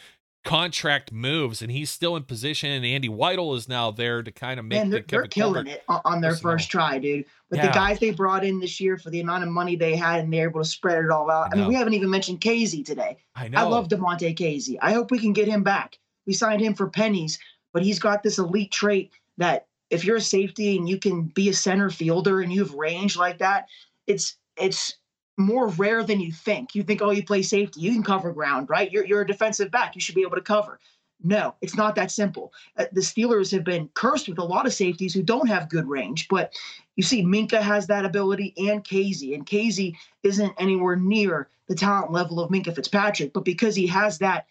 contract 0.47 1.13
moves 1.13 1.61
and 1.61 1.71
he's 1.71 1.91
still 1.91 2.17
in 2.17 2.23
position 2.23 2.71
and 2.71 2.85
Andy 2.85 3.09
Weidel 3.09 3.57
is 3.57 3.69
now 3.69 3.91
there 3.91 4.23
to 4.23 4.31
kind 4.31 4.59
of 4.61 4.65
make 4.67 4.79
Man, 4.79 4.91
they're, 4.91 5.05
they're 5.07 5.27
killing 5.27 5.67
it 5.67 5.83
on, 5.89 6.21
their 6.21 6.31
personnel. 6.31 6.53
first 6.55 6.71
try, 6.71 6.99
dude. 6.99 7.25
But 7.51 7.59
Yeah. 7.59 7.67
the 7.67 7.73
guys 7.73 7.99
they 7.99 8.11
brought 8.11 8.45
in 8.45 8.61
this 8.61 8.81
year 8.81 8.97
for 8.97 9.11
the 9.11 9.21
amount 9.21 9.43
of 9.45 9.51
money 9.51 9.77
they 9.77 9.97
had, 9.97 10.21
and 10.21 10.33
they're 10.33 10.49
able 10.49 10.61
to 10.63 10.69
spread 10.69 11.05
it 11.05 11.11
all 11.11 11.31
out. 11.31 11.49
I 11.53 11.57
I, 11.57 11.61
mean, 11.61 11.69
we 11.69 11.75
haven't 11.75 11.95
even 11.95 12.09
mentioned 12.11 12.41
Kazee 12.41 12.85
today. 12.85 13.19
I 13.35 13.49
know 13.49 13.59
I 13.59 13.63
love 13.63 13.89
Damontae 13.89 14.37
Kazee. 14.37 14.79
I 14.81 14.93
hope 14.93 15.11
we 15.11 15.19
can 15.19 15.33
get 15.33 15.49
him 15.49 15.63
back. 15.63 15.99
We 16.27 16.33
signed 16.33 16.61
him 16.61 16.75
for 16.75 16.89
pennies, 16.89 17.39
but 17.73 17.83
he's 17.83 17.99
got 17.99 18.23
this 18.23 18.39
elite 18.39 18.73
trait 18.73 19.13
that 19.39 19.67
if 19.91 20.05
you're 20.05 20.17
a 20.17 20.21
safety 20.21 20.77
and 20.77 20.89
you 20.89 20.99
can 20.99 21.23
be 21.23 21.49
a 21.49 21.55
center 21.55 21.91
fielder 21.91 22.41
and 22.41 22.53
you 22.53 22.65
have 22.65 22.75
range 22.75 23.17
like 23.17 23.39
that, 23.39 23.67
it's 24.07 24.37
it's 24.57 24.97
more 25.37 25.69
rare 25.69 26.03
than 26.03 26.21
you 26.21 26.33
think. 26.33 26.75
You 26.75 26.83
think, 26.83 27.03
oh, 27.03 27.11
you 27.11 27.23
play 27.23 27.43
safety, 27.43 27.81
you 27.81 27.93
can 27.93 28.03
cover 28.03 28.33
ground, 28.33 28.71
right? 28.71 28.91
You're 28.91 29.05
you're 29.05 29.23
a 29.23 29.27
defensive 29.27 29.71
back, 29.71 29.95
you 29.95 30.01
should 30.01 30.15
be 30.15 30.23
able 30.23 30.37
to 30.37 30.43
cover. 30.43 30.79
No, 31.23 31.55
it's 31.63 31.77
not 31.77 31.95
that 31.95 32.11
simple. 32.11 32.53
Uh, 32.77 32.85
the 32.93 33.01
Steelers 33.01 33.51
have 33.51 33.65
been 33.65 33.89
cursed 33.95 34.29
with 34.29 34.39
a 34.39 34.45
lot 34.45 34.67
of 34.67 34.75
safeties 34.75 35.15
who 35.15 35.23
don't 35.23 35.49
have 35.49 35.71
good 35.71 35.89
range, 35.89 36.29
but 36.29 36.53
you 36.95 37.03
see 37.03 37.25
Minkah 37.25 37.63
has 37.63 37.87
that 37.87 38.05
ability 38.05 38.53
and 38.57 38.85
Kazee, 38.85 39.35
and 39.35 39.47
Kazee 39.47 39.97
isn't 40.23 40.53
anywhere 40.59 40.97
near 40.97 41.49
the 41.69 41.75
talent 41.75 42.13
level 42.13 42.39
of 42.39 42.51
Minkah 42.51 42.75
Fitzpatrick, 42.75 43.33
but 43.33 43.45
because 43.45 43.75
he 43.75 43.87
has 43.87 44.19
that 44.19 44.47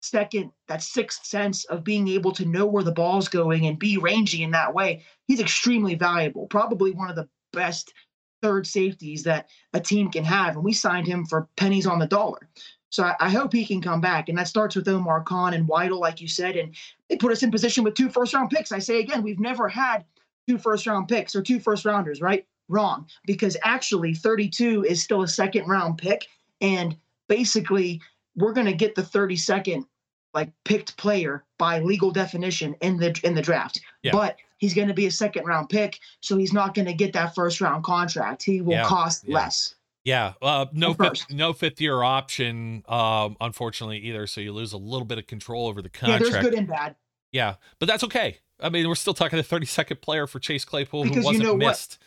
second, 0.00 0.50
that 0.66 0.82
sixth 0.82 1.26
sense 1.26 1.64
of 1.66 1.84
being 1.84 2.08
able 2.08 2.32
to 2.32 2.46
know 2.46 2.66
where 2.66 2.84
the 2.84 2.92
ball's 2.92 3.28
going 3.28 3.66
and 3.66 3.78
be 3.78 3.98
rangy 3.98 4.42
in 4.42 4.50
that 4.52 4.74
way, 4.74 5.04
he's 5.26 5.40
extremely 5.40 5.94
valuable. 5.94 6.46
Probably 6.46 6.92
one 6.92 7.10
of 7.10 7.16
the 7.16 7.28
best 7.52 7.92
third 8.42 8.66
safeties 8.66 9.22
that 9.24 9.48
a 9.72 9.80
team 9.80 10.10
can 10.10 10.24
have. 10.24 10.54
And 10.54 10.64
we 10.64 10.72
signed 10.72 11.06
him 11.06 11.24
for 11.24 11.48
pennies 11.56 11.86
on 11.86 11.98
the 11.98 12.06
dollar. 12.06 12.48
So 12.90 13.04
I, 13.04 13.14
I 13.20 13.28
hope 13.28 13.52
he 13.52 13.66
can 13.66 13.82
come 13.82 14.00
back. 14.00 14.28
And 14.28 14.38
that 14.38 14.48
starts 14.48 14.76
with 14.76 14.88
Omar 14.88 15.22
Khan 15.22 15.54
and 15.54 15.68
Weidel, 15.68 16.00
like 16.00 16.20
you 16.20 16.28
said. 16.28 16.56
And 16.56 16.74
they 17.08 17.16
put 17.16 17.32
us 17.32 17.42
in 17.42 17.50
position 17.50 17.84
with 17.84 17.94
two 17.94 18.08
first 18.08 18.34
round 18.34 18.50
picks. 18.50 18.72
I 18.72 18.78
say 18.78 19.00
again, 19.00 19.22
we've 19.22 19.40
never 19.40 19.68
had 19.68 20.04
two 20.48 20.58
first 20.58 20.86
round 20.86 21.08
picks 21.08 21.36
or 21.36 21.42
two 21.42 21.60
first 21.60 21.84
rounders, 21.84 22.20
right? 22.20 22.46
Wrong. 22.68 23.06
Because 23.26 23.56
actually 23.62 24.14
32 24.14 24.84
is 24.84 25.02
still 25.02 25.22
a 25.22 25.28
second 25.28 25.66
round 25.66 25.98
pick. 25.98 26.26
And 26.60 26.96
basically, 27.28 28.00
we're 28.36 28.52
going 28.52 28.66
to 28.66 28.72
get 28.72 28.94
the 28.94 29.02
32nd 29.02 29.84
like 30.34 30.50
picked 30.64 30.96
player 30.96 31.44
by 31.58 31.80
legal 31.80 32.10
definition 32.10 32.74
in 32.80 32.96
the 32.98 33.18
in 33.24 33.34
the 33.34 33.42
draft. 33.42 33.80
Yeah. 34.02 34.12
But 34.12 34.36
he's 34.58 34.74
going 34.74 34.88
to 34.88 34.94
be 34.94 35.06
a 35.06 35.10
second 35.10 35.44
round 35.46 35.68
pick, 35.68 35.98
so 36.20 36.36
he's 36.36 36.52
not 36.52 36.74
going 36.74 36.86
to 36.86 36.92
get 36.94 37.12
that 37.14 37.34
first 37.34 37.60
round 37.60 37.84
contract. 37.84 38.42
He 38.42 38.60
will 38.60 38.72
Yeah, 38.72 38.84
cost 38.84 39.24
yeah. 39.26 39.34
less. 39.34 39.74
Yeah, 40.04 40.32
uh, 40.40 40.66
no 40.72 40.94
fifth, 40.94 41.26
no 41.30 41.52
fifth 41.52 41.80
year 41.82 42.02
option, 42.02 42.82
um, 42.88 43.36
unfortunately 43.42 43.98
either. 43.98 44.26
So 44.26 44.40
you 44.40 44.52
lose 44.52 44.72
a 44.72 44.78
little 44.78 45.04
bit 45.04 45.18
of 45.18 45.26
control 45.26 45.66
over 45.66 45.82
the 45.82 45.90
contract. 45.90 46.24
Yeah, 46.24 46.30
there's 46.30 46.44
good 46.44 46.54
and 46.54 46.66
bad. 46.66 46.94
Yeah, 47.32 47.56
but 47.78 47.86
that's 47.86 48.04
okay. 48.04 48.38
I 48.60 48.70
mean, 48.70 48.88
we're 48.88 48.94
still 48.94 49.12
talking 49.12 49.38
a 49.38 49.42
32nd 49.42 50.00
player 50.00 50.26
for 50.26 50.38
Chase 50.38 50.64
Claypool 50.64 51.04
who 51.04 51.10
Because 51.10 51.24
you 51.24 51.26
wasn't 51.26 51.44
know 51.44 51.52
what? 51.52 51.58
missed. 51.58 51.98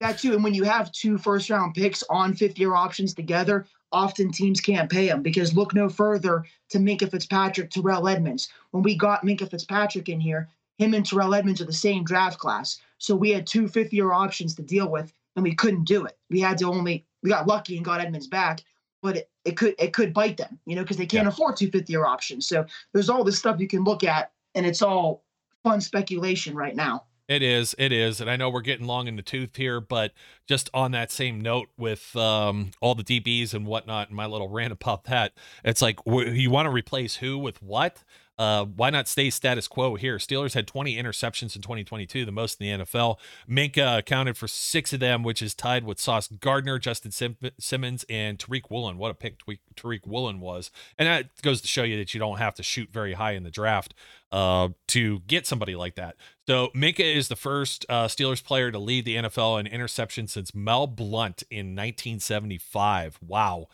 That 0.00 0.18
too, 0.18 0.34
and 0.34 0.44
when 0.44 0.52
you 0.52 0.64
have 0.64 0.92
two 0.92 1.16
first 1.16 1.48
round 1.48 1.74
picks 1.74 2.04
on 2.10 2.34
fifth 2.34 2.58
year 2.58 2.74
options 2.74 3.14
together, 3.14 3.66
often 3.96 4.30
teams 4.30 4.60
can't 4.60 4.90
pay 4.90 5.08
them 5.08 5.22
because 5.22 5.56
look 5.56 5.74
no 5.74 5.88
further 5.88 6.44
to 6.68 6.78
Minkah 6.78 7.10
Fitzpatrick, 7.10 7.70
Terrell 7.70 8.08
Edmunds. 8.08 8.50
When 8.70 8.82
we 8.82 8.94
got 8.94 9.24
Minkah 9.24 9.50
Fitzpatrick 9.50 10.10
in 10.10 10.20
here, 10.20 10.50
him 10.76 10.92
and 10.92 11.04
Terrell 11.04 11.34
Edmunds 11.34 11.62
are 11.62 11.66
the 11.66 11.72
same 11.72 12.04
draft 12.04 12.38
class. 12.38 12.78
So 12.98 13.16
we 13.16 13.30
had 13.30 13.46
two 13.46 13.68
fifth 13.68 13.94
year 13.94 14.12
options 14.12 14.54
to 14.56 14.62
deal 14.62 14.90
with, 14.90 15.14
and 15.34 15.42
we 15.42 15.54
couldn't 15.54 15.84
do 15.84 16.04
it. 16.04 16.18
We 16.28 16.40
had 16.40 16.58
to 16.58 16.66
only 16.66 17.06
we 17.22 17.30
got 17.30 17.46
lucky 17.46 17.76
and 17.76 17.84
got 17.84 18.02
Edmunds 18.02 18.26
back, 18.26 18.62
but 19.00 19.16
it, 19.16 19.30
it 19.46 19.56
could 19.56 19.74
it 19.78 19.94
could 19.94 20.12
bite 20.12 20.36
them, 20.36 20.58
you 20.66 20.76
know, 20.76 20.82
because 20.82 20.98
they 20.98 21.06
can't 21.06 21.24
yeah. 21.24 21.30
afford 21.30 21.56
two 21.56 21.70
fifth 21.70 21.88
year 21.88 22.04
options. 22.04 22.46
So 22.46 22.66
there's 22.92 23.08
all 23.08 23.24
this 23.24 23.38
stuff 23.38 23.58
you 23.58 23.66
can 23.66 23.82
look 23.82 24.04
at, 24.04 24.30
and 24.54 24.66
it's 24.66 24.82
all 24.82 25.24
fun 25.64 25.80
speculation 25.80 26.54
right 26.54 26.76
now. 26.76 27.05
It 27.28 27.42
is, 27.42 27.74
it 27.76 27.90
is, 27.90 28.20
and 28.20 28.30
I 28.30 28.36
know 28.36 28.48
we're 28.48 28.60
getting 28.60 28.86
long 28.86 29.08
in 29.08 29.16
the 29.16 29.22
tooth 29.22 29.56
here, 29.56 29.80
but 29.80 30.12
just 30.46 30.70
on 30.72 30.92
that 30.92 31.10
same 31.10 31.40
note 31.40 31.68
with 31.76 32.14
um, 32.14 32.70
all 32.80 32.94
the 32.94 33.02
DBs 33.02 33.52
and 33.52 33.66
whatnot, 33.66 34.08
and 34.08 34.16
my 34.16 34.26
little 34.26 34.48
rant 34.48 34.72
about 34.72 35.04
that, 35.04 35.32
it's 35.64 35.82
like 35.82 35.98
you 36.06 36.50
want 36.50 36.66
to 36.66 36.70
replace 36.70 37.16
who 37.16 37.36
with 37.36 37.60
what? 37.60 38.04
Uh, 38.38 38.66
why 38.66 38.90
not 38.90 39.08
stay 39.08 39.30
status 39.30 39.66
quo 39.66 39.94
here? 39.94 40.18
Steelers 40.18 40.52
had 40.54 40.66
20 40.66 40.94
interceptions 40.96 41.56
in 41.56 41.62
2022, 41.62 42.24
the 42.24 42.32
most 42.32 42.60
in 42.60 42.78
the 42.78 42.84
NFL. 42.84 43.16
Minkah 43.48 43.98
accounted 43.98 44.36
for 44.36 44.46
six 44.46 44.92
of 44.92 45.00
them, 45.00 45.22
which 45.22 45.40
is 45.40 45.54
tied 45.54 45.84
with 45.84 45.98
Sauce 45.98 46.28
Gardner, 46.28 46.78
Justin 46.78 47.10
Sim- 47.10 47.38
Simmons, 47.58 48.04
and 48.10 48.38
Tariq 48.38 48.70
Woolen. 48.70 48.98
What 48.98 49.10
a 49.10 49.14
pick 49.14 49.38
Tariq 49.74 50.06
Woolen 50.06 50.40
was. 50.40 50.70
And 50.98 51.08
that 51.08 51.40
goes 51.42 51.62
to 51.62 51.68
show 51.68 51.82
you 51.82 51.96
that 51.96 52.12
you 52.12 52.20
don't 52.20 52.38
have 52.38 52.54
to 52.56 52.62
shoot 52.62 52.90
very 52.92 53.14
high 53.14 53.32
in 53.32 53.42
the 53.42 53.50
draft 53.50 53.94
uh, 54.32 54.68
to 54.88 55.20
get 55.20 55.46
somebody 55.46 55.74
like 55.76 55.94
that. 55.96 56.16
So 56.46 56.68
Minkah 56.74 57.14
is 57.14 57.28
the 57.28 57.36
first 57.36 57.86
uh, 57.88 58.06
Steelers 58.06 58.42
player 58.42 58.70
to 58.70 58.78
lead 58.78 59.04
the 59.04 59.16
NFL 59.16 59.60
in 59.60 59.66
interception 59.66 60.26
since 60.26 60.54
Mel 60.54 60.86
Blount 60.86 61.42
in 61.50 61.74
1975. 61.74 63.18
Wow. 63.26 63.68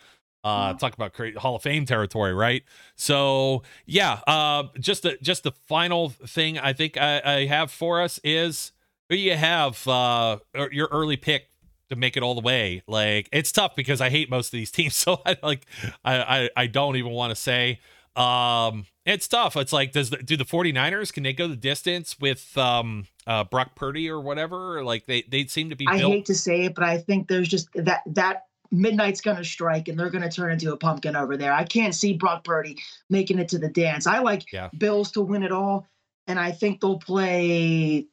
Uh, 0.44 0.74
talk 0.74 0.92
about 0.94 1.12
crazy 1.12 1.38
Hall 1.38 1.54
of 1.54 1.62
Fame 1.62 1.86
territory, 1.86 2.34
right? 2.34 2.64
So 2.96 3.62
yeah, 3.86 4.20
uh, 4.26 4.64
just 4.80 5.04
the 5.04 5.16
just 5.22 5.44
the 5.44 5.52
final 5.52 6.08
thing 6.08 6.58
I 6.58 6.72
think 6.72 6.96
I, 6.96 7.20
I 7.24 7.46
have 7.46 7.70
for 7.70 8.02
us 8.02 8.18
is 8.24 8.72
who 9.08 9.14
you 9.14 9.36
have 9.36 9.86
uh, 9.86 10.38
your 10.72 10.88
early 10.90 11.16
pick 11.16 11.48
to 11.90 11.96
make 11.96 12.16
it 12.16 12.24
all 12.24 12.34
the 12.34 12.40
way. 12.40 12.82
Like 12.88 13.28
it's 13.32 13.52
tough 13.52 13.76
because 13.76 14.00
I 14.00 14.10
hate 14.10 14.30
most 14.30 14.48
of 14.48 14.52
these 14.52 14.70
teams, 14.72 14.96
so 14.96 15.22
I 15.24 15.36
like 15.44 15.64
I 16.04 16.16
I, 16.16 16.50
I 16.56 16.66
don't 16.66 16.96
even 16.96 17.12
want 17.12 17.30
to 17.30 17.36
say. 17.36 17.78
Um, 18.16 18.86
it's 19.04 19.26
tough. 19.26 19.56
It's 19.56 19.72
like 19.72 19.92
does 19.92 20.10
the, 20.10 20.18
do 20.18 20.36
the 20.36 20.44
49ers 20.44 21.12
can 21.12 21.22
they 21.22 21.32
go 21.32 21.48
the 21.48 21.56
distance 21.56 22.18
with 22.20 22.56
um 22.58 23.06
uh 23.26 23.44
Brock 23.44 23.74
Purdy 23.74 24.08
or 24.08 24.20
whatever? 24.20 24.84
Like 24.84 25.06
they 25.06 25.22
they 25.22 25.46
seem 25.46 25.70
to 25.70 25.76
be. 25.76 25.86
I 25.88 25.98
hate 25.98 26.26
to 26.26 26.34
say 26.34 26.64
it, 26.64 26.74
but 26.74 26.84
I 26.84 26.98
think 26.98 27.28
there's 27.28 27.48
just 27.48 27.68
that 27.74 28.02
that 28.06 28.44
midnight's 28.70 29.20
going 29.20 29.36
to 29.36 29.44
strike 29.44 29.88
and 29.88 29.98
they're 29.98 30.10
going 30.10 30.22
to 30.22 30.30
turn 30.30 30.50
into 30.50 30.72
a 30.72 30.76
pumpkin 30.76 31.14
over 31.14 31.36
there. 31.36 31.52
I 31.52 31.64
can't 31.64 31.94
see 31.94 32.14
Brock 32.14 32.44
Purdy 32.44 32.78
making 33.10 33.38
it 33.38 33.48
to 33.50 33.58
the 33.58 33.68
dance. 33.68 34.06
I 34.06 34.20
like 34.20 34.50
yeah. 34.52 34.70
Bills 34.76 35.10
to 35.12 35.20
win 35.20 35.42
it 35.42 35.52
all, 35.52 35.86
and 36.26 36.38
I 36.38 36.52
think 36.52 36.80
they'll 36.80 36.98
play 36.98 38.06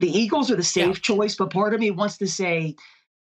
the 0.00 0.10
Eagles 0.10 0.50
are 0.50 0.56
the 0.56 0.62
safe 0.62 0.96
yeah. 0.96 1.14
choice, 1.16 1.34
but 1.34 1.50
part 1.50 1.74
of 1.74 1.80
me 1.80 1.90
wants 1.90 2.18
to 2.18 2.26
say 2.26 2.76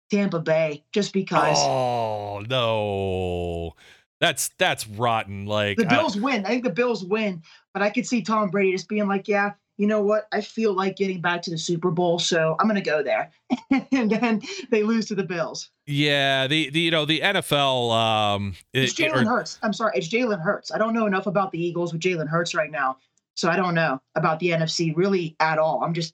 Tampa 0.10 0.40
Bay 0.40 0.84
just 0.92 1.14
because. 1.14 1.58
Oh 1.60 2.44
no. 2.48 3.76
That's 4.24 4.52
that's 4.58 4.88
rotten. 4.88 5.46
Like 5.48 5.76
the 5.76 5.86
Bills 5.86 6.18
I, 6.18 6.22
win. 6.22 6.46
I 6.46 6.50
think 6.50 6.64
the 6.64 6.70
Bills 6.70 7.04
win, 7.04 7.44
but 7.74 7.84
I 7.84 7.90
could 7.90 8.08
see 8.08 8.22
Tom 8.22 8.50
Brady 8.50 8.72
just 8.72 8.88
being 8.88 9.06
like, 9.06 9.28
"Yeah, 9.28 9.52
you 9.76 9.86
know 9.86 10.02
what? 10.02 10.30
I 10.32 10.40
feel 10.40 10.72
like 10.74 10.96
getting 10.96 11.20
back 11.20 11.42
to 11.42 11.50
the 11.50 11.58
Super 11.58 11.92
Bowl, 11.92 12.20
so 12.20 12.56
I'm 12.58 12.68
going 12.68 12.82
to 12.82 12.90
go 12.90 13.04
there. 13.04 13.32
and 13.92 14.10
then 14.10 14.42
they 14.72 14.82
lose 14.82 15.08
to 15.08 15.16
the 15.16 15.26
Bills. 15.26 15.72
Yeah, 15.88 16.48
the, 16.48 16.70
the 16.70 16.80
you 16.80 16.92
know 16.92 17.04
the 17.04 17.20
NFL. 17.20 17.92
Um, 17.92 18.56
it's 18.72 18.94
Jalen 18.94 19.28
Hurts. 19.28 19.60
I'm 19.62 19.74
sorry, 19.74 19.92
it's 19.96 20.08
Jalen 20.08 20.42
Hurts. 20.42 20.72
I 20.72 20.78
don't 20.78 20.94
know 20.94 21.06
enough 21.06 21.28
about 21.28 21.52
the 21.52 21.62
Eagles 21.62 21.92
with 21.92 22.02
Jalen 22.02 22.30
Hurts 22.30 22.56
right 22.56 22.72
now, 22.72 22.96
so 23.36 23.50
I 23.50 23.58
don't 23.58 23.76
know 23.76 24.02
about 24.16 24.40
the 24.40 24.52
NFC 24.52 24.96
really 24.96 25.36
at 25.42 25.60
all. 25.60 25.84
I'm 25.84 25.94
just 25.94 26.14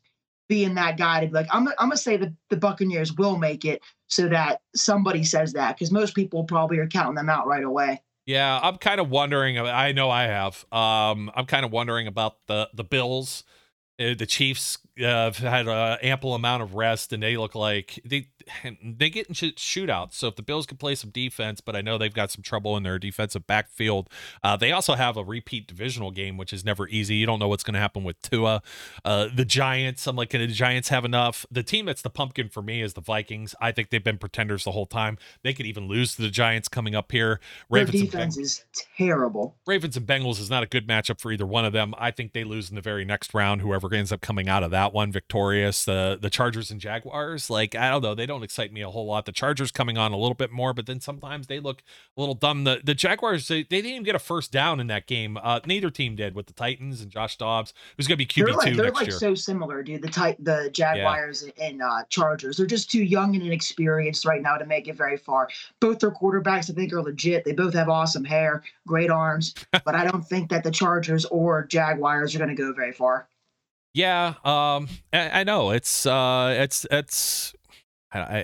being 0.49 0.73
that 0.73 0.97
guy 0.97 1.21
to 1.21 1.27
be 1.27 1.33
like, 1.33 1.47
I'm 1.51 1.67
I'm 1.67 1.75
gonna 1.87 1.97
say 1.97 2.17
that 2.17 2.33
the 2.49 2.57
Buccaneers 2.57 3.13
will 3.13 3.37
make 3.37 3.63
it, 3.63 3.81
so 4.07 4.27
that 4.27 4.61
somebody 4.75 5.23
says 5.23 5.53
that 5.53 5.77
because 5.77 5.91
most 5.91 6.15
people 6.15 6.43
probably 6.43 6.79
are 6.79 6.87
counting 6.87 7.15
them 7.15 7.29
out 7.29 7.47
right 7.47 7.63
away. 7.63 8.01
Yeah, 8.25 8.59
I'm 8.61 8.77
kind 8.77 8.99
of 8.99 9.09
wondering. 9.09 9.57
I 9.57 9.91
know 9.91 10.09
I 10.09 10.23
have. 10.23 10.65
Um, 10.71 11.31
I'm 11.33 11.45
kind 11.45 11.63
of 11.63 11.71
wondering 11.71 12.07
about 12.07 12.35
the 12.47 12.69
the 12.73 12.83
Bills. 12.83 13.45
Uh, 13.99 14.13
the 14.17 14.25
Chiefs 14.25 14.77
uh, 15.03 15.31
had 15.33 15.67
an 15.67 15.97
ample 16.01 16.33
amount 16.33 16.63
of 16.63 16.75
rest, 16.75 17.13
and 17.13 17.21
they 17.21 17.37
look 17.37 17.53
like 17.53 17.99
they 18.03 18.27
they 18.83 19.09
get 19.09 19.27
in 19.27 19.33
shootouts. 19.33 20.13
So 20.13 20.27
if 20.27 20.35
the 20.35 20.43
Bills 20.43 20.65
can 20.65 20.77
play 20.77 20.95
some 20.95 21.09
defense, 21.09 21.61
but 21.61 21.75
I 21.75 21.81
know 21.81 21.97
they've 21.97 22.13
got 22.13 22.31
some 22.31 22.41
trouble 22.41 22.77
in 22.77 22.83
their 22.83 22.99
defensive 22.99 23.47
backfield. 23.47 24.09
Uh, 24.43 24.57
they 24.57 24.71
also 24.71 24.95
have 24.95 25.17
a 25.17 25.23
repeat 25.23 25.67
divisional 25.67 26.11
game, 26.11 26.37
which 26.37 26.53
is 26.53 26.65
never 26.65 26.87
easy. 26.87 27.15
You 27.15 27.25
don't 27.25 27.39
know 27.39 27.47
what's 27.47 27.63
going 27.63 27.73
to 27.73 27.79
happen 27.79 28.03
with 28.03 28.21
Tua. 28.21 28.61
Uh, 29.03 29.27
the 29.33 29.45
Giants, 29.45 30.07
I'm 30.07 30.15
like, 30.15 30.29
can 30.29 30.41
the 30.41 30.47
Giants 30.47 30.89
have 30.89 31.05
enough? 31.05 31.45
The 31.51 31.63
team 31.63 31.85
that's 31.85 32.01
the 32.01 32.09
pumpkin 32.09 32.49
for 32.49 32.61
me 32.61 32.81
is 32.81 32.93
the 32.93 33.01
Vikings. 33.01 33.55
I 33.61 33.71
think 33.71 33.89
they've 33.89 34.03
been 34.03 34.17
pretenders 34.17 34.63
the 34.63 34.71
whole 34.71 34.85
time. 34.85 35.17
They 35.43 35.53
could 35.53 35.65
even 35.65 35.87
lose 35.87 36.15
to 36.15 36.21
the 36.21 36.29
Giants 36.29 36.67
coming 36.67 36.95
up 36.95 37.11
here. 37.11 37.39
Ravens 37.69 37.91
their 37.93 38.05
defense 38.05 38.37
is 38.37 38.65
terrible. 38.97 39.55
Ravens 39.65 39.97
and 39.97 40.07
Bengals 40.07 40.39
is 40.39 40.49
not 40.49 40.63
a 40.63 40.67
good 40.67 40.87
matchup 40.87 41.19
for 41.19 41.31
either 41.31 41.45
one 41.45 41.65
of 41.65 41.73
them. 41.73 41.93
I 41.97 42.11
think 42.11 42.33
they 42.33 42.43
lose 42.43 42.69
in 42.69 42.75
the 42.75 42.81
very 42.81 43.05
next 43.05 43.33
round. 43.33 43.61
Whoever 43.61 43.93
ends 43.93 44.11
up 44.11 44.21
coming 44.21 44.49
out 44.49 44.63
of 44.63 44.71
that 44.71 44.93
one 44.93 45.11
victorious. 45.11 45.85
The 45.85 46.17
the 46.19 46.29
Chargers 46.29 46.71
and 46.71 46.79
Jaguars, 46.79 47.49
like 47.49 47.75
I 47.75 47.89
don't 47.89 48.03
know, 48.03 48.15
they 48.15 48.25
don't 48.25 48.38
excite 48.43 48.71
me 48.71 48.81
a 48.81 48.89
whole 48.89 49.05
lot. 49.05 49.25
The 49.25 49.31
Chargers 49.31 49.71
coming 49.71 49.97
on 49.97 50.11
a 50.11 50.17
little 50.17 50.35
bit 50.35 50.51
more, 50.51 50.73
but 50.73 50.85
then 50.85 50.99
sometimes 50.99 51.47
they 51.47 51.59
look 51.59 51.83
a 52.15 52.19
little 52.19 52.35
dumb. 52.35 52.63
The 52.63 52.81
the 52.83 52.93
Jaguars 52.93 53.47
they, 53.47 53.63
they 53.63 53.81
didn't 53.81 53.91
even 53.91 54.03
get 54.03 54.15
a 54.15 54.19
first 54.19 54.51
down 54.51 54.79
in 54.79 54.87
that 54.87 55.07
game. 55.07 55.37
Uh, 55.41 55.59
neither 55.65 55.89
team 55.89 56.15
did 56.15 56.35
with 56.35 56.47
the 56.47 56.53
Titans 56.53 57.01
and 57.01 57.11
Josh 57.11 57.37
Dobbs, 57.37 57.73
who's 57.97 58.07
going 58.07 58.17
to 58.17 58.25
be 58.25 58.25
QB 58.25 58.45
they're 58.45 58.53
like, 58.53 58.67
two 58.67 58.75
They're 58.75 58.91
like 58.91 59.07
year. 59.07 59.17
so 59.17 59.35
similar, 59.35 59.83
dude. 59.83 60.01
The 60.01 60.09
type 60.09 60.37
the 60.39 60.69
Jaguars 60.71 61.45
yeah. 61.57 61.65
and 61.65 61.81
uh, 61.81 62.03
Chargers. 62.09 62.57
They're 62.57 62.65
just 62.65 62.91
too 62.91 63.03
young 63.03 63.35
and 63.35 63.45
inexperienced 63.45 64.25
right 64.25 64.41
now 64.41 64.57
to 64.57 64.65
make 64.65 64.87
it 64.87 64.95
very 64.95 65.17
far. 65.17 65.49
Both 65.79 65.99
their 65.99 66.11
quarterbacks, 66.11 66.69
I 66.69 66.73
think, 66.73 66.93
are 66.93 67.01
legit. 67.01 67.45
They 67.45 67.53
both 67.53 67.73
have 67.73 67.89
awesome 67.89 68.23
hair, 68.23 68.63
great 68.87 69.09
arms, 69.09 69.53
but 69.71 69.95
I 69.95 70.05
don't 70.05 70.25
think 70.25 70.49
that 70.49 70.63
the 70.63 70.71
Chargers 70.71 71.25
or 71.25 71.65
Jaguars 71.65 72.35
are 72.35 72.37
going 72.37 72.49
to 72.49 72.55
go 72.55 72.73
very 72.73 72.93
far. 72.93 73.27
Yeah, 73.93 74.35
um, 74.45 74.87
I, 75.11 75.41
I 75.41 75.43
know 75.43 75.71
it's 75.71 76.05
uh, 76.05 76.55
it's 76.57 76.85
it's 76.91 77.55
I, 78.11 78.43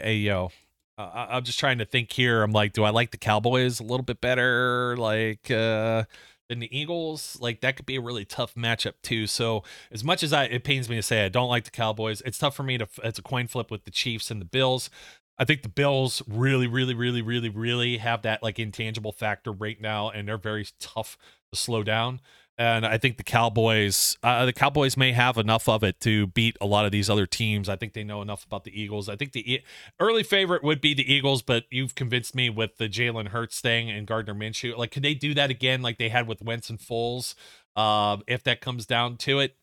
I, 0.97 1.27
I'm 1.35 1.43
just 1.43 1.59
trying 1.59 1.79
to 1.79 1.85
think 1.85 2.11
here. 2.11 2.43
I'm 2.43 2.51
like, 2.51 2.73
do 2.73 2.83
I 2.83 2.89
like 2.89 3.11
the 3.11 3.17
Cowboys 3.17 3.79
a 3.79 3.83
little 3.83 4.03
bit 4.03 4.21
better, 4.21 4.95
like 4.97 5.51
uh, 5.51 6.03
than 6.47 6.59
the 6.59 6.77
Eagles? 6.77 7.37
Like 7.41 7.61
that 7.61 7.75
could 7.75 7.85
be 7.85 7.97
a 7.97 8.01
really 8.01 8.25
tough 8.25 8.55
matchup 8.55 8.93
too. 9.03 9.27
So 9.27 9.63
as 9.91 10.03
much 10.03 10.23
as 10.23 10.31
I, 10.31 10.45
it 10.45 10.63
pains 10.63 10.89
me 10.89 10.95
to 10.95 11.01
say 11.01 11.25
I 11.25 11.29
don't 11.29 11.49
like 11.49 11.65
the 11.65 11.71
Cowboys. 11.71 12.21
It's 12.21 12.37
tough 12.37 12.55
for 12.55 12.63
me 12.63 12.77
to. 12.77 12.87
It's 13.03 13.19
a 13.19 13.23
coin 13.23 13.47
flip 13.47 13.71
with 13.71 13.83
the 13.83 13.91
Chiefs 13.91 14.31
and 14.31 14.39
the 14.39 14.45
Bills. 14.45 14.89
I 15.37 15.43
think 15.43 15.63
the 15.63 15.69
Bills 15.69 16.23
really, 16.27 16.67
really, 16.67 16.93
really, 16.93 17.21
really, 17.21 17.49
really 17.49 17.97
have 17.97 18.21
that 18.21 18.41
like 18.41 18.57
intangible 18.57 19.11
factor 19.11 19.51
right 19.51 19.79
now, 19.79 20.09
and 20.09 20.27
they're 20.27 20.37
very 20.37 20.65
tough 20.79 21.17
to 21.51 21.59
slow 21.59 21.83
down 21.83 22.21
and 22.57 22.85
I 22.85 22.97
think 22.97 23.17
the 23.17 23.23
Cowboys, 23.23 24.17
uh, 24.23 24.45
the 24.45 24.53
Cowboys 24.53 24.95
may 24.95 25.11
have 25.11 25.37
enough 25.37 25.67
of 25.67 25.83
it 25.83 25.99
to 26.01 26.27
beat 26.27 26.57
a 26.61 26.65
lot 26.65 26.85
of 26.85 26.91
these 26.91 27.09
other 27.09 27.25
teams. 27.25 27.67
I 27.67 27.75
think 27.75 27.93
they 27.93 28.03
know 28.03 28.21
enough 28.21 28.45
about 28.45 28.63
the 28.63 28.79
Eagles. 28.79 29.09
I 29.09 29.17
think 29.17 29.33
the 29.33 29.61
early 29.99 30.23
favorite 30.23 30.63
would 30.63 30.79
be 30.79 30.93
the 30.93 31.11
Eagles, 31.11 31.41
but 31.41 31.65
you've 31.69 31.95
convinced 31.95 32.33
me 32.33 32.49
with 32.49 32.77
the 32.77 32.87
Jalen 32.87 33.29
Hurts 33.29 33.59
thing 33.59 33.89
and 33.89 34.07
Gardner 34.07 34.33
Minshew. 34.33 34.77
Like, 34.77 34.91
could 34.91 35.03
they 35.03 35.13
do 35.13 35.33
that 35.33 35.49
again, 35.49 35.81
like 35.81 35.97
they 35.97 36.09
had 36.09 36.27
with 36.27 36.41
Wentz 36.41 36.69
and 36.69 36.79
Foles? 36.79 37.35
Uh, 37.75 38.17
if 38.25 38.41
that 38.43 38.61
comes 38.61 38.85
down 38.85 39.17
to 39.17 39.39
it, 39.39 39.57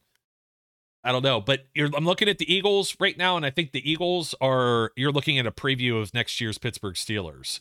I 1.05 1.12
don't 1.12 1.23
know. 1.23 1.40
But 1.40 1.66
I'm 1.77 2.05
looking 2.05 2.28
at 2.28 2.39
the 2.39 2.52
Eagles 2.52 2.97
right 3.01 3.16
now, 3.16 3.36
and 3.36 3.44
I 3.44 3.51
think 3.51 3.73
the 3.73 3.90
Eagles 3.90 4.35
are. 4.40 4.93
You're 4.97 5.12
looking 5.12 5.39
at 5.39 5.47
a 5.47 5.51
preview 5.51 6.01
of 6.01 6.14
next 6.14 6.40
year's 6.40 6.59
Pittsburgh 6.59 6.94
Steelers. 6.94 7.60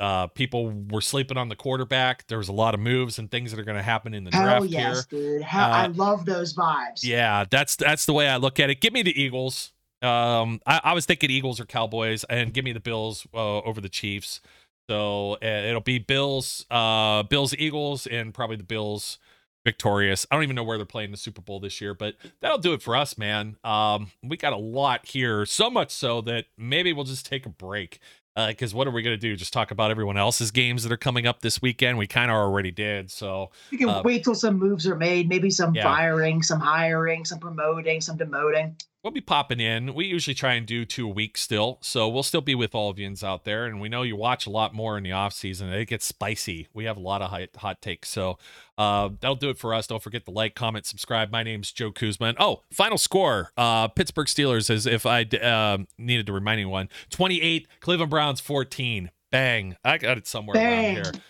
Uh, 0.00 0.28
people 0.28 0.72
were 0.90 1.00
sleeping 1.00 1.36
on 1.36 1.48
the 1.48 1.56
quarterback. 1.56 2.26
There 2.28 2.38
was 2.38 2.48
a 2.48 2.52
lot 2.52 2.74
of 2.74 2.80
moves 2.80 3.18
and 3.18 3.30
things 3.30 3.50
that 3.50 3.58
are 3.58 3.64
going 3.64 3.76
to 3.76 3.82
happen 3.82 4.14
in 4.14 4.24
the 4.24 4.30
Hell 4.30 4.44
draft 4.44 4.66
yes, 4.66 5.06
here. 5.10 5.20
dude. 5.20 5.42
Hell, 5.42 5.70
uh, 5.72 5.76
I 5.76 5.86
love 5.88 6.24
those 6.24 6.54
vibes. 6.54 7.02
Yeah, 7.02 7.44
that's 7.50 7.74
that's 7.76 8.06
the 8.06 8.12
way 8.12 8.28
I 8.28 8.36
look 8.36 8.60
at 8.60 8.70
it. 8.70 8.80
Give 8.80 8.92
me 8.92 9.02
the 9.02 9.20
Eagles. 9.20 9.72
Um, 10.00 10.60
I, 10.66 10.80
I 10.84 10.92
was 10.92 11.04
thinking 11.06 11.30
Eagles 11.30 11.58
or 11.58 11.64
Cowboys, 11.64 12.22
and 12.24 12.54
give 12.54 12.64
me 12.64 12.72
the 12.72 12.80
Bills 12.80 13.26
uh, 13.34 13.58
over 13.58 13.80
the 13.80 13.88
Chiefs. 13.88 14.40
So 14.88 15.32
uh, 15.34 15.46
it'll 15.46 15.80
be 15.80 15.98
Bills, 15.98 16.64
uh, 16.70 17.24
Bills, 17.24 17.54
Eagles, 17.58 18.06
and 18.06 18.32
probably 18.32 18.56
the 18.56 18.62
Bills 18.62 19.18
victorious. 19.64 20.26
I 20.30 20.36
don't 20.36 20.44
even 20.44 20.56
know 20.56 20.64
where 20.64 20.78
they're 20.78 20.86
playing 20.86 21.10
the 21.10 21.18
Super 21.18 21.42
Bowl 21.42 21.60
this 21.60 21.80
year, 21.80 21.92
but 21.92 22.14
that'll 22.40 22.58
do 22.58 22.72
it 22.72 22.80
for 22.80 22.96
us, 22.96 23.18
man. 23.18 23.56
Um, 23.64 24.12
we 24.22 24.36
got 24.36 24.54
a 24.54 24.58
lot 24.58 25.06
here, 25.06 25.44
so 25.44 25.68
much 25.68 25.90
so 25.90 26.20
that 26.22 26.46
maybe 26.56 26.92
we'll 26.92 27.04
just 27.04 27.26
take 27.26 27.44
a 27.44 27.50
break 27.50 27.98
Because 28.46 28.72
uh, 28.72 28.76
what 28.76 28.86
are 28.86 28.90
we 28.92 29.02
going 29.02 29.16
to 29.16 29.20
do? 29.20 29.34
Just 29.36 29.52
talk 29.52 29.70
about 29.70 29.90
everyone 29.90 30.16
else's 30.16 30.50
games 30.50 30.84
that 30.84 30.92
are 30.92 30.96
coming 30.96 31.26
up 31.26 31.40
this 31.40 31.60
weekend? 31.60 31.98
We 31.98 32.06
kind 32.06 32.30
of 32.30 32.36
already 32.36 32.70
did. 32.70 33.10
So 33.10 33.50
we 33.70 33.78
can 33.78 33.88
uh, 33.88 34.02
wait 34.04 34.22
till 34.22 34.34
some 34.34 34.58
moves 34.58 34.86
are 34.86 34.96
made. 34.96 35.28
Maybe 35.28 35.50
some 35.50 35.74
yeah. 35.74 35.82
firing, 35.82 36.42
some 36.42 36.60
hiring, 36.60 37.24
some 37.24 37.40
promoting, 37.40 38.00
some 38.00 38.16
demoting 38.16 38.74
we'll 39.02 39.12
be 39.12 39.20
popping 39.20 39.60
in. 39.60 39.94
We 39.94 40.06
usually 40.06 40.34
try 40.34 40.54
and 40.54 40.66
do 40.66 40.84
two 40.84 41.06
a 41.08 41.12
week 41.12 41.36
still. 41.36 41.78
So 41.82 42.08
we'll 42.08 42.22
still 42.22 42.40
be 42.40 42.54
with 42.54 42.74
all 42.74 42.90
of 42.90 42.98
yous 42.98 43.22
out 43.22 43.44
there. 43.44 43.66
And 43.66 43.80
we 43.80 43.88
know 43.88 44.02
you 44.02 44.16
watch 44.16 44.46
a 44.46 44.50
lot 44.50 44.74
more 44.74 44.98
in 44.98 45.04
the 45.04 45.12
off 45.12 45.32
season. 45.32 45.72
It 45.72 45.86
gets 45.86 46.04
spicy. 46.04 46.68
We 46.74 46.84
have 46.84 46.96
a 46.96 47.00
lot 47.00 47.22
of 47.22 47.30
hot, 47.30 47.48
hot 47.56 47.80
takes. 47.80 48.08
So 48.08 48.38
uh, 48.76 49.10
that'll 49.20 49.36
do 49.36 49.50
it 49.50 49.58
for 49.58 49.72
us. 49.72 49.86
Don't 49.86 50.02
forget 50.02 50.24
to 50.26 50.30
like, 50.30 50.54
comment, 50.54 50.86
subscribe. 50.86 51.30
My 51.30 51.42
name's 51.42 51.72
Joe 51.72 51.92
Kuzma. 51.92 52.34
oh, 52.38 52.62
final 52.72 52.98
score. 52.98 53.52
Uh, 53.56 53.88
Pittsburgh 53.88 54.26
Steelers, 54.26 54.70
as 54.70 54.86
if 54.86 55.06
I 55.06 55.22
uh, 55.22 55.78
needed 55.96 56.26
to 56.26 56.32
remind 56.32 56.58
anyone, 56.58 56.88
28, 57.10 57.68
Cleveland 57.80 58.10
Browns 58.10 58.40
14. 58.40 59.10
Bang. 59.30 59.76
I 59.84 59.98
got 59.98 60.16
it 60.16 60.26
somewhere 60.26 60.54
Bang. 60.54 60.96
around 60.96 61.20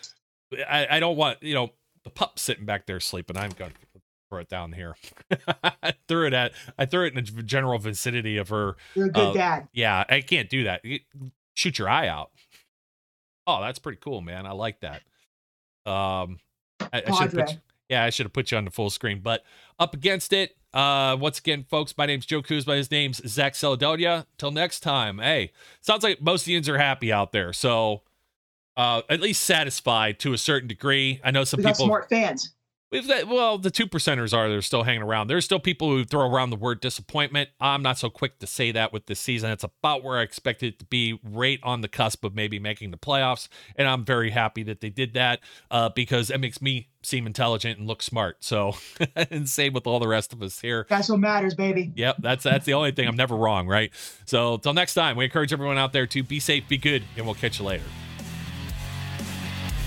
here. 0.51 0.65
I, 0.69 0.87
I 0.91 0.99
don't 0.99 1.17
want, 1.17 1.43
you 1.43 1.53
know, 1.53 1.71
the 2.03 2.09
pup 2.09 2.39
sitting 2.39 2.65
back 2.65 2.85
there 2.85 2.99
sleeping. 2.99 3.37
I'm 3.37 3.51
going 3.51 3.71
to 3.71 3.77
throw 4.29 4.39
it 4.39 4.49
down 4.49 4.73
here. 4.73 4.95
I 5.83 5.93
threw 6.07 6.27
it 6.27 6.33
at 6.33 6.53
I 6.77 6.85
threw 6.85 7.05
it 7.05 7.15
in 7.15 7.23
the 7.23 7.43
general 7.43 7.79
vicinity 7.79 8.37
of 8.37 8.49
her. 8.49 8.75
You're 8.95 9.07
a 9.07 9.11
good 9.11 9.27
uh, 9.27 9.33
dad. 9.33 9.67
Yeah, 9.73 10.03
I 10.07 10.21
can't 10.21 10.49
do 10.49 10.63
that. 10.65 10.83
Shoot 11.55 11.79
your 11.79 11.89
eye 11.89 12.07
out. 12.07 12.31
Oh, 13.47 13.61
that's 13.61 13.79
pretty 13.79 13.99
cool, 14.01 14.21
man. 14.21 14.45
I 14.45 14.51
like 14.51 14.81
that. 14.81 15.01
Um, 15.89 16.39
I, 16.93 17.03
I 17.07 17.11
should 17.11 17.31
put. 17.31 17.51
You, 17.51 17.57
yeah, 17.89 18.03
I 18.03 18.11
should 18.11 18.25
have 18.25 18.33
put 18.33 18.51
you 18.51 18.57
on 18.57 18.65
the 18.65 18.71
full 18.71 18.89
screen, 18.89 19.21
but 19.21 19.43
up 19.79 19.93
against 19.93 20.31
it. 20.33 20.55
Uh, 20.71 21.17
once 21.19 21.39
again, 21.39 21.65
folks, 21.67 21.95
my 21.97 22.05
name's 22.05 22.27
Joe 22.27 22.43
Kuzma. 22.43 22.75
His 22.75 22.91
name's 22.91 23.27
Zach 23.27 23.53
Celadonia. 23.53 24.27
Till 24.37 24.51
next 24.51 24.81
time. 24.81 25.17
Hey, 25.17 25.51
sounds 25.81 26.03
like 26.03 26.21
most 26.21 26.47
Indians 26.47 26.69
are 26.69 26.77
happy 26.77 27.11
out 27.11 27.31
there, 27.31 27.51
so 27.53 28.03
uh, 28.77 29.01
at 29.09 29.19
least 29.19 29.43
satisfied 29.43 30.19
to 30.19 30.33
a 30.33 30.37
certain 30.37 30.67
degree. 30.67 31.19
I 31.23 31.31
know 31.31 31.43
some 31.43 31.57
we 31.57 31.63
people 31.63 31.85
smart 31.85 32.07
fans. 32.09 32.53
We've 32.91 33.05
that 33.07 33.27
well, 33.27 33.59
the 33.59 33.69
two 33.69 33.85
percenters 33.85 34.35
are 34.35 34.49
they're 34.49 34.63
still 34.63 34.83
hanging 34.83 35.03
around. 35.03 35.27
There's 35.27 35.45
still 35.45 35.59
people 35.59 35.89
who 35.89 36.03
throw 36.03 36.27
around 36.27 36.49
the 36.49 36.55
word 36.55 36.81
disappointment. 36.81 37.49
I'm 37.61 37.83
not 37.83 37.99
so 37.99 38.09
quick 38.09 38.39
to 38.39 38.47
say 38.47 38.71
that 38.71 38.91
with 38.91 39.05
this 39.05 39.19
season. 39.19 39.51
It's 39.51 39.63
about 39.63 40.03
where 40.03 40.17
I 40.17 40.23
expected 40.23 40.73
it 40.73 40.79
to 40.79 40.85
be, 40.85 41.19
right 41.23 41.59
on 41.61 41.81
the 41.81 41.87
cusp 41.87 42.23
of 42.23 42.33
maybe 42.33 42.57
making 42.57 42.89
the 42.89 42.97
playoffs. 42.97 43.47
And 43.75 43.87
I'm 43.87 44.03
very 44.03 44.31
happy 44.31 44.63
that 44.63 44.81
they 44.81 44.89
did 44.89 45.13
that 45.13 45.39
uh, 45.69 45.89
because 45.89 46.31
it 46.31 46.39
makes 46.39 46.61
me 46.61 46.89
seem 47.03 47.27
intelligent 47.27 47.77
and 47.77 47.87
look 47.87 48.01
smart. 48.01 48.43
So, 48.43 48.73
and 49.15 49.47
same 49.47 49.73
with 49.73 49.85
all 49.85 49.99
the 49.99 50.07
rest 50.07 50.33
of 50.33 50.41
us 50.41 50.59
here. 50.59 50.87
That's 50.89 51.09
what 51.09 51.19
matters, 51.19 51.53
baby. 51.53 51.91
Yep, 51.95 52.17
that's 52.19 52.43
that's 52.43 52.65
the 52.65 52.73
only 52.73 52.91
thing. 52.91 53.07
I'm 53.07 53.15
never 53.15 53.35
wrong, 53.35 53.67
right? 53.67 53.91
So, 54.25 54.57
till 54.57 54.73
next 54.73 54.95
time, 54.95 55.15
we 55.15 55.25
encourage 55.25 55.53
everyone 55.53 55.77
out 55.77 55.93
there 55.93 56.07
to 56.07 56.23
be 56.23 56.39
safe, 56.39 56.67
be 56.67 56.77
good, 56.77 57.03
and 57.15 57.25
we'll 57.25 57.35
catch 57.35 57.59
you 57.59 57.65
later. 57.65 57.83